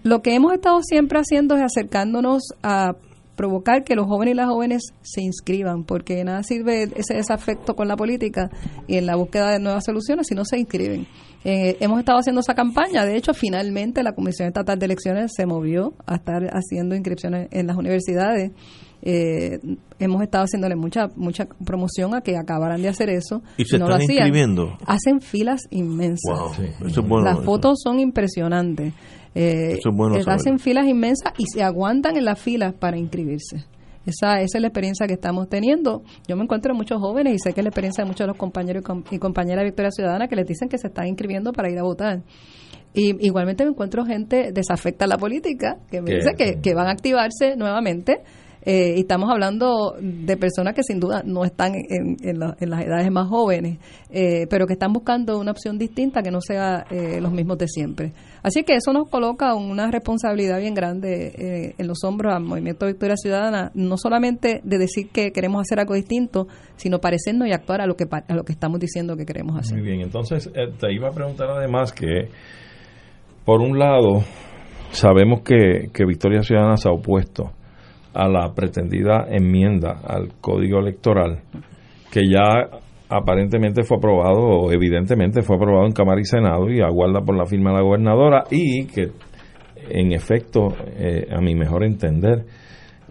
lo 0.02 0.22
que 0.22 0.34
hemos 0.34 0.52
estado 0.52 0.80
siempre 0.82 1.18
haciendo 1.18 1.56
es 1.56 1.62
acercándonos 1.62 2.42
a 2.62 2.94
provocar 3.40 3.84
que 3.84 3.94
los 3.94 4.06
jóvenes 4.06 4.34
y 4.34 4.36
las 4.36 4.48
jóvenes 4.48 4.82
se 5.00 5.22
inscriban, 5.22 5.84
porque 5.84 6.22
nada 6.24 6.42
sirve 6.42 6.90
ese 6.94 7.14
desafecto 7.14 7.74
con 7.74 7.88
la 7.88 7.96
política 7.96 8.50
y 8.86 8.98
en 8.98 9.06
la 9.06 9.16
búsqueda 9.16 9.50
de 9.52 9.58
nuevas 9.58 9.82
soluciones 9.86 10.26
si 10.28 10.34
no 10.34 10.44
se 10.44 10.58
inscriben. 10.58 11.06
Eh, 11.42 11.78
hemos 11.80 11.98
estado 12.00 12.18
haciendo 12.18 12.42
esa 12.42 12.54
campaña, 12.54 13.06
de 13.06 13.16
hecho, 13.16 13.32
finalmente 13.32 14.02
la 14.02 14.12
Comisión 14.12 14.48
Estatal 14.48 14.78
de 14.78 14.84
Elecciones 14.84 15.32
se 15.34 15.46
movió 15.46 15.94
a 16.04 16.16
estar 16.16 16.50
haciendo 16.52 16.94
inscripciones 16.94 17.48
en 17.50 17.66
las 17.66 17.78
universidades. 17.78 18.52
Eh, 19.02 19.58
hemos 19.98 20.22
estado 20.22 20.44
haciéndole 20.44 20.76
mucha 20.76 21.08
mucha 21.16 21.46
promoción 21.64 22.14
a 22.14 22.20
que 22.20 22.36
acabaran 22.36 22.82
de 22.82 22.88
hacer 22.88 23.08
eso. 23.10 23.42
¿Y 23.56 23.64
se 23.64 23.76
están 23.76 24.02
inscribiendo? 24.02 24.76
Hacen 24.86 25.20
filas 25.20 25.62
inmensas. 25.70 26.38
Las 27.22 27.44
fotos 27.44 27.80
son 27.82 27.98
impresionantes. 27.98 28.92
Eh, 29.34 29.78
hacen 30.26 30.58
filas 30.58 30.86
inmensas 30.86 31.32
y 31.38 31.44
se 31.46 31.62
aguantan 31.62 32.16
en 32.16 32.24
las 32.24 32.38
filas 32.38 32.74
para 32.74 32.98
inscribirse. 32.98 33.64
Esa, 34.06 34.40
esa 34.40 34.58
es 34.58 34.62
la 34.62 34.68
experiencia 34.68 35.06
que 35.06 35.12
estamos 35.12 35.48
teniendo. 35.48 36.02
Yo 36.26 36.36
me 36.36 36.42
encuentro 36.42 36.74
muchos 36.74 36.98
jóvenes 36.98 37.34
y 37.34 37.38
sé 37.38 37.52
que 37.52 37.60
es 37.60 37.64
la 37.64 37.68
experiencia 37.68 38.02
de 38.02 38.08
muchos 38.08 38.24
de 38.24 38.28
los 38.28 38.36
compañeros 38.36 38.82
y 39.10 39.18
compañeras 39.18 39.60
de 39.60 39.64
Victoria 39.66 39.90
Ciudadana 39.90 40.26
que 40.26 40.36
les 40.36 40.46
dicen 40.46 40.68
que 40.68 40.78
se 40.78 40.88
están 40.88 41.06
inscribiendo 41.06 41.52
para 41.52 41.70
ir 41.70 41.78
a 41.78 41.82
votar. 41.82 42.22
Y 42.92 43.24
igualmente 43.24 43.64
me 43.64 43.70
encuentro 43.70 44.04
gente 44.04 44.50
desafecta 44.52 45.04
a 45.04 45.08
la 45.08 45.16
política 45.16 45.78
que 45.90 46.00
me 46.02 46.14
dice 46.14 46.30
que, 46.36 46.60
que 46.60 46.74
van 46.74 46.88
a 46.88 46.90
activarse 46.90 47.54
nuevamente 47.56 48.22
eh, 48.62 48.94
y 48.96 49.00
estamos 49.00 49.30
hablando 49.30 49.94
de 50.00 50.36
personas 50.36 50.74
que 50.74 50.82
sin 50.82 51.00
duda 51.00 51.22
no 51.24 51.44
están 51.44 51.74
en, 51.74 52.16
en, 52.22 52.38
las 52.38 52.82
edades 52.82 53.10
más 53.10 53.28
jóvenes, 53.28 53.78
eh, 54.10 54.46
pero 54.50 54.66
que 54.66 54.74
están 54.74 54.92
buscando 54.92 55.38
una 55.38 55.52
opción 55.52 55.78
distinta 55.78 56.22
que 56.22 56.30
no 56.30 56.40
sea 56.40 56.84
eh, 56.90 57.20
los 57.20 57.32
mismos 57.32 57.58
de 57.58 57.68
siempre. 57.68 58.12
Así 58.42 58.62
que 58.64 58.74
eso 58.74 58.92
nos 58.92 59.08
coloca 59.08 59.54
una 59.54 59.90
responsabilidad 59.90 60.58
bien 60.60 60.74
grande 60.74 61.74
en 61.76 61.86
los 61.86 62.04
hombros 62.04 62.34
al 62.34 62.42
Movimiento 62.42 62.86
Victoria 62.86 63.16
Ciudadana, 63.16 63.70
no 63.74 63.96
solamente 63.96 64.60
de 64.64 64.78
decir 64.78 65.10
que 65.10 65.30
queremos 65.30 65.60
hacer 65.60 65.78
algo 65.78 65.94
distinto, 65.94 66.46
sino 66.76 67.00
parecernos 67.00 67.48
y 67.48 67.52
actuar 67.52 67.82
a 67.82 67.86
lo 67.86 67.96
que, 67.96 68.06
a 68.10 68.34
lo 68.34 68.44
que 68.44 68.52
estamos 68.52 68.80
diciendo 68.80 69.16
que 69.16 69.26
queremos 69.26 69.58
hacer. 69.58 69.78
Muy 69.78 69.86
bien, 69.86 70.00
entonces 70.00 70.50
te 70.52 70.92
iba 70.92 71.08
a 71.08 71.12
preguntar 71.12 71.50
además 71.50 71.92
que, 71.92 72.28
por 73.44 73.60
un 73.60 73.78
lado, 73.78 74.22
sabemos 74.90 75.42
que, 75.42 75.90
que 75.92 76.06
Victoria 76.06 76.42
Ciudadana 76.42 76.78
se 76.78 76.88
ha 76.88 76.92
opuesto 76.92 77.52
a 78.14 78.28
la 78.28 78.52
pretendida 78.54 79.26
enmienda 79.28 80.00
al 80.06 80.32
código 80.40 80.80
electoral 80.80 81.40
que 82.10 82.22
ya 82.28 82.80
aparentemente 83.08 83.82
fue 83.82 83.98
aprobado 83.98 84.40
o 84.40 84.72
evidentemente 84.72 85.42
fue 85.42 85.56
aprobado 85.56 85.86
en 85.86 85.92
Cámara 85.92 86.20
y 86.20 86.24
Senado 86.24 86.70
y 86.70 86.80
aguarda 86.80 87.20
por 87.20 87.36
la 87.36 87.46
firma 87.46 87.70
de 87.70 87.76
la 87.76 87.82
gobernadora 87.82 88.44
y 88.50 88.86
que 88.86 89.10
en 89.88 90.12
efecto, 90.12 90.68
eh, 90.96 91.26
a 91.30 91.40
mi 91.40 91.54
mejor 91.54 91.84
entender, 91.84 92.44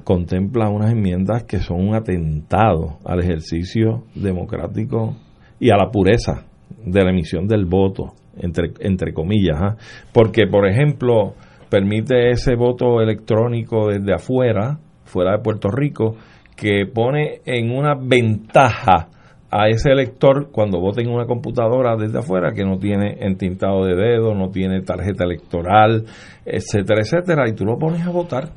contempla 0.04 0.70
unas 0.70 0.92
enmiendas 0.92 1.44
que 1.44 1.60
son 1.60 1.88
un 1.88 1.96
atentado 1.96 2.98
al 3.06 3.20
ejercicio 3.20 4.06
democrático 4.16 5.16
y 5.60 5.72
a 5.72 5.78
la 5.78 5.92
pureza 5.92 6.46
de 6.86 7.04
la 7.04 7.12
emisión 7.12 7.48
del 7.48 7.66
voto, 7.66 8.14
entre, 8.38 8.72
entre 8.80 9.14
comillas. 9.14 9.58
¿ah? 9.62 9.76
Porque, 10.14 10.48
por 10.48 10.68
ejemplo, 10.68 11.34
permite 11.70 12.32
ese 12.32 12.56
voto 12.56 13.02
electrónico 13.02 13.90
desde 13.90 14.14
afuera, 14.14 14.80
fuera 15.10 15.32
de 15.32 15.44
Puerto 15.44 15.70
Rico, 15.70 16.16
que 16.56 16.86
pone 16.86 17.42
en 17.46 17.72
una 17.72 17.96
ventaja 17.96 19.10
a 19.52 19.68
ese 19.68 19.92
elector 19.92 20.50
cuando 20.52 20.80
vota 20.80 21.02
en 21.02 21.10
una 21.10 21.26
computadora 21.26 21.96
desde 21.96 22.20
afuera 22.20 22.52
que 22.54 22.64
no 22.64 22.78
tiene 22.78 23.18
entintado 23.20 23.86
de 23.86 23.96
dedo, 23.96 24.36
no 24.36 24.50
tiene 24.50 24.82
tarjeta 24.82 25.24
electoral, 25.24 26.06
etcétera, 26.46 27.02
etcétera, 27.02 27.50
y 27.50 27.54
tú 27.54 27.66
lo 27.66 27.78
pones 27.78 28.06
a 28.06 28.12
votar. 28.12 28.50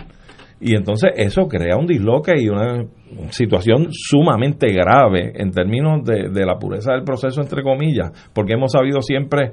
Y 0.60 0.76
entonces 0.76 1.10
eso 1.16 1.48
crea 1.48 1.76
un 1.76 1.86
disloque 1.86 2.34
y 2.38 2.48
una 2.48 2.84
situación 3.30 3.88
sumamente 3.90 4.68
grave 4.72 5.32
en 5.34 5.50
términos 5.50 6.04
de 6.04 6.46
la 6.46 6.56
pureza 6.58 6.92
del 6.92 7.02
proceso, 7.02 7.40
entre 7.40 7.62
comillas, 7.62 8.12
porque 8.32 8.52
hemos 8.52 8.72
sabido 8.72 9.00
siempre 9.00 9.52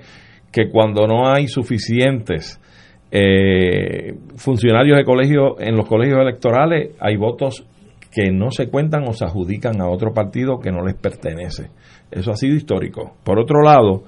que 0.51 0.69
cuando 0.69 1.07
no 1.07 1.27
hay 1.27 1.47
suficientes 1.47 2.61
eh, 3.11 4.13
funcionarios 4.35 4.97
de 4.97 5.03
colegio 5.03 5.59
en 5.59 5.75
los 5.75 5.87
colegios 5.87 6.19
electorales 6.19 6.95
hay 6.99 7.17
votos 7.17 7.65
que 8.11 8.31
no 8.31 8.51
se 8.51 8.69
cuentan 8.69 9.07
o 9.07 9.13
se 9.13 9.25
adjudican 9.25 9.81
a 9.81 9.89
otro 9.89 10.13
partido 10.13 10.59
que 10.59 10.71
no 10.71 10.83
les 10.83 10.95
pertenece. 10.95 11.69
Eso 12.11 12.31
ha 12.31 12.35
sido 12.35 12.55
histórico. 12.55 13.13
Por 13.23 13.39
otro 13.39 13.61
lado, 13.61 14.03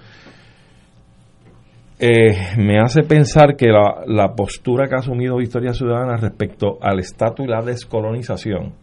eh, 2.00 2.58
me 2.58 2.80
hace 2.80 3.04
pensar 3.04 3.56
que 3.56 3.68
la, 3.68 4.34
postura 4.36 4.88
que 4.88 4.96
ha 4.96 5.00
asumido 5.00 5.38
Victoria 5.38 5.74
Ciudadana 5.74 6.18
respecto 6.18 6.78
al 6.82 7.00
estatus 7.00 7.46
y 7.46 7.50
la 7.50 7.62
descolonización 7.62 8.74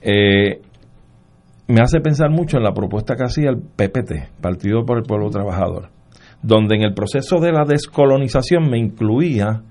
eh, 0.00 0.60
me 1.66 1.80
hace 1.80 2.00
pensar 2.00 2.30
mucho 2.30 2.56
en 2.56 2.62
la 2.62 2.72
propuesta 2.72 3.16
que 3.16 3.24
hacía 3.24 3.50
el 3.50 3.58
PPT, 3.58 4.40
Partido 4.40 4.84
por 4.84 4.98
el 4.98 5.02
Pueblo 5.02 5.28
Trabajador 5.28 5.97
donde 6.42 6.76
en 6.76 6.82
el 6.82 6.94
proceso 6.94 7.38
de 7.40 7.52
la 7.52 7.64
descolonización 7.64 8.70
me 8.70 8.78
incluía 8.78 9.62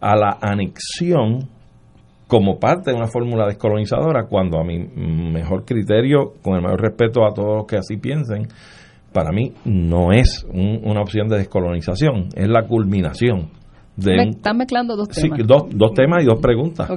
a 0.00 0.16
la 0.16 0.38
anexión 0.40 1.48
como 2.26 2.58
parte 2.58 2.90
de 2.90 2.96
una 2.96 3.08
fórmula 3.08 3.46
descolonizadora, 3.46 4.24
cuando 4.26 4.58
a 4.58 4.64
mi 4.64 4.78
mejor 4.78 5.64
criterio, 5.64 6.32
con 6.42 6.54
el 6.56 6.62
mayor 6.62 6.80
respeto 6.80 7.26
a 7.26 7.34
todos 7.34 7.56
los 7.56 7.66
que 7.66 7.76
así 7.76 7.98
piensen, 7.98 8.48
para 9.12 9.30
mí 9.30 9.52
no 9.66 10.12
es 10.12 10.46
una 10.50 11.02
opción 11.02 11.28
de 11.28 11.38
descolonización, 11.38 12.28
es 12.34 12.48
la 12.48 12.66
culminación. 12.66 13.50
De 13.96 14.16
Me, 14.16 14.30
están 14.30 14.56
mezclando 14.56 14.96
dos 14.96 15.10
temas. 15.10 15.38
Sí, 15.38 15.44
dos, 15.46 15.64
dos 15.70 15.92
temas 15.92 16.22
y 16.22 16.26
dos 16.26 16.40
preguntas. 16.40 16.90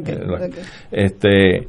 Este, 0.89 1.67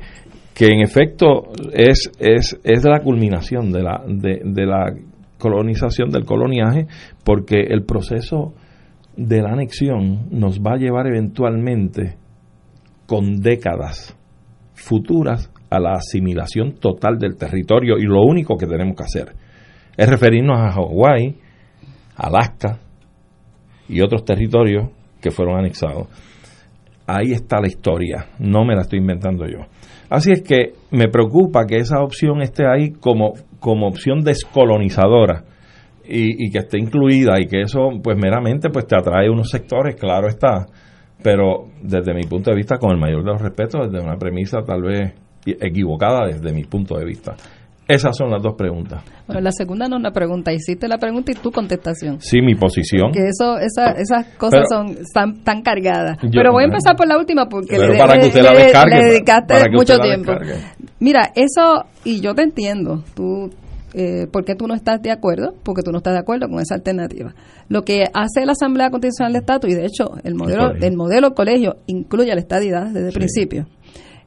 que 0.54 0.66
en 0.66 0.80
efecto 0.80 1.50
es, 1.72 2.12
es, 2.20 2.58
es 2.62 2.84
la 2.84 3.00
culminación 3.00 3.72
de 3.72 3.82
la, 3.82 4.02
de, 4.06 4.42
de 4.44 4.64
la 4.64 4.94
colonización, 5.38 6.10
del 6.10 6.24
coloniaje, 6.24 6.86
porque 7.24 7.60
el 7.68 7.84
proceso 7.84 8.54
de 9.16 9.42
la 9.42 9.52
anexión 9.52 10.28
nos 10.30 10.60
va 10.60 10.74
a 10.74 10.78
llevar 10.78 11.06
eventualmente 11.06 12.16
con 13.06 13.40
décadas 13.40 14.16
futuras 14.74 15.50
a 15.70 15.80
la 15.80 15.92
asimilación 15.92 16.74
total 16.74 17.18
del 17.18 17.36
territorio 17.36 17.98
y 17.98 18.02
lo 18.02 18.22
único 18.22 18.56
que 18.56 18.66
tenemos 18.66 18.96
que 18.96 19.04
hacer 19.04 19.34
es 19.96 20.08
referirnos 20.08 20.58
a 20.58 20.72
Hawái, 20.72 21.36
Alaska 22.16 22.78
y 23.88 24.00
otros 24.02 24.24
territorios 24.24 24.90
que 25.20 25.30
fueron 25.30 25.58
anexados. 25.58 26.08
Ahí 27.06 27.32
está 27.32 27.60
la 27.60 27.68
historia, 27.68 28.26
no 28.38 28.64
me 28.64 28.74
la 28.74 28.82
estoy 28.82 28.98
inventando 28.98 29.46
yo. 29.46 29.60
Así 30.08 30.32
es 30.32 30.42
que 30.42 30.74
me 30.90 31.08
preocupa 31.08 31.66
que 31.66 31.76
esa 31.76 32.00
opción 32.02 32.42
esté 32.42 32.64
ahí 32.66 32.92
como 32.92 33.34
como 33.66 33.88
opción 33.88 34.22
descolonizadora 34.22 35.42
y, 36.08 36.50
que 36.52 36.58
esté 36.58 36.78
incluida 36.78 37.40
y 37.40 37.46
que 37.46 37.62
eso 37.62 37.88
pues 38.00 38.16
meramente 38.16 38.70
pues 38.70 38.86
te 38.86 38.96
atrae 38.96 39.28
unos 39.28 39.50
sectores, 39.50 39.96
claro 39.96 40.28
está, 40.28 40.66
pero 41.20 41.64
desde 41.82 42.14
mi 42.14 42.22
punto 42.22 42.50
de 42.50 42.56
vista, 42.56 42.78
con 42.78 42.92
el 42.92 42.98
mayor 42.98 43.24
de 43.24 43.32
los 43.32 43.42
respetos, 43.42 43.90
desde 43.90 44.04
una 44.04 44.16
premisa 44.16 44.62
tal 44.62 44.82
vez 44.82 45.14
equivocada 45.44 46.26
desde 46.26 46.52
mi 46.52 46.62
punto 46.62 46.96
de 46.96 47.04
vista. 47.04 47.34
Esas 47.88 48.16
son 48.16 48.30
las 48.30 48.42
dos 48.42 48.54
preguntas. 48.54 49.04
Bueno, 49.28 49.42
la 49.42 49.52
segunda 49.52 49.86
no 49.86 49.96
es 49.96 50.00
una 50.00 50.10
pregunta, 50.10 50.52
hiciste 50.52 50.88
la 50.88 50.98
pregunta 50.98 51.30
y 51.30 51.36
tu 51.36 51.52
contestación. 51.52 52.20
Sí, 52.20 52.40
mi 52.42 52.56
posición. 52.56 53.12
Que 53.12 53.28
eso, 53.28 53.58
esas 53.58 54.26
cosas 54.36 54.64
son 54.68 54.96
tan, 55.14 55.44
tan 55.44 55.62
cargadas. 55.62 56.18
pero 56.32 56.50
voy 56.50 56.64
a 56.64 56.66
empezar 56.66 56.96
por 56.96 57.06
la 57.06 57.16
última 57.16 57.48
porque 57.48 57.78
le, 57.78 57.86
dedicaste 57.86 59.70
mucho 59.72 59.98
tiempo. 59.98 60.32
Mira, 60.98 61.30
eso, 61.36 61.84
y 62.04 62.20
yo 62.20 62.34
te 62.34 62.42
entiendo, 62.42 63.04
tú, 63.14 63.50
eh, 63.94 64.26
¿por 64.32 64.44
qué 64.44 64.56
tú 64.56 64.66
no 64.66 64.74
estás 64.74 65.00
de 65.00 65.12
acuerdo? 65.12 65.54
Porque 65.62 65.82
tú 65.82 65.92
no 65.92 65.98
estás 65.98 66.14
de 66.14 66.20
acuerdo 66.20 66.48
con 66.48 66.60
esa 66.60 66.74
alternativa. 66.74 67.34
Lo 67.68 67.82
que 67.82 68.04
hace 68.12 68.44
la 68.46 68.52
Asamblea 68.52 68.90
Constitucional 68.90 69.32
de 69.32 69.38
Estado, 69.38 69.68
y 69.68 69.74
de 69.74 69.86
hecho 69.86 70.10
el 70.24 70.34
modelo, 70.34 70.72
el, 70.72 70.96
modelo 70.96 71.34
colegio 71.34 71.76
incluye 71.86 72.34
la 72.34 72.40
estadidad 72.40 72.86
desde 72.86 73.08
el 73.08 73.14
principio, 73.14 73.66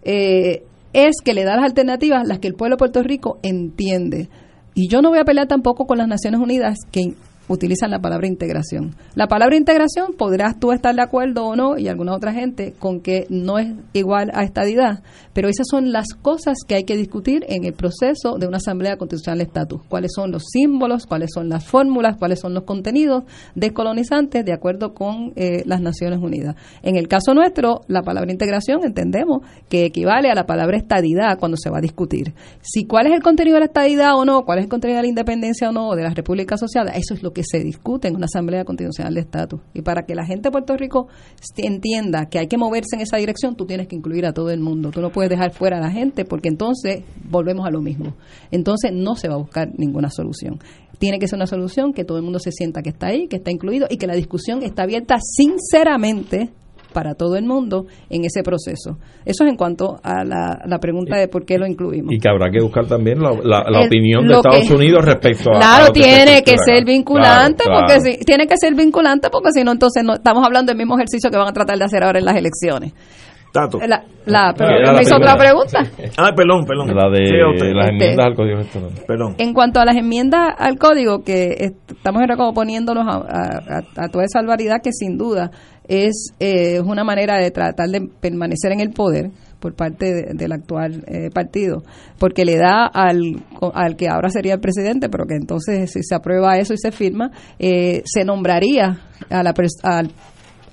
eh, 0.04 0.64
es 0.94 1.16
que 1.24 1.34
le 1.34 1.44
da 1.44 1.56
las 1.56 1.66
alternativas 1.66 2.28
las 2.28 2.40
que 2.40 2.48
el 2.48 2.56
pueblo 2.56 2.76
de 2.76 2.80
Puerto 2.80 3.04
Rico 3.04 3.40
entiende. 3.44 4.30
Y 4.74 4.88
yo 4.88 5.02
no 5.02 5.10
voy 5.10 5.20
a 5.20 5.26
pelear 5.26 5.48
tampoco 5.48 5.86
con 5.86 5.98
las 5.98 6.08
Naciones 6.08 6.40
Unidas 6.40 6.78
que 6.92 7.14
utilizan 7.50 7.92
la 7.92 8.00
palabra 8.00 8.28
integración. 8.28 8.96
La 9.16 9.28
palabra 9.28 9.58
integración 9.58 10.14
podrás 10.18 10.60
tú 10.60 10.72
estar 10.72 10.96
de 10.96 11.02
acuerdo 11.02 11.46
o 11.46 11.56
no, 11.56 11.78
y 11.78 11.90
alguna 11.90 12.16
otra 12.16 12.32
gente, 12.32 12.74
con 12.80 13.02
que 13.02 13.26
no 13.30 13.58
es 13.60 13.74
igual 13.94 14.32
a 14.34 14.44
estadidad, 14.44 15.04
pero 15.34 15.50
esas 15.50 15.68
son 15.70 15.92
las 15.92 16.14
cosas 16.14 16.60
que 16.68 16.76
hay 16.76 16.84
que 16.84 16.96
discutir 16.96 17.46
en 17.50 17.66
el 17.66 17.74
proceso 17.74 18.38
de 18.38 18.48
una 18.48 18.58
Asamblea 18.58 18.98
Constitucional 18.98 19.40
de 19.40 19.46
Estatus. 19.46 19.82
¿Cuáles 19.90 20.12
son 20.14 20.32
los 20.32 20.44
símbolos, 20.52 21.06
cuáles 21.06 21.32
son 21.34 21.50
las 21.50 21.66
fórmulas, 21.66 22.18
cuáles 22.18 22.40
son 22.40 22.54
los 22.54 22.64
contenidos 22.64 23.24
descolonizantes 23.56 24.46
de 24.46 24.54
acuerdo 24.54 24.94
con 24.94 25.34
eh, 25.36 25.64
las 25.66 25.82
Naciones 25.82 26.20
Unidas? 26.20 26.56
En 26.84 26.96
el 26.96 27.08
caso 27.08 27.34
nuestro, 27.34 27.82
la 27.88 28.04
palabra 28.04 28.32
integración 28.32 28.84
entendemos 28.84 29.42
que 29.70 29.86
equivale 29.86 30.30
a 30.30 30.36
la 30.36 30.46
palabra 30.46 30.78
estadidad 30.78 31.40
cuando 31.40 31.58
se 31.58 31.70
va 31.70 31.80
a 31.80 31.82
discutir. 31.82 32.34
Si 32.62 32.86
cuál 32.86 33.08
es 33.08 33.14
el 33.14 33.24
contenido 33.24 33.56
de 33.56 33.62
la 33.62 33.66
estadidad 33.68 34.16
o 34.16 34.26
no, 34.26 34.44
cuál 34.46 34.60
es 34.60 34.66
el 34.66 34.70
contenido 34.70 34.98
de 34.98 35.04
la 35.04 35.10
independencia 35.10 35.70
o 35.70 35.72
no, 35.72 35.90
o 35.90 35.96
de 35.96 36.04
la 36.04 36.14
República 36.14 36.56
Asociada, 36.56 36.92
eso 36.92 37.14
es 37.14 37.24
lo 37.24 37.32
que 37.32 37.39
se 37.44 37.60
discute 37.60 38.08
en 38.08 38.16
una 38.16 38.26
Asamblea 38.26 38.66
Constitucional 38.66 39.14
de 39.14 39.22
Estatus. 39.22 39.62
Y 39.74 39.82
para 39.82 40.04
que 40.04 40.16
la 40.16 40.26
gente 40.26 40.50
de 40.50 40.52
Puerto 40.52 40.76
Rico 40.76 41.08
entienda 41.58 42.28
que 42.28 42.40
hay 42.40 42.48
que 42.48 42.58
moverse 42.58 42.96
en 42.96 43.02
esa 43.02 43.18
dirección, 43.18 43.56
tú 43.56 43.66
tienes 43.66 43.88
que 43.88 43.96
incluir 43.96 44.26
a 44.26 44.34
todo 44.34 44.50
el 44.52 44.60
mundo. 44.60 44.92
Tú 44.92 45.02
no 45.02 45.12
puedes 45.12 45.30
dejar 45.30 45.52
fuera 45.52 45.78
a 45.78 45.82
la 45.82 45.92
gente 45.92 46.26
porque 46.26 46.50
entonces 46.50 47.04
volvemos 47.30 47.66
a 47.66 47.72
lo 47.72 47.82
mismo. 47.82 48.16
Entonces 48.52 48.92
no 48.94 49.16
se 49.16 49.28
va 49.28 49.36
a 49.36 49.40
buscar 49.40 49.70
ninguna 49.78 50.10
solución. 50.10 50.60
Tiene 50.98 51.20
que 51.20 51.28
ser 51.28 51.38
una 51.38 51.48
solución 51.48 51.94
que 51.94 52.04
todo 52.04 52.18
el 52.18 52.24
mundo 52.24 52.40
se 52.40 52.52
sienta 52.52 52.82
que 52.82 52.90
está 52.90 53.08
ahí, 53.08 53.28
que 53.28 53.38
está 53.38 53.52
incluido 53.52 53.88
y 53.90 53.98
que 53.98 54.08
la 54.08 54.16
discusión 54.16 54.64
está 54.64 54.84
abierta 54.84 55.18
sinceramente 55.22 56.50
para 56.94 57.16
todo 57.16 57.36
el 57.36 57.46
mundo 57.46 57.86
en 58.10 58.26
ese 58.26 58.44
proceso. 58.44 58.98
Eso 59.26 59.44
es 59.44 59.50
en 59.50 59.56
cuanto 59.56 60.00
a 60.04 60.24
la, 60.24 60.80
pregunta 60.80 61.18
de 61.18 61.28
por 61.28 61.46
qué 61.46 61.58
lo 61.58 61.68
incluimos. 61.68 62.14
Y 62.14 62.20
que 62.20 62.30
habrá 62.30 62.50
que 62.52 62.62
buscar 62.62 62.88
también 62.88 63.20
la, 63.22 63.32
opinión 63.32 64.28
de 64.28 64.36
Estados 64.36 64.70
Unidos 64.70 65.06
respecto 65.06 65.52
a... 65.52 65.60
Claro, 65.60 65.92
tiene 65.92 66.44
que 66.44 66.56
ser 66.58 66.86
vinculante, 66.86 67.64
porque 67.66 68.02
si, 68.02 68.18
tiene 68.26 68.48
que 68.48 68.56
ser 68.58 68.76
vinculante 68.76 69.30
porque 69.30 69.52
si 69.52 69.64
no, 69.64 69.72
entonces 69.72 70.04
no 70.04 70.14
estamos 70.14 70.46
hablando 70.46 70.72
del 70.72 70.78
mismo 70.78 70.96
ejercicio 70.96 71.30
que 71.30 71.38
van 71.38 71.48
a 71.48 71.54
tratar 71.54 71.78
de 71.78 71.86
hacer 71.86 72.04
ahora 72.04 72.20
en 72.20 72.26
las 72.26 72.36
elecciones. 72.36 72.94
Tato. 73.52 73.80
La, 73.80 74.04
la, 74.26 74.54
¿Me 74.94 75.02
hizo 75.02 75.16
otra 75.16 75.36
pregunta? 75.36 75.80
Ah, 76.18 76.32
perdón, 76.36 76.66
perdón. 76.66 76.96
La 76.96 77.10
de 77.10 77.74
las 77.74 77.90
este, 77.90 77.90
enmiendas 77.90 78.26
al 78.26 78.36
código 78.36 78.60
Perdón. 79.08 79.36
En 79.38 79.54
cuanto 79.54 79.80
a 79.80 79.86
las 79.86 79.96
enmiendas 79.96 80.54
al 80.58 80.78
código, 80.78 81.24
que 81.24 81.74
estamos 81.90 82.22
como 82.38 82.54
poniéndonos 82.54 83.08
a, 83.08 83.82
a, 83.98 84.10
toda 84.10 84.26
esa 84.26 84.40
barbaridad 84.40 84.78
que 84.84 84.92
sin 84.92 85.18
duda 85.18 85.50
es 85.88 86.34
eh, 86.40 86.80
una 86.82 87.04
manera 87.04 87.38
de 87.38 87.50
tratar 87.50 87.90
de 87.90 88.08
permanecer 88.22 88.72
en 88.72 88.82
el 88.82 88.92
poder 88.92 89.32
por 89.60 89.76
parte 89.76 90.34
del 90.34 90.52
actual 90.52 91.04
eh, 91.08 91.30
partido, 91.34 91.84
porque 92.18 92.46
le 92.46 92.58
da 92.58 92.86
al, 92.86 93.44
al 93.74 93.96
que 93.96 94.08
ahora 94.08 94.30
sería 94.30 94.54
el 94.54 94.60
presidente, 94.62 95.10
pero 95.10 95.26
que 95.26 95.36
entonces 95.36 95.92
si 95.92 96.04
se 96.04 96.16
aprueba 96.16 96.58
eso 96.58 96.74
y 96.74 96.78
se 96.78 96.92
firma, 96.92 97.32
eh, 97.58 98.04
se 98.06 98.24
nombraría 98.24 99.00
a 99.30 99.44
la, 99.44 99.54
al 99.84 100.12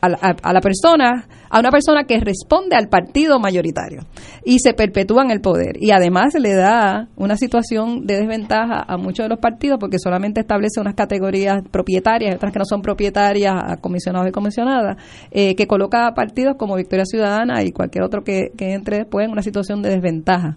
a 0.01 0.53
la, 0.53 0.61
persona, 0.61 1.27
a 1.51 1.61
una 1.61 1.71
persona 1.71 2.05
que 2.05 2.19
responde 2.21 2.77
al 2.77 2.89
partido 2.89 3.39
mayoritario 3.39 4.03
y 4.45 4.59
se 4.59 4.75
perpetúa 4.75 5.25
en 5.25 5.31
el 5.31 5.41
poder. 5.41 5.77
Y 5.81 5.91
además 5.91 6.35
le 6.39 6.55
da 6.55 7.09
una 7.17 7.37
situación 7.37 8.07
de 8.07 8.17
desventaja 8.17 8.85
a 8.87 8.97
muchos 8.97 9.25
de 9.25 9.29
los 9.29 9.39
partidos 9.39 9.79
porque 9.79 9.99
solamente 9.99 10.41
establece 10.41 10.81
unas 10.81 10.95
categorías 10.95 11.63
propietarias, 11.71 12.37
otras 12.37 12.53
que 12.53 12.59
no 12.59 12.65
son 12.65 12.83
propietarias, 12.83 13.55
a 13.57 13.77
comisionados 13.77 14.29
y 14.29 14.33
comisionadas, 14.33 14.97
eh, 15.31 15.55
que 15.55 15.67
coloca 15.67 16.07
a 16.07 16.15
partidos 16.15 16.57
como 16.57 16.77
Victoria 16.77 17.05
Ciudadana 17.05 17.63
y 17.63 17.73
cualquier 17.73 18.05
otro 18.05 18.23
que, 18.23 18.53
entre 18.59 18.99
después 18.99 19.27
en 19.27 19.33
una 19.33 19.43
situación 19.43 19.83
de 19.83 19.91
desventaja. 19.91 20.57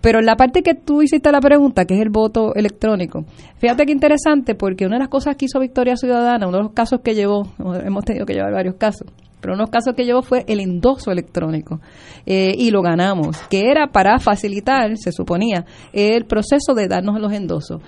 Pero 0.00 0.18
en 0.18 0.26
la 0.26 0.36
parte 0.36 0.62
que 0.62 0.74
tú 0.74 1.02
hiciste 1.02 1.30
la 1.30 1.40
pregunta, 1.40 1.84
que 1.84 1.94
es 1.94 2.00
el 2.00 2.10
voto 2.10 2.54
electrónico, 2.54 3.24
fíjate 3.58 3.86
que 3.86 3.92
interesante 3.92 4.54
porque 4.54 4.84
una 4.86 4.96
de 4.96 5.00
las 5.00 5.08
cosas 5.08 5.36
que 5.36 5.46
hizo 5.46 5.60
Victoria 5.60 5.96
Ciudadana, 5.96 6.48
uno 6.48 6.58
de 6.58 6.62
los 6.64 6.72
casos 6.72 7.00
que 7.02 7.14
llevó, 7.14 7.48
hemos 7.84 8.04
tenido 8.04 8.26
que 8.26 8.34
llevar 8.34 8.52
varios 8.52 8.74
casos, 8.76 9.08
pero 9.42 9.54
uno 9.54 9.64
de 9.64 9.64
los 9.64 9.70
casos 9.70 9.94
que 9.94 10.04
llevó 10.04 10.22
fue 10.22 10.44
el 10.48 10.60
endoso 10.60 11.10
electrónico 11.10 11.80
eh, 12.24 12.54
y 12.56 12.70
lo 12.70 12.80
ganamos, 12.80 13.36
que 13.50 13.70
era 13.70 13.88
para 13.88 14.18
facilitar, 14.18 14.96
se 14.96 15.12
suponía, 15.12 15.66
el 15.92 16.24
proceso 16.24 16.72
de 16.74 16.88
darnos 16.88 17.20
los 17.20 17.32
endosos 17.32 17.82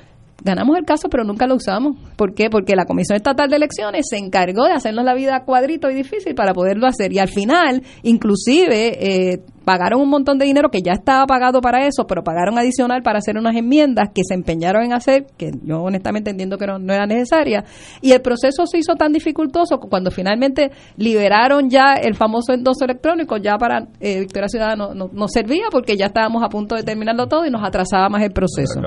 ganamos 0.44 0.76
el 0.76 0.84
caso, 0.84 1.08
pero 1.08 1.24
nunca 1.24 1.46
lo 1.46 1.56
usamos. 1.56 1.96
¿Por 2.16 2.34
qué? 2.34 2.50
Porque 2.50 2.76
la 2.76 2.84
Comisión 2.84 3.16
Estatal 3.16 3.48
de 3.48 3.56
Elecciones 3.56 4.06
se 4.08 4.18
encargó 4.18 4.64
de 4.64 4.72
hacernos 4.72 5.04
la 5.04 5.14
vida 5.14 5.42
cuadrito 5.44 5.90
y 5.90 5.94
difícil 5.94 6.34
para 6.34 6.52
poderlo 6.52 6.86
hacer. 6.86 7.12
Y 7.12 7.18
al 7.18 7.28
final, 7.28 7.82
inclusive, 8.02 9.32
eh, 9.32 9.40
pagaron 9.64 10.00
un 10.00 10.08
montón 10.08 10.38
de 10.38 10.46
dinero 10.46 10.70
que 10.70 10.82
ya 10.82 10.92
estaba 10.92 11.26
pagado 11.26 11.60
para 11.60 11.86
eso, 11.86 12.06
pero 12.06 12.22
pagaron 12.22 12.58
adicional 12.58 13.02
para 13.02 13.18
hacer 13.18 13.36
unas 13.36 13.56
enmiendas 13.56 14.10
que 14.14 14.22
se 14.26 14.34
empeñaron 14.34 14.84
en 14.84 14.92
hacer, 14.92 15.26
que 15.36 15.52
yo 15.62 15.82
honestamente 15.82 16.30
entiendo 16.30 16.58
que 16.58 16.66
no, 16.66 16.76
era 16.92 17.06
necesaria, 17.06 17.64
y 18.00 18.12
el 18.12 18.20
proceso 18.20 18.66
se 18.66 18.78
hizo 18.78 18.94
tan 18.94 19.12
dificultoso 19.12 19.78
que 19.78 19.88
cuando 19.88 20.10
finalmente 20.10 20.70
liberaron 20.96 21.70
ya 21.70 21.94
el 21.94 22.14
famoso 22.14 22.52
endoso 22.52 22.84
electrónico, 22.84 23.36
ya 23.36 23.56
para 23.56 23.86
eh, 24.00 24.20
Victoria 24.20 24.48
Ciudadana 24.48 24.94
no, 24.94 25.28
servía 25.28 25.64
porque 25.70 25.96
ya 25.96 26.06
estábamos 26.06 26.42
a 26.42 26.48
punto 26.48 26.74
de 26.74 26.82
terminarlo 26.82 27.26
todo 27.26 27.46
y 27.46 27.50
nos 27.50 27.64
atrasaba 27.64 28.08
más 28.08 28.22
el 28.22 28.32
proceso. 28.32 28.80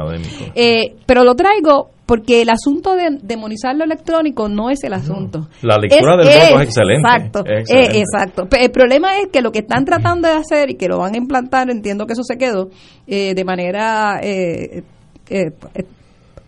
Eh, 0.56 0.96
pero 1.06 1.24
lo 1.24 1.36
traigo 1.36 1.90
porque 2.08 2.42
el 2.42 2.50
asunto 2.50 2.96
de 2.96 3.20
demonizar 3.22 3.76
lo 3.76 3.84
electrónico 3.84 4.48
no 4.48 4.70
es 4.70 4.82
el 4.86 4.94
asunto. 4.94 5.50
La 5.62 5.78
lectura 5.78 6.16
del 6.16 6.28
voto 6.28 6.62
es 6.62 6.68
excelente. 6.70 7.08
Exacto, 7.08 7.44
eh, 7.46 8.02
exacto. 8.02 8.48
El 8.58 8.72
problema 8.72 9.20
es 9.20 9.28
que 9.28 9.42
lo 9.42 9.52
que 9.52 9.60
están 9.60 9.84
tratando 9.84 10.30
de 10.30 10.36
hacer 10.36 10.72
y 10.72 10.76
que 10.76 10.88
lo 10.88 11.00
van 11.00 11.16
a 11.16 11.18
implantar, 11.18 11.70
entiendo 11.70 12.08
que 12.08 12.14
eso 12.14 12.24
se 12.24 12.38
quedó 12.38 12.70
eh, 13.08 13.36
de 13.36 13.44
manera 13.44 14.22
eh, 14.24 14.84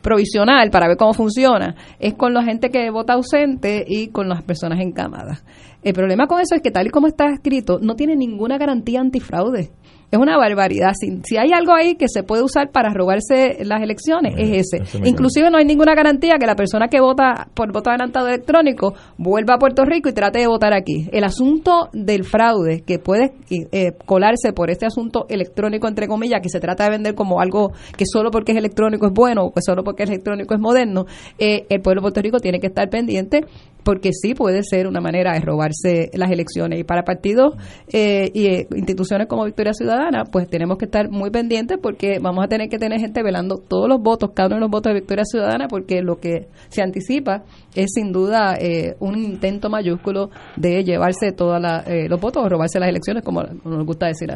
provisional 0.01 0.69
para 0.71 0.87
ver 0.87 0.95
cómo 0.95 1.13
funciona, 1.13 1.75
es 1.99 2.13
con 2.13 2.33
la 2.33 2.41
gente 2.43 2.69
que 2.69 2.89
vota 2.89 3.13
ausente 3.13 3.83
y 3.85 4.07
con 4.07 4.29
las 4.29 4.41
personas 4.43 4.79
encamadas. 4.79 5.43
El 5.83 5.93
problema 5.93 6.25
con 6.27 6.39
eso 6.39 6.55
es 6.55 6.61
que 6.61 6.71
tal 6.71 6.87
y 6.87 6.89
como 6.89 7.07
está 7.07 7.25
escrito, 7.33 7.79
no 7.81 7.95
tiene 7.95 8.15
ninguna 8.15 8.57
garantía 8.57 9.01
antifraude. 9.01 9.71
Es 10.11 10.19
una 10.19 10.37
barbaridad. 10.37 10.91
Si, 10.99 11.21
si, 11.23 11.37
hay 11.37 11.51
algo 11.53 11.73
ahí 11.73 11.95
que 11.95 12.07
se 12.07 12.23
puede 12.23 12.41
usar 12.41 12.71
para 12.71 12.89
robarse 12.91 13.57
las 13.63 13.81
elecciones, 13.81 14.33
es 14.37 14.67
ese. 14.73 14.99
Inclusive 15.07 15.51
no 15.51 15.57
hay 15.57 15.65
ninguna 15.65 15.93
garantía 15.93 16.37
que 16.39 16.47
la 16.47 16.55
persona 16.55 16.87
que 16.87 16.99
vota 16.99 17.47
por 17.53 17.71
voto 17.71 17.91
adelantado 17.91 18.27
electrónico 18.27 18.95
vuelva 19.17 19.55
a 19.55 19.57
Puerto 19.59 19.85
Rico 19.85 20.09
y 20.09 20.13
trate 20.13 20.39
de 20.39 20.47
votar 20.47 20.73
aquí. 20.73 21.07
El 21.11 21.23
asunto 21.23 21.89
del 21.93 22.23
fraude 22.23 22.81
que 22.81 22.97
puede 22.97 23.33
eh, 23.49 23.91
colarse 24.05 24.51
por 24.53 24.71
este 24.71 24.87
asunto 24.87 25.27
electrónico, 25.29 25.87
entre 25.87 26.07
comillas, 26.07 26.41
que 26.41 26.49
se 26.49 26.59
trata 26.59 26.85
de 26.85 26.89
vender 26.89 27.13
como 27.13 27.39
algo 27.39 27.71
que 27.95 28.05
solo 28.11 28.31
porque 28.31 28.53
es 28.53 28.57
electrónico 28.57 29.05
es 29.05 29.13
bueno 29.13 29.43
o 29.45 29.53
que 29.53 29.61
solo 29.61 29.83
porque 29.83 30.03
es 30.03 30.09
electrónico 30.09 30.55
es 30.55 30.59
moderno, 30.59 31.05
eh, 31.37 31.65
el 31.69 31.81
pueblo 31.81 32.01
de 32.01 32.03
Puerto 32.03 32.21
Rico 32.21 32.39
tiene 32.39 32.59
que 32.59 32.67
estar 32.67 32.89
pendiente 32.89 33.45
porque 33.89 34.11
sí 34.13 34.35
puede 34.35 34.61
ser 34.61 34.85
una 34.85 35.01
manera 35.01 35.33
de 35.33 35.39
robarse 35.39 36.11
las 36.13 36.29
elecciones. 36.29 36.79
Y 36.79 36.83
para 36.83 37.01
partidos 37.01 37.55
eh, 37.91 38.29
y 38.35 38.45
eh, 38.45 38.67
instituciones 38.75 39.25
como 39.25 39.45
Victoria 39.45 39.73
Ciudadana, 39.73 40.25
pues 40.31 40.47
tenemos 40.47 40.77
que 40.77 40.85
estar 40.85 41.09
muy 41.09 41.31
pendientes 41.31 41.79
porque 41.81 42.19
vamos 42.21 42.45
a 42.45 42.47
tener 42.47 42.69
que 42.69 42.77
tener 42.77 42.99
gente 42.99 43.23
velando 43.23 43.55
todos 43.57 43.89
los 43.89 43.99
votos, 43.99 44.29
cada 44.35 44.49
uno 44.49 44.57
de 44.57 44.61
los 44.61 44.69
votos 44.69 44.93
de 44.93 44.99
Victoria 44.99 45.23
Ciudadana, 45.25 45.67
porque 45.67 46.03
lo 46.03 46.19
que 46.19 46.49
se 46.67 46.83
anticipa 46.83 47.45
es 47.73 47.89
sin 47.95 48.11
duda 48.11 48.57
eh, 48.61 48.95
un 48.99 49.17
intento 49.17 49.71
mayúsculo 49.71 50.29
de 50.55 50.83
llevarse 50.83 51.31
todos 51.31 51.59
los 51.59 52.21
votos 52.21 52.43
o 52.45 52.47
robarse 52.47 52.79
las 52.79 52.89
elecciones, 52.89 53.23
como 53.23 53.41
nos 53.41 53.85
gusta 53.87 54.05
decir, 54.05 54.29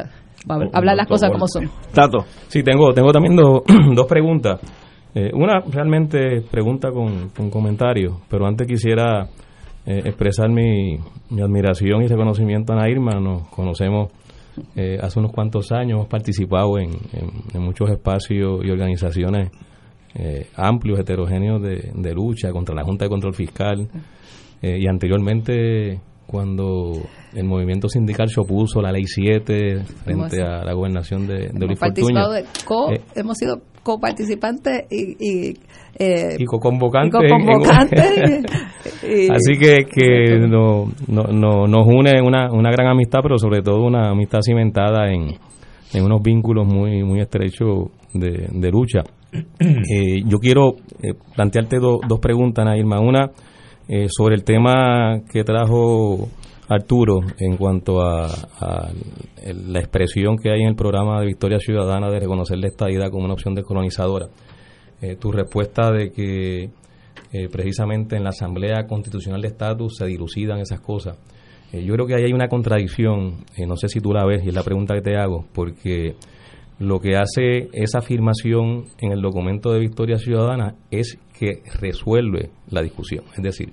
hablar 0.48 0.96
las 0.96 1.06
cosas 1.06 1.30
como 1.30 1.46
son. 1.46 1.70
Tato. 1.92 2.24
Sí, 2.48 2.64
tengo, 2.64 2.92
tengo 2.92 3.12
también 3.12 3.36
dos 3.94 4.06
preguntas. 4.08 4.60
Eh, 5.16 5.30
una 5.32 5.60
realmente 5.60 6.42
pregunta 6.50 6.90
con, 6.90 7.28
con 7.28 7.48
comentario, 7.48 8.22
pero 8.28 8.46
antes 8.46 8.66
quisiera 8.66 9.28
eh, 9.86 10.02
expresar 10.04 10.50
mi, 10.50 10.98
admiración 11.42 12.02
y 12.02 12.06
reconocimiento 12.06 12.72
a 12.72 12.76
Ana 12.76 12.88
Irma. 12.88 13.20
Nos 13.20 13.48
conocemos 13.48 14.10
eh, 14.76 14.98
hace 15.00 15.18
unos 15.18 15.32
cuantos 15.32 15.72
años, 15.72 15.96
hemos 15.96 16.08
participado 16.08 16.78
en, 16.78 16.90
muchos 17.54 17.90
espacios 17.90 18.64
y 18.64 18.70
organizaciones 18.70 19.50
amplios, 20.54 21.00
heterogéneos 21.00 21.60
de, 21.60 21.90
de, 21.92 22.14
lucha 22.14 22.52
contra 22.52 22.72
la 22.72 22.84
Junta 22.84 23.06
de 23.06 23.08
Control 23.08 23.34
Fiscal 23.34 23.88
y 24.62 24.86
anteriormente 24.86 26.00
cuando 26.26 26.92
el 27.34 27.44
movimiento 27.44 27.88
sindical 27.88 28.28
se 28.28 28.40
opuso 28.40 28.78
a 28.78 28.82
la 28.82 28.92
ley 28.92 29.06
7 29.06 29.84
frente 30.04 30.42
a 30.42 30.64
la 30.64 30.72
gobernación 30.72 31.26
de, 31.26 31.48
de 31.52 31.66
Luis 31.66 31.78
Fortuño. 31.78 32.20
hemos 33.14 33.36
sido 33.36 33.60
coparticipantes 33.84 34.86
y, 34.90 35.12
y, 35.20 35.58
eh, 35.98 36.36
y 36.38 36.44
co-convocantes. 36.44 37.20
Así 39.30 39.58
que, 39.60 39.84
que 39.84 40.38
no, 40.48 40.90
no, 41.06 41.66
nos 41.68 41.86
une 41.86 42.20
una, 42.20 42.50
una 42.50 42.70
gran 42.70 42.88
amistad, 42.88 43.20
pero 43.22 43.38
sobre 43.38 43.62
todo 43.62 43.84
una 43.84 44.10
amistad 44.10 44.40
cimentada 44.42 45.12
en, 45.12 45.28
en 45.92 46.04
unos 46.04 46.20
vínculos 46.22 46.66
muy, 46.66 47.04
muy 47.04 47.20
estrechos 47.20 47.90
de, 48.12 48.48
de 48.50 48.70
lucha. 48.70 49.02
Eh, 49.60 50.22
yo 50.26 50.38
quiero 50.38 50.76
eh, 51.02 51.12
plantearte 51.34 51.78
dos 51.78 52.20
preguntas, 52.20 52.64
Nairma. 52.64 53.00
Una, 53.00 53.30
eh, 53.88 54.06
sobre 54.08 54.36
el 54.36 54.44
tema 54.44 55.20
que 55.30 55.44
trajo 55.44 56.28
Arturo 56.68 57.20
en 57.38 57.56
cuanto 57.56 58.00
a, 58.00 58.28
la 59.46 59.78
expresión 59.78 60.36
que 60.36 60.50
hay 60.50 60.62
en 60.62 60.68
el 60.68 60.76
programa 60.76 61.20
de 61.20 61.26
Victoria 61.26 61.58
Ciudadana 61.58 62.10
de 62.10 62.20
reconocer 62.20 62.58
la 62.58 62.68
estadidad 62.68 63.10
como 63.10 63.24
una 63.24 63.34
opción 63.34 63.54
descolonizadora. 63.54 64.28
Eh, 65.00 65.16
tu 65.16 65.30
respuesta 65.32 65.90
de 65.90 66.10
que 66.10 66.70
eh, 67.32 67.48
precisamente 67.50 68.16
en 68.16 68.24
la 68.24 68.30
Asamblea 68.30 68.86
Constitucional 68.86 69.42
de 69.42 69.48
Estatus 69.48 69.96
se 69.98 70.06
dilucidan 70.06 70.60
esas 70.60 70.80
cosas. 70.80 71.18
Eh, 71.72 71.84
yo 71.84 71.92
creo 71.94 72.06
que 72.06 72.14
ahí 72.14 72.24
hay 72.24 72.32
una 72.32 72.48
contradicción, 72.48 73.44
no 73.66 73.76
sé 73.76 73.88
si 73.88 74.00
tú 74.00 74.12
la 74.12 74.24
ves 74.24 74.44
y 74.44 74.48
es 74.48 74.54
la 74.54 74.62
pregunta 74.62 74.94
que 74.94 75.02
te 75.02 75.16
hago, 75.16 75.44
porque 75.52 76.14
lo 76.78 77.00
que 77.00 77.16
hace 77.16 77.68
esa 77.72 77.98
afirmación 77.98 78.86
en 78.98 79.12
el 79.12 79.20
documento 79.20 79.72
de 79.72 79.80
Victoria 79.80 80.18
Ciudadana 80.18 80.76
es 80.90 81.18
que 81.38 81.62
resuelve 81.80 82.50
la 82.70 82.82
discusión. 82.82 83.24
Es 83.36 83.42
decir, 83.42 83.72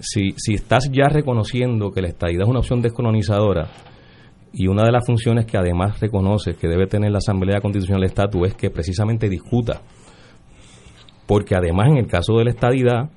si, 0.00 0.32
si 0.36 0.54
estás 0.54 0.90
ya 0.90 1.08
reconociendo 1.08 1.90
que 1.90 2.02
la 2.02 2.08
estadidad 2.08 2.42
es 2.42 2.48
una 2.48 2.60
opción 2.60 2.80
descolonizadora, 2.80 3.68
y 4.56 4.68
una 4.68 4.84
de 4.84 4.92
las 4.92 5.04
funciones 5.04 5.46
que 5.46 5.56
además 5.56 5.98
reconoce 5.98 6.54
que 6.54 6.68
debe 6.68 6.86
tener 6.86 7.10
la 7.10 7.18
Asamblea 7.18 7.60
Constitucional 7.60 8.02
de 8.02 8.06
Estatus 8.06 8.48
es 8.48 8.54
que 8.54 8.70
precisamente 8.70 9.28
discuta, 9.28 9.82
porque 11.26 11.56
además 11.56 11.88
en 11.88 11.96
el 11.96 12.06
caso 12.06 12.38
de 12.38 12.44
la 12.44 12.50
estadidad, 12.50 13.10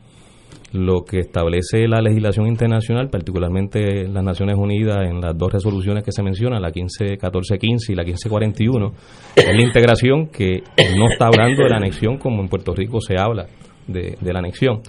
lo 0.73 1.03
que 1.05 1.19
establece 1.19 1.87
la 1.87 2.01
legislación 2.01 2.47
internacional, 2.47 3.09
particularmente 3.09 4.07
las 4.07 4.23
Naciones 4.23 4.55
Unidas 4.57 4.97
en 5.07 5.21
las 5.21 5.37
dos 5.37 5.53
resoluciones 5.53 6.03
que 6.03 6.11
se 6.11 6.23
mencionan, 6.23 6.61
la 6.61 6.71
15, 6.71 7.05
1415 7.11 7.93
y 7.93 7.95
la 7.95 8.03
1541, 8.03 8.93
es 9.35 9.55
la 9.55 9.61
integración 9.61 10.27
que 10.27 10.63
no 10.97 11.09
está 11.09 11.27
hablando 11.27 11.63
de 11.63 11.69
la 11.69 11.77
anexión 11.77 12.17
como 12.17 12.41
en 12.41 12.49
Puerto 12.49 12.73
Rico 12.73 12.99
se 12.99 13.15
habla 13.17 13.45
de, 13.87 14.17
la 14.21 14.39
anexión. 14.39 14.81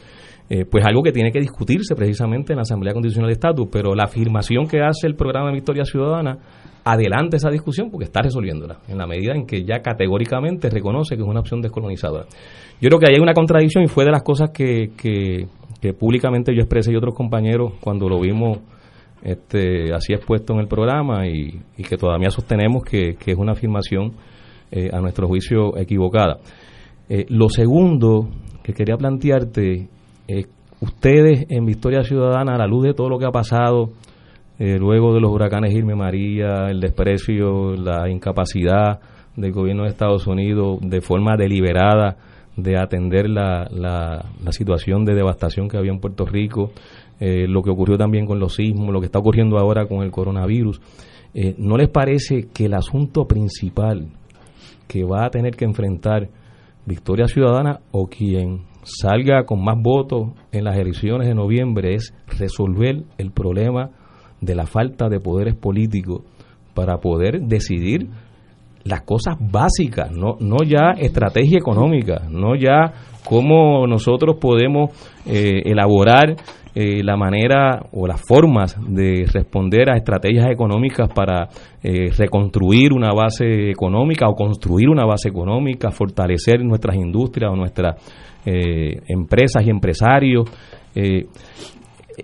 Eh, 0.50 0.64
pues 0.64 0.82
algo 0.86 1.02
que 1.02 1.12
tiene 1.12 1.30
que 1.30 1.40
discutirse 1.40 1.94
precisamente 1.94 2.54
en 2.54 2.56
la 2.56 2.62
Asamblea 2.62 2.94
Constitucional 2.94 3.28
de 3.28 3.34
Estatus, 3.34 3.68
pero 3.70 3.94
la 3.94 4.04
afirmación 4.04 4.66
que 4.66 4.80
hace 4.80 5.06
el 5.06 5.14
programa 5.14 5.48
de 5.48 5.54
Victoria 5.54 5.84
Ciudadana 5.84 6.38
adelanta 6.84 7.36
esa 7.36 7.50
discusión 7.50 7.90
porque 7.90 8.04
está 8.04 8.22
resolviéndola, 8.22 8.78
en 8.88 8.96
la 8.96 9.06
medida 9.06 9.34
en 9.34 9.44
que 9.44 9.62
ya 9.62 9.80
categóricamente 9.80 10.70
reconoce 10.70 11.16
que 11.16 11.22
es 11.22 11.28
una 11.28 11.40
opción 11.40 11.60
descolonizadora. 11.60 12.24
Yo 12.80 12.88
creo 12.88 12.98
que 12.98 13.06
ahí 13.08 13.16
hay 13.16 13.22
una 13.22 13.34
contradicción 13.34 13.84
y 13.84 13.88
fue 13.88 14.06
de 14.06 14.10
las 14.10 14.22
cosas 14.22 14.50
que, 14.50 14.92
que, 14.96 15.46
públicamente 15.92 16.54
yo 16.54 16.60
expresé 16.62 16.92
y 16.92 16.96
otros 16.96 17.14
compañeros 17.14 17.74
cuando 17.80 18.08
lo 18.08 18.18
vimos 18.18 18.58
este, 19.22 19.92
así 19.92 20.14
expuesto 20.14 20.54
en 20.54 20.60
el 20.60 20.66
programa 20.66 21.26
y, 21.26 21.60
que 21.76 21.96
todavía 21.98 22.30
sostenemos 22.30 22.84
que, 22.84 23.16
es 23.24 23.36
una 23.36 23.52
afirmación 23.52 24.12
eh, 24.70 24.88
a 24.90 25.00
nuestro 25.00 25.28
juicio 25.28 25.76
equivocada. 25.76 26.38
Eh, 27.10 27.26
lo 27.28 27.50
segundo 27.50 28.28
que 28.62 28.72
quería 28.72 28.96
plantearte 28.96 29.88
eh, 30.28 30.44
ustedes 30.80 31.46
en 31.48 31.64
Victoria 31.64 32.02
Ciudadana, 32.02 32.54
a 32.54 32.58
la 32.58 32.66
luz 32.66 32.84
de 32.84 32.94
todo 32.94 33.08
lo 33.08 33.18
que 33.18 33.24
ha 33.24 33.30
pasado, 33.30 33.90
eh, 34.58 34.76
luego 34.78 35.14
de 35.14 35.20
los 35.20 35.30
huracanes 35.30 35.74
Irme 35.74 35.94
María, 35.94 36.66
el 36.68 36.80
desprecio, 36.80 37.74
la 37.74 38.10
incapacidad 38.10 39.00
del 39.36 39.52
gobierno 39.52 39.84
de 39.84 39.88
Estados 39.88 40.26
Unidos 40.26 40.80
de 40.82 41.00
forma 41.00 41.36
deliberada 41.36 42.16
de 42.56 42.76
atender 42.76 43.30
la, 43.30 43.68
la, 43.70 44.52
situación 44.52 45.04
de 45.04 45.14
devastación 45.14 45.68
que 45.68 45.78
había 45.78 45.92
en 45.92 46.00
Puerto 46.00 46.26
Rico, 46.26 46.72
eh, 47.20 47.46
lo 47.48 47.62
que 47.62 47.70
ocurrió 47.70 47.96
también 47.96 48.26
con 48.26 48.38
los 48.38 48.56
sismos, 48.56 48.92
lo 48.92 49.00
que 49.00 49.06
está 49.06 49.20
ocurriendo 49.20 49.58
ahora 49.58 49.86
con 49.86 50.02
el 50.02 50.10
coronavirus. 50.10 50.80
¿No 51.58 51.76
les 51.76 51.88
parece 51.88 52.48
que 52.52 52.64
el 52.64 52.74
asunto 52.74 53.26
principal 53.26 54.08
que 54.88 55.04
va 55.04 55.26
a 55.26 55.30
tener 55.30 55.54
que 55.54 55.66
enfrentar 55.66 56.28
Victoria 56.84 57.28
Ciudadana 57.28 57.80
o 57.92 58.08
quien 58.08 58.62
salga 58.82 59.44
con 59.44 59.62
más 59.62 59.76
votos 59.80 60.30
en 60.52 60.64
las 60.64 60.76
elecciones 60.76 61.28
de 61.28 61.34
noviembre 61.34 61.94
es 61.94 62.14
resolver 62.38 63.04
el 63.18 63.30
problema 63.30 63.90
de 64.40 64.54
la 64.54 64.66
falta 64.66 65.08
de 65.08 65.20
poderes 65.20 65.54
políticos 65.54 66.22
para 66.74 66.98
poder 66.98 67.42
decidir 67.42 68.08
las 68.88 69.02
cosas 69.02 69.36
básicas, 69.38 70.10
no, 70.10 70.36
no 70.40 70.56
ya 70.64 70.92
estrategia 70.98 71.58
económica, 71.58 72.22
no 72.30 72.56
ya 72.56 72.92
cómo 73.24 73.86
nosotros 73.86 74.36
podemos 74.40 74.90
eh, 75.26 75.62
elaborar 75.64 76.36
eh, 76.80 77.02
la 77.02 77.16
manera 77.16 77.86
o 77.90 78.06
las 78.06 78.20
formas 78.20 78.76
de 78.86 79.26
responder 79.32 79.90
a 79.90 79.96
estrategias 79.96 80.46
económicas 80.48 81.08
para 81.12 81.48
eh, 81.82 82.10
reconstruir 82.16 82.92
una 82.92 83.12
base 83.12 83.70
económica 83.70 84.28
o 84.28 84.34
construir 84.34 84.88
una 84.88 85.04
base 85.04 85.28
económica, 85.28 85.90
fortalecer 85.90 86.62
nuestras 86.62 86.94
industrias 86.94 87.50
o 87.50 87.56
nuestras 87.56 87.96
eh, 88.46 89.00
empresas 89.08 89.66
y 89.66 89.70
empresarios. 89.70 90.44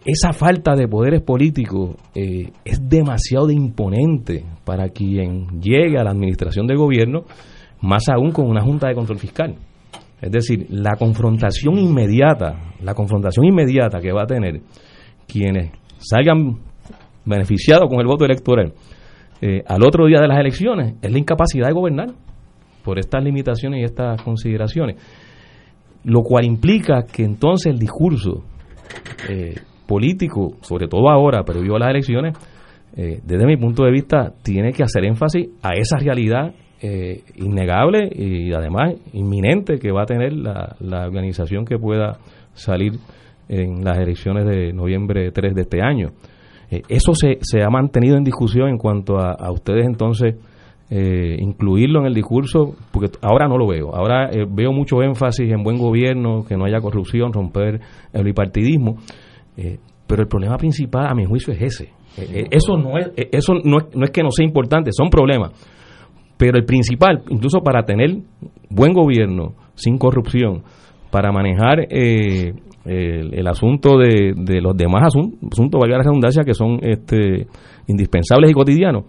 Esa 0.04 0.32
falta 0.32 0.74
de 0.74 0.88
poderes 0.88 1.22
políticos 1.22 1.96
es 2.14 2.88
demasiado 2.88 3.50
imponente 3.50 4.44
para 4.64 4.88
quien 4.88 5.60
llegue 5.60 5.98
a 5.98 6.04
la 6.04 6.10
administración 6.10 6.66
del 6.66 6.78
gobierno, 6.78 7.24
más 7.80 8.08
aún 8.08 8.32
con 8.32 8.48
una 8.48 8.62
junta 8.62 8.88
de 8.88 8.94
control 8.94 9.18
fiscal. 9.18 9.54
Es 10.20 10.30
decir, 10.30 10.66
la 10.70 10.96
confrontación 10.96 11.78
inmediata, 11.78 12.72
la 12.80 12.94
confrontación 12.94 13.46
inmediata 13.46 14.00
que 14.00 14.12
va 14.12 14.22
a 14.22 14.26
tener 14.26 14.60
quienes 15.26 15.70
salgan 15.98 16.58
beneficiados 17.24 17.88
con 17.88 18.00
el 18.00 18.06
voto 18.06 18.24
electoral 18.24 18.72
eh, 19.40 19.62
al 19.66 19.82
otro 19.82 20.06
día 20.06 20.20
de 20.20 20.28
las 20.28 20.38
elecciones 20.38 20.94
es 21.02 21.12
la 21.12 21.18
incapacidad 21.18 21.66
de 21.66 21.74
gobernar 21.74 22.08
por 22.82 22.98
estas 22.98 23.22
limitaciones 23.22 23.80
y 23.80 23.84
estas 23.84 24.22
consideraciones. 24.22 24.96
Lo 26.04 26.22
cual 26.22 26.44
implica 26.44 27.02
que 27.04 27.24
entonces 27.24 27.72
el 27.72 27.78
discurso 27.78 28.44
eh, 29.28 29.54
político, 29.86 30.54
sobre 30.62 30.88
todo 30.88 31.08
ahora, 31.08 31.42
previo 31.44 31.76
a 31.76 31.78
las 31.78 31.90
elecciones, 31.90 32.36
eh, 32.96 33.20
desde 33.24 33.46
mi 33.46 33.56
punto 33.56 33.84
de 33.84 33.90
vista, 33.90 34.32
tiene 34.42 34.72
que 34.72 34.84
hacer 34.84 35.04
énfasis 35.04 35.48
a 35.62 35.74
esa 35.74 35.98
realidad 35.98 36.54
eh, 36.80 37.22
innegable 37.36 38.08
y 38.14 38.52
además 38.52 38.94
inminente 39.12 39.78
que 39.78 39.90
va 39.90 40.02
a 40.02 40.06
tener 40.06 40.32
la, 40.32 40.76
organización 41.06 41.64
que 41.64 41.76
pueda 41.76 42.18
salir 42.52 42.92
en 43.48 43.84
las 43.84 43.98
elecciones 43.98 44.46
de 44.46 44.72
noviembre 44.72 45.32
3 45.32 45.54
de 45.54 45.62
este 45.62 45.82
año. 45.82 46.10
Eh, 46.70 46.82
eso 46.88 47.14
se, 47.14 47.38
se 47.40 47.62
ha 47.62 47.68
mantenido 47.68 48.16
en 48.16 48.22
discusión 48.22 48.68
en 48.68 48.78
cuanto 48.78 49.18
a, 49.18 49.50
ustedes 49.50 49.86
entonces 49.86 50.36
incluirlo 50.90 52.00
en 52.00 52.06
el 52.06 52.14
discurso, 52.14 52.76
porque 52.92 53.08
ahora 53.20 53.48
no 53.48 53.58
lo 53.58 53.66
veo. 53.66 53.92
Ahora 53.96 54.30
veo 54.48 54.70
mucho 54.70 55.02
énfasis 55.02 55.50
en 55.50 55.64
buen 55.64 55.76
gobierno, 55.76 56.44
que 56.46 56.56
no 56.56 56.66
haya 56.66 56.80
corrupción, 56.80 57.32
romper 57.32 57.80
el 58.12 58.22
bipartidismo, 58.22 58.98
pero 60.06 60.22
el 60.22 60.28
problema 60.28 60.56
principal, 60.56 61.06
a 61.06 61.14
mi 61.14 61.24
juicio, 61.24 61.52
es 61.52 61.62
ese. 61.62 61.92
eso 62.50 62.76
no 62.76 62.98
es, 62.98 63.10
eso 63.32 63.54
no 63.64 63.78
es, 63.78 63.96
no 63.96 64.04
es 64.04 64.10
que 64.10 64.22
no 64.22 64.30
sea 64.30 64.44
importante, 64.46 64.90
son 64.92 65.08
problemas 65.08 65.52
pero 66.36 66.58
el 66.58 66.64
principal, 66.64 67.22
incluso 67.28 67.60
para 67.60 67.84
tener 67.84 68.18
buen 68.68 68.92
gobierno, 68.92 69.54
sin 69.74 69.98
corrupción, 69.98 70.62
para 71.10 71.30
manejar 71.32 71.86
eh, 71.90 72.52
el, 72.84 73.46
asunto 73.46 73.96
de, 73.98 74.60
los 74.60 74.76
demás 74.76 75.06
asuntos, 75.06 75.38
asuntos, 75.52 75.80
valga 75.80 75.98
la 75.98 76.04
redundancia, 76.04 76.42
que 76.44 76.54
son 76.54 76.80
este, 76.82 77.46
indispensables 77.86 78.50
y 78.50 78.54
cotidianos, 78.54 79.04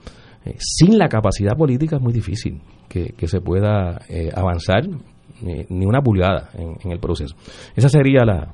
eh, 0.46 0.56
sin 0.60 0.98
la 0.98 1.08
capacidad 1.08 1.58
política 1.58 1.96
es 1.96 2.02
muy 2.02 2.14
difícil 2.14 2.62
que, 2.88 3.28
se 3.28 3.42
pueda 3.42 4.00
eh, 4.08 4.30
avanzar 4.34 4.84
ni 5.42 5.86
una 5.86 6.02
pulgada 6.02 6.50
en, 6.58 6.92
el 6.92 7.00
proceso. 7.00 7.36
Esa 7.76 7.90
sería 7.90 8.24
la, 8.24 8.54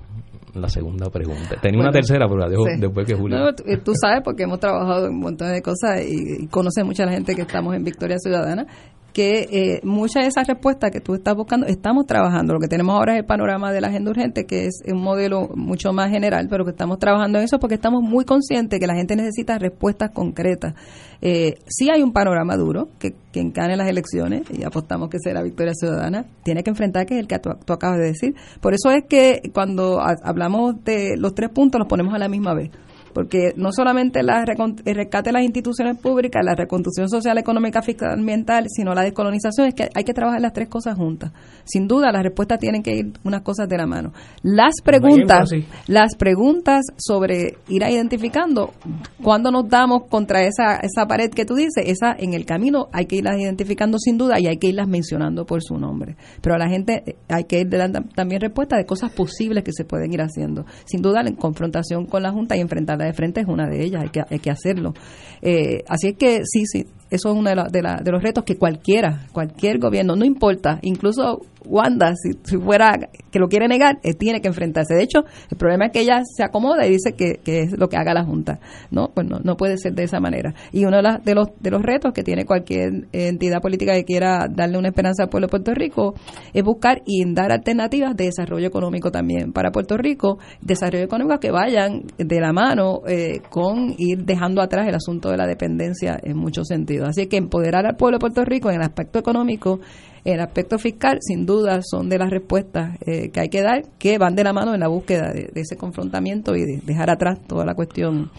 la 0.53 0.69
segunda 0.69 1.10
pregunta. 1.10 1.56
Tenía 1.61 1.80
una 1.80 1.91
tercera, 1.91 2.28
pero 2.28 2.40
la 2.40 2.49
dejo 2.49 2.65
después 2.78 3.07
que 3.07 3.15
Julio. 3.15 3.38
No, 3.38 3.53
tú, 3.53 3.94
sabes, 3.99 4.22
porque 4.23 4.44
hemos 4.44 4.60
trabajado 4.60 5.07
en 5.07 5.14
un 5.14 5.19
montón 5.19 5.52
de 5.52 5.61
cosas 5.61 6.02
y, 6.06 6.44
y 6.44 6.48
conoces 6.48 6.86
mucha 6.86 7.06
la 7.06 7.14
gente 7.14 7.36
que 7.36 7.41
estamos 7.41 7.76
en 7.76 7.84
Victoria 7.84 8.18
Ciudadana 8.19 8.65
que 9.14 9.48
eh, 9.52 9.82
muchas 9.84 10.24
de 10.24 10.30
esas 10.30 10.48
respuestas 10.48 10.92
que 10.92 11.02
tú 11.02 11.14
estás 11.16 11.36
buscando 11.36 11.68
estamos 11.68 12.06
trabajando. 12.06 12.54
Lo 12.54 12.60
que 12.60 12.68
tenemos 12.68 12.96
ahora 12.96 13.14
es 13.14 13.20
el 13.20 13.26
panorama 13.26 13.72
de 13.72 13.82
la 13.82 13.88
agenda 13.88 14.12
urgente, 14.12 14.46
que 14.46 14.66
es 14.66 14.82
un 14.88 15.02
modelo 15.02 15.50
mucho 15.56 15.94
más 15.94 16.10
general, 16.10 16.48
pero 16.50 16.64
que 16.66 16.72
estamos 16.72 17.00
trabajando 17.00 17.40
en 17.40 17.46
eso 17.46 17.60
porque 17.60 17.76
estamos 17.76 18.02
muy 18.02 18.26
conscientes 18.26 18.80
que 18.80 18.88
la 18.88 18.96
gente 18.96 19.16
necesita 19.16 19.58
respuestas 19.58 20.12
concretas. 20.12 20.74
Eh, 21.22 21.56
sí 21.68 21.90
hay 21.94 22.02
un 22.02 22.14
panorama 22.14 22.56
duro, 22.58 22.90
que 23.00 23.14
quien 23.32 23.52
gane 23.52 23.76
las 23.76 23.88
elecciones, 23.88 24.44
y 24.52 24.64
apostamos 24.64 25.10
que 25.10 25.18
será 25.20 25.44
Victoria 25.44 25.74
Ciudadana, 25.76 26.26
tiene 26.44 26.64
que 26.64 26.72
enfrentar, 26.72 27.06
que 27.06 27.16
es 27.16 27.20
el 27.20 27.28
que 27.28 27.40
tú 27.40 27.74
acabas 27.74 28.00
de 28.00 28.06
decir. 28.06 28.36
Por 28.60 28.74
eso 28.74 28.90
es 28.92 29.04
que 29.08 29.42
cuando 29.54 30.02
hablamos 30.02 30.84
de 30.84 31.16
los 31.18 31.36
tres 31.36 31.50
puntos, 31.50 31.80
los 31.80 31.88
ponemos 31.88 32.14
a 32.14 32.18
la 32.18 32.28
misma 32.28 32.54
vez 32.54 32.72
porque 33.14 33.54
no 33.56 33.72
solamente 33.72 34.24
la 34.24 34.44
el 34.86 34.96
rescate 34.96 35.30
de 35.30 35.34
las 35.34 35.44
instituciones 35.44 35.98
públicas, 35.98 36.42
la 36.44 36.56
reconstrucción 36.56 37.10
social, 37.10 37.38
económica, 37.38 37.82
fiscal, 37.82 38.12
ambiental, 38.12 38.66
sino 38.70 38.94
la 38.94 39.04
descolonización, 39.04 39.68
es 39.68 39.76
que 39.76 39.90
hay 39.94 40.04
que 40.04 40.14
trabajar 40.14 40.42
las 40.42 40.54
tres 40.54 40.68
cosas 40.68 40.98
juntas. 40.98 41.32
Sin 41.64 41.88
duda, 41.88 42.12
las 42.12 42.24
respuestas 42.24 42.60
tienen 42.60 42.84
que 42.84 42.96
ir 42.96 43.14
unas 43.24 43.42
cosas 43.42 43.68
de 43.68 43.78
la 43.78 43.86
mano. 43.86 44.14
Las 44.44 44.76
preguntas, 44.84 45.50
las 45.88 46.16
preguntas 46.16 46.86
sobre 46.98 47.58
ir 47.68 47.84
identificando 47.84 48.74
cuando 49.22 49.52
nos 49.52 49.70
damos 49.70 50.04
contra 50.10 50.42
esa, 50.42 50.78
esa 50.78 51.06
pared 51.08 51.30
que 51.30 51.46
tú 51.46 51.56
dices, 51.56 51.84
esa 51.86 52.16
en 52.18 52.34
el 52.34 52.46
camino 52.46 52.88
hay 52.92 53.06
que 53.06 53.18
irlas 53.18 53.40
identificando 53.40 53.98
sin 53.98 54.18
duda 54.18 54.40
y 54.40 54.48
hay 54.48 54.58
que 54.58 54.68
irlas 54.68 54.88
mencionando 54.88 55.46
por 55.46 55.62
su 55.62 55.78
nombre. 55.78 56.16
Pero 56.42 56.56
a 56.56 56.58
la 56.58 56.70
gente 56.70 57.04
eh, 57.06 57.16
hay 57.30 57.46
que 57.46 57.60
ir 57.62 57.70
dando 57.70 58.02
también 58.16 58.42
respuesta 58.42 58.78
de 58.78 58.86
cosas 58.86 59.12
posibles 59.12 59.64
que 59.64 59.72
se 59.74 59.86
pueden 59.86 60.14
ir 60.14 60.22
haciendo. 60.22 60.66
Sin 60.86 61.02
duda, 61.02 61.22
en 61.22 61.36
confrontación 61.36 62.06
con 62.06 62.24
la 62.24 62.32
Junta 62.32 62.56
y 62.56 62.62
enfrentar 62.62 63.01
de 63.06 63.14
frente 63.14 63.41
es 63.41 63.48
una 63.48 63.68
de 63.68 63.84
ellas, 63.84 64.03
hay 64.03 64.10
que, 64.10 64.23
hay 64.30 64.40
que 64.40 64.52
hacerlo. 64.52 64.94
Eh, 65.41 65.84
así 65.88 66.10
es 66.10 66.18
que 66.18 66.41
sí, 66.45 66.65
sí, 66.65 66.86
eso 67.10 67.30
es 67.30 67.36
uno 67.36 67.49
de, 67.49 67.56
de, 67.72 68.11
los 68.11 68.23
retos 68.23 68.44
que 68.44 68.57
cualquiera, 68.57 69.28
cualquier 69.32 69.80
gobierno, 69.80 70.15
no 70.15 70.23
importa, 70.23 70.80
incluso 70.82 71.41
Wanda, 71.66 72.14
si, 72.16 72.58
fuera 72.58 72.98
que 73.32 73.40
lo 73.40 73.48
quiere 73.48 73.68
negar, 73.68 74.00
eh, 74.04 74.14
tiene 74.14 74.42
que 74.42 74.48
enfrentarse. 74.48 74.94
De 74.94 75.04
hecho, 75.04 75.20
el 75.50 75.58
problema 75.58 75.86
es 75.86 75.92
que 75.92 76.02
ella 76.02 76.22
se 76.26 76.44
acomoda 76.44 76.86
y 76.86 76.92
dice 76.92 77.14
que, 77.14 77.40
es 77.46 77.78
lo 77.78 77.88
que 77.90 77.98
haga 77.98 78.14
la 78.14 78.24
Junta. 78.24 78.60
No, 78.92 79.10
pues 79.14 79.28
no, 79.28 79.58
puede 79.58 79.78
ser 79.78 79.94
de 79.94 80.04
esa 80.04 80.20
manera. 80.20 80.54
Y 80.72 80.86
uno 80.86 80.98
de, 80.98 81.36
los, 81.36 81.48
de 81.60 81.72
los 81.72 81.82
retos 81.82 82.14
que 82.14 82.24
tiene 82.24 82.46
cualquier 82.46 83.08
entidad 83.12 83.62
política 83.62 83.94
que 83.94 84.04
quiera 84.04 84.48
darle 84.50 84.78
una 84.78 84.90
esperanza 84.90 85.24
al 85.24 85.30
pueblo 85.30 85.48
de 85.48 85.52
Puerto 85.52 85.74
Rico 85.74 86.14
es 86.54 86.64
buscar 86.64 87.02
y 87.06 87.24
dar 87.34 87.52
alternativas 87.52 88.16
de 88.16 88.26
desarrollo 88.26 88.68
económico 88.68 89.12
también 89.12 89.54
para 89.54 89.72
Puerto 89.72 89.98
Rico, 89.98 90.40
desarrollo 90.62 91.04
económico 91.04 91.40
que 91.40 91.52
vayan 91.52 92.04
de 92.18 92.40
la 92.40 92.54
mano 92.54 93.02
eh, 93.08 93.42
con 93.50 93.94
ir 93.98 94.26
dejando 94.26 94.62
atrás 94.62 94.88
el 94.88 94.96
asunto 94.96 95.30
de 95.30 95.38
la 95.38 95.48
dependencia 95.48 96.20
en 96.22 96.38
muchos 96.38 96.68
sentidos. 96.68 97.10
Así 97.10 97.28
que 97.28 97.38
empoderar 97.38 97.86
al 97.86 97.96
pueblo 97.96 98.18
de 98.18 98.22
Puerto 98.22 98.46
Rico 98.46 98.70
en 98.70 98.78
el 98.78 98.82
aspecto 98.82 99.20
económico 99.20 99.80
el 100.23 100.39
aspecto 100.39 100.77
fiscal, 100.77 101.18
sin 101.22 101.45
duda, 101.45 101.80
son 101.81 102.10
de 102.10 102.18
las 102.18 102.30
respuestas 102.30 102.98
eh, 103.06 103.30
que 103.30 103.39
hay 103.39 103.49
que 103.49 103.61
dar, 103.61 103.84
que 103.98 104.18
van 104.18 104.35
de 104.35 104.43
la 104.43 104.53
mano 104.53 104.73
en 104.73 104.80
la 104.80 104.88
búsqueda 104.88 105.31
de, 105.34 105.52
ese 105.56 105.77
confrontamiento 105.77 106.56
y 106.56 106.61
de 106.61 106.81
dejar 106.84 107.10
atrás 107.10 107.39
toda 107.48 107.65
la 107.65 107.73
cuestión 107.73 108.31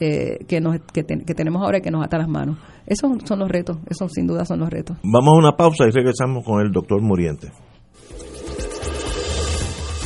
eh, 0.00 0.38
que, 0.46 0.60
nos, 0.60 0.78
que, 0.92 1.02
tenemos 1.02 1.62
ahora 1.62 1.78
y 1.78 1.80
que 1.80 1.90
nos 1.90 2.04
ata 2.04 2.18
las 2.18 2.28
manos. 2.28 2.58
Esos 2.86 3.10
son 3.24 3.40
los 3.40 3.48
retos, 3.48 3.78
esos 3.90 4.12
sin 4.12 4.26
duda 4.26 4.44
son 4.44 4.60
los 4.60 4.70
retos. 4.70 4.96
Vamos 5.02 5.34
a 5.34 5.38
una 5.38 5.56
pausa 5.56 5.86
y 5.86 5.90
regresamos 5.90 6.44
con 6.44 6.62
el 6.62 6.72
doctor 6.72 7.02
Muriente. 7.02 7.48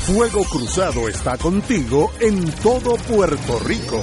Fuego 0.06 0.42
Cruzado 0.50 1.08
está 1.08 1.38
contigo 1.38 2.10
en 2.20 2.44
todo 2.62 2.96
Puerto 3.08 3.60
Rico. 3.64 4.02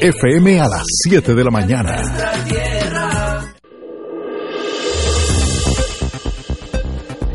FM 0.00 0.60
a 0.60 0.68
las 0.68 0.84
7 1.08 1.34
de 1.34 1.44
la 1.44 1.50
mañana. 1.50 2.02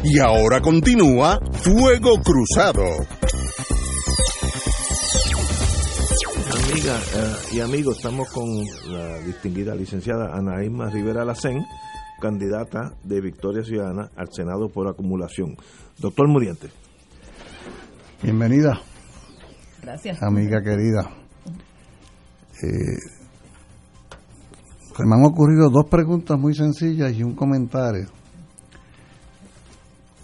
Y 0.04 0.20
ahora 0.20 0.62
continúa 0.62 1.40
Fuego 1.52 2.22
Cruzado. 2.22 2.84
Amiga 6.70 7.00
eh, 7.16 7.36
y 7.54 7.60
amigos, 7.60 7.98
estamos 7.98 8.30
con 8.30 8.46
la 8.88 9.20
distinguida 9.20 9.76
licenciada 9.76 10.34
Ana 10.34 10.64
Isma 10.64 10.90
Rivera 10.90 11.26
Lacén, 11.26 11.66
candidata 12.22 12.94
de 13.04 13.20
Victoria 13.20 13.64
Ciudadana 13.64 14.10
al 14.16 14.32
Senado 14.32 14.70
por 14.70 14.88
acumulación. 14.88 15.58
Doctor 15.98 16.28
Muriente. 16.28 16.70
Bienvenida. 18.24 18.82
Gracias. 19.82 20.22
Amiga 20.24 20.62
querida. 20.62 21.27
Eh, 22.64 22.98
me 25.06 25.16
han 25.16 25.26
ocurrido 25.26 25.70
dos 25.70 25.86
preguntas 25.90 26.40
muy 26.40 26.56
sencillas 26.56 27.14
y 27.14 27.24
un 27.24 27.36
comentario. 27.36 28.08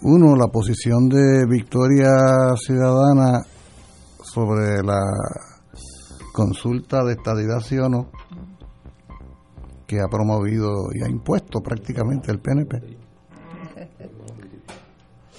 Uno, 0.02 0.36
la 0.36 0.48
posición 0.48 1.08
de 1.08 1.46
Victoria 1.48 2.10
Ciudadana 2.56 3.42
sobre 4.22 4.82
la 4.82 5.00
consulta 6.32 7.04
de 7.04 7.12
estadidad 7.12 7.60
sí 7.60 7.78
o 7.78 7.88
no 7.88 8.10
que 9.86 10.00
ha 10.00 10.08
promovido 10.08 10.72
y 10.94 11.02
ha 11.02 11.08
impuesto 11.08 11.60
prácticamente 11.60 12.32
el 12.32 12.40
PNP. 12.40 13.03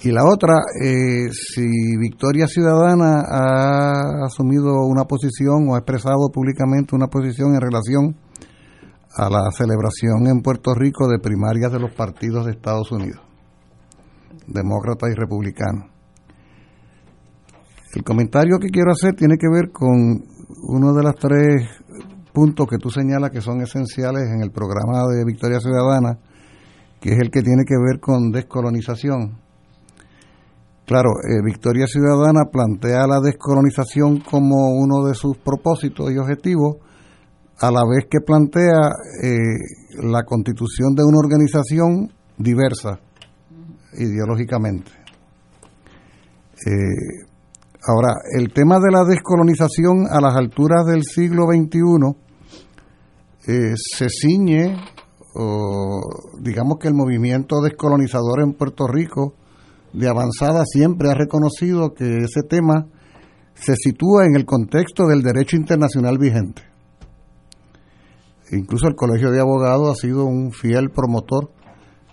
Y 0.06 0.12
la 0.12 0.22
otra, 0.24 0.54
eh, 0.84 1.32
si 1.32 1.66
Victoria 1.98 2.46
Ciudadana 2.46 3.24
ha 3.28 4.26
asumido 4.26 4.86
una 4.86 5.02
posición 5.02 5.68
o 5.68 5.74
ha 5.74 5.78
expresado 5.78 6.28
públicamente 6.32 6.94
una 6.94 7.08
posición 7.08 7.56
en 7.56 7.60
relación 7.60 8.16
a 9.16 9.28
la 9.28 9.50
celebración 9.50 10.28
en 10.28 10.42
Puerto 10.42 10.74
Rico 10.74 11.08
de 11.08 11.18
primarias 11.18 11.72
de 11.72 11.80
los 11.80 11.90
partidos 11.90 12.46
de 12.46 12.52
Estados 12.52 12.92
Unidos, 12.92 13.20
demócrata 14.46 15.08
y 15.10 15.14
republicano. 15.14 15.90
El 17.92 18.04
comentario 18.04 18.60
que 18.60 18.68
quiero 18.68 18.92
hacer 18.92 19.16
tiene 19.16 19.34
que 19.36 19.48
ver 19.52 19.72
con 19.72 20.22
uno 20.68 20.92
de 20.92 21.02
los 21.02 21.16
tres 21.16 21.68
puntos 22.32 22.68
que 22.68 22.78
tú 22.78 22.90
señalas 22.90 23.32
que 23.32 23.40
son 23.40 23.60
esenciales 23.60 24.22
en 24.32 24.40
el 24.40 24.52
programa 24.52 25.02
de 25.08 25.24
Victoria 25.24 25.58
Ciudadana, 25.58 26.20
que 27.00 27.10
es 27.10 27.18
el 27.18 27.32
que 27.32 27.42
tiene 27.42 27.64
que 27.64 27.74
ver 27.76 27.98
con 27.98 28.30
descolonización 28.30 29.45
Claro, 30.86 31.10
eh, 31.28 31.42
Victoria 31.44 31.88
Ciudadana 31.88 32.44
plantea 32.44 33.08
la 33.08 33.18
descolonización 33.20 34.20
como 34.20 34.70
uno 34.70 35.04
de 35.04 35.14
sus 35.14 35.36
propósitos 35.36 36.12
y 36.12 36.18
objetivos, 36.18 36.76
a 37.58 37.72
la 37.72 37.80
vez 37.84 38.06
que 38.08 38.20
plantea 38.20 38.92
eh, 39.20 39.34
la 40.04 40.22
constitución 40.22 40.94
de 40.94 41.02
una 41.02 41.18
organización 41.18 42.12
diversa 42.38 43.00
ideológicamente. 43.94 44.92
Eh, 46.54 47.26
ahora, 47.88 48.12
el 48.38 48.52
tema 48.52 48.78
de 48.78 48.92
la 48.92 49.04
descolonización 49.04 50.06
a 50.08 50.20
las 50.20 50.36
alturas 50.36 50.86
del 50.86 51.02
siglo 51.02 51.46
XXI 51.46 52.14
se 53.74 54.06
ciñe, 54.08 54.76
o 55.34 56.00
digamos 56.40 56.78
que 56.78 56.86
el 56.86 56.94
movimiento 56.94 57.60
descolonizador 57.60 58.40
en 58.40 58.52
Puerto 58.52 58.86
Rico, 58.86 59.34
de 59.96 60.08
avanzada 60.08 60.64
siempre 60.66 61.10
ha 61.10 61.14
reconocido 61.14 61.94
que 61.94 62.18
ese 62.18 62.42
tema 62.42 62.86
se 63.54 63.74
sitúa 63.76 64.26
en 64.26 64.36
el 64.36 64.44
contexto 64.44 65.06
del 65.06 65.22
derecho 65.22 65.56
internacional 65.56 66.18
vigente. 66.18 66.60
Incluso 68.52 68.88
el 68.88 68.94
Colegio 68.94 69.30
de 69.30 69.40
Abogados 69.40 69.90
ha 69.90 69.94
sido 69.94 70.26
un 70.26 70.52
fiel 70.52 70.90
promotor 70.90 71.50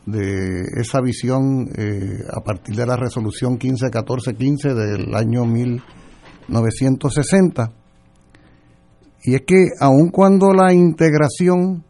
de 0.06 0.62
esa 0.78 1.02
visión 1.02 1.68
eh, 1.78 2.20
a 2.32 2.40
partir 2.42 2.74
de 2.76 2.86
la 2.86 2.96
resolución 2.96 3.58
151415 3.58 4.74
del 4.74 5.14
año 5.14 5.46
1960. 5.46 7.70
Y 9.26 9.36
es 9.36 9.42
que 9.46 9.68
aun 9.80 10.10
cuando 10.10 10.54
la 10.54 10.74
integración 10.74 11.84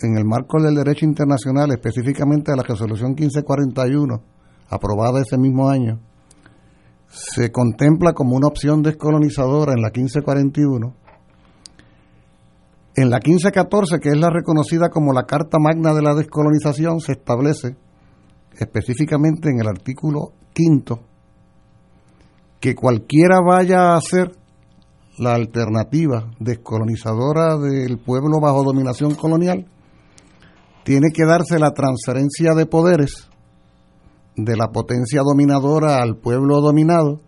en 0.00 0.16
el 0.16 0.24
marco 0.24 0.60
del 0.60 0.74
derecho 0.74 1.04
internacional, 1.04 1.70
específicamente 1.70 2.50
de 2.50 2.56
la 2.56 2.64
resolución 2.64 3.14
1541, 3.14 4.37
aprobada 4.68 5.20
ese 5.20 5.38
mismo 5.38 5.68
año, 5.68 6.00
se 7.08 7.50
contempla 7.50 8.12
como 8.12 8.36
una 8.36 8.48
opción 8.48 8.82
descolonizadora 8.82 9.72
en 9.72 9.82
la 9.82 9.88
1541, 9.88 10.94
en 12.96 13.10
la 13.10 13.16
1514, 13.16 13.98
que 14.00 14.08
es 14.10 14.18
la 14.18 14.30
reconocida 14.30 14.88
como 14.90 15.12
la 15.12 15.24
Carta 15.24 15.58
Magna 15.58 15.94
de 15.94 16.02
la 16.02 16.14
Descolonización, 16.14 17.00
se 17.00 17.12
establece 17.12 17.76
específicamente 18.58 19.50
en 19.50 19.60
el 19.60 19.68
artículo 19.68 20.32
quinto 20.52 21.00
que 22.60 22.74
cualquiera 22.74 23.40
vaya 23.40 23.94
a 23.94 24.00
ser 24.00 24.32
la 25.18 25.34
alternativa 25.34 26.30
descolonizadora 26.38 27.56
del 27.56 27.98
pueblo 27.98 28.40
bajo 28.40 28.64
dominación 28.64 29.14
colonial, 29.14 29.66
tiene 30.84 31.08
que 31.12 31.24
darse 31.24 31.58
la 31.58 31.72
transferencia 31.72 32.54
de 32.54 32.66
poderes 32.66 33.28
de 34.38 34.56
la 34.56 34.68
potencia 34.68 35.22
dominadora 35.22 36.00
al 36.00 36.16
pueblo 36.16 36.60
dominado, 36.60 37.20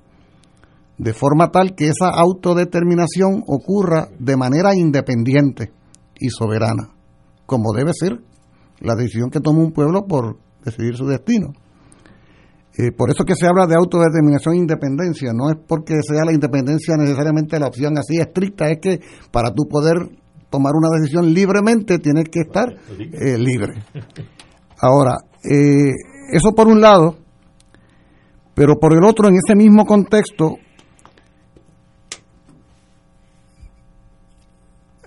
de 0.97 1.13
forma 1.13 1.51
tal 1.51 1.75
que 1.75 1.89
esa 1.89 2.09
autodeterminación 2.09 3.43
ocurra 3.47 4.09
de 4.19 4.37
manera 4.37 4.77
independiente 4.77 5.73
y 6.19 6.29
soberana, 6.31 6.91
como 7.47 7.73
debe 7.73 7.93
ser 7.95 8.21
la 8.79 8.95
decisión 8.95 9.31
que 9.31 9.41
toma 9.41 9.59
un 9.61 9.73
pueblo 9.73 10.07
por 10.07 10.39
decidir 10.65 10.97
su 10.97 11.07
destino. 11.07 11.53
Eh, 12.79 12.93
por 12.93 13.11
eso 13.11 13.25
que 13.25 13.35
se 13.35 13.47
habla 13.47 13.67
de 13.67 13.75
autodeterminación 13.75 14.55
e 14.55 14.59
independencia, 14.59 15.33
no 15.35 15.51
es 15.51 15.57
porque 15.67 15.95
sea 16.07 16.25
la 16.25 16.33
independencia 16.33 16.97
necesariamente 16.97 17.59
la 17.59 17.67
opción 17.67 17.99
así 17.99 18.19
estricta, 18.19 18.71
es 18.71 18.79
que 18.81 19.01
para 19.33 19.53
tú 19.53 19.65
poder 19.69 19.97
tomar 20.49 20.73
una 20.75 20.89
decisión 20.97 21.35
libremente 21.35 21.99
tienes 21.99 22.27
que 22.31 22.41
estar 22.41 22.69
eh, 22.99 23.37
libre. 23.37 23.83
Ahora, 24.79 25.17
eh, 25.43 25.91
eso 26.33 26.55
por 26.55 26.69
un 26.69 26.81
lado, 26.81 27.17
pero 28.55 28.79
por 28.79 28.93
el 28.93 29.05
otro, 29.05 29.29
en 29.29 29.37
ese 29.37 29.55
mismo 29.57 29.87
contexto, 29.87 30.57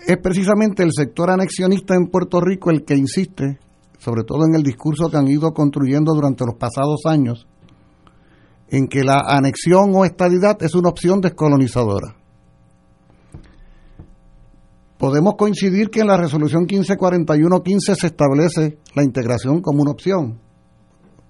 es 0.05 0.17
precisamente 0.17 0.83
el 0.83 0.91
sector 0.91 1.29
anexionista 1.29 1.95
en 1.95 2.07
Puerto 2.07 2.41
Rico 2.41 2.71
el 2.71 2.83
que 2.83 2.95
insiste, 2.95 3.59
sobre 3.99 4.23
todo 4.23 4.45
en 4.45 4.55
el 4.55 4.63
discurso 4.63 5.09
que 5.09 5.17
han 5.17 5.27
ido 5.27 5.53
construyendo 5.53 6.13
durante 6.13 6.45
los 6.45 6.55
pasados 6.55 7.01
años, 7.05 7.47
en 8.69 8.87
que 8.87 9.03
la 9.03 9.23
anexión 9.27 9.91
o 9.93 10.03
estadidad 10.03 10.61
es 10.61 10.73
una 10.75 10.89
opción 10.89 11.21
descolonizadora. 11.21 12.15
Podemos 14.97 15.35
coincidir 15.37 15.89
que 15.89 15.99
en 15.99 16.07
la 16.07 16.17
resolución 16.17 16.65
1541-15 16.65 17.95
se 17.95 18.07
establece 18.07 18.79
la 18.95 19.03
integración 19.03 19.61
como 19.61 19.81
una 19.81 19.91
opción, 19.91 20.39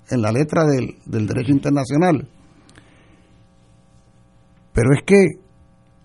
en 0.10 0.22
la 0.22 0.32
letra 0.32 0.66
del, 0.66 0.98
del 1.06 1.28
derecho 1.28 1.52
internacional. 1.52 2.28
Pero 4.74 4.94
es 4.94 5.04
que 5.06 5.44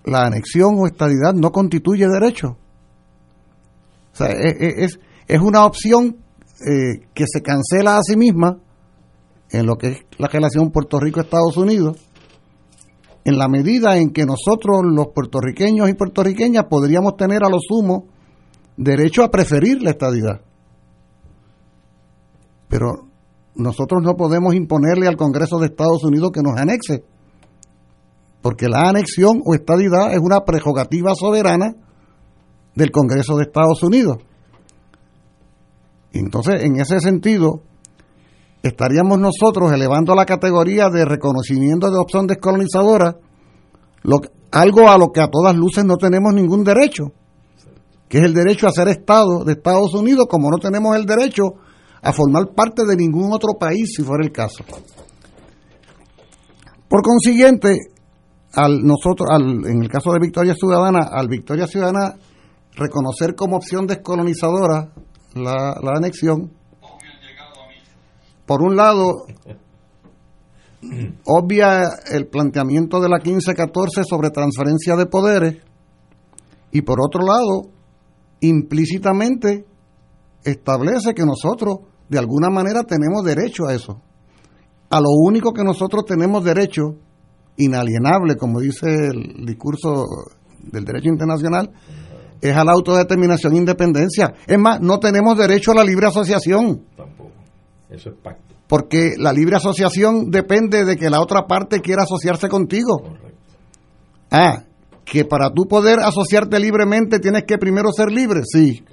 la 0.04 0.26
anexión 0.26 0.76
o 0.78 0.86
estadidad 0.86 1.34
no 1.34 1.50
constituye 1.52 2.06
derecho. 2.06 2.56
O 4.12 4.16
sea, 4.16 4.28
e, 4.28 4.48
e, 4.48 4.84
es, 4.84 4.98
es, 5.26 5.40
una 5.40 5.64
opción 5.64 6.16
eh, 6.66 7.06
que 7.14 7.24
se 7.26 7.42
cancela 7.42 7.98
a 7.98 8.02
sí 8.02 8.16
misma 8.16 8.58
en 9.50 9.66
lo 9.66 9.76
que 9.76 9.88
es 9.88 9.98
la 10.18 10.28
relación 10.28 10.70
Puerto 10.70 11.00
Rico-Estados 11.00 11.56
Unidos, 11.56 11.96
en 13.24 13.38
la 13.38 13.48
medida 13.48 13.96
en 13.96 14.10
que 14.10 14.24
nosotros, 14.24 14.82
los 14.84 15.08
puertorriqueños 15.08 15.88
y 15.88 15.94
puertorriqueñas, 15.94 16.64
podríamos 16.64 17.16
tener 17.16 17.44
a 17.44 17.48
lo 17.48 17.58
sumo 17.60 18.06
derecho 18.76 19.22
a 19.22 19.30
preferir 19.30 19.82
la 19.82 19.90
estadidad. 19.90 20.40
Pero 22.68 23.07
nosotros 23.58 24.02
no 24.04 24.14
podemos 24.14 24.54
imponerle 24.54 25.08
al 25.08 25.16
Congreso 25.16 25.58
de 25.58 25.66
Estados 25.66 26.04
Unidos 26.04 26.30
que 26.32 26.42
nos 26.42 26.56
anexe, 26.56 27.04
porque 28.40 28.68
la 28.68 28.88
anexión 28.88 29.42
o 29.44 29.52
estadidad 29.52 30.12
es 30.12 30.20
una 30.20 30.44
prerrogativa 30.44 31.12
soberana 31.16 31.74
del 32.76 32.92
Congreso 32.92 33.36
de 33.36 33.42
Estados 33.42 33.82
Unidos. 33.82 34.18
Entonces, 36.12 36.62
en 36.62 36.80
ese 36.80 37.00
sentido, 37.00 37.62
estaríamos 38.62 39.18
nosotros 39.18 39.72
elevando 39.72 40.14
la 40.14 40.24
categoría 40.24 40.88
de 40.88 41.04
reconocimiento 41.04 41.90
de 41.90 41.98
opción 41.98 42.28
descolonizadora 42.28 43.16
lo, 44.02 44.20
algo 44.52 44.88
a 44.88 44.98
lo 44.98 45.08
que 45.08 45.20
a 45.20 45.28
todas 45.28 45.56
luces 45.56 45.84
no 45.84 45.96
tenemos 45.96 46.32
ningún 46.32 46.62
derecho, 46.62 47.12
que 48.08 48.18
es 48.18 48.24
el 48.24 48.34
derecho 48.34 48.68
a 48.68 48.72
ser 48.72 48.86
Estado 48.86 49.42
de 49.44 49.54
Estados 49.54 49.92
Unidos, 49.94 50.26
como 50.30 50.48
no 50.48 50.58
tenemos 50.58 50.96
el 50.96 51.06
derecho 51.06 51.54
a 52.02 52.12
formar 52.12 52.54
parte 52.54 52.84
de 52.84 52.96
ningún 52.96 53.32
otro 53.32 53.54
país 53.58 53.92
si 53.96 54.02
fuera 54.02 54.24
el 54.24 54.32
caso. 54.32 54.64
Por 56.88 57.02
consiguiente, 57.02 57.76
al 58.54 58.80
nosotros, 58.82 59.28
al, 59.30 59.66
en 59.66 59.82
el 59.82 59.88
caso 59.88 60.12
de 60.12 60.20
Victoria 60.20 60.54
Ciudadana, 60.54 61.08
al 61.10 61.28
Victoria 61.28 61.66
Ciudadana 61.66 62.14
reconocer 62.74 63.34
como 63.34 63.56
opción 63.56 63.86
descolonizadora 63.86 64.92
la, 65.34 65.78
la 65.82 65.92
anexión, 65.96 66.52
por 68.46 68.62
un 68.62 68.76
lado, 68.76 69.26
obvia 71.24 71.82
el 72.10 72.26
planteamiento 72.28 73.00
de 73.00 73.08
la 73.08 73.18
1514 73.18 74.02
sobre 74.08 74.30
transferencia 74.30 74.96
de 74.96 75.06
poderes 75.06 75.56
y 76.72 76.82
por 76.82 76.98
otro 77.00 77.22
lado, 77.26 77.70
implícitamente 78.40 79.66
establece 80.44 81.14
que 81.14 81.24
nosotros 81.24 81.78
de 82.08 82.18
alguna 82.18 82.50
manera 82.50 82.84
tenemos 82.84 83.24
derecho 83.24 83.66
a 83.66 83.74
eso. 83.74 84.00
A 84.90 85.00
lo 85.00 85.10
único 85.10 85.52
que 85.52 85.62
nosotros 85.62 86.04
tenemos 86.06 86.42
derecho, 86.44 86.94
inalienable, 87.56 88.36
como 88.36 88.60
dice 88.60 88.86
el 88.86 89.44
discurso 89.44 90.06
del 90.60 90.84
derecho 90.84 91.08
internacional, 91.08 91.70
es 92.40 92.56
a 92.56 92.64
la 92.64 92.72
autodeterminación 92.72 93.54
e 93.54 93.58
independencia. 93.58 94.32
Es 94.46 94.58
más, 94.58 94.80
no 94.80 94.98
tenemos 94.98 95.36
derecho 95.36 95.72
a 95.72 95.74
la 95.74 95.84
libre 95.84 96.06
asociación. 96.06 96.84
Tampoco. 96.96 97.32
Eso 97.90 98.10
es 98.10 98.16
pacto. 98.16 98.54
Porque 98.66 99.14
la 99.18 99.32
libre 99.32 99.56
asociación 99.56 100.30
depende 100.30 100.84
de 100.84 100.96
que 100.96 101.10
la 101.10 101.20
otra 101.20 101.46
parte 101.46 101.80
quiera 101.80 102.04
asociarse 102.04 102.48
contigo. 102.48 103.00
Correcto. 103.00 103.28
Ah, 104.30 104.64
que 105.04 105.24
para 105.24 105.50
tú 105.50 105.66
poder 105.66 106.00
asociarte 106.00 106.58
libremente 106.60 107.18
tienes 107.18 107.44
que 107.44 107.56
primero 107.56 107.90
ser 107.92 108.10
libre, 108.10 108.42
sí 108.44 108.84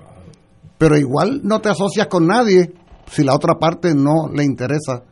pero 0.77 0.97
igual 0.97 1.41
no 1.43 1.61
te 1.61 1.69
asocias 1.69 2.07
con 2.07 2.27
nadie 2.27 2.73
si 3.07 3.23
la 3.23 3.35
otra 3.35 3.55
parte 3.55 3.93
no 3.93 4.29
le 4.33 4.43
interesa 4.43 5.03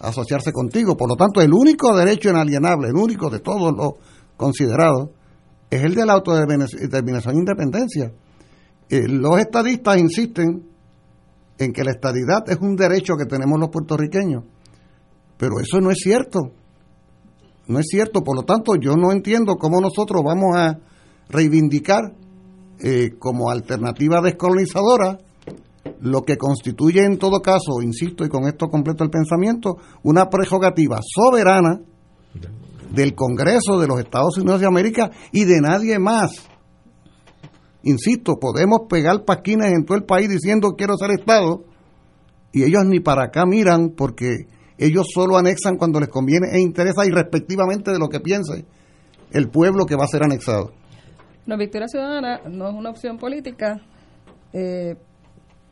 asociarse 0.00 0.52
contigo. 0.52 0.96
Por 0.96 1.08
lo 1.08 1.16
tanto, 1.16 1.40
el 1.40 1.52
único 1.52 1.94
derecho 1.96 2.30
inalienable, 2.30 2.88
el 2.88 2.96
único 2.96 3.28
de 3.28 3.40
todos 3.40 3.74
los 3.76 3.92
considerados, 4.36 5.10
es 5.70 5.82
el 5.84 5.94
de 5.94 6.06
la 6.06 6.14
autodeterminación 6.14 7.34
e 7.34 7.38
independencia. 7.38 8.12
Eh, 8.88 9.06
los 9.08 9.38
estadistas 9.38 9.98
insisten 9.98 10.66
en 11.58 11.72
que 11.72 11.84
la 11.84 11.92
estadidad 11.92 12.48
es 12.48 12.56
un 12.60 12.74
derecho 12.74 13.14
que 13.16 13.26
tenemos 13.26 13.60
los 13.60 13.68
puertorriqueños, 13.68 14.44
pero 15.36 15.60
eso 15.60 15.80
no 15.80 15.90
es 15.90 15.98
cierto. 15.98 16.52
No 17.68 17.78
es 17.78 17.86
cierto, 17.88 18.22
por 18.22 18.34
lo 18.34 18.42
tanto, 18.42 18.74
yo 18.80 18.96
no 18.96 19.12
entiendo 19.12 19.54
cómo 19.56 19.80
nosotros 19.80 20.22
vamos 20.24 20.56
a 20.56 20.78
reivindicar 21.28 22.14
eh, 22.82 23.10
como 23.18 23.50
alternativa 23.50 24.20
descolonizadora, 24.20 25.18
lo 26.00 26.22
que 26.22 26.36
constituye 26.36 27.04
en 27.04 27.18
todo 27.18 27.40
caso, 27.40 27.82
insisto, 27.82 28.24
y 28.24 28.28
con 28.28 28.46
esto 28.46 28.68
completo 28.68 29.04
el 29.04 29.10
pensamiento, 29.10 29.76
una 30.02 30.28
prerrogativa 30.28 31.00
soberana 31.02 31.80
del 32.90 33.14
Congreso 33.14 33.78
de 33.78 33.86
los 33.86 34.00
Estados 34.00 34.36
Unidos 34.38 34.60
de 34.60 34.66
América 34.66 35.10
y 35.32 35.44
de 35.44 35.60
nadie 35.60 35.98
más. 35.98 36.46
Insisto, 37.82 38.38
podemos 38.38 38.80
pegar 38.88 39.24
pasquines 39.24 39.72
en 39.72 39.84
todo 39.84 39.96
el 39.96 40.04
país 40.04 40.28
diciendo 40.28 40.74
quiero 40.76 40.96
ser 40.96 41.12
Estado 41.12 41.64
y 42.52 42.64
ellos 42.64 42.84
ni 42.86 43.00
para 43.00 43.24
acá 43.24 43.46
miran 43.46 43.90
porque 43.96 44.46
ellos 44.76 45.06
solo 45.14 45.38
anexan 45.38 45.76
cuando 45.76 46.00
les 46.00 46.08
conviene 46.08 46.48
e 46.52 46.60
interesa 46.60 47.06
irrespectivamente 47.06 47.90
de 47.90 47.98
lo 47.98 48.08
que 48.08 48.20
piense 48.20 48.64
el 49.30 49.48
pueblo 49.48 49.86
que 49.86 49.96
va 49.96 50.04
a 50.04 50.08
ser 50.08 50.24
anexado. 50.24 50.72
No, 51.46 51.56
Victoria 51.56 51.88
Ciudadana 51.88 52.40
no 52.48 52.68
es 52.68 52.74
una 52.74 52.90
opción 52.90 53.18
política, 53.18 53.80
eh, 54.52 54.96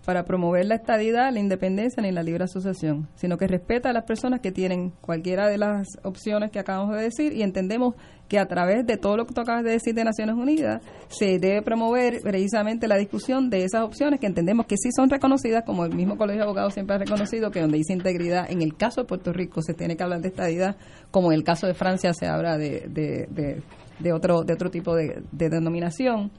para 0.08 0.24
promover 0.24 0.64
la 0.64 0.76
estadidad, 0.76 1.30
la 1.34 1.38
independencia 1.38 2.02
ni 2.02 2.10
la 2.12 2.22
libre 2.22 2.44
asociación, 2.44 3.10
sino 3.14 3.36
que 3.36 3.46
respeta 3.46 3.90
a 3.90 3.92
las 3.92 4.04
personas 4.04 4.40
que 4.40 4.50
tienen 4.50 4.88
cualquiera 5.02 5.50
de 5.50 5.58
las 5.58 5.86
opciones 6.02 6.50
que 6.50 6.58
acabamos 6.58 6.96
de 6.96 7.02
decir 7.02 7.34
y 7.34 7.42
entendemos 7.42 7.94
que 8.26 8.38
a 8.38 8.46
través 8.46 8.86
de 8.86 8.96
todo 8.96 9.18
lo 9.18 9.26
que 9.26 9.34
tú 9.34 9.42
acabas 9.42 9.64
de 9.64 9.72
decir 9.72 9.94
de 9.94 10.04
Naciones 10.04 10.36
Unidas 10.36 10.80
se 11.08 11.38
debe 11.38 11.60
promover 11.60 12.22
precisamente 12.22 12.88
la 12.88 12.96
discusión 12.96 13.50
de 13.50 13.64
esas 13.64 13.82
opciones 13.82 14.18
que 14.18 14.26
entendemos 14.26 14.64
que 14.64 14.78
sí 14.78 14.88
son 14.96 15.10
reconocidas, 15.10 15.64
como 15.66 15.84
el 15.84 15.94
mismo 15.94 16.16
Colegio 16.16 16.40
de 16.40 16.44
Abogados 16.44 16.72
siempre 16.72 16.96
ha 16.96 16.98
reconocido, 17.00 17.50
que 17.50 17.60
donde 17.60 17.76
dice 17.76 17.92
integridad, 17.92 18.50
en 18.50 18.62
el 18.62 18.78
caso 18.78 19.02
de 19.02 19.06
Puerto 19.06 19.34
Rico 19.34 19.60
se 19.60 19.74
tiene 19.74 19.98
que 19.98 20.04
hablar 20.04 20.22
de 20.22 20.28
estadidad, 20.28 20.76
como 21.10 21.32
en 21.32 21.36
el 21.36 21.44
caso 21.44 21.66
de 21.66 21.74
Francia 21.74 22.14
se 22.14 22.26
habla 22.26 22.56
de, 22.56 22.88
de, 22.88 23.28
de, 23.30 23.62
otro, 24.12 24.42
de 24.42 24.54
otro 24.54 24.70
tipo 24.70 24.94
de, 24.94 25.22
denominación. 25.32 26.30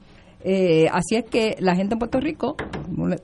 Eh, 0.42 0.86
así 0.92 1.16
es 1.16 1.24
que 1.24 1.56
la 1.58 1.74
gente 1.76 1.94
en 1.94 1.98
Puerto 1.98 2.18
Rico, 2.18 2.56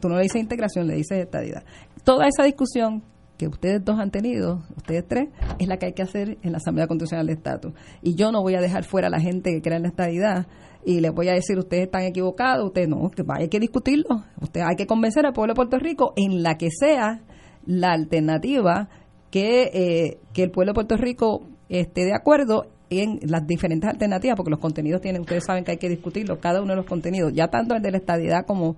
tú 0.01 0.09
no 0.09 0.17
le 0.17 0.23
dices 0.23 0.41
integración, 0.41 0.87
le 0.87 0.97
dices 0.97 1.19
estadidad. 1.19 1.65
Toda 2.05 2.27
esa 2.29 2.45
discusión 2.45 3.03
que 3.37 3.49
ustedes 3.49 3.85
dos 3.85 3.99
han 3.99 4.11
tenido, 4.11 4.63
ustedes 4.77 5.07
tres, 5.07 5.29
es 5.59 5.69
la 5.69 5.77
que 5.77 5.87
hay 5.87 5.93
que 5.93 6.03
hacer 6.03 6.39
en 6.43 6.53
la 6.53 6.59
Asamblea 6.59 6.87
Constitucional 6.87 7.27
de 7.27 7.35
Estatus. 7.35 7.73
Y 8.03 8.15
yo 8.15 8.33
no 8.33 8.43
voy 8.43 8.55
a 8.55 8.61
dejar 8.61 8.85
fuera 8.85 9.09
a 9.09 9.11
la 9.11 9.21
gente 9.21 9.53
que 9.53 9.63
crea 9.63 9.77
en 9.77 9.83
la 9.83 9.89
estadidad 9.89 10.47
y 10.85 11.01
les 11.01 11.13
voy 11.13 11.29
a 11.29 11.33
decir, 11.33 11.59
ustedes 11.59 11.85
están 11.85 12.03
equivocados, 12.03 12.67
ustedes 12.67 12.89
no, 12.89 13.11
que 13.11 13.25
hay 13.29 13.49
que 13.49 13.61
discutirlo. 13.61 14.25
Usted 14.41 14.61
hay 14.61 14.77
que 14.77 14.87
convencer 14.87 15.27
al 15.27 15.33
pueblo 15.33 15.53
de 15.53 15.57
Puerto 15.57 15.79
Rico 15.79 16.13
en 16.17 16.43
la 16.43 16.57
que 16.57 16.69
sea 16.71 17.23
la 17.67 17.93
alternativa 17.93 18.89
que, 19.31 19.71
eh, 19.75 20.19
que 20.33 20.45
el 20.45 20.51
pueblo 20.51 20.71
de 20.71 20.75
Puerto 20.75 20.97
Rico 20.97 21.43
esté 21.69 22.05
de 22.05 22.15
acuerdo 22.15 22.67
en 22.91 23.19
las 23.23 23.47
diferentes 23.47 23.89
alternativas, 23.89 24.37
porque 24.37 24.51
los 24.51 24.61
contenidos 24.61 25.01
tienen, 25.01 25.23
ustedes 25.23 25.45
saben 25.45 25.65
que 25.65 25.73
hay 25.73 25.79
que 25.79 25.89
discutirlo, 25.89 26.39
cada 26.39 26.61
uno 26.61 26.71
de 26.71 26.77
los 26.77 26.87
contenidos, 26.87 27.33
ya 27.33 27.49
tanto 27.49 27.75
el 27.75 27.83
de 27.83 27.91
la 27.91 27.99
estadidad 27.99 28.47
como 28.47 28.77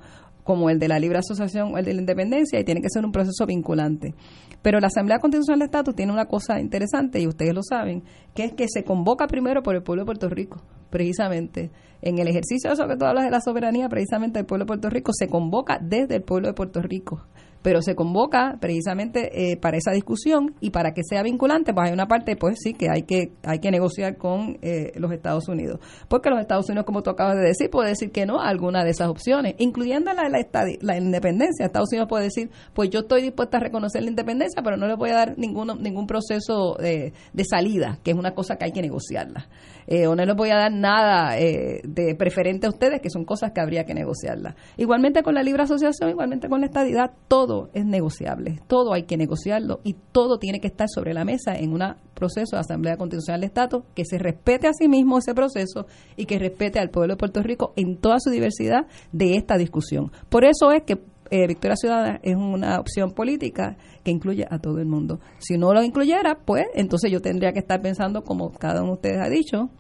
como 0.49 0.71
el 0.71 0.79
de 0.79 0.89
la 0.89 0.99
libre 0.99 1.19
asociación 1.19 1.75
o 1.75 1.77
el 1.77 1.85
de 1.85 1.93
la 1.93 2.01
independencia 2.01 2.59
y 2.59 2.65
tiene 2.65 2.81
que 2.81 2.89
ser 2.89 3.05
un 3.05 3.13
proceso 3.13 3.45
vinculante. 3.45 4.15
Pero 4.63 4.81
la 4.81 4.87
Asamblea 4.87 5.19
Constitucional 5.19 5.59
de 5.59 5.67
Estatus 5.67 5.95
tiene 5.95 6.11
una 6.11 6.25
cosa 6.25 6.59
interesante 6.59 7.21
y 7.21 7.27
ustedes 7.27 7.53
lo 7.53 7.61
saben, 7.63 8.03
que 8.35 8.45
es 8.45 8.55
que 8.55 8.65
se 8.67 8.83
convoca 8.83 9.27
primero 9.27 9.63
por 9.63 9.75
el 9.77 9.83
pueblo 9.83 10.05
de 10.05 10.07
Puerto 10.07 10.31
Rico, 10.31 10.63
precisamente. 10.89 11.71
En 12.01 12.19
el 12.19 12.29
ejercicio 12.29 12.71
de 12.71 12.75
eso 12.75 12.89
que 12.89 12.97
tú 12.97 13.05
hablas 13.05 13.25
de 13.25 13.31
la 13.31 13.43
soberanía, 13.43 13.91
precisamente 13.91 14.39
el 14.39 14.47
pueblo 14.47 14.65
de 14.65 14.69
Puerto 14.69 14.89
Rico 14.89 15.13
se 15.13 15.29
convoca 15.29 15.79
desde 15.83 16.17
el 16.17 16.23
pueblo 16.23 16.49
de 16.49 16.55
Puerto 16.55 16.81
Rico 16.81 17.27
pero 17.63 17.83
se 17.83 17.95
convoca 17.95 18.57
precisamente 18.61 19.53
eh, 19.53 19.57
para 19.57 19.77
esa 19.77 19.93
discusión 19.93 20.55
y 20.61 20.71
para 20.71 20.93
que 20.93 21.03
sea 21.03 21.23
vinculante, 21.23 21.73
pues 21.75 21.89
hay 21.89 21.93
una 21.93 22.07
parte, 22.07 22.37
pues 22.37 22.59
sí, 22.63 22.75
que 22.75 22.89
hay 22.91 23.03
que 23.03 23.33
hay 23.43 23.59
que 23.59 23.71
negociar 23.71 24.17
con 24.17 24.59
eh, 24.63 24.93
los 24.97 25.13
Estados 25.13 25.49
Unidos, 25.49 25.81
porque 26.09 26.31
los 26.31 26.41
Estados 26.41 26.69
Unidos, 26.69 26.87
como 26.87 27.03
tú 27.03 27.11
acabas 27.11 27.37
de 27.37 27.43
decir, 27.43 27.71
puede 27.71 27.91
decir 27.91 28.11
que 28.11 28.27
no 28.27 28.41
a 28.41 28.49
alguna 28.49 28.85
de 28.85 28.91
esas 28.91 29.09
opciones, 29.09 29.55
incluyendo 29.59 30.13
la, 30.13 30.29
la, 30.29 30.39
la 30.81 30.97
independencia. 30.97 31.67
Estados 31.67 31.91
Unidos 31.93 32.09
puede 32.09 32.25
decir, 32.25 32.51
pues 32.75 32.91
yo 32.91 33.01
estoy 33.01 33.23
dispuesta 33.23 33.59
a 33.59 33.61
reconocer 33.61 34.03
la 34.03 34.11
independencia, 34.11 34.63
pero 34.63 34.77
no 34.77 34.87
le 34.87 34.95
voy 34.95 35.11
a 35.11 35.15
dar 35.15 35.39
ningún 35.39 35.83
ningún 35.83 36.07
proceso 36.07 36.77
de, 36.79 37.13
de 37.33 37.45
salida, 37.45 37.99
que 38.03 38.13
es 38.13 38.17
una 38.17 38.35
cosa 38.35 38.57
que 38.57 38.65
hay 38.65 38.73
que 38.73 38.83
negociarla. 38.83 39.49
Eh, 39.91 40.07
o 40.07 40.15
no 40.15 40.27
les 40.27 40.37
voy 40.37 40.51
a 40.51 40.57
dar 40.57 40.71
nada 40.71 41.39
eh, 41.39 41.81
de 41.83 42.15
preferente 42.15 42.67
a 42.67 42.71
ustedes, 42.71 43.01
que 43.01 43.09
son 43.09 43.25
cosas 43.25 43.53
que 43.53 43.61
habría 43.63 43.85
que 43.85 43.95
negociarlas. 43.95 44.55
Igualmente 44.77 45.23
con 45.23 45.35
la 45.35 45.43
libre 45.43 45.63
asociación, 45.63 46.11
igualmente 46.11 46.49
con 46.51 46.61
la 46.61 46.67
estadidad, 46.67 47.13
todo 47.27 47.71
es 47.73 47.87
negociable, 47.87 48.61
todo 48.67 48.93
hay 48.93 49.05
que 49.05 49.17
negociarlo 49.17 49.81
y 49.85 49.97
todo 50.13 50.39
tiene 50.39 50.61
que 50.61 50.67
estar 50.67 50.89
sobre 50.95 51.15
la 51.15 51.25
mesa 51.25 51.55
en 51.55 51.73
un 51.73 51.83
proceso 52.15 52.57
de 52.57 52.61
Asamblea 52.61 52.99
Constitucional 52.99 53.41
de 53.41 53.47
Estado 53.47 53.87
que 53.95 54.05
se 54.05 54.19
respete 54.19 54.69
a 54.69 54.75
sí 54.75 54.89
mismo 54.89 55.19
ese 55.19 55.35
proceso 55.35 55.87
y 56.17 56.27
que 56.27 56.39
respete 56.39 56.79
al 56.79 56.91
pueblo 56.91 57.15
de 57.15 57.19
Puerto 57.19 57.43
Rico 57.43 57.73
en 57.77 57.97
toda 57.97 58.19
su 58.21 58.29
diversidad 58.29 58.87
de 59.13 59.37
esta 59.37 59.57
discusión. 59.57 60.13
Por 60.29 60.45
eso 60.45 60.71
es 60.71 60.83
que 60.83 60.99
eh, 61.31 61.47
Victoria 61.47 61.77
Ciudadana 61.77 62.21
es 62.23 62.37
una 62.37 62.79
opción 62.81 63.13
política 63.13 63.77
que 64.05 64.11
incluye 64.11 64.47
a 64.49 64.59
todo 64.59 64.79
el 64.79 64.87
mundo. 64.87 65.21
Si 65.39 65.59
no 65.59 65.73
lo 65.73 65.83
incluyera, 65.83 66.39
pues 66.45 66.65
entonces 66.75 67.11
yo 67.11 67.21
tendría 67.21 67.53
que 67.53 67.59
estar 67.59 67.81
pensando, 67.81 68.23
como 68.23 68.53
cada 68.53 68.83
uno 68.83 68.93
de 68.93 68.97
ustedes 68.97 69.19
ha 69.21 69.29
dicho, 69.29 69.71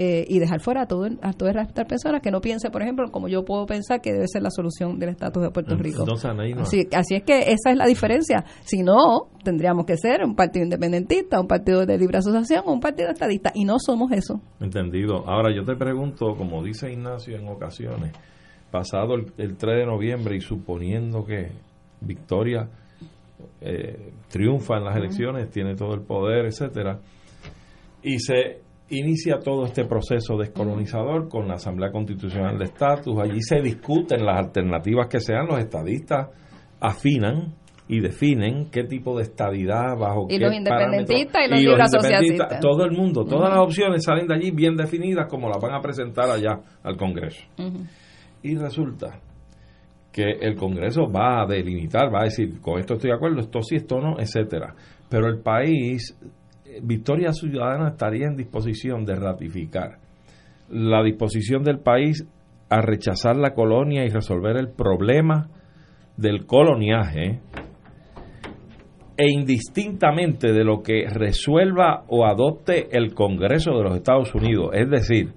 eh, 0.00 0.24
y 0.28 0.38
dejar 0.38 0.60
fuera 0.60 0.82
a, 0.82 0.86
todo, 0.86 1.08
a 1.22 1.32
todas 1.32 1.56
las 1.56 1.72
personas 1.72 2.22
que 2.22 2.30
no 2.30 2.40
piensen, 2.40 2.70
por 2.70 2.82
ejemplo, 2.82 3.10
como 3.10 3.26
yo 3.26 3.44
puedo 3.44 3.66
pensar 3.66 4.00
que 4.00 4.12
debe 4.12 4.26
ser 4.28 4.42
la 4.42 4.50
solución 4.50 4.96
del 5.00 5.08
estatus 5.08 5.42
de 5.42 5.50
Puerto 5.50 5.76
Rico. 5.76 6.04
así, 6.60 6.86
así 6.92 7.16
es 7.16 7.24
que 7.24 7.50
esa 7.50 7.72
es 7.72 7.76
la 7.76 7.84
diferencia. 7.84 8.44
Si 8.64 8.84
no, 8.84 9.26
tendríamos 9.42 9.86
que 9.86 9.96
ser 9.96 10.22
un 10.22 10.36
partido 10.36 10.62
independentista, 10.62 11.40
un 11.40 11.48
partido 11.48 11.84
de 11.84 11.98
libre 11.98 12.18
asociación 12.18 12.62
o 12.66 12.72
un 12.74 12.78
partido 12.78 13.10
estadista, 13.10 13.50
y 13.56 13.64
no 13.64 13.78
somos 13.80 14.12
eso. 14.12 14.40
Entendido. 14.60 15.28
Ahora 15.28 15.52
yo 15.52 15.64
te 15.64 15.74
pregunto, 15.74 16.36
como 16.36 16.62
dice 16.62 16.92
Ignacio 16.92 17.36
en 17.36 17.48
ocasiones, 17.48 18.12
pasado 18.70 19.14
el, 19.14 19.56
3 19.56 19.58
de 19.58 19.86
noviembre 19.86 20.36
y 20.36 20.40
suponiendo 20.40 21.24
que 21.24 21.48
Victoria 22.00 22.68
eh, 23.60 24.12
triunfa 24.28 24.78
en 24.78 24.84
las 24.84 24.96
elecciones, 24.96 25.50
tiene 25.50 25.74
todo 25.74 25.94
el 25.94 26.02
poder, 26.02 26.46
etcétera, 26.46 26.98
y 28.02 28.18
se 28.18 28.60
inicia 28.90 29.38
todo 29.38 29.64
este 29.64 29.84
proceso 29.84 30.36
descolonizador 30.36 31.28
con 31.28 31.48
la 31.48 31.54
Asamblea 31.54 31.90
Constitucional 31.90 32.58
de 32.58 32.64
Estatus. 32.64 33.18
Allí 33.18 33.42
se 33.42 33.60
discuten 33.60 34.24
las 34.24 34.38
alternativas 34.38 35.08
que 35.08 35.20
sean, 35.20 35.46
los 35.46 35.58
estadistas 35.58 36.28
afinan 36.80 37.54
y 37.88 38.00
definen 38.00 38.70
qué 38.70 38.84
tipo 38.84 39.16
de 39.16 39.22
estadidad 39.22 39.96
bajo 39.98 40.26
y 40.28 40.38
los 40.38 40.54
independentistas 40.54 41.42
y 41.50 41.64
los, 41.64 41.80
asociacionistas 41.80 42.60
todo 42.60 42.84
el 42.84 42.92
mundo 42.92 43.24
todas 43.24 43.48
las 43.48 43.60
opciones 43.60 44.04
salen 44.04 44.26
de 44.26 44.34
allí 44.34 44.50
bien 44.50 44.76
definidas 44.76 45.26
como 45.26 45.48
las 45.48 45.58
van 45.58 45.74
a 45.74 45.80
presentar 45.80 46.30
allá 46.30 46.60
al 46.82 46.98
Congreso 46.98 47.42
y 48.42 48.56
resulta 48.56 49.20
que 50.12 50.24
el 50.40 50.56
Congreso 50.56 51.10
va 51.10 51.42
a 51.42 51.46
delimitar, 51.46 52.12
va 52.12 52.22
a 52.22 52.24
decir, 52.24 52.60
con 52.60 52.78
esto 52.80 52.94
estoy 52.94 53.10
de 53.10 53.16
acuerdo, 53.16 53.40
esto 53.40 53.62
sí, 53.62 53.76
esto 53.76 54.00
no, 54.00 54.18
etcétera. 54.18 54.74
Pero 55.08 55.28
el 55.28 55.40
país, 55.40 56.16
eh, 56.64 56.80
Victoria 56.82 57.32
Ciudadana 57.32 57.90
estaría 57.90 58.26
en 58.26 58.36
disposición 58.36 59.04
de 59.04 59.14
ratificar 59.14 59.98
la 60.70 61.02
disposición 61.02 61.62
del 61.62 61.78
país 61.78 62.26
a 62.68 62.80
rechazar 62.80 63.36
la 63.36 63.54
colonia 63.54 64.04
y 64.04 64.08
resolver 64.08 64.56
el 64.56 64.68
problema 64.68 65.48
del 66.16 66.44
coloniaje 66.46 67.40
e 69.16 69.30
indistintamente 69.30 70.52
de 70.52 70.64
lo 70.64 70.82
que 70.82 71.06
resuelva 71.08 72.04
o 72.08 72.26
adopte 72.26 72.88
el 72.96 73.14
Congreso 73.14 73.72
de 73.72 73.82
los 73.82 73.96
Estados 73.96 74.34
Unidos. 74.34 74.70
Es 74.74 74.90
decir, 74.90 75.32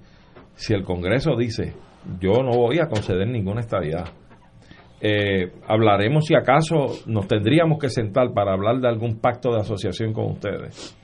si 0.55 0.73
el 0.73 0.83
Congreso 0.83 1.35
dice 1.35 1.73
yo 2.19 2.43
no 2.43 2.51
voy 2.51 2.79
a 2.79 2.87
conceder 2.87 3.27
ninguna 3.27 3.61
estadidad. 3.61 4.05
Eh, 4.99 5.51
hablaremos 5.67 6.25
si 6.25 6.35
acaso 6.35 6.99
nos 7.07 7.27
tendríamos 7.27 7.79
que 7.79 7.89
sentar 7.89 8.33
para 8.33 8.53
hablar 8.53 8.79
de 8.79 8.87
algún 8.87 9.19
pacto 9.19 9.51
de 9.51 9.61
asociación 9.61 10.13
con 10.13 10.25
ustedes 10.25 10.95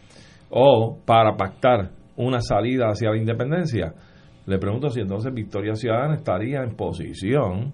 o 0.52 1.00
para 1.04 1.36
pactar 1.36 1.90
una 2.16 2.40
salida 2.42 2.90
hacia 2.90 3.10
la 3.10 3.18
independencia. 3.18 3.94
Le 4.46 4.60
pregunto 4.60 4.90
si 4.90 5.02
entonces 5.02 5.34
Victoria 5.34 5.74
Ciudadana 5.74 6.16
estaría 6.16 6.62
en 6.62 6.76
posición 6.76 7.74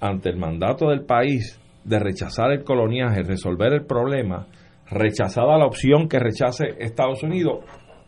ante 0.00 0.30
el 0.30 0.36
mandato 0.36 0.90
del 0.90 1.04
país 1.04 1.60
de 1.84 1.98
rechazar 1.98 2.52
el 2.52 2.64
coloniaje, 2.64 3.22
resolver 3.22 3.72
el 3.72 3.84
problema, 3.84 4.46
rechazada 4.90 5.58
la 5.58 5.66
opción 5.66 6.08
que 6.08 6.18
rechace 6.18 6.76
Estados 6.78 7.22
Unidos, 7.22 7.64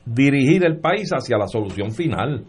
dirigir 0.07 0.65
el 0.65 0.79
país 0.79 1.11
hacia 1.11 1.37
la 1.37 1.47
solución 1.47 1.91
final 1.91 2.45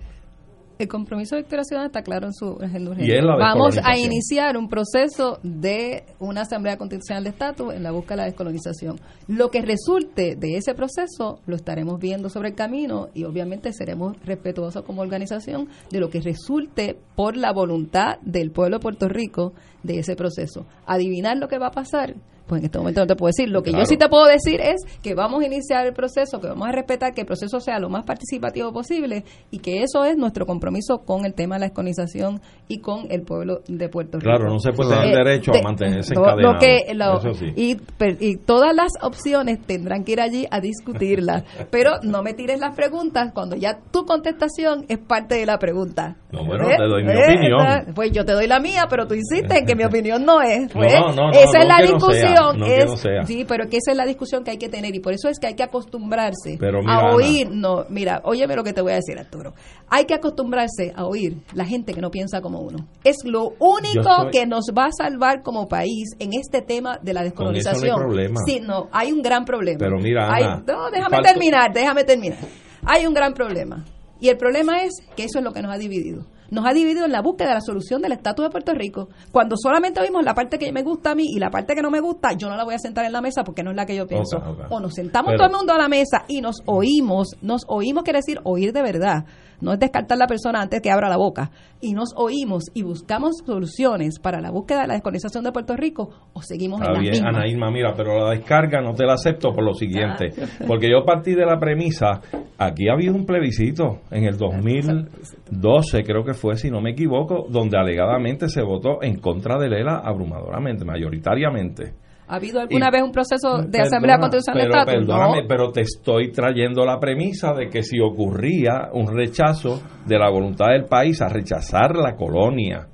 el 0.82 0.88
compromiso 0.88 1.36
de 1.36 1.41
Victoria 1.41 1.64
Ciudadana 1.64 1.88
está 1.88 2.02
claro 2.02 2.28
en 2.28 2.34
su 2.34 2.58
agenda 2.62 2.91
Vamos 3.38 3.78
a 3.84 3.98
iniciar 3.98 4.58
un 4.58 4.68
proceso 4.68 5.40
de 5.44 6.03
una 6.20 6.41
Asamblea 6.41 6.78
Constitucional 6.78 7.24
de 7.24 7.30
Estatus 7.30 7.74
en 7.74 7.84
la 7.84 7.91
búsqueda 7.91 8.16
de 8.16 8.18
la 8.18 8.26
descolonización. 8.26 8.99
Lo 9.28 9.49
que 9.49 9.62
resulte 9.62 10.36
de 10.36 10.58
ese 10.58 10.74
proceso 10.74 11.40
lo 11.45 11.56
estaremos 11.56 11.99
viendo 11.99 12.30
sobre 12.30 12.49
el 12.49 12.56
camino 12.56 13.10
y 13.14 13.24
obviamente 13.24 13.72
seremos 13.74 14.18
respetuosos 14.26 14.84
como 14.84 15.02
organización 15.02 15.70
de 15.90 15.99
lo 15.99 16.10
que 16.10 16.22
resulte 16.22 16.98
por 17.16 17.38
la 17.38 17.53
voluntad 17.53 18.20
del 18.22 18.52
pueblo 18.52 18.78
de 18.78 18.82
Puerto 18.82 19.08
Rico 19.08 19.53
de 19.84 19.99
ese 19.99 20.16
proceso. 20.16 20.66
Adivinar 20.86 21.38
lo 21.38 21.48
que 21.48 21.58
va 21.58 21.68
a 21.68 21.72
pasar 21.72 22.16
pues 22.47 22.59
en 22.59 22.65
este 22.65 22.77
momento 22.77 23.01
no 23.01 23.07
te 23.07 23.15
puedo 23.15 23.31
decir. 23.35 23.49
Lo 23.49 23.61
que 23.63 23.72
yo 23.72 23.85
sí 23.85 23.97
te 23.97 24.09
puedo 24.09 24.26
decir 24.26 24.59
es 24.61 24.81
que 25.01 25.15
vamos 25.15 25.41
a 25.41 25.45
iniciar 25.45 25.85
el 25.85 25.93
proceso, 25.93 26.39
que 26.39 26.47
vamos 26.47 26.68
a 26.68 26.72
respetar 26.72 27.13
que 27.13 27.22
el 27.22 27.27
proceso 27.27 27.59
sea 27.59 27.80
lo 27.80 27.89
más 27.89 28.03
participativo 28.03 28.72
posible 28.72 29.23
y 29.51 29.59
que 29.59 29.84
eso 29.84 30.03
es 30.05 30.18
nuestro 30.18 30.45
compromiso 30.45 30.99
con 31.05 31.26
el 31.26 31.34
tema 31.34 31.55
de 31.55 31.61
la 31.61 31.65
descolonización 31.68 32.41
y 32.68 32.80
con 32.80 33.07
el 33.09 33.23
pueblo 33.23 33.61
de 33.68 33.89
Puerto 33.89 34.19
Rico. 34.19 34.30
Claro, 34.30 34.51
no 34.51 34.59
se 34.59 34.72
puede 34.72 34.91
tener 34.91 35.13
eh, 35.13 35.23
derecho 35.23 35.51
a 35.53 35.61
mantenerse 35.61 36.13
encadenado. 36.13 37.22
y, 37.55 37.77
y, 38.19 38.35
todas 38.38 38.76
las 38.76 38.91
opciones 39.01 39.59
tendrán 39.65 40.03
que 40.03 40.13
ir 40.13 40.22
allí 40.22 40.45
a 40.49 40.59
discutirlas. 40.59 41.43
pero 41.72 41.91
no 42.03 42.23
me 42.23 42.34
tires 42.34 42.59
las 42.59 42.76
preguntas 42.76 43.31
cuando 43.34 43.55
ya 43.55 43.80
tu 43.91 44.05
contestación 44.05 44.85
es 44.89 44.99
parte 44.99 45.35
de 45.35 45.45
la 45.45 45.57
pregunta. 45.57 46.15
No, 46.31 46.45
bueno, 46.45 46.68
te 46.68 46.84
doy 46.84 47.03
mi 47.03 47.11
opinión. 47.11 47.93
Pues 47.93 48.11
yo 48.11 48.26
te 48.26 48.34
doy 48.34 48.47
la 48.47 48.59
mía, 48.59 48.88
pero 48.89 49.07
tú 49.07 49.13
insistes 49.13 49.59
en 49.59 49.65
que 49.68 49.76
mi 49.76 49.84
opinión 49.84 50.26
no 50.26 50.41
es. 50.41 50.72
Pues, 50.72 50.93
esa 50.93 51.59
es 51.59 51.68
la 51.68 51.81
discusión 51.81 52.40
discusión 52.53 53.15
es, 53.22 53.27
sí, 53.27 53.45
pero 53.47 53.68
que 53.69 53.77
esa 53.77 53.91
es 53.91 53.97
la 53.97 54.05
discusión 54.05 54.43
que 54.43 54.51
hay 54.51 54.57
que 54.57 54.69
tener 54.69 54.95
y 54.95 54.99
por 54.99 55.13
eso 55.13 55.30
es 55.30 55.39
que 55.39 55.47
hay 55.47 55.55
que 55.55 55.63
acostumbrarse 55.63 56.57
a 56.88 57.13
oír, 57.13 57.49
no, 57.51 57.85
mira, 57.89 58.22
óyeme 58.23 58.55
lo 58.55 58.63
que 58.63 58.73
te 58.73 58.81
voy 58.81 58.93
a 58.93 58.95
decir, 58.95 59.18
Arturo. 59.18 59.53
Hay 59.89 60.05
que 60.05 60.13
acostumbrarse 60.13 60.93
a 60.95 61.05
oír 61.05 61.38
la 61.53 61.65
gente 61.65 61.93
que 61.93 62.01
no 62.01 62.11
piensa 62.11 62.41
como 62.41 62.59
uno. 62.59 62.88
Es 63.03 63.18
lo 63.23 63.53
único 63.59 64.30
que 64.31 64.45
nos 64.45 64.65
va 64.77 64.85
a 64.85 64.91
salvar 64.91 65.41
como 65.43 65.68
país 65.68 66.09
en 66.19 66.31
este 66.34 66.61
tema 66.61 66.99
de 67.01 67.13
la 67.13 67.23
descolonización. 67.23 67.89
no 67.89 67.95
hay 67.95 68.01
problema. 68.01 68.39
Sí, 68.45 68.59
no, 68.59 68.89
hay 68.91 69.11
un 69.11 69.22
gran 69.22 69.45
problema. 69.45 69.80
Pero 69.80 69.97
mira, 69.97 70.61
no, 70.65 70.91
déjame 70.91 71.22
terminar, 71.22 71.73
déjame 71.73 72.03
terminar. 72.03 72.39
Hay 72.85 73.05
un 73.05 73.13
gran 73.13 73.34
problema. 73.34 73.85
Y 74.19 74.30
el 74.30 74.38
problema 74.38 74.84
es 74.84 74.91
que 75.15 75.23
eso 75.23 75.39
es 75.39 75.43
lo 75.43 75.51
que 75.51 75.61
nos 75.61 75.73
ha 75.73 75.77
dividido 75.77 76.26
nos 76.52 76.65
ha 76.65 76.73
dividido 76.73 77.06
en 77.06 77.11
la 77.11 77.22
búsqueda 77.22 77.49
de 77.49 77.56
la 77.56 77.61
solución 77.61 78.02
del 78.02 78.11
estatus 78.11 78.45
de 78.45 78.49
Puerto 78.52 78.73
Rico. 78.73 79.10
Cuando 79.32 79.56
solamente 79.57 80.02
vimos 80.02 80.23
la 80.23 80.36
parte 80.36 80.60
que 80.60 80.72
me 80.72 80.84
gusta 80.84 81.11
a 81.11 81.15
mí 81.15 81.26
y 81.34 81.40
la 81.40 81.49
parte 81.49 81.73
que 81.73 81.82
no 81.82 81.90
me 81.90 82.02
gusta, 82.02 82.34
yo 82.34 82.49
no 82.49 82.56
la 82.56 82.64
voy 82.64 82.76
a 82.76 82.80
sentar 82.80 83.06
en 83.06 83.14
la 83.14 83.22
mesa 83.22 83.44
porque 83.44 83.64
no 83.64 83.72
es 83.72 83.78
la 83.78 83.86
que 83.86 83.95
yo 83.95 84.06
pienso. 84.06 84.38
O 84.69 84.80
nos 84.80 84.94
sentamos 84.94 85.36
todo 85.36 85.48
el 85.48 85.53
mundo 85.53 85.73
a 85.73 85.78
la 85.78 85.88
mesa 85.88 86.26
y 86.28 86.41
nos 86.41 86.61
oímos, 86.65 87.36
nos 87.41 87.64
oímos 87.68 88.03
quiere 88.03 88.19
decir 88.19 88.40
oír 88.44 88.73
de 88.73 88.82
verdad 88.82 89.26
no 89.61 89.73
es 89.73 89.79
descartar 89.79 90.17
la 90.17 90.27
persona 90.27 90.61
antes 90.61 90.81
que 90.81 90.91
abra 90.91 91.09
la 91.09 91.17
boca, 91.17 91.51
y 91.79 91.93
nos 91.93 92.13
oímos 92.15 92.65
y 92.73 92.83
buscamos 92.83 93.38
soluciones 93.45 94.19
para 94.19 94.41
la 94.41 94.51
búsqueda 94.51 94.81
de 94.81 94.88
la 94.88 94.93
descolonización 94.95 95.43
de 95.43 95.51
Puerto 95.51 95.75
Rico, 95.75 96.09
o 96.33 96.41
seguimos 96.41 96.81
en 96.81 96.93
la 96.93 96.99
bien, 96.99 97.25
Ana 97.25 97.47
Irma, 97.47 97.71
mira, 97.71 97.93
pero 97.95 98.25
la 98.25 98.31
descarga 98.31 98.81
no 98.81 98.93
te 98.93 99.05
la 99.05 99.13
acepto 99.13 99.53
por 99.53 99.63
lo 99.63 99.73
siguiente, 99.73 100.33
ah. 100.38 100.63
porque 100.67 100.89
yo 100.89 101.05
partí 101.05 101.33
de 101.33 101.45
la 101.45 101.59
premisa, 101.59 102.21
aquí 102.57 102.89
ha 102.89 102.93
habido 102.93 103.15
un 103.15 103.25
plebiscito 103.25 104.01
en 104.11 104.25
el 104.25 104.38
2012, 104.38 106.03
creo 106.03 106.23
que 106.23 106.33
fue, 106.33 106.55
si 106.57 106.69
no 106.69 106.81
me 106.81 106.91
equivoco, 106.91 107.45
donde 107.49 107.77
alegadamente 107.77 108.49
se 108.49 108.61
votó 108.61 109.01
en 109.01 109.19
contra 109.19 109.57
de 109.57 109.69
Lela 109.69 110.01
abrumadoramente, 110.03 110.85
mayoritariamente. 110.85 111.93
¿Ha 112.32 112.38
habido 112.38 112.62
alguna 112.62 112.90
vez 112.90 113.03
un 113.03 113.12
proceso 113.12 113.58
de 113.62 113.82
Asamblea 113.82 114.18
Constitucional 114.18 114.62
de 114.62 114.70
Estatus? 114.70 115.06
Perdóname, 115.06 115.44
pero 115.49 115.70
te 115.74 115.82
estoy 115.82 116.32
trayendo 116.32 116.86
la 116.86 116.98
premisa 116.98 117.52
de 117.52 117.68
que 117.68 117.84
si 117.84 117.99
ocurría 117.99 118.88
un 118.94 119.14
rechazo 119.14 119.82
de 120.06 120.18
la 120.18 120.30
voluntad 120.30 120.68
del 120.68 120.86
país 120.86 121.22
a 121.22 121.28
rechazar 121.28 121.94
la 121.98 122.16
colonia 122.16 122.88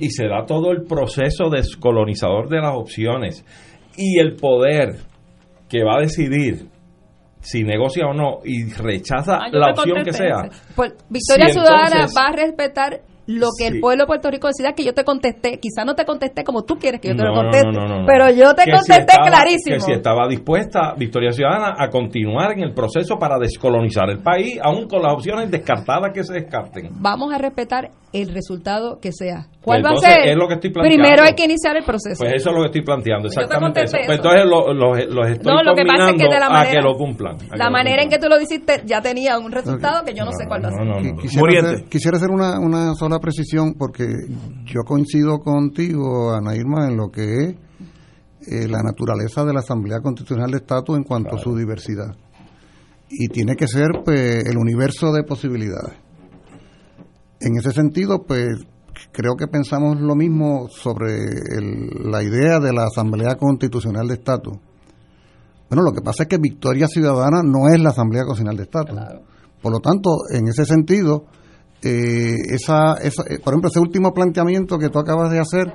y 0.00 0.08
se 0.08 0.26
da 0.26 0.46
todo 0.46 0.70
el 0.70 0.84
proceso 0.84 1.50
descolonizador 1.50 2.48
de 2.48 2.62
las 2.62 2.74
opciones 2.74 3.44
y 3.94 4.18
el 4.18 4.36
poder 4.36 4.96
que 5.68 5.84
va 5.84 5.98
a 5.98 6.00
decidir 6.00 6.68
si 7.40 7.64
negocia 7.64 8.06
o 8.06 8.14
no 8.14 8.38
y 8.42 8.72
rechaza 8.72 9.36
ah, 9.36 9.48
la 9.52 9.72
opción 9.72 10.02
que 10.02 10.14
sea. 10.14 10.48
Pues, 10.74 10.94
Victoria 11.10 11.50
Ciudadana 11.50 12.06
va 12.06 12.28
a 12.28 12.32
respetar 12.32 13.02
lo 13.28 13.48
que 13.58 13.66
el 13.66 13.80
pueblo 13.80 14.04
de 14.04 14.06
Puerto 14.06 14.30
Rico 14.30 14.48
decida 14.48 14.72
que 14.72 14.82
yo 14.82 14.94
te 14.94 15.04
contesté, 15.04 15.60
quizá 15.60 15.84
no 15.84 15.94
te 15.94 16.06
contesté 16.06 16.44
como 16.44 16.64
tú 16.64 16.76
quieres 16.76 16.98
que 16.98 17.08
yo 17.08 17.14
te 17.14 17.24
lo 17.24 17.34
conteste, 17.34 17.68
pero 18.06 18.30
yo 18.30 18.54
te 18.54 18.70
contesté 18.70 19.12
clarísimo. 19.22 19.76
Que 19.76 19.80
si 19.80 19.92
estaba 19.92 20.26
dispuesta 20.26 20.94
Victoria 20.96 21.30
Ciudadana 21.32 21.74
a 21.78 21.90
continuar 21.90 22.52
en 22.52 22.60
el 22.60 22.72
proceso 22.72 23.18
para 23.18 23.38
descolonizar 23.38 24.08
el 24.08 24.20
país, 24.20 24.58
aún 24.62 24.88
con 24.88 25.02
las 25.02 25.12
opciones 25.12 25.50
descartadas 25.50 26.10
que 26.14 26.24
se 26.24 26.32
descarten. 26.32 26.88
Vamos 26.92 27.30
a 27.34 27.36
respetar 27.36 27.90
el 28.12 28.32
resultado 28.32 28.98
que 29.00 29.12
sea. 29.12 29.48
¿Cuál 29.62 29.84
va 29.84 29.90
a 29.90 29.96
ser? 29.96 30.28
Es 30.28 30.36
lo 30.36 30.48
que 30.48 30.54
estoy 30.54 30.72
Primero 30.72 31.22
hay 31.22 31.34
que 31.34 31.44
iniciar 31.44 31.76
el 31.76 31.84
proceso. 31.84 32.18
Pues 32.18 32.34
eso 32.34 32.50
es 32.50 32.56
lo 32.56 32.62
que 32.62 32.66
estoy 32.66 32.82
planteando, 32.82 33.28
exactamente 33.28 33.82
eso. 33.82 33.96
Pues 34.06 34.18
entonces 34.18 34.44
los 34.44 35.28
estoy 35.28 35.52
no, 35.52 35.62
lo 35.62 35.74
que 35.74 35.84
pasa 35.84 36.10
es 36.10 36.16
que 36.16 36.28
de 36.28 36.40
la 36.40 36.48
manera, 36.48 36.70
a 36.70 36.72
que 36.72 36.80
lo 36.80 36.94
cumplan. 36.96 37.36
La 37.54 37.70
manera 37.70 38.02
en 38.02 38.08
que 38.08 38.18
tú 38.18 38.28
lo 38.28 38.40
hiciste 38.40 38.82
ya 38.86 39.00
tenía 39.00 39.38
un 39.38 39.52
resultado 39.52 40.04
que 40.04 40.14
yo 40.14 40.24
no, 40.24 40.32
sé 40.32 40.46
cuál 40.46 40.64
va 40.64 40.68
a 40.68 40.72
ser. 40.72 41.14
Quisiera 41.20 41.68
hacer, 41.68 41.84
quisiera 41.88 42.16
hacer 42.16 42.30
una, 42.30 42.58
una 42.58 42.94
sola 42.94 43.18
precisión 43.18 43.74
porque 43.78 44.06
yo 44.64 44.80
coincido 44.86 45.38
contigo, 45.38 46.32
Ana 46.32 46.56
Irma, 46.56 46.88
en 46.88 46.96
lo 46.96 47.08
que 47.10 47.22
es 47.22 47.54
eh, 48.50 48.68
la 48.68 48.82
naturaleza 48.82 49.44
de 49.44 49.52
la 49.52 49.60
Asamblea 49.60 50.00
Constitucional 50.00 50.50
de 50.50 50.58
Estatus 50.58 50.96
en 50.96 51.04
cuanto 51.04 51.36
a 51.36 51.38
su 51.38 51.54
diversidad. 51.54 52.16
Y 53.10 53.28
tiene 53.28 53.56
que 53.56 53.66
ser 53.66 53.88
pues, 54.04 54.44
el 54.46 54.56
universo 54.56 55.12
de 55.12 55.22
posibilidades. 55.22 56.07
En 57.40 57.56
ese 57.56 57.70
sentido, 57.72 58.24
pues 58.26 58.66
creo 59.12 59.36
que 59.36 59.46
pensamos 59.46 60.00
lo 60.00 60.14
mismo 60.14 60.68
sobre 60.68 61.14
la 62.04 62.22
idea 62.22 62.58
de 62.58 62.72
la 62.72 62.84
Asamblea 62.84 63.36
Constitucional 63.36 64.08
de 64.08 64.14
Estatus. 64.14 64.58
Bueno, 65.68 65.82
lo 65.84 65.92
que 65.92 66.00
pasa 66.00 66.24
es 66.24 66.28
que 66.28 66.38
Victoria 66.38 66.88
Ciudadana 66.88 67.42
no 67.44 67.68
es 67.68 67.80
la 67.80 67.90
Asamblea 67.90 68.24
Constitucional 68.24 68.56
de 68.56 68.62
Estatus. 68.64 68.98
Por 69.62 69.72
lo 69.72 69.80
tanto, 69.80 70.10
en 70.30 70.48
ese 70.48 70.64
sentido, 70.64 71.26
eh, 71.82 72.34
esa, 72.50 72.94
esa, 72.94 73.22
eh, 73.28 73.38
por 73.42 73.52
ejemplo, 73.52 73.68
ese 73.68 73.80
último 73.80 74.12
planteamiento 74.12 74.78
que 74.78 74.88
tú 74.88 74.98
acabas 74.98 75.30
de 75.30 75.40
hacer, 75.40 75.74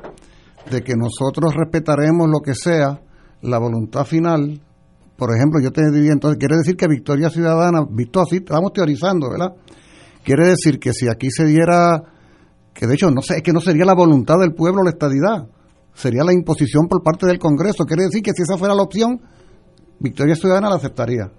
de 0.69 0.81
que 0.81 0.95
nosotros 0.95 1.53
respetaremos 1.55 2.27
lo 2.29 2.39
que 2.39 2.55
sea 2.55 3.01
la 3.41 3.59
voluntad 3.59 4.05
final, 4.05 4.61
por 5.15 5.29
ejemplo, 5.35 5.61
yo 5.61 5.71
te 5.71 5.81
diría 5.91 6.11
entonces, 6.11 6.39
quiere 6.39 6.57
decir 6.57 6.75
que 6.75 6.87
Victoria 6.87 7.29
Ciudadana, 7.29 7.85
visto 7.89 8.19
así, 8.19 8.37
estamos 8.37 8.73
teorizando, 8.73 9.29
¿verdad? 9.29 9.53
Quiere 10.23 10.47
decir 10.47 10.79
que 10.79 10.93
si 10.93 11.07
aquí 11.07 11.29
se 11.29 11.45
diera, 11.45 12.01
que 12.73 12.87
de 12.87 12.93
hecho 12.93 13.11
no 13.11 13.21
sé, 13.21 13.37
es 13.37 13.41
que 13.43 13.51
no 13.51 13.59
sería 13.59 13.85
la 13.85 13.93
voluntad 13.93 14.39
del 14.39 14.53
pueblo 14.53 14.83
la 14.83 14.91
estadidad, 14.91 15.47
sería 15.93 16.23
la 16.23 16.33
imposición 16.33 16.87
por 16.87 17.03
parte 17.03 17.25
del 17.27 17.39
Congreso. 17.39 17.85
Quiere 17.85 18.03
decir 18.03 18.21
que 18.21 18.31
si 18.31 18.43
esa 18.43 18.57
fuera 18.57 18.73
la 18.73 18.83
opción, 18.83 19.21
Victoria 19.99 20.35
Ciudadana 20.35 20.69
la 20.69 20.75
aceptaría. 20.75 21.31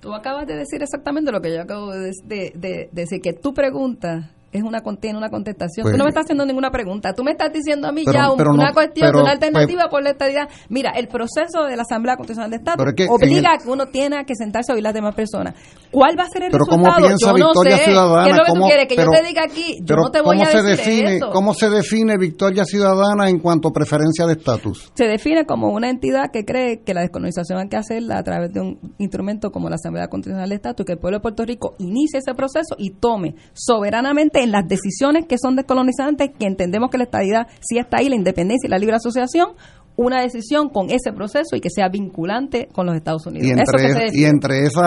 Tú 0.00 0.12
acabas 0.12 0.46
de 0.46 0.56
decir 0.56 0.82
exactamente 0.82 1.30
lo 1.30 1.40
que 1.40 1.54
yo 1.54 1.62
acabo 1.62 1.92
de, 1.92 2.12
de 2.24 2.88
decir, 2.92 3.20
que 3.22 3.32
tu 3.32 3.54
pregunta 3.54 4.30
es 4.52 4.62
una 4.62 4.82
contiene 4.82 5.18
una 5.18 5.30
contestación. 5.30 5.86
tú 5.86 5.92
no 5.92 6.04
me 6.04 6.04
pues, 6.04 6.10
estás 6.10 6.24
haciendo 6.24 6.44
ninguna 6.44 6.70
pregunta. 6.70 7.14
Tú 7.14 7.24
me 7.24 7.32
estás 7.32 7.52
diciendo 7.52 7.88
a 7.88 7.92
mí 7.92 8.04
ya 8.04 8.30
una 8.30 8.72
cuestión, 8.72 9.08
una 9.08 9.22
pues, 9.22 9.32
alternativa 9.32 9.88
por 9.88 10.02
la 10.02 10.10
estadidad. 10.10 10.48
Mira, 10.68 10.90
el 10.90 11.08
proceso 11.08 11.64
de 11.64 11.76
la 11.76 11.82
Asamblea 11.82 12.16
Constitucional 12.16 12.50
de 12.50 12.56
Estado 12.56 12.84
obliga 13.08 13.54
a 13.54 13.58
que 13.58 13.68
uno 13.68 13.86
tiene 13.86 14.24
que 14.26 14.34
sentarse 14.34 14.72
a 14.72 14.74
oír 14.74 14.84
las 14.84 14.94
demás 14.94 15.14
personas. 15.14 15.54
¿Cuál 15.90 16.18
va 16.18 16.24
a 16.24 16.28
ser 16.28 16.44
el 16.44 16.50
pero 16.50 16.64
resultado? 16.64 16.94
¿cómo 16.94 17.06
piensa 17.06 17.26
yo 17.26 17.34
Victoria 17.34 17.72
no 17.72 17.78
sé. 17.78 17.84
Ciudadana? 17.84 18.24
¿Qué 18.24 18.30
es 18.30 18.36
lo 18.36 18.44
que 18.44 18.52
tú 18.52 18.66
quieres? 18.66 18.88
Que 18.88 18.96
yo 18.96 19.10
te 19.10 19.22
diga 19.22 19.42
aquí, 19.44 19.78
yo 19.82 19.96
no 19.96 20.10
te 20.10 20.20
voy 20.20 20.40
a 20.40 20.48
decir 20.48 20.62
define, 20.62 21.16
eso. 21.16 21.30
¿Cómo 21.30 21.54
se 21.54 21.70
define 21.70 22.16
Victoria 22.18 22.64
Ciudadana 22.64 23.28
en 23.28 23.38
cuanto 23.38 23.68
a 23.68 23.72
preferencia 23.72 24.26
de 24.26 24.34
estatus? 24.34 24.92
Se 24.94 25.04
define 25.04 25.44
como 25.46 25.68
una 25.68 25.90
entidad 25.90 26.30
que 26.32 26.44
cree 26.44 26.82
que 26.82 26.94
la 26.94 27.00
descolonización 27.00 27.58
hay 27.58 27.68
que 27.68 27.76
hacerla 27.76 28.18
a 28.18 28.22
través 28.22 28.52
de 28.52 28.60
un 28.60 28.78
instrumento 28.98 29.50
como 29.50 29.68
la 29.68 29.76
Asamblea 29.76 30.08
Constitucional 30.08 30.48
de 30.48 30.54
Estado 30.56 30.76
y 30.78 30.84
que 30.84 30.92
el 30.92 30.98
pueblo 30.98 31.18
de 31.18 31.22
Puerto 31.22 31.44
Rico 31.44 31.74
inicie 31.78 32.18
ese 32.18 32.34
proceso 32.34 32.74
y 32.78 32.90
tome 32.90 33.34
soberanamente 33.52 34.41
en 34.42 34.50
las 34.50 34.66
decisiones 34.66 35.26
que 35.26 35.36
son 35.38 35.56
descolonizantes, 35.56 36.30
que 36.38 36.46
entendemos 36.46 36.90
que 36.90 36.98
la 36.98 37.04
estadidad 37.04 37.46
sí 37.60 37.78
está 37.78 37.98
ahí, 37.98 38.08
la 38.08 38.16
independencia 38.16 38.66
y 38.66 38.70
la 38.70 38.78
libre 38.78 38.96
asociación, 38.96 39.48
una 39.96 40.22
decisión 40.22 40.68
con 40.68 40.86
ese 40.90 41.12
proceso 41.14 41.54
y 41.54 41.60
que 41.60 41.68
sea 41.70 41.88
vinculante 41.88 42.68
con 42.72 42.86
los 42.86 42.96
Estados 42.96 43.26
Unidos. 43.26 43.46
Y 43.46 44.24
entre, 44.24 44.64
ese 44.64 44.80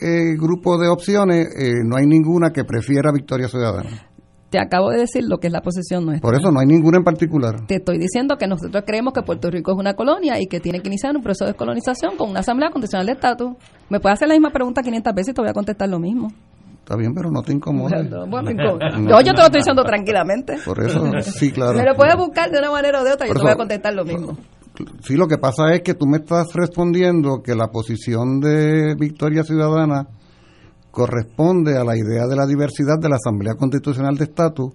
eh, 0.00 0.36
grupo 0.36 0.78
de 0.78 0.88
opciones 0.88 1.48
eh, 1.56 1.72
no 1.84 1.96
hay 1.96 2.06
ninguna 2.06 2.50
que 2.50 2.64
prefiera 2.64 3.10
Victoria 3.12 3.48
Ciudadana. 3.48 4.08
Te 4.50 4.60
acabo 4.60 4.90
de 4.90 4.98
decir 4.98 5.24
lo 5.26 5.38
que 5.38 5.48
es 5.48 5.52
la 5.52 5.62
posición 5.62 6.06
nuestra. 6.06 6.22
Por 6.22 6.38
eso 6.38 6.52
no 6.52 6.60
hay 6.60 6.66
ninguna 6.66 6.98
en 6.98 7.02
particular. 7.02 7.66
Te 7.66 7.76
estoy 7.76 7.98
diciendo 7.98 8.36
que 8.36 8.46
nosotros 8.46 8.84
creemos 8.86 9.12
que 9.12 9.22
Puerto 9.22 9.50
Rico 9.50 9.72
es 9.72 9.78
una 9.78 9.94
colonia 9.94 10.40
y 10.40 10.46
que 10.46 10.60
tiene 10.60 10.80
que 10.80 10.86
iniciar 10.86 11.16
un 11.16 11.24
proceso 11.24 11.46
de 11.46 11.52
descolonización 11.52 12.16
con 12.16 12.30
una 12.30 12.40
asamblea 12.40 12.70
constitucional 12.70 13.06
de 13.06 13.12
estatus. 13.14 13.54
Me 13.90 13.98
puedes 13.98 14.18
hacer 14.18 14.28
la 14.28 14.34
misma 14.34 14.50
pregunta 14.50 14.82
500 14.82 15.12
veces 15.12 15.32
y 15.32 15.34
te 15.34 15.40
voy 15.40 15.50
a 15.50 15.54
contestar 15.54 15.88
lo 15.88 15.98
mismo. 15.98 16.28
Está 16.84 16.96
bien, 16.96 17.14
pero 17.14 17.30
no 17.30 17.40
te 17.40 17.54
incomoda. 17.54 17.96
yo, 18.02 19.20
yo 19.22 19.32
te 19.32 19.40
lo 19.40 19.46
estoy 19.46 19.60
diciendo 19.60 19.82
tranquilamente. 19.84 20.58
Por 20.62 20.84
eso, 20.84 21.02
sí, 21.22 21.50
claro. 21.50 21.78
Me 21.78 21.84
lo 21.86 21.96
puedes 21.96 22.14
buscar 22.14 22.50
de 22.50 22.58
una 22.58 22.70
manera 22.70 23.00
o 23.00 23.04
de 23.04 23.12
otra 23.14 23.26
y 23.26 23.30
yo 23.30 23.36
te 23.36 23.40
voy 23.40 23.52
a 23.52 23.56
contestar 23.56 23.94
lo 23.94 24.04
mismo. 24.04 24.36
Sí, 25.00 25.16
lo 25.16 25.26
que 25.26 25.38
pasa 25.38 25.72
es 25.72 25.80
que 25.80 25.94
tú 25.94 26.06
me 26.06 26.18
estás 26.18 26.52
respondiendo 26.52 27.40
que 27.42 27.54
la 27.54 27.68
posición 27.68 28.38
de 28.38 28.94
Victoria 28.98 29.44
Ciudadana 29.44 30.08
corresponde 30.90 31.78
a 31.78 31.84
la 31.84 31.96
idea 31.96 32.26
de 32.26 32.36
la 32.36 32.44
diversidad 32.44 32.98
de 33.00 33.08
la 33.08 33.16
Asamblea 33.16 33.54
Constitucional 33.54 34.16
de 34.16 34.24
Estatus 34.24 34.74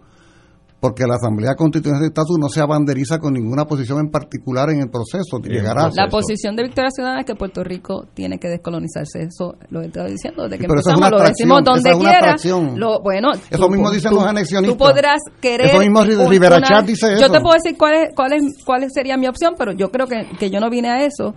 porque 0.79 1.05
la 1.05 1.15
Asamblea 1.15 1.55
Constitucional 1.55 2.01
de 2.01 2.07
Estatus 2.07 2.37
no 2.39 2.47
se 2.47 2.61
abanderiza 2.61 3.19
con 3.19 3.33
ninguna 3.33 3.65
posición 3.65 3.99
en 3.99 4.09
particular 4.09 4.69
en 4.69 4.79
el 4.79 4.89
proceso. 4.89 5.39
Llegará 5.43 5.89
la 5.93 6.07
posición 6.07 6.55
de 6.55 6.63
Victoria 6.63 6.89
Ciudadana 6.89 7.21
es 7.21 7.25
que 7.25 7.35
Puerto 7.35 7.63
Rico 7.63 8.05
tiene 8.13 8.37
que 8.39 8.47
descolonizarse. 8.47 9.23
Eso 9.23 9.55
lo 9.69 9.81
he 9.81 9.87
estado 9.87 10.07
diciendo 10.07 10.43
desde 10.43 10.59
que 10.59 10.65
empezamos, 10.65 11.11
lo 11.11 11.19
decimos 11.19 11.63
donde 11.63 11.91
quiera. 11.97 12.35
Lo, 12.75 13.01
bueno, 13.01 13.31
eso 13.49 13.69
mismo 13.69 13.91
dicen 13.91 14.13
los 14.13 14.23
anexionistas. 14.23 14.77
Tú 14.77 14.83
podrás 14.83 15.21
querer. 15.41 15.67
Eso 15.67 15.79
mismo 15.79 16.03
Rivera 16.03 16.61
Chat 16.61 16.85
dice 16.85 17.13
eso. 17.13 17.21
Yo 17.21 17.31
te 17.31 17.41
puedo 17.41 17.55
decir 17.55 17.77
cuál 17.77 17.93
es, 17.95 18.15
cuál 18.15 18.33
es, 18.33 18.43
cuál 18.65 18.89
sería 18.91 19.17
mi 19.17 19.27
opción, 19.27 19.55
pero 19.57 19.73
yo 19.73 19.89
creo 19.89 20.07
que, 20.07 20.27
que 20.37 20.49
yo 20.49 20.59
no 20.59 20.69
vine 20.69 20.89
a 20.89 21.05
eso 21.05 21.33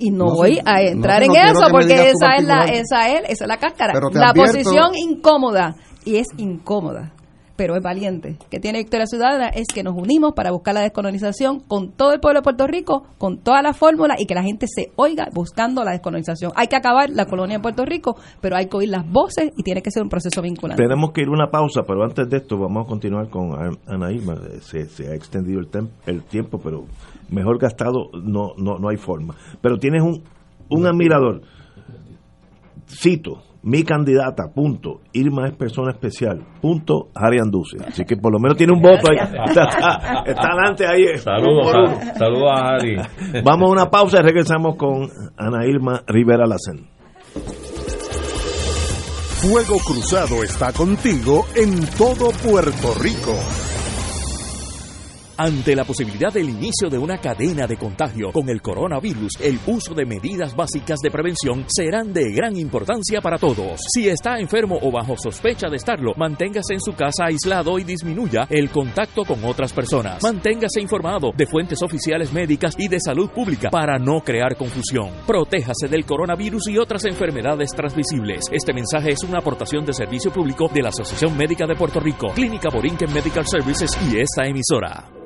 y 0.00 0.10
no, 0.10 0.24
voy 0.34 0.58
a 0.64 0.80
entrar 0.82 1.22
en 1.22 1.32
eso 1.32 1.68
porque 1.70 2.10
esa 2.10 2.36
es 2.38 2.44
la 2.44 2.64
esa 2.64 3.08
es 3.08 3.20
esa 3.28 3.44
es 3.44 3.48
la 3.48 3.56
cáscara 3.56 3.94
la 4.12 4.34
posición 4.34 4.96
incómoda 4.96 5.76
y 6.04 6.16
es 6.16 6.26
incómoda 6.38 7.12
pero 7.56 7.76
es 7.76 7.82
valiente. 7.82 8.36
Que 8.50 8.60
tiene 8.60 8.78
Victoria 8.78 9.06
Ciudadana 9.06 9.48
es 9.48 9.66
que 9.68 9.82
nos 9.82 9.94
unimos 9.96 10.34
para 10.34 10.50
buscar 10.50 10.74
la 10.74 10.82
descolonización 10.82 11.60
con 11.60 11.92
todo 11.92 12.12
el 12.12 12.20
pueblo 12.20 12.40
de 12.40 12.44
Puerto 12.44 12.66
Rico, 12.66 13.04
con 13.18 13.38
toda 13.38 13.62
la 13.62 13.72
fórmula 13.72 14.14
y 14.18 14.26
que 14.26 14.34
la 14.34 14.42
gente 14.42 14.66
se 14.68 14.92
oiga 14.96 15.28
buscando 15.32 15.82
la 15.84 15.92
descolonización. 15.92 16.52
Hay 16.56 16.68
que 16.68 16.76
acabar 16.76 17.10
la 17.10 17.26
colonia 17.26 17.56
en 17.56 17.62
Puerto 17.62 17.84
Rico, 17.84 18.16
pero 18.40 18.56
hay 18.56 18.66
que 18.66 18.76
oír 18.76 18.90
las 18.90 19.10
voces 19.10 19.50
y 19.56 19.62
tiene 19.62 19.82
que 19.82 19.90
ser 19.90 20.02
un 20.02 20.08
proceso 20.08 20.42
vinculante. 20.42 20.82
Tenemos 20.82 21.12
que 21.12 21.22
ir 21.22 21.28
a 21.28 21.32
una 21.32 21.50
pausa, 21.50 21.82
pero 21.86 22.04
antes 22.04 22.28
de 22.28 22.36
esto 22.36 22.58
vamos 22.58 22.84
a 22.84 22.88
continuar 22.88 23.28
con 23.30 23.78
Anaíma. 23.86 24.36
Se, 24.60 24.86
se 24.86 25.08
ha 25.08 25.14
extendido 25.14 25.60
el, 25.60 25.68
el 26.06 26.22
tiempo, 26.24 26.58
pero 26.62 26.84
mejor 27.30 27.58
gastado 27.58 28.10
no, 28.22 28.52
no, 28.56 28.78
no 28.78 28.88
hay 28.88 28.96
forma. 28.96 29.34
Pero 29.60 29.78
tienes 29.78 30.02
un, 30.02 30.22
un 30.70 30.86
admirador. 30.86 31.42
Cito, 32.88 33.42
mi 33.62 33.82
candidata, 33.82 34.52
punto, 34.54 35.00
Irma 35.12 35.48
es 35.48 35.56
persona 35.56 35.90
especial, 35.92 36.44
punto, 36.60 37.08
Harry 37.14 37.38
Anduce. 37.38 37.78
Así 37.86 38.04
que 38.04 38.16
por 38.16 38.32
lo 38.32 38.38
menos 38.38 38.56
tiene 38.56 38.72
un 38.72 38.80
voto 38.80 39.10
ahí. 39.10 39.18
Está, 39.46 40.50
adelante 40.50 40.86
ahí. 40.86 41.18
Saludos, 41.18 41.90
saludos 42.16 42.50
a 42.52 42.68
Harry. 42.68 42.96
Vamos 43.44 43.68
a 43.68 43.72
una 43.72 43.90
pausa 43.90 44.18
y 44.18 44.22
regresamos 44.22 44.76
con 44.76 45.08
Ana 45.36 45.66
Irma 45.66 46.02
Rivera 46.06 46.46
Lacen. 46.46 46.88
Fuego 49.40 49.76
Cruzado 49.78 50.42
está 50.42 50.72
contigo 50.72 51.44
en 51.54 51.86
todo 51.98 52.30
Puerto 52.42 52.94
Rico. 53.00 53.34
Ante 55.38 55.76
la 55.76 55.84
posibilidad 55.84 56.32
del 56.32 56.48
inicio 56.48 56.88
de 56.88 56.96
una 56.96 57.18
cadena 57.18 57.66
de 57.66 57.76
contagio 57.76 58.32
con 58.32 58.48
el 58.48 58.62
coronavirus, 58.62 59.32
el 59.42 59.58
uso 59.66 59.92
de 59.92 60.06
medidas 60.06 60.56
básicas 60.56 60.98
de 61.00 61.10
prevención 61.10 61.66
serán 61.68 62.14
de 62.14 62.32
gran 62.32 62.56
importancia 62.56 63.20
para 63.20 63.36
todos. 63.36 63.78
Si 63.92 64.08
está 64.08 64.38
enfermo 64.38 64.78
o 64.80 64.90
bajo 64.90 65.14
sospecha 65.18 65.68
de 65.68 65.76
estarlo, 65.76 66.14
manténgase 66.16 66.72
en 66.72 66.80
su 66.80 66.94
casa 66.94 67.26
aislado 67.26 67.78
y 67.78 67.84
disminuya 67.84 68.46
el 68.48 68.70
contacto 68.70 69.24
con 69.26 69.44
otras 69.44 69.74
personas. 69.74 70.22
Manténgase 70.22 70.80
informado 70.80 71.32
de 71.36 71.46
fuentes 71.46 71.82
oficiales 71.82 72.32
médicas 72.32 72.74
y 72.78 72.88
de 72.88 72.98
salud 72.98 73.28
pública 73.28 73.68
para 73.68 73.98
no 73.98 74.22
crear 74.22 74.56
confusión. 74.56 75.10
Protéjase 75.26 75.86
del 75.88 76.06
coronavirus 76.06 76.68
y 76.68 76.78
otras 76.78 77.04
enfermedades 77.04 77.72
transmisibles. 77.72 78.46
Este 78.50 78.72
mensaje 78.72 79.10
es 79.10 79.22
una 79.22 79.40
aportación 79.40 79.84
de 79.84 79.92
servicio 79.92 80.32
público 80.32 80.70
de 80.72 80.80
la 80.80 80.88
Asociación 80.88 81.36
Médica 81.36 81.66
de 81.66 81.76
Puerto 81.76 82.00
Rico, 82.00 82.28
Clínica 82.34 82.70
Borinquen 82.72 83.12
Medical 83.12 83.46
Services 83.46 83.98
y 84.10 84.18
esta 84.18 84.46
emisora. 84.46 85.25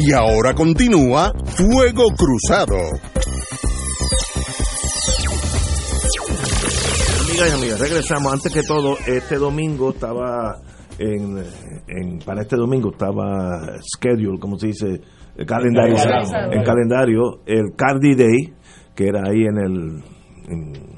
Y 0.00 0.12
ahora 0.12 0.54
continúa 0.54 1.32
Fuego 1.44 2.04
Cruzado. 2.16 2.76
Amigas 7.26 7.50
y 7.50 7.52
amigas, 7.52 7.80
regresamos. 7.80 8.32
Antes 8.32 8.52
que 8.54 8.62
todo, 8.62 8.96
este 9.06 9.36
domingo 9.36 9.90
estaba 9.90 10.60
en, 11.00 12.20
para 12.24 12.42
este 12.42 12.54
domingo 12.54 12.90
estaba 12.92 13.76
schedule, 13.82 14.38
como 14.38 14.56
se 14.56 14.68
dice, 14.68 15.00
el 15.36 15.46
calendario, 15.46 15.96
en 16.52 16.62
calendario, 16.62 17.40
el 17.44 17.74
Cardi 17.76 18.14
Day, 18.14 18.54
que 18.94 19.08
era 19.08 19.22
ahí 19.28 19.42
en 19.42 19.58
el 19.58 20.04
en 20.48 20.97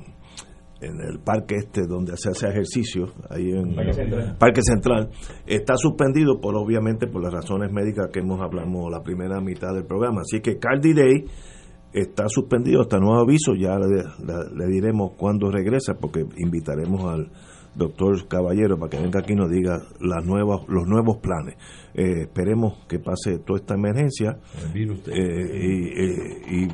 el 0.81 1.19
parque 1.21 1.57
este 1.57 1.87
donde 1.87 2.17
se 2.17 2.31
hace 2.31 2.49
ejercicio, 2.49 3.09
ahí 3.29 3.51
en 3.51 3.79
el 3.79 4.37
Parque 4.39 4.63
Central, 4.63 5.11
está 5.47 5.75
suspendido 5.77 6.41
por 6.41 6.57
obviamente 6.57 7.07
por 7.07 7.23
las 7.23 7.33
razones 7.33 7.71
médicas 7.73 8.09
que 8.13 8.21
hemos 8.21 8.41
hablado 8.41 8.89
la 8.91 9.03
primera 9.03 9.41
mitad 9.41 9.75
del 9.75 9.85
programa. 9.85 10.23
Así 10.23 10.41
que 10.41 10.59
Cardi 10.59 10.93
Day 10.95 11.25
está 11.93 12.29
suspendido 12.29 12.83
hasta 12.83 12.99
nuevo 12.99 13.21
aviso, 13.21 13.55
ya 13.55 13.77
le 13.79 14.67
diremos 14.67 15.13
cuándo 15.17 15.51
regresa, 15.51 15.95
porque 16.01 16.25
invitaremos 16.37 17.05
al 17.05 17.31
doctor 17.75 18.27
Caballero 18.29 18.79
para 18.79 18.91
que 18.91 18.99
venga 18.99 19.21
aquí 19.21 19.33
y 19.33 19.37
nos 19.37 19.51
diga 19.51 19.83
las 20.01 20.25
nuevas, 20.25 20.61
los 20.69 20.87
nuevos 20.87 21.19
planes. 21.19 21.57
Eh, 21.95 22.23
esperemos 22.23 22.87
que 22.89 23.01
pase 23.01 23.39
toda 23.45 23.59
esta 23.59 23.75
emergencia 23.75 24.37
eh, 24.75 26.41
y, 26.49 26.69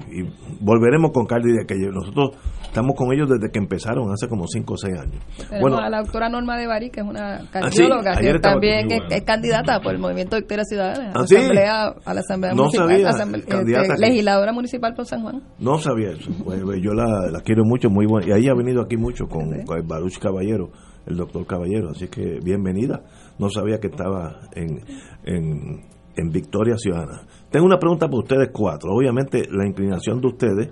volveremos 0.60 1.10
con 1.12 1.24
Cardi 1.24 1.52
de 1.52 1.64
que 1.66 1.74
nosotros 1.74 2.36
estamos 2.62 2.94
con 2.94 3.12
ellos 3.12 3.28
desde 3.28 3.50
que 3.50 3.58
empezaron 3.58 4.12
hace 4.12 4.28
como 4.28 4.46
5 4.46 4.74
o 4.74 4.76
6 4.76 4.94
años. 4.98 5.22
bueno, 5.60 5.78
a 5.78 5.88
la 5.88 6.02
doctora 6.02 6.28
Norma 6.28 6.58
de 6.58 6.66
Bari, 6.66 6.90
que 6.90 7.00
es 7.00 7.06
una 7.06 7.36
ah, 7.36 7.44
cardióloga, 7.50 8.16
que 8.16 8.38
también 8.40 8.88
es, 8.90 9.22
candidata 9.22 9.80
por 9.80 9.94
el 9.94 10.00
Movimiento 10.00 10.36
de 10.36 10.42
Victoria 10.42 10.64
Ciudadana 10.64 11.12
a, 11.14 11.54
la 11.54 11.94
a 12.04 12.14
la 12.14 12.20
Asamblea 12.20 12.54
Municipal, 12.54 13.34
este, 13.34 13.98
legisladora 13.98 14.52
municipal 14.52 14.94
por 14.94 15.06
San 15.06 15.22
Juan. 15.22 15.42
No 15.58 15.78
sabía 15.78 16.10
eso. 16.10 16.30
Pues, 16.44 16.60
yo 16.82 16.92
la, 16.92 17.40
quiero 17.44 17.64
mucho, 17.64 17.88
muy 17.88 18.06
buena. 18.06 18.28
Y 18.28 18.32
ahí 18.32 18.48
ha 18.48 18.54
venido 18.54 18.82
aquí 18.82 18.96
mucho 18.96 19.26
con, 19.26 19.64
con 19.64 19.86
Baruch 19.86 20.18
Caballero 20.18 20.70
el 21.06 21.16
doctor 21.16 21.46
Caballero. 21.46 21.90
Así 21.90 22.08
que 22.08 22.40
bienvenida. 22.42 23.02
No 23.38 23.48
sabía 23.48 23.78
que 23.78 23.88
estaba 23.88 24.40
en, 24.54 24.82
en, 25.24 26.30
Victoria 26.30 26.76
Ciudadana. 26.78 27.26
Tengo 27.50 27.66
una 27.66 27.78
pregunta 27.78 28.06
para 28.06 28.18
ustedes 28.18 28.48
cuatro. 28.52 28.92
Obviamente 28.92 29.46
la 29.50 29.66
inclinación 29.66 30.20
de 30.20 30.28
ustedes, 30.28 30.68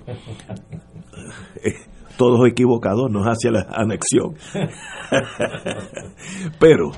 eh, 1.62 1.74
todos 2.16 2.48
equivocados, 2.48 3.10
no 3.10 3.20
es 3.20 3.26
hacia 3.26 3.50
la 3.50 3.66
anexión. 3.70 4.34
Pero, 6.58 6.92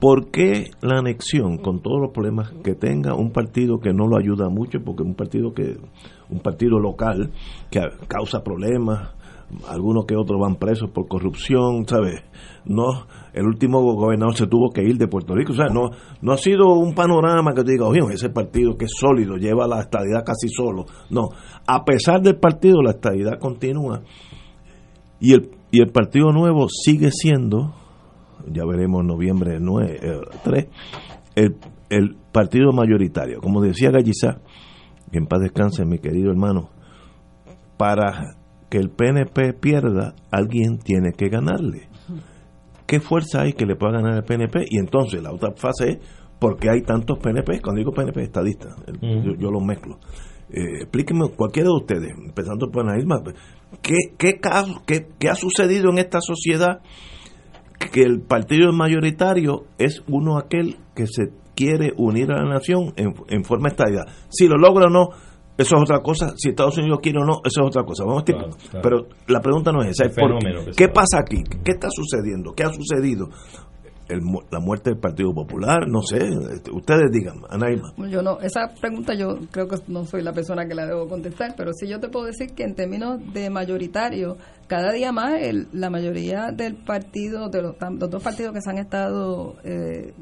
¿por 0.00 0.30
qué 0.30 0.70
la 0.80 1.00
anexión, 1.00 1.58
con 1.58 1.82
todos 1.82 2.00
los 2.00 2.12
problemas 2.12 2.50
que 2.64 2.74
tenga, 2.74 3.14
un 3.14 3.32
partido 3.32 3.78
que 3.78 3.92
no 3.92 4.06
lo 4.06 4.18
ayuda 4.18 4.48
mucho, 4.48 4.78
porque 4.82 5.02
un 5.02 5.14
partido 5.14 5.52
que 5.52 5.76
un 6.28 6.40
partido 6.40 6.78
local 6.78 7.32
que 7.70 7.80
causa 8.08 8.42
problemas, 8.42 9.14
algunos 9.68 10.06
que 10.06 10.16
otros 10.16 10.40
van 10.40 10.56
presos 10.56 10.90
por 10.90 11.08
corrupción, 11.08 11.86
¿sabes? 11.86 12.22
No, 12.64 13.06
el 13.32 13.46
último 13.46 13.80
gobernador 13.80 14.34
se 14.34 14.46
tuvo 14.46 14.70
que 14.70 14.82
ir 14.82 14.96
de 14.96 15.08
Puerto 15.08 15.34
Rico, 15.34 15.52
o 15.52 15.56
sea, 15.56 15.66
no, 15.66 15.90
no 16.20 16.32
ha 16.32 16.36
sido 16.36 16.74
un 16.74 16.94
panorama 16.94 17.52
que 17.54 17.62
te 17.62 17.72
diga, 17.72 17.86
oye, 17.86 18.00
ese 18.12 18.30
partido 18.30 18.76
que 18.76 18.86
es 18.86 18.92
sólido, 18.96 19.36
lleva 19.36 19.68
la 19.68 19.80
estabilidad 19.80 20.24
casi 20.24 20.48
solo. 20.48 20.86
No, 21.10 21.28
a 21.66 21.84
pesar 21.84 22.20
del 22.22 22.38
partido, 22.38 22.82
la 22.82 22.90
estabilidad 22.90 23.38
continúa. 23.38 24.02
Y 25.20 25.32
el, 25.32 25.50
y 25.70 25.80
el 25.80 25.90
Partido 25.90 26.32
Nuevo 26.32 26.68
sigue 26.68 27.10
siendo, 27.10 27.74
ya 28.50 28.64
veremos 28.66 29.04
noviembre 29.04 29.58
9, 29.60 30.00
3, 30.42 30.64
eh, 30.64 30.70
el, 31.36 31.56
el 31.88 32.16
partido 32.32 32.72
mayoritario. 32.72 33.40
Como 33.40 33.62
decía 33.62 33.90
Gallizá, 33.90 34.40
que 35.10 35.18
en 35.18 35.26
paz 35.26 35.40
descanse 35.40 35.84
mi 35.86 35.98
querido 35.98 36.30
hermano, 36.30 36.70
para 37.78 38.36
que 38.68 38.78
el 38.78 38.90
PNP 38.90 39.52
pierda, 39.54 40.14
alguien 40.30 40.78
tiene 40.78 41.12
que 41.12 41.28
ganarle. 41.28 41.88
¿Qué 42.86 43.00
fuerza 43.00 43.42
hay 43.42 43.52
que 43.52 43.66
le 43.66 43.76
pueda 43.76 43.94
ganar 43.94 44.16
el 44.16 44.24
PNP? 44.24 44.64
Y 44.70 44.78
entonces 44.78 45.22
la 45.22 45.32
otra 45.32 45.50
fase 45.56 45.90
es, 45.90 45.98
¿por 46.38 46.56
qué 46.58 46.70
hay 46.70 46.82
tantos 46.82 47.18
PNP? 47.18 47.60
Cuando 47.60 47.78
digo 47.78 47.92
PNP, 47.92 48.22
estadistas, 48.22 48.74
yo, 49.00 49.34
yo 49.38 49.50
los 49.50 49.64
mezclo. 49.64 49.98
eh, 50.50 50.82
explíquenme, 50.82 51.28
cualquiera 51.30 51.68
de 51.68 51.74
ustedes, 51.76 52.12
empezando 52.24 52.70
por 52.70 52.86
Ana 52.88 52.98
Irma, 52.98 53.20
¿qué, 53.82 53.96
qué, 54.16 54.38
caso, 54.38 54.82
qué, 54.86 55.08
qué 55.18 55.28
ha 55.28 55.34
sucedido 55.34 55.90
en 55.90 55.98
esta 55.98 56.20
sociedad 56.20 56.80
que 57.92 58.02
el 58.02 58.20
partido 58.22 58.72
mayoritario 58.72 59.64
es 59.78 60.02
uno 60.08 60.38
aquel 60.38 60.76
que 60.94 61.06
se 61.06 61.30
quiere 61.54 61.92
unir 61.96 62.30
a 62.30 62.42
la 62.42 62.48
nación 62.54 62.92
en, 62.96 63.14
en 63.28 63.44
forma 63.44 63.68
estadía. 63.68 64.04
Si 64.28 64.46
lo 64.46 64.56
logra 64.56 64.86
o 64.86 64.90
no, 64.90 65.08
eso 65.58 65.76
es 65.76 65.82
otra 65.82 66.02
cosa. 66.02 66.34
Si 66.36 66.50
Estados 66.50 66.76
Unidos 66.78 67.00
quiere 67.02 67.18
o 67.18 67.24
no, 67.24 67.40
eso 67.44 67.62
es 67.62 67.66
otra 67.66 67.82
cosa. 67.84 68.04
Vamos 68.04 68.24
Pero 68.82 69.06
la 69.26 69.40
pregunta 69.40 69.72
no 69.72 69.82
es 69.82 69.98
esa. 69.98 70.04
Es 70.04 70.76
¿Qué 70.76 70.88
pasa 70.88 71.20
aquí? 71.20 71.42
¿Qué 71.64 71.72
está 71.72 71.88
sucediendo? 71.90 72.52
¿Qué 72.54 72.64
ha 72.64 72.72
sucedido? 72.72 73.28
El, 74.08 74.20
la 74.52 74.60
muerte 74.60 74.90
del 74.90 75.00
Partido 75.00 75.34
Popular, 75.34 75.88
no 75.88 76.00
sé, 76.00 76.18
este, 76.54 76.70
ustedes 76.70 77.10
digan, 77.10 77.38
Anaima. 77.50 77.92
Yo 78.08 78.22
no, 78.22 78.38
esa 78.38 78.72
pregunta 78.80 79.14
yo 79.14 79.36
creo 79.50 79.66
que 79.66 79.78
no 79.88 80.04
soy 80.04 80.22
la 80.22 80.32
persona 80.32 80.64
que 80.68 80.76
la 80.76 80.86
debo 80.86 81.08
contestar, 81.08 81.54
pero 81.56 81.72
sí 81.72 81.88
yo 81.88 81.98
te 81.98 82.08
puedo 82.08 82.26
decir 82.26 82.54
que 82.54 82.62
en 82.62 82.76
términos 82.76 83.18
de 83.32 83.50
mayoritario, 83.50 84.36
cada 84.68 84.92
día 84.92 85.10
más 85.10 85.42
el, 85.42 85.66
la 85.72 85.90
mayoría 85.90 86.52
del 86.52 86.76
partido, 86.76 87.48
de 87.48 87.62
los, 87.62 87.74
dos 88.08 88.22
partidos 88.22 88.52
que 88.52 88.60
se 88.60 88.70
han 88.70 88.78
estado 88.78 89.56
eh, 89.64 90.14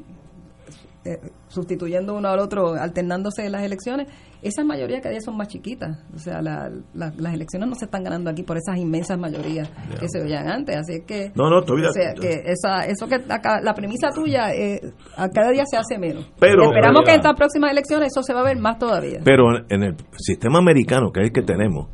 eh, 1.07 1.19
sustituyendo 1.49 2.15
uno 2.15 2.29
al 2.29 2.39
otro, 2.39 2.73
alternándose 2.73 3.45
en 3.45 3.51
las 3.51 3.61
elecciones, 3.61 4.07
esas 4.47 4.65
mayorías 4.65 5.01
cada 5.01 5.11
día 5.11 5.21
son 5.21 5.37
más 5.37 5.47
chiquitas. 5.47 5.97
O 6.13 6.19
sea, 6.19 6.41
las 6.41 7.33
elecciones 7.33 7.67
no 7.67 7.75
se 7.75 7.85
están 7.85 8.03
ganando 8.03 8.29
aquí 8.29 8.43
por 8.43 8.57
esas 8.57 8.77
inmensas 8.77 9.17
mayorías 9.17 9.69
que 9.99 10.07
se 10.07 10.21
veían 10.21 10.47
antes. 10.47 10.75
Así 10.75 11.01
que, 11.05 11.31
no, 11.35 11.49
no, 11.49 11.59
o 11.59 11.91
sea, 11.91 12.13
que 12.13 12.43
esa, 12.45 12.85
eso 12.85 13.07
que 13.07 13.19
la 13.27 13.73
premisa 13.73 14.09
tuya, 14.13 14.53
eh, 14.53 14.79
a 15.17 15.29
cada 15.29 15.51
día 15.51 15.63
se 15.65 15.77
hace 15.77 15.97
menos. 15.97 16.29
Pero, 16.39 16.63
esperamos 16.63 17.03
que 17.03 17.11
en 17.11 17.17
estas 17.17 17.35
próximas 17.35 17.71
elecciones 17.71 18.09
eso 18.13 18.21
se 18.23 18.33
va 18.33 18.41
a 18.41 18.45
ver 18.45 18.57
más 18.57 18.77
todavía. 18.77 19.19
Pero 19.23 19.45
en 19.69 19.83
el 19.83 19.95
sistema 20.17 20.59
americano, 20.59 21.11
que 21.11 21.21
es 21.21 21.27
el 21.27 21.33
que 21.33 21.41
tenemos, 21.41 21.89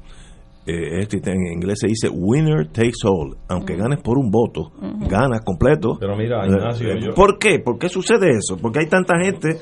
eh, 0.66 1.00
este, 1.00 1.18
en 1.32 1.54
inglés 1.54 1.80
se 1.80 1.88
dice 1.88 2.08
winner 2.10 2.68
takes 2.68 3.02
all. 3.04 3.36
Aunque 3.50 3.76
ganes 3.76 4.00
por 4.02 4.18
un 4.18 4.30
voto, 4.30 4.72
ganas 5.10 5.42
completo. 5.44 5.98
Pero 6.00 6.16
mira, 6.16 6.46
Ignacio. 6.46 6.92
Eh, 6.92 7.14
¿Por 7.16 7.40
qué? 7.40 7.60
¿Por 7.60 7.80
qué 7.80 7.90
sucede 7.90 8.30
eso? 8.30 8.58
Porque 8.62 8.80
hay 8.80 8.88
tanta 8.88 9.16
gente. 9.20 9.58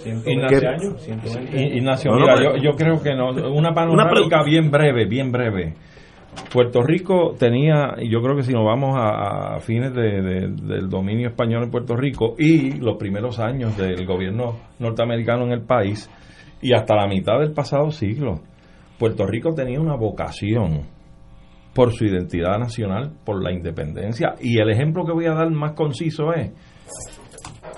Ignacio, 1.55 2.11
mira, 2.13 2.61
yo, 2.61 2.71
creo 2.71 3.01
que 3.01 3.15
no. 3.15 3.29
Una 3.51 3.73
panorámica 3.73 4.43
bien 4.43 4.69
breve, 4.69 5.05
bien 5.07 5.31
breve. 5.31 5.73
Puerto 6.53 6.81
Rico 6.83 7.33
tenía, 7.37 7.95
y 7.99 8.09
yo 8.09 8.21
creo 8.21 8.35
que 8.35 8.43
si 8.43 8.53
nos 8.53 8.63
vamos 8.63 8.95
a, 8.97 9.59
fines 9.61 9.93
del 9.93 10.89
dominio 10.89 11.29
español 11.29 11.63
en 11.63 11.71
Puerto 11.71 11.95
Rico 11.95 12.35
y 12.37 12.79
los 12.79 12.97
primeros 12.97 13.39
años 13.39 13.75
del 13.75 14.05
gobierno 14.05 14.55
norteamericano 14.79 15.45
en 15.45 15.51
el 15.51 15.61
país, 15.61 16.09
y 16.61 16.73
hasta 16.73 16.95
la 16.95 17.07
mitad 17.07 17.39
del 17.39 17.53
pasado 17.53 17.89
siglo, 17.91 18.41
Puerto 18.99 19.25
Rico 19.25 19.53
tenía 19.53 19.79
una 19.79 19.95
vocación 19.95 20.81
por 21.73 21.93
su 21.93 22.05
identidad 22.05 22.59
nacional, 22.59 23.13
por 23.23 23.41
la 23.41 23.53
independencia. 23.53 24.35
Y 24.41 24.59
el 24.59 24.69
ejemplo 24.69 25.05
que 25.05 25.13
voy 25.13 25.25
a 25.25 25.33
dar 25.33 25.49
más 25.49 25.71
conciso 25.71 26.33
es 26.33 26.51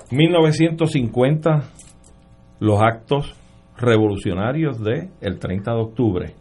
1950, 0.09 1.63
los 2.59 2.81
actos 2.81 3.35
revolucionarios 3.77 4.83
de 4.83 5.09
el 5.21 5.39
30 5.39 5.71
de 5.71 5.79
octubre, 5.79 6.33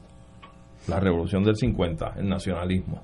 la 0.88 0.98
revolución 0.98 1.42
del 1.42 1.56
50, 1.56 2.14
el 2.16 2.28
nacionalismo. 2.28 3.02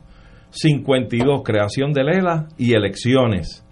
52, 0.50 1.42
creación 1.44 1.92
de 1.92 2.04
Lela 2.04 2.48
y 2.56 2.72
elecciones, 2.72 3.64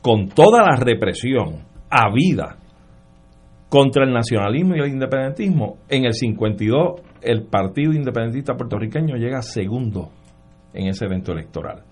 con 0.00 0.28
toda 0.28 0.62
la 0.62 0.76
represión 0.76 1.64
habida 1.90 2.56
contra 3.68 4.04
el 4.04 4.12
nacionalismo 4.12 4.76
y 4.76 4.80
el 4.80 4.88
independentismo. 4.88 5.78
En 5.88 6.04
el 6.04 6.14
52 6.14 7.00
el 7.26 7.44
Partido 7.44 7.92
Independentista 7.92 8.54
Puertorriqueño 8.54 9.16
llega 9.16 9.42
segundo 9.42 10.10
en 10.72 10.88
ese 10.88 11.06
evento 11.06 11.32
electoral. 11.32 11.82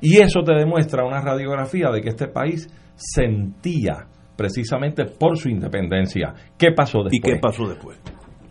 Y 0.00 0.18
eso 0.18 0.42
te 0.42 0.54
demuestra 0.54 1.04
una 1.04 1.20
radiografía 1.20 1.90
de 1.90 2.00
que 2.00 2.08
este 2.08 2.28
país 2.28 2.68
sentía 2.94 4.06
precisamente 4.36 5.04
por 5.04 5.36
su 5.36 5.48
independencia. 5.48 6.34
¿Qué 6.56 6.72
pasó 6.72 7.02
después? 7.02 7.14
¿Y 7.14 7.20
qué 7.20 7.38
pasó 7.38 7.68
después? 7.68 8.00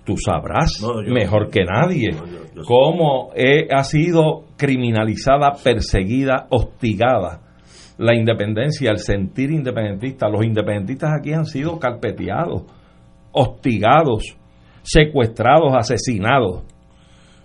Tú 0.05 0.15
sabrás 0.17 0.83
mejor 1.07 1.49
que 1.49 1.63
nadie 1.63 2.15
cómo 2.65 3.31
ha 3.31 3.83
sido 3.83 4.45
criminalizada, 4.57 5.53
perseguida, 5.63 6.47
hostigada 6.49 7.41
la 7.99 8.15
independencia, 8.15 8.91
el 8.91 8.99
sentir 8.99 9.51
independentista. 9.51 10.29
Los 10.29 10.45
independentistas 10.45 11.11
aquí 11.19 11.33
han 11.33 11.45
sido 11.45 11.77
carpeteados, 11.77 12.63
hostigados, 13.33 14.37
secuestrados, 14.89 15.73
asesinados. 15.75 16.63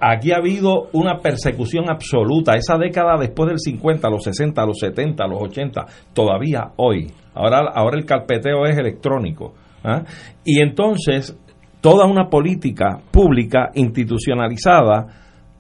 Aquí 0.01 0.33
ha 0.33 0.37
habido 0.37 0.89
una 0.93 1.19
persecución 1.19 1.91
absoluta. 1.91 2.55
Esa 2.55 2.77
década 2.77 3.17
después 3.19 3.49
del 3.49 3.59
50, 3.59 4.09
los 4.11 4.25
60, 4.25 4.67
los 4.67 4.79
70, 4.79 5.27
los 5.27 5.43
80, 5.43 5.87
todavía 6.13 6.73
hoy. 6.77 7.11
Ahora, 7.35 7.71
ahora 7.75 7.99
el 7.99 8.05
carpeteo 8.05 8.67
es 8.67 8.77
electrónico. 8.77 9.55
¿ah? 9.83 10.03
Y 10.45 10.61
entonces, 10.61 11.39
toda 11.81 12.07
una 12.07 12.29
política 12.29 12.99
pública 13.11 13.71
institucionalizada 13.75 15.07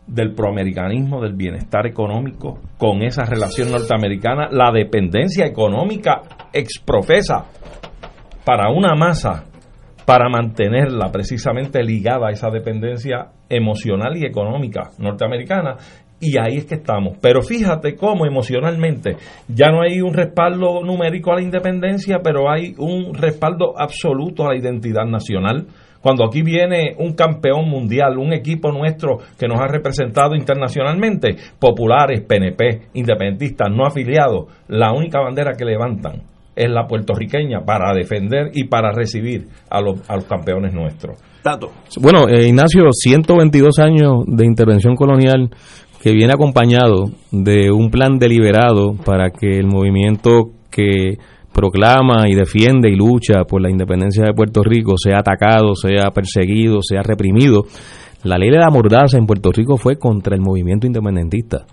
del 0.07 0.35
proamericanismo, 0.35 1.23
del 1.23 1.35
bienestar 1.35 1.87
económico, 1.87 2.59
con 2.77 3.03
esa 3.03 3.25
relación 3.25 3.71
norteamericana, 3.71 4.49
la 4.51 4.71
dependencia 4.73 5.47
económica 5.47 6.21
exprofesa 6.53 7.47
para 8.45 8.71
una 8.71 8.95
masa 8.95 9.45
para 10.05 10.29
mantenerla 10.29 11.11
precisamente 11.11 11.83
ligada 11.83 12.29
a 12.29 12.31
esa 12.31 12.51
dependencia 12.51 13.29
emocional 13.49 14.17
y 14.17 14.25
económica 14.25 14.91
norteamericana. 14.99 15.77
Y 16.21 16.39
ahí 16.39 16.57
es 16.59 16.67
que 16.67 16.77
estamos. 16.77 17.19
Pero 17.21 17.43
fíjate 17.43 17.97
cómo 17.97 18.25
emocionalmente 18.25 19.17
ya 19.49 19.71
no 19.71 19.83
hay 19.83 20.01
un 20.01 20.15
respaldo 20.15 20.83
numérico 20.83 21.33
a 21.33 21.37
la 21.37 21.43
independencia, 21.43 22.21
pero 22.23 22.51
hay 22.51 22.75
un 22.79 23.15
respaldo 23.15 23.75
absoluto 23.77 24.45
a 24.45 24.51
la 24.51 24.59
identidad 24.59 25.05
nacional. 25.05 25.67
Cuando 26.01 26.25
aquí 26.25 26.43
viene 26.43 26.95
un 26.99 27.15
campeón 27.15 27.69
mundial, 27.69 28.19
un 28.19 28.33
equipo 28.33 28.71
nuestro 28.71 29.19
que 29.39 29.49
nos 29.49 29.59
ha 29.61 29.67
representado 29.67 30.35
internacionalmente, 30.35 31.37
populares, 31.59 32.21
PNP, 32.21 32.89
independentistas, 32.95 33.69
no 33.71 33.87
afiliados, 33.87 34.47
la 34.69 34.93
única 34.93 35.21
bandera 35.21 35.53
que 35.57 35.65
levantan 35.65 36.34
es 36.57 36.71
la 36.71 36.87
puertorriqueña 36.87 37.61
para 37.65 37.93
defender 37.95 38.51
y 38.55 38.65
para 38.65 38.93
recibir 38.93 39.49
a 39.71 39.81
los, 39.81 40.09
a 40.09 40.17
los 40.17 40.25
campeones 40.25 40.73
nuestros. 40.73 41.19
Tato. 41.43 41.73
Bueno, 42.01 42.29
eh, 42.29 42.49
Ignacio, 42.49 42.85
122 42.91 43.79
años 43.79 44.25
de 44.27 44.47
intervención 44.47 44.95
colonial 44.97 45.51
que 46.03 46.13
viene 46.13 46.33
acompañado 46.33 47.11
de 47.31 47.71
un 47.71 47.91
plan 47.91 48.19
deliberado 48.19 48.95
para 48.95 49.31
que 49.31 49.59
el 49.59 49.67
movimiento 49.67 50.51
que 50.71 51.19
proclama 51.53 52.29
y 52.29 52.35
defiende 52.35 52.91
y 52.91 52.97
lucha 52.97 53.45
por 53.49 53.63
la 53.63 53.71
independencia 53.71 54.25
de 54.25 54.35
Puerto 54.35 54.63
Rico 54.63 54.95
sea 54.97 55.19
atacado, 55.19 55.75
sea 55.75 56.11
perseguido, 56.11 56.81
sea 56.83 57.03
reprimido. 57.03 57.63
La 58.25 58.39
ley 58.39 58.51
de 58.51 58.59
la 58.59 58.71
mordaza 58.71 59.19
en 59.19 59.27
Puerto 59.27 59.51
Rico 59.53 59.77
fue 59.77 59.97
contra 59.97 60.35
el 60.35 60.41
movimiento 60.43 60.87
independentista. 60.87 61.67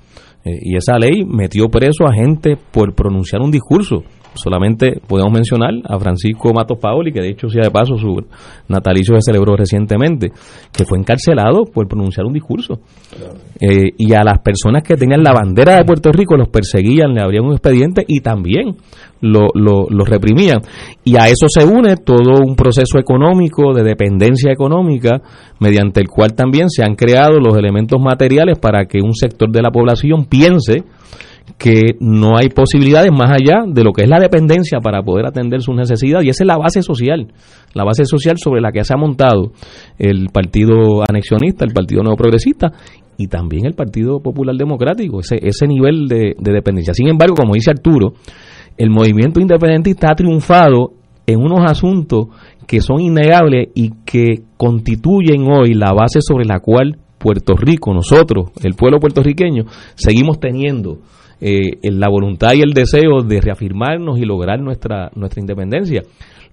Eh, 0.44 0.60
y 0.62 0.76
esa 0.76 0.98
ley 0.98 1.24
metió 1.26 1.70
preso 1.70 2.06
a 2.08 2.14
gente 2.14 2.58
por 2.72 2.94
pronunciar 2.94 3.42
un 3.42 3.52
discurso 3.52 4.04
solamente 4.34 5.02
podemos 5.08 5.34
mencionar 5.34 5.72
a 5.84 6.00
Francisco 6.00 6.54
Matos 6.54 6.78
Paoli, 6.80 7.12
que 7.12 7.22
de 7.22 7.30
hecho, 7.30 7.50
sea 7.50 7.64
de 7.64 7.72
paso, 7.72 7.98
su 7.98 8.16
natalicio 8.68 9.16
se 9.16 9.32
celebró 9.32 9.56
recientemente, 9.56 10.32
que 10.72 10.86
fue 10.86 10.98
encarcelado 10.98 11.66
por 11.66 11.88
pronunciar 11.88 12.26
un 12.26 12.34
discurso. 12.34 12.80
Eh, 13.60 13.90
y 13.98 14.14
a 14.14 14.24
las 14.24 14.40
personas 14.40 14.84
que 14.84 14.96
tenían 14.96 15.24
la 15.24 15.34
bandera 15.34 15.76
de 15.76 15.86
Puerto 15.86 16.12
Rico 16.12 16.36
los 16.36 16.50
perseguían, 16.50 17.14
le 17.14 17.22
abrían 17.22 17.46
un 17.46 17.54
expediente 17.54 18.04
y 18.08 18.22
también 18.22 18.76
los 19.22 19.50
lo, 19.54 20.06
reprimían. 20.06 20.62
Y 21.04 21.16
a 21.16 21.28
eso 21.28 21.48
se 21.48 21.66
une 21.66 21.96
todo 21.98 22.42
un 22.44 22.56
proceso 22.56 22.98
económico, 22.98 23.74
de 23.74 23.84
dependencia 23.84 24.52
económica, 24.52 25.22
mediante 25.60 26.02
el 26.02 26.08
cual 26.08 26.34
también 26.34 26.70
se 26.70 26.84
han 26.84 26.96
creado 26.96 27.40
los 27.40 27.56
elementos 27.58 28.02
materiales 28.02 28.58
para 28.60 28.86
que 28.86 29.00
un 29.02 29.14
sector 29.14 29.52
de 29.52 29.62
la 29.62 29.72
población 29.72 30.26
piense 30.26 30.84
que 31.58 31.96
no 32.00 32.38
hay 32.38 32.50
posibilidades 32.50 33.12
más 33.12 33.32
allá 33.32 33.64
de 33.68 33.84
lo 33.84 33.92
que 33.94 34.04
es 34.04 34.10
la 34.10 34.20
dependencia 34.20 34.80
para 34.80 35.02
poder 35.04 35.26
atender 35.26 35.62
sus 35.62 35.76
necesidades 35.76 36.26
y 36.26 36.30
esa 36.30 36.44
es 36.44 36.48
la 36.48 36.58
base 36.58 36.82
social, 36.82 37.28
la 37.74 37.84
base 37.84 38.06
social 38.06 38.38
sobre 38.38 38.62
la 38.62 38.72
que 38.72 38.84
se 38.84 38.94
ha 38.94 38.98
montado 38.98 39.52
el 39.98 40.30
Partido 40.34 41.04
Anexionista, 41.08 41.66
el 41.66 41.74
Partido 41.74 42.04
Nuevo 42.04 42.18
Progresista 42.18 42.72
y 43.18 43.28
también 43.28 43.66
el 43.66 43.74
Partido 43.74 44.20
Popular 44.22 44.56
Democrático, 44.56 45.20
ese, 45.20 45.40
ese 45.42 45.68
nivel 45.68 46.08
de, 46.08 46.36
de 46.40 46.54
dependencia. 46.54 46.94
Sin 46.94 47.08
embargo, 47.08 47.36
como 47.36 47.54
dice 47.54 47.72
Arturo, 47.72 48.14
el 48.78 48.90
movimiento 48.90 49.40
independentista 49.40 50.12
ha 50.12 50.16
triunfado 50.16 50.94
en 51.28 51.40
unos 51.40 51.70
asuntos 51.70 52.28
que 52.68 52.82
son 52.82 53.00
innegables 53.02 53.70
y 53.76 53.92
que 54.06 54.44
constituyen 54.58 55.46
hoy 55.52 55.74
la 55.74 55.94
base 55.94 56.20
sobre 56.22 56.46
la 56.46 56.60
cual 56.60 56.98
Puerto 57.22 57.54
Rico, 57.56 57.94
nosotros, 57.94 58.50
el 58.64 58.74
pueblo 58.74 59.00
puertorriqueño, 59.00 59.66
seguimos 59.96 60.40
teniendo 60.40 61.00
eh, 61.42 61.60
la 61.84 62.08
voluntad 62.10 62.54
y 62.54 62.62
el 62.62 62.74
deseo 62.74 63.24
de 63.24 63.42
reafirmarnos 63.42 64.20
y 64.20 64.26
lograr 64.26 64.62
nuestra, 64.62 65.12
nuestra 65.16 65.42
independencia. 65.42 66.02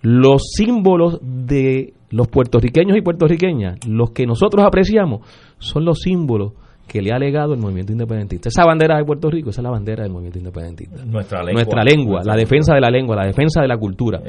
Los 0.02 0.42
símbolos 0.56 1.20
de 1.22 1.92
los 2.10 2.28
puertorriqueños 2.28 2.96
y 2.96 3.02
puertorriqueñas, 3.02 3.86
los 3.86 4.10
que 4.10 4.26
nosotros 4.26 4.64
apreciamos, 4.64 5.20
son 5.58 5.84
los 5.84 6.00
símbolos 6.00 6.52
que 6.88 7.02
le 7.02 7.12
ha 7.12 7.18
legado 7.18 7.52
el 7.52 7.60
movimiento 7.60 7.92
independentista. 7.92 8.48
Esa 8.48 8.64
bandera 8.64 8.96
de 8.96 9.04
Puerto 9.04 9.30
Rico, 9.30 9.50
esa 9.50 9.60
es 9.60 9.64
la 9.64 9.70
bandera 9.70 10.02
del 10.02 10.10
movimiento 10.10 10.38
independentista. 10.38 11.04
Nuestra 11.04 11.40
lengua. 11.40 11.52
Nuestra 11.52 11.84
lengua, 11.84 12.20
la 12.24 12.34
defensa 12.34 12.74
de 12.74 12.80
la 12.80 12.90
lengua, 12.90 13.14
la 13.14 13.26
defensa 13.26 13.60
de 13.60 13.68
la 13.68 13.76
cultura. 13.76 14.20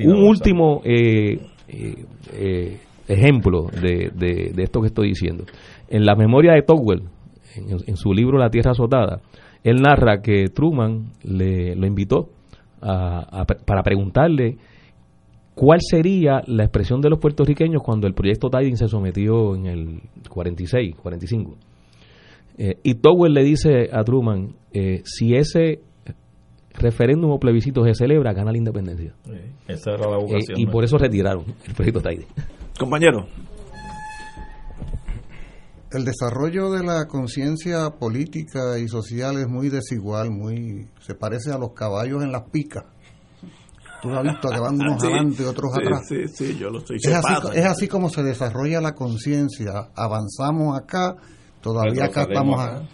Un 0.00 0.24
último 0.24 0.82
eh, 0.84 1.38
eh, 1.68 2.04
eh, 2.32 2.80
ejemplo 3.06 3.66
de, 3.70 4.10
de, 4.14 4.62
esto 4.62 4.80
que 4.80 4.88
estoy 4.88 5.08
diciendo. 5.08 5.44
En 5.88 6.04
la 6.04 6.16
memoria 6.16 6.52
de 6.52 6.62
Togwell, 6.62 7.04
en, 7.56 7.96
su 7.96 8.12
libro 8.12 8.36
La 8.36 8.50
Tierra 8.50 8.72
Azotada, 8.72 9.20
él 9.64 9.82
narra 9.82 10.20
que 10.22 10.48
Truman 10.48 11.12
le, 11.22 11.74
lo 11.74 11.86
invitó 11.86 12.30
para 12.80 13.82
preguntarle 13.82 14.56
cuál 15.54 15.80
sería 15.80 16.42
la 16.46 16.64
expresión 16.64 17.00
de 17.00 17.10
los 17.10 17.18
puertorriqueños 17.18 17.82
cuando 17.82 18.06
el 18.06 18.14
proyecto 18.14 18.48
Tiding 18.48 18.76
se 18.76 18.86
sometió 18.86 19.56
en 19.56 19.66
el 19.66 20.00
46, 20.28 20.94
45. 20.94 21.56
Eh, 22.58 22.76
y 22.82 22.94
Towell 22.94 23.34
le 23.34 23.42
dice 23.42 23.88
a 23.92 24.04
Truman, 24.04 24.54
eh, 24.72 25.02
si 25.04 25.34
ese 25.34 25.80
referéndum 26.74 27.32
o 27.32 27.40
plebiscito 27.40 27.84
se 27.84 27.94
celebra, 27.94 28.32
gana 28.32 28.52
la 28.52 28.58
independencia. 28.58 29.14
esa 29.66 29.92
era 29.92 30.08
la 30.08 30.18
eh, 30.18 30.44
y 30.56 30.66
por 30.66 30.84
eso 30.84 30.96
retiraron 30.96 31.44
el 31.66 31.74
proyecto 31.74 32.00
Tiding. 32.00 32.26
Compañero. 32.78 33.26
El 35.90 36.04
desarrollo 36.04 36.70
de 36.70 36.84
la 36.84 37.06
conciencia 37.06 37.90
política 37.90 38.78
y 38.78 38.88
social 38.88 39.38
es 39.38 39.48
muy 39.48 39.70
desigual, 39.70 40.30
muy 40.30 40.88
se 41.00 41.14
parece 41.14 41.50
a 41.50 41.58
los 41.58 41.72
caballos 41.72 42.22
en 42.22 42.32
las 42.32 42.42
picas 42.50 42.84
Tú 44.00 44.10
has 44.12 44.22
visto 44.22 44.48
que 44.48 44.60
van 44.60 44.74
unos 44.74 45.02
adelante 45.02 45.42
y 45.42 45.46
otros 45.46 45.72
atrás. 45.72 46.02
Sí, 46.08 46.28
sí, 46.28 46.56
yo 46.56 46.70
lo 46.70 46.78
estoy 46.78 46.98
es 47.02 47.12
así, 47.12 47.34
es 47.54 47.64
así 47.64 47.88
como 47.88 48.08
se 48.08 48.22
desarrolla 48.22 48.80
la 48.80 48.94
conciencia. 48.94 49.90
Avanzamos 49.94 50.78
acá, 50.78 51.16
todavía 51.60 52.04
acá 52.04 52.22
estamos 52.22 52.60
acá. 52.60 52.88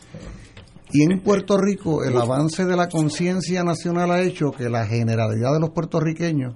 Y 0.92 1.02
en 1.02 1.20
Puerto 1.20 1.58
Rico 1.58 2.04
el 2.04 2.16
avance 2.16 2.64
de 2.64 2.76
la 2.76 2.88
conciencia 2.88 3.64
nacional 3.64 4.12
ha 4.12 4.22
hecho 4.22 4.52
que 4.52 4.68
la 4.68 4.86
generalidad 4.86 5.52
de 5.52 5.60
los 5.60 5.70
puertorriqueños 5.70 6.54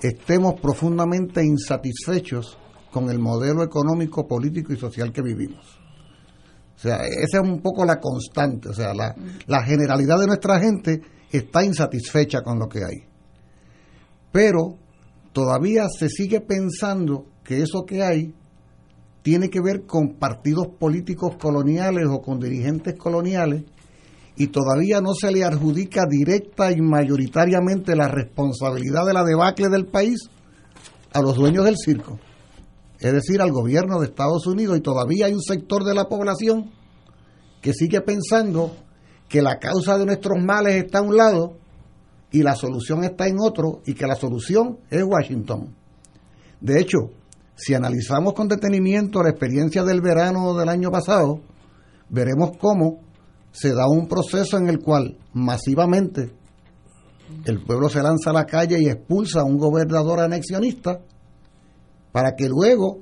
estemos 0.00 0.58
profundamente 0.60 1.44
insatisfechos 1.44 2.58
con 2.92 3.10
el 3.10 3.18
modelo 3.18 3.62
económico, 3.62 4.26
político 4.26 4.72
y 4.72 4.76
social 4.76 5.12
que 5.12 5.22
vivimos. 5.22 5.80
O 6.76 6.78
sea, 6.78 6.96
esa 6.96 7.40
es 7.42 7.48
un 7.48 7.60
poco 7.60 7.84
la 7.84 7.98
constante. 7.98 8.68
O 8.68 8.74
sea, 8.74 8.92
la, 8.94 9.62
generalidad 9.64 10.18
de 10.18 10.26
nuestra 10.26 10.60
gente 10.60 11.00
está 11.30 11.64
insatisfecha 11.64 12.42
con 12.42 12.58
lo 12.58 12.68
que 12.68 12.84
hay 12.84 13.12
pero 14.32 14.78
todavía 15.32 15.86
se 15.88 16.08
sigue 16.08 16.40
pensando 16.40 17.26
que 17.44 17.62
eso 17.62 17.84
que 17.86 18.02
hay 18.02 18.34
tiene 19.22 19.50
que 19.50 19.60
ver 19.60 19.82
con 19.86 20.14
partidos 20.14 20.68
políticos 20.80 21.36
coloniales 21.40 22.06
o 22.08 22.20
con 22.20 22.40
dirigentes 22.40 22.96
coloniales 22.96 23.62
y 24.34 24.48
todavía 24.48 25.00
no 25.00 25.12
se 25.14 25.30
le 25.30 25.44
adjudica 25.44 26.06
directa 26.08 26.72
y 26.72 26.80
mayoritariamente 26.80 27.94
la 27.94 28.08
responsabilidad 28.08 29.06
de 29.06 29.12
la 29.12 29.22
debacle 29.22 29.68
del 29.68 29.86
país 29.86 30.18
a 31.12 31.20
los 31.20 31.36
dueños 31.36 31.66
del 31.66 31.76
circo, 31.76 32.18
es 33.08 33.14
decir, 33.14 33.40
al 33.40 33.52
gobierno 33.52 33.98
de 33.98 34.06
Estados 34.06 34.46
Unidos 34.46 34.78
y 34.78 34.80
todavía 34.80 35.26
hay 35.26 35.32
un 35.32 35.42
sector 35.42 35.84
de 35.84 35.94
la 35.94 36.08
población 36.08 36.70
que 37.60 37.72
sigue 37.72 38.00
pensando 38.00 38.76
que 39.28 39.42
la 39.42 39.58
causa 39.58 39.98
de 39.98 40.06
nuestros 40.06 40.42
males 40.42 40.84
está 40.84 40.98
a 40.98 41.02
un 41.02 41.16
lado 41.16 41.56
y 42.30 42.42
la 42.42 42.54
solución 42.54 43.04
está 43.04 43.26
en 43.26 43.38
otro 43.40 43.80
y 43.86 43.94
que 43.94 44.06
la 44.06 44.14
solución 44.14 44.78
es 44.90 45.02
Washington. 45.04 45.74
De 46.60 46.80
hecho, 46.80 47.10
si 47.56 47.74
analizamos 47.74 48.34
con 48.34 48.48
detenimiento 48.48 49.22
la 49.22 49.30
experiencia 49.30 49.84
del 49.84 50.00
verano 50.00 50.54
del 50.54 50.68
año 50.68 50.90
pasado, 50.90 51.40
veremos 52.08 52.56
cómo 52.58 53.00
se 53.50 53.74
da 53.74 53.86
un 53.88 54.08
proceso 54.08 54.56
en 54.58 54.68
el 54.68 54.78
cual 54.78 55.18
masivamente 55.32 56.32
el 57.44 57.64
pueblo 57.64 57.88
se 57.88 58.02
lanza 58.02 58.30
a 58.30 58.34
la 58.34 58.46
calle 58.46 58.78
y 58.80 58.88
expulsa 58.88 59.40
a 59.40 59.44
un 59.44 59.58
gobernador 59.58 60.20
anexionista 60.20 61.00
para 62.12 62.34
que 62.36 62.48
luego, 62.48 63.00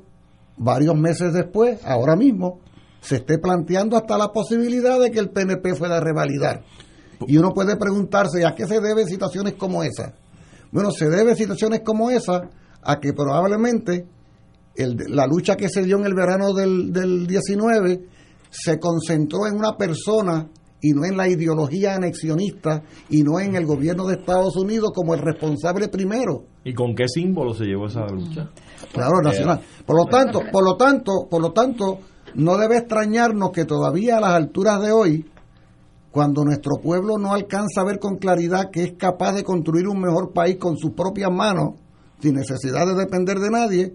varios 0.56 0.96
meses 0.96 1.32
después, 1.32 1.84
ahora 1.84 2.16
mismo, 2.16 2.60
se 3.00 3.16
esté 3.16 3.38
planteando 3.38 3.96
hasta 3.96 4.16
la 4.16 4.28
posibilidad 4.28 5.00
de 5.00 5.10
que 5.10 5.18
el 5.18 5.30
PNP 5.30 5.74
pueda 5.74 6.00
revalidar 6.00 6.62
y 7.26 7.36
uno 7.36 7.52
puede 7.52 7.76
preguntarse, 7.76 8.46
¿a 8.46 8.54
qué 8.54 8.66
se 8.66 8.80
debe 8.80 9.04
situaciones 9.04 9.54
como 9.54 9.82
esa? 9.82 10.14
Bueno, 10.72 10.90
se 10.90 11.08
debe 11.08 11.34
situaciones 11.34 11.80
como 11.80 12.10
esa 12.10 12.48
a 12.82 12.98
que 12.98 13.12
probablemente 13.12 14.06
la 14.76 15.26
lucha 15.26 15.56
que 15.56 15.68
se 15.68 15.82
dio 15.82 15.98
en 15.98 16.06
el 16.06 16.14
verano 16.14 16.54
del, 16.54 16.92
del 16.92 17.26
19 17.26 18.06
se 18.50 18.78
concentró 18.78 19.46
en 19.46 19.56
una 19.56 19.76
persona 19.76 20.48
y 20.80 20.92
no 20.92 21.04
en 21.04 21.16
la 21.16 21.28
ideología 21.28 21.94
anexionista 21.94 22.82
y 23.10 23.22
no 23.22 23.38
en 23.38 23.54
el 23.54 23.66
gobierno 23.66 24.06
de 24.06 24.14
Estados 24.14 24.56
Unidos 24.56 24.90
como 24.94 25.14
el 25.14 25.20
responsable 25.20 25.88
primero. 25.88 26.44
¿Y 26.64 26.72
con 26.72 26.94
qué 26.94 27.06
símbolo 27.06 27.52
se 27.52 27.64
llevó 27.64 27.86
esa 27.86 28.06
lucha? 28.06 28.50
Claro, 28.92 29.22
nacional. 29.22 29.60
Por 29.86 29.96
lo 29.96 30.06
tanto, 30.06 30.42
por 30.50 30.64
lo 30.64 30.76
tanto, 30.76 31.26
por 31.28 31.40
lo 31.42 31.52
tanto, 31.52 31.98
no 32.34 32.56
debe 32.56 32.78
extrañarnos 32.78 33.50
que 33.50 33.64
todavía 33.64 34.18
a 34.18 34.20
las 34.20 34.34
alturas 34.34 34.80
de 34.80 34.92
hoy 34.92 35.30
cuando 36.10 36.44
nuestro 36.44 36.76
pueblo 36.82 37.18
no 37.18 37.32
alcanza 37.32 37.80
a 37.80 37.84
ver 37.84 37.98
con 37.98 38.16
claridad 38.16 38.70
que 38.70 38.82
es 38.82 38.92
capaz 38.94 39.32
de 39.32 39.44
construir 39.44 39.86
un 39.86 40.00
mejor 40.00 40.32
país 40.32 40.56
con 40.56 40.76
sus 40.76 40.92
propias 40.92 41.30
manos, 41.30 41.74
sin 42.20 42.34
necesidad 42.34 42.86
de 42.86 42.94
depender 42.94 43.38
de 43.38 43.50
nadie, 43.50 43.94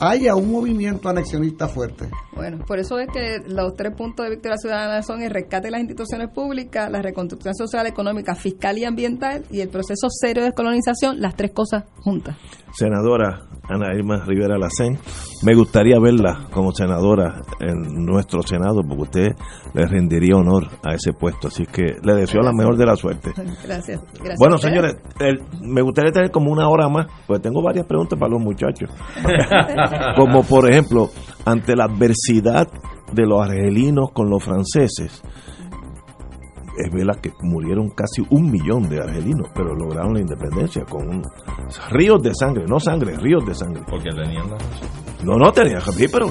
haya 0.00 0.34
un 0.34 0.50
movimiento 0.50 1.08
anexionista 1.08 1.68
fuerte. 1.68 2.08
Bueno, 2.34 2.64
por 2.66 2.78
eso 2.78 2.98
es 2.98 3.08
que 3.12 3.38
los 3.46 3.74
tres 3.74 3.94
puntos 3.94 4.24
de 4.24 4.30
Victoria 4.30 4.56
Ciudadana 4.56 5.02
son 5.02 5.22
el 5.22 5.30
rescate 5.30 5.66
de 5.66 5.72
las 5.72 5.80
instituciones 5.80 6.30
públicas, 6.34 6.90
la 6.90 7.02
reconstrucción 7.02 7.54
social, 7.54 7.86
económica, 7.86 8.34
fiscal 8.34 8.78
y 8.78 8.84
ambiental 8.84 9.44
y 9.50 9.60
el 9.60 9.68
proceso 9.68 10.08
serio 10.08 10.42
de 10.42 10.48
descolonización, 10.48 11.20
las 11.20 11.36
tres 11.36 11.52
cosas 11.52 11.84
juntas. 12.02 12.36
Senadora 12.72 13.40
Ana 13.68 13.94
Irma 13.94 14.24
Rivera 14.24 14.58
Lacén, 14.58 14.98
me 15.44 15.54
gustaría 15.54 15.98
verla 16.00 16.48
como 16.50 16.72
senadora 16.72 17.40
en 17.60 18.04
nuestro 18.04 18.42
Senado 18.42 18.82
porque 18.82 19.02
usted 19.02 19.28
le 19.74 19.86
rendiría 19.86 20.36
honor 20.36 20.66
a 20.82 20.94
ese 20.94 21.12
puesto, 21.12 21.48
así 21.48 21.66
que 21.66 21.96
le 22.02 22.14
deseo 22.14 22.42
la 22.42 22.52
mejor 22.52 22.76
de 22.76 22.86
la 22.86 22.96
suerte. 22.96 23.32
Gracias. 23.36 24.00
gracias 24.14 24.38
bueno, 24.38 24.58
señores, 24.58 24.96
me 25.60 25.82
gustaría 25.82 26.10
tener 26.10 26.30
como 26.30 26.50
una 26.50 26.68
hora 26.68 26.88
más, 26.88 27.06
pues 27.26 27.40
tengo 27.40 27.62
varias 27.62 27.86
preguntas 27.86 28.18
para 28.18 28.32
los 28.32 28.40
muchachos. 28.40 28.90
como 30.16 30.42
por 30.42 30.70
ejemplo, 30.70 31.10
ante 31.44 31.76
la 31.76 31.84
adversidad 31.84 32.68
de 33.12 33.26
los 33.26 33.42
argelinos 33.42 34.10
con 34.12 34.30
los 34.30 34.42
franceses, 34.42 35.22
es 36.76 36.90
verdad 36.92 37.20
que 37.20 37.32
murieron 37.42 37.90
casi 37.90 38.24
un 38.30 38.50
millón 38.50 38.88
de 38.88 39.00
argelinos, 39.00 39.48
pero 39.54 39.74
lograron 39.74 40.14
la 40.14 40.20
independencia 40.20 40.84
con 40.84 41.22
ríos 41.90 42.22
de 42.22 42.34
sangre, 42.34 42.64
no 42.66 42.80
sangre, 42.80 43.16
ríos 43.16 43.44
de 43.44 43.54
sangre. 43.54 43.82
Porque 43.88 44.10
tenían 44.10 44.50
la 44.50 44.56
No, 45.24 45.36
no 45.36 45.52
tenían, 45.52 45.80
pero 46.10 46.28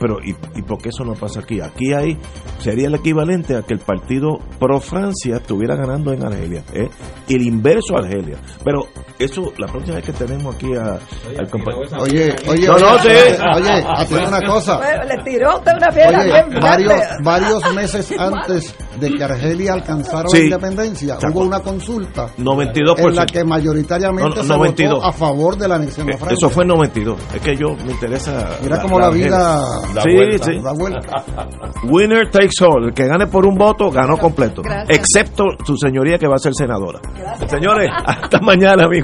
pero 0.00 0.18
¿y, 0.22 0.34
¿y 0.56 0.62
por 0.62 0.78
qué 0.78 0.88
eso 0.88 1.04
no 1.04 1.14
pasa 1.14 1.40
aquí? 1.40 1.60
Aquí 1.60 1.92
hay 1.92 2.18
sería 2.58 2.88
el 2.88 2.94
equivalente 2.94 3.56
a 3.56 3.62
que 3.62 3.74
el 3.74 3.80
partido 3.80 4.38
pro 4.58 4.80
Francia 4.80 5.36
estuviera 5.36 5.76
ganando 5.76 6.12
en 6.12 6.24
Argelia, 6.24 6.64
¿eh? 6.72 6.88
el 7.28 7.42
inverso 7.42 7.96
a 7.96 8.00
Argelia. 8.00 8.38
Pero 8.64 8.84
eso, 9.18 9.52
la 9.58 9.66
próxima 9.66 9.96
vez 9.96 10.06
que 10.06 10.12
tenemos 10.12 10.54
aquí 10.54 10.74
a, 10.74 10.98
al 11.38 11.48
compañero. 11.48 11.86
Oye, 12.00 12.34
oye, 12.48 12.66
no, 12.66 12.78
no, 12.78 12.98
sí. 12.98 13.08
oye, 13.08 13.84
oye, 14.10 14.26
una 14.26 14.42
cosa. 14.42 14.80
le 15.04 15.22
tiró 15.22 15.56
usted 15.56 15.72
una 15.76 15.88
piedra 15.88 16.20
oye, 16.20 16.60
varios, 16.60 17.00
varios 17.22 17.74
meses 17.74 18.12
antes 18.18 18.74
de 18.98 19.10
que 19.10 19.24
Argelia 19.24 19.74
alcanzara 19.74 20.24
la 20.32 20.38
independencia, 20.38 21.18
hubo 21.30 21.40
una 21.40 21.60
consulta 21.60 22.28
92%. 22.38 23.08
en 23.08 23.14
la 23.14 23.26
que 23.26 23.44
mayoritariamente 23.44 24.42
se 24.42 24.56
votó 24.56 25.04
a 25.04 25.12
favor 25.12 25.56
de 25.56 25.68
la 25.68 25.76
anexión 25.76 26.06
de 26.06 26.16
Francia. 26.16 26.36
Eso 26.36 26.50
fue 26.50 26.64
en 26.64 26.68
92. 26.68 27.18
Es 27.34 27.40
que 27.40 27.56
yo 27.56 27.68
me 27.84 27.92
interesa. 27.92 28.58
Mira 28.62 28.80
cómo 28.80 28.98
la, 28.98 29.10
vida 29.10 29.60
da 29.94 30.02
sí, 30.02 30.14
vuelta, 30.14 30.44
sí. 30.44 30.58
Da 30.60 30.72
vuelta. 30.72 31.24
Winner 31.84 32.30
takes 32.30 32.60
all. 32.60 32.84
El 32.84 32.94
que 32.94 33.06
gane 33.06 33.26
por 33.26 33.46
un 33.46 33.56
voto 33.56 33.90
ganó 33.90 34.16
completo. 34.18 34.62
Excepto 34.88 35.44
su 35.64 35.76
señoría 35.76 36.18
que 36.18 36.26
va 36.26 36.34
a 36.34 36.38
ser 36.38 36.52
senadora. 36.54 37.00
Señores, 37.46 37.90
hasta 38.04 38.40
mañana, 38.40 38.84
amigos. 38.84 39.03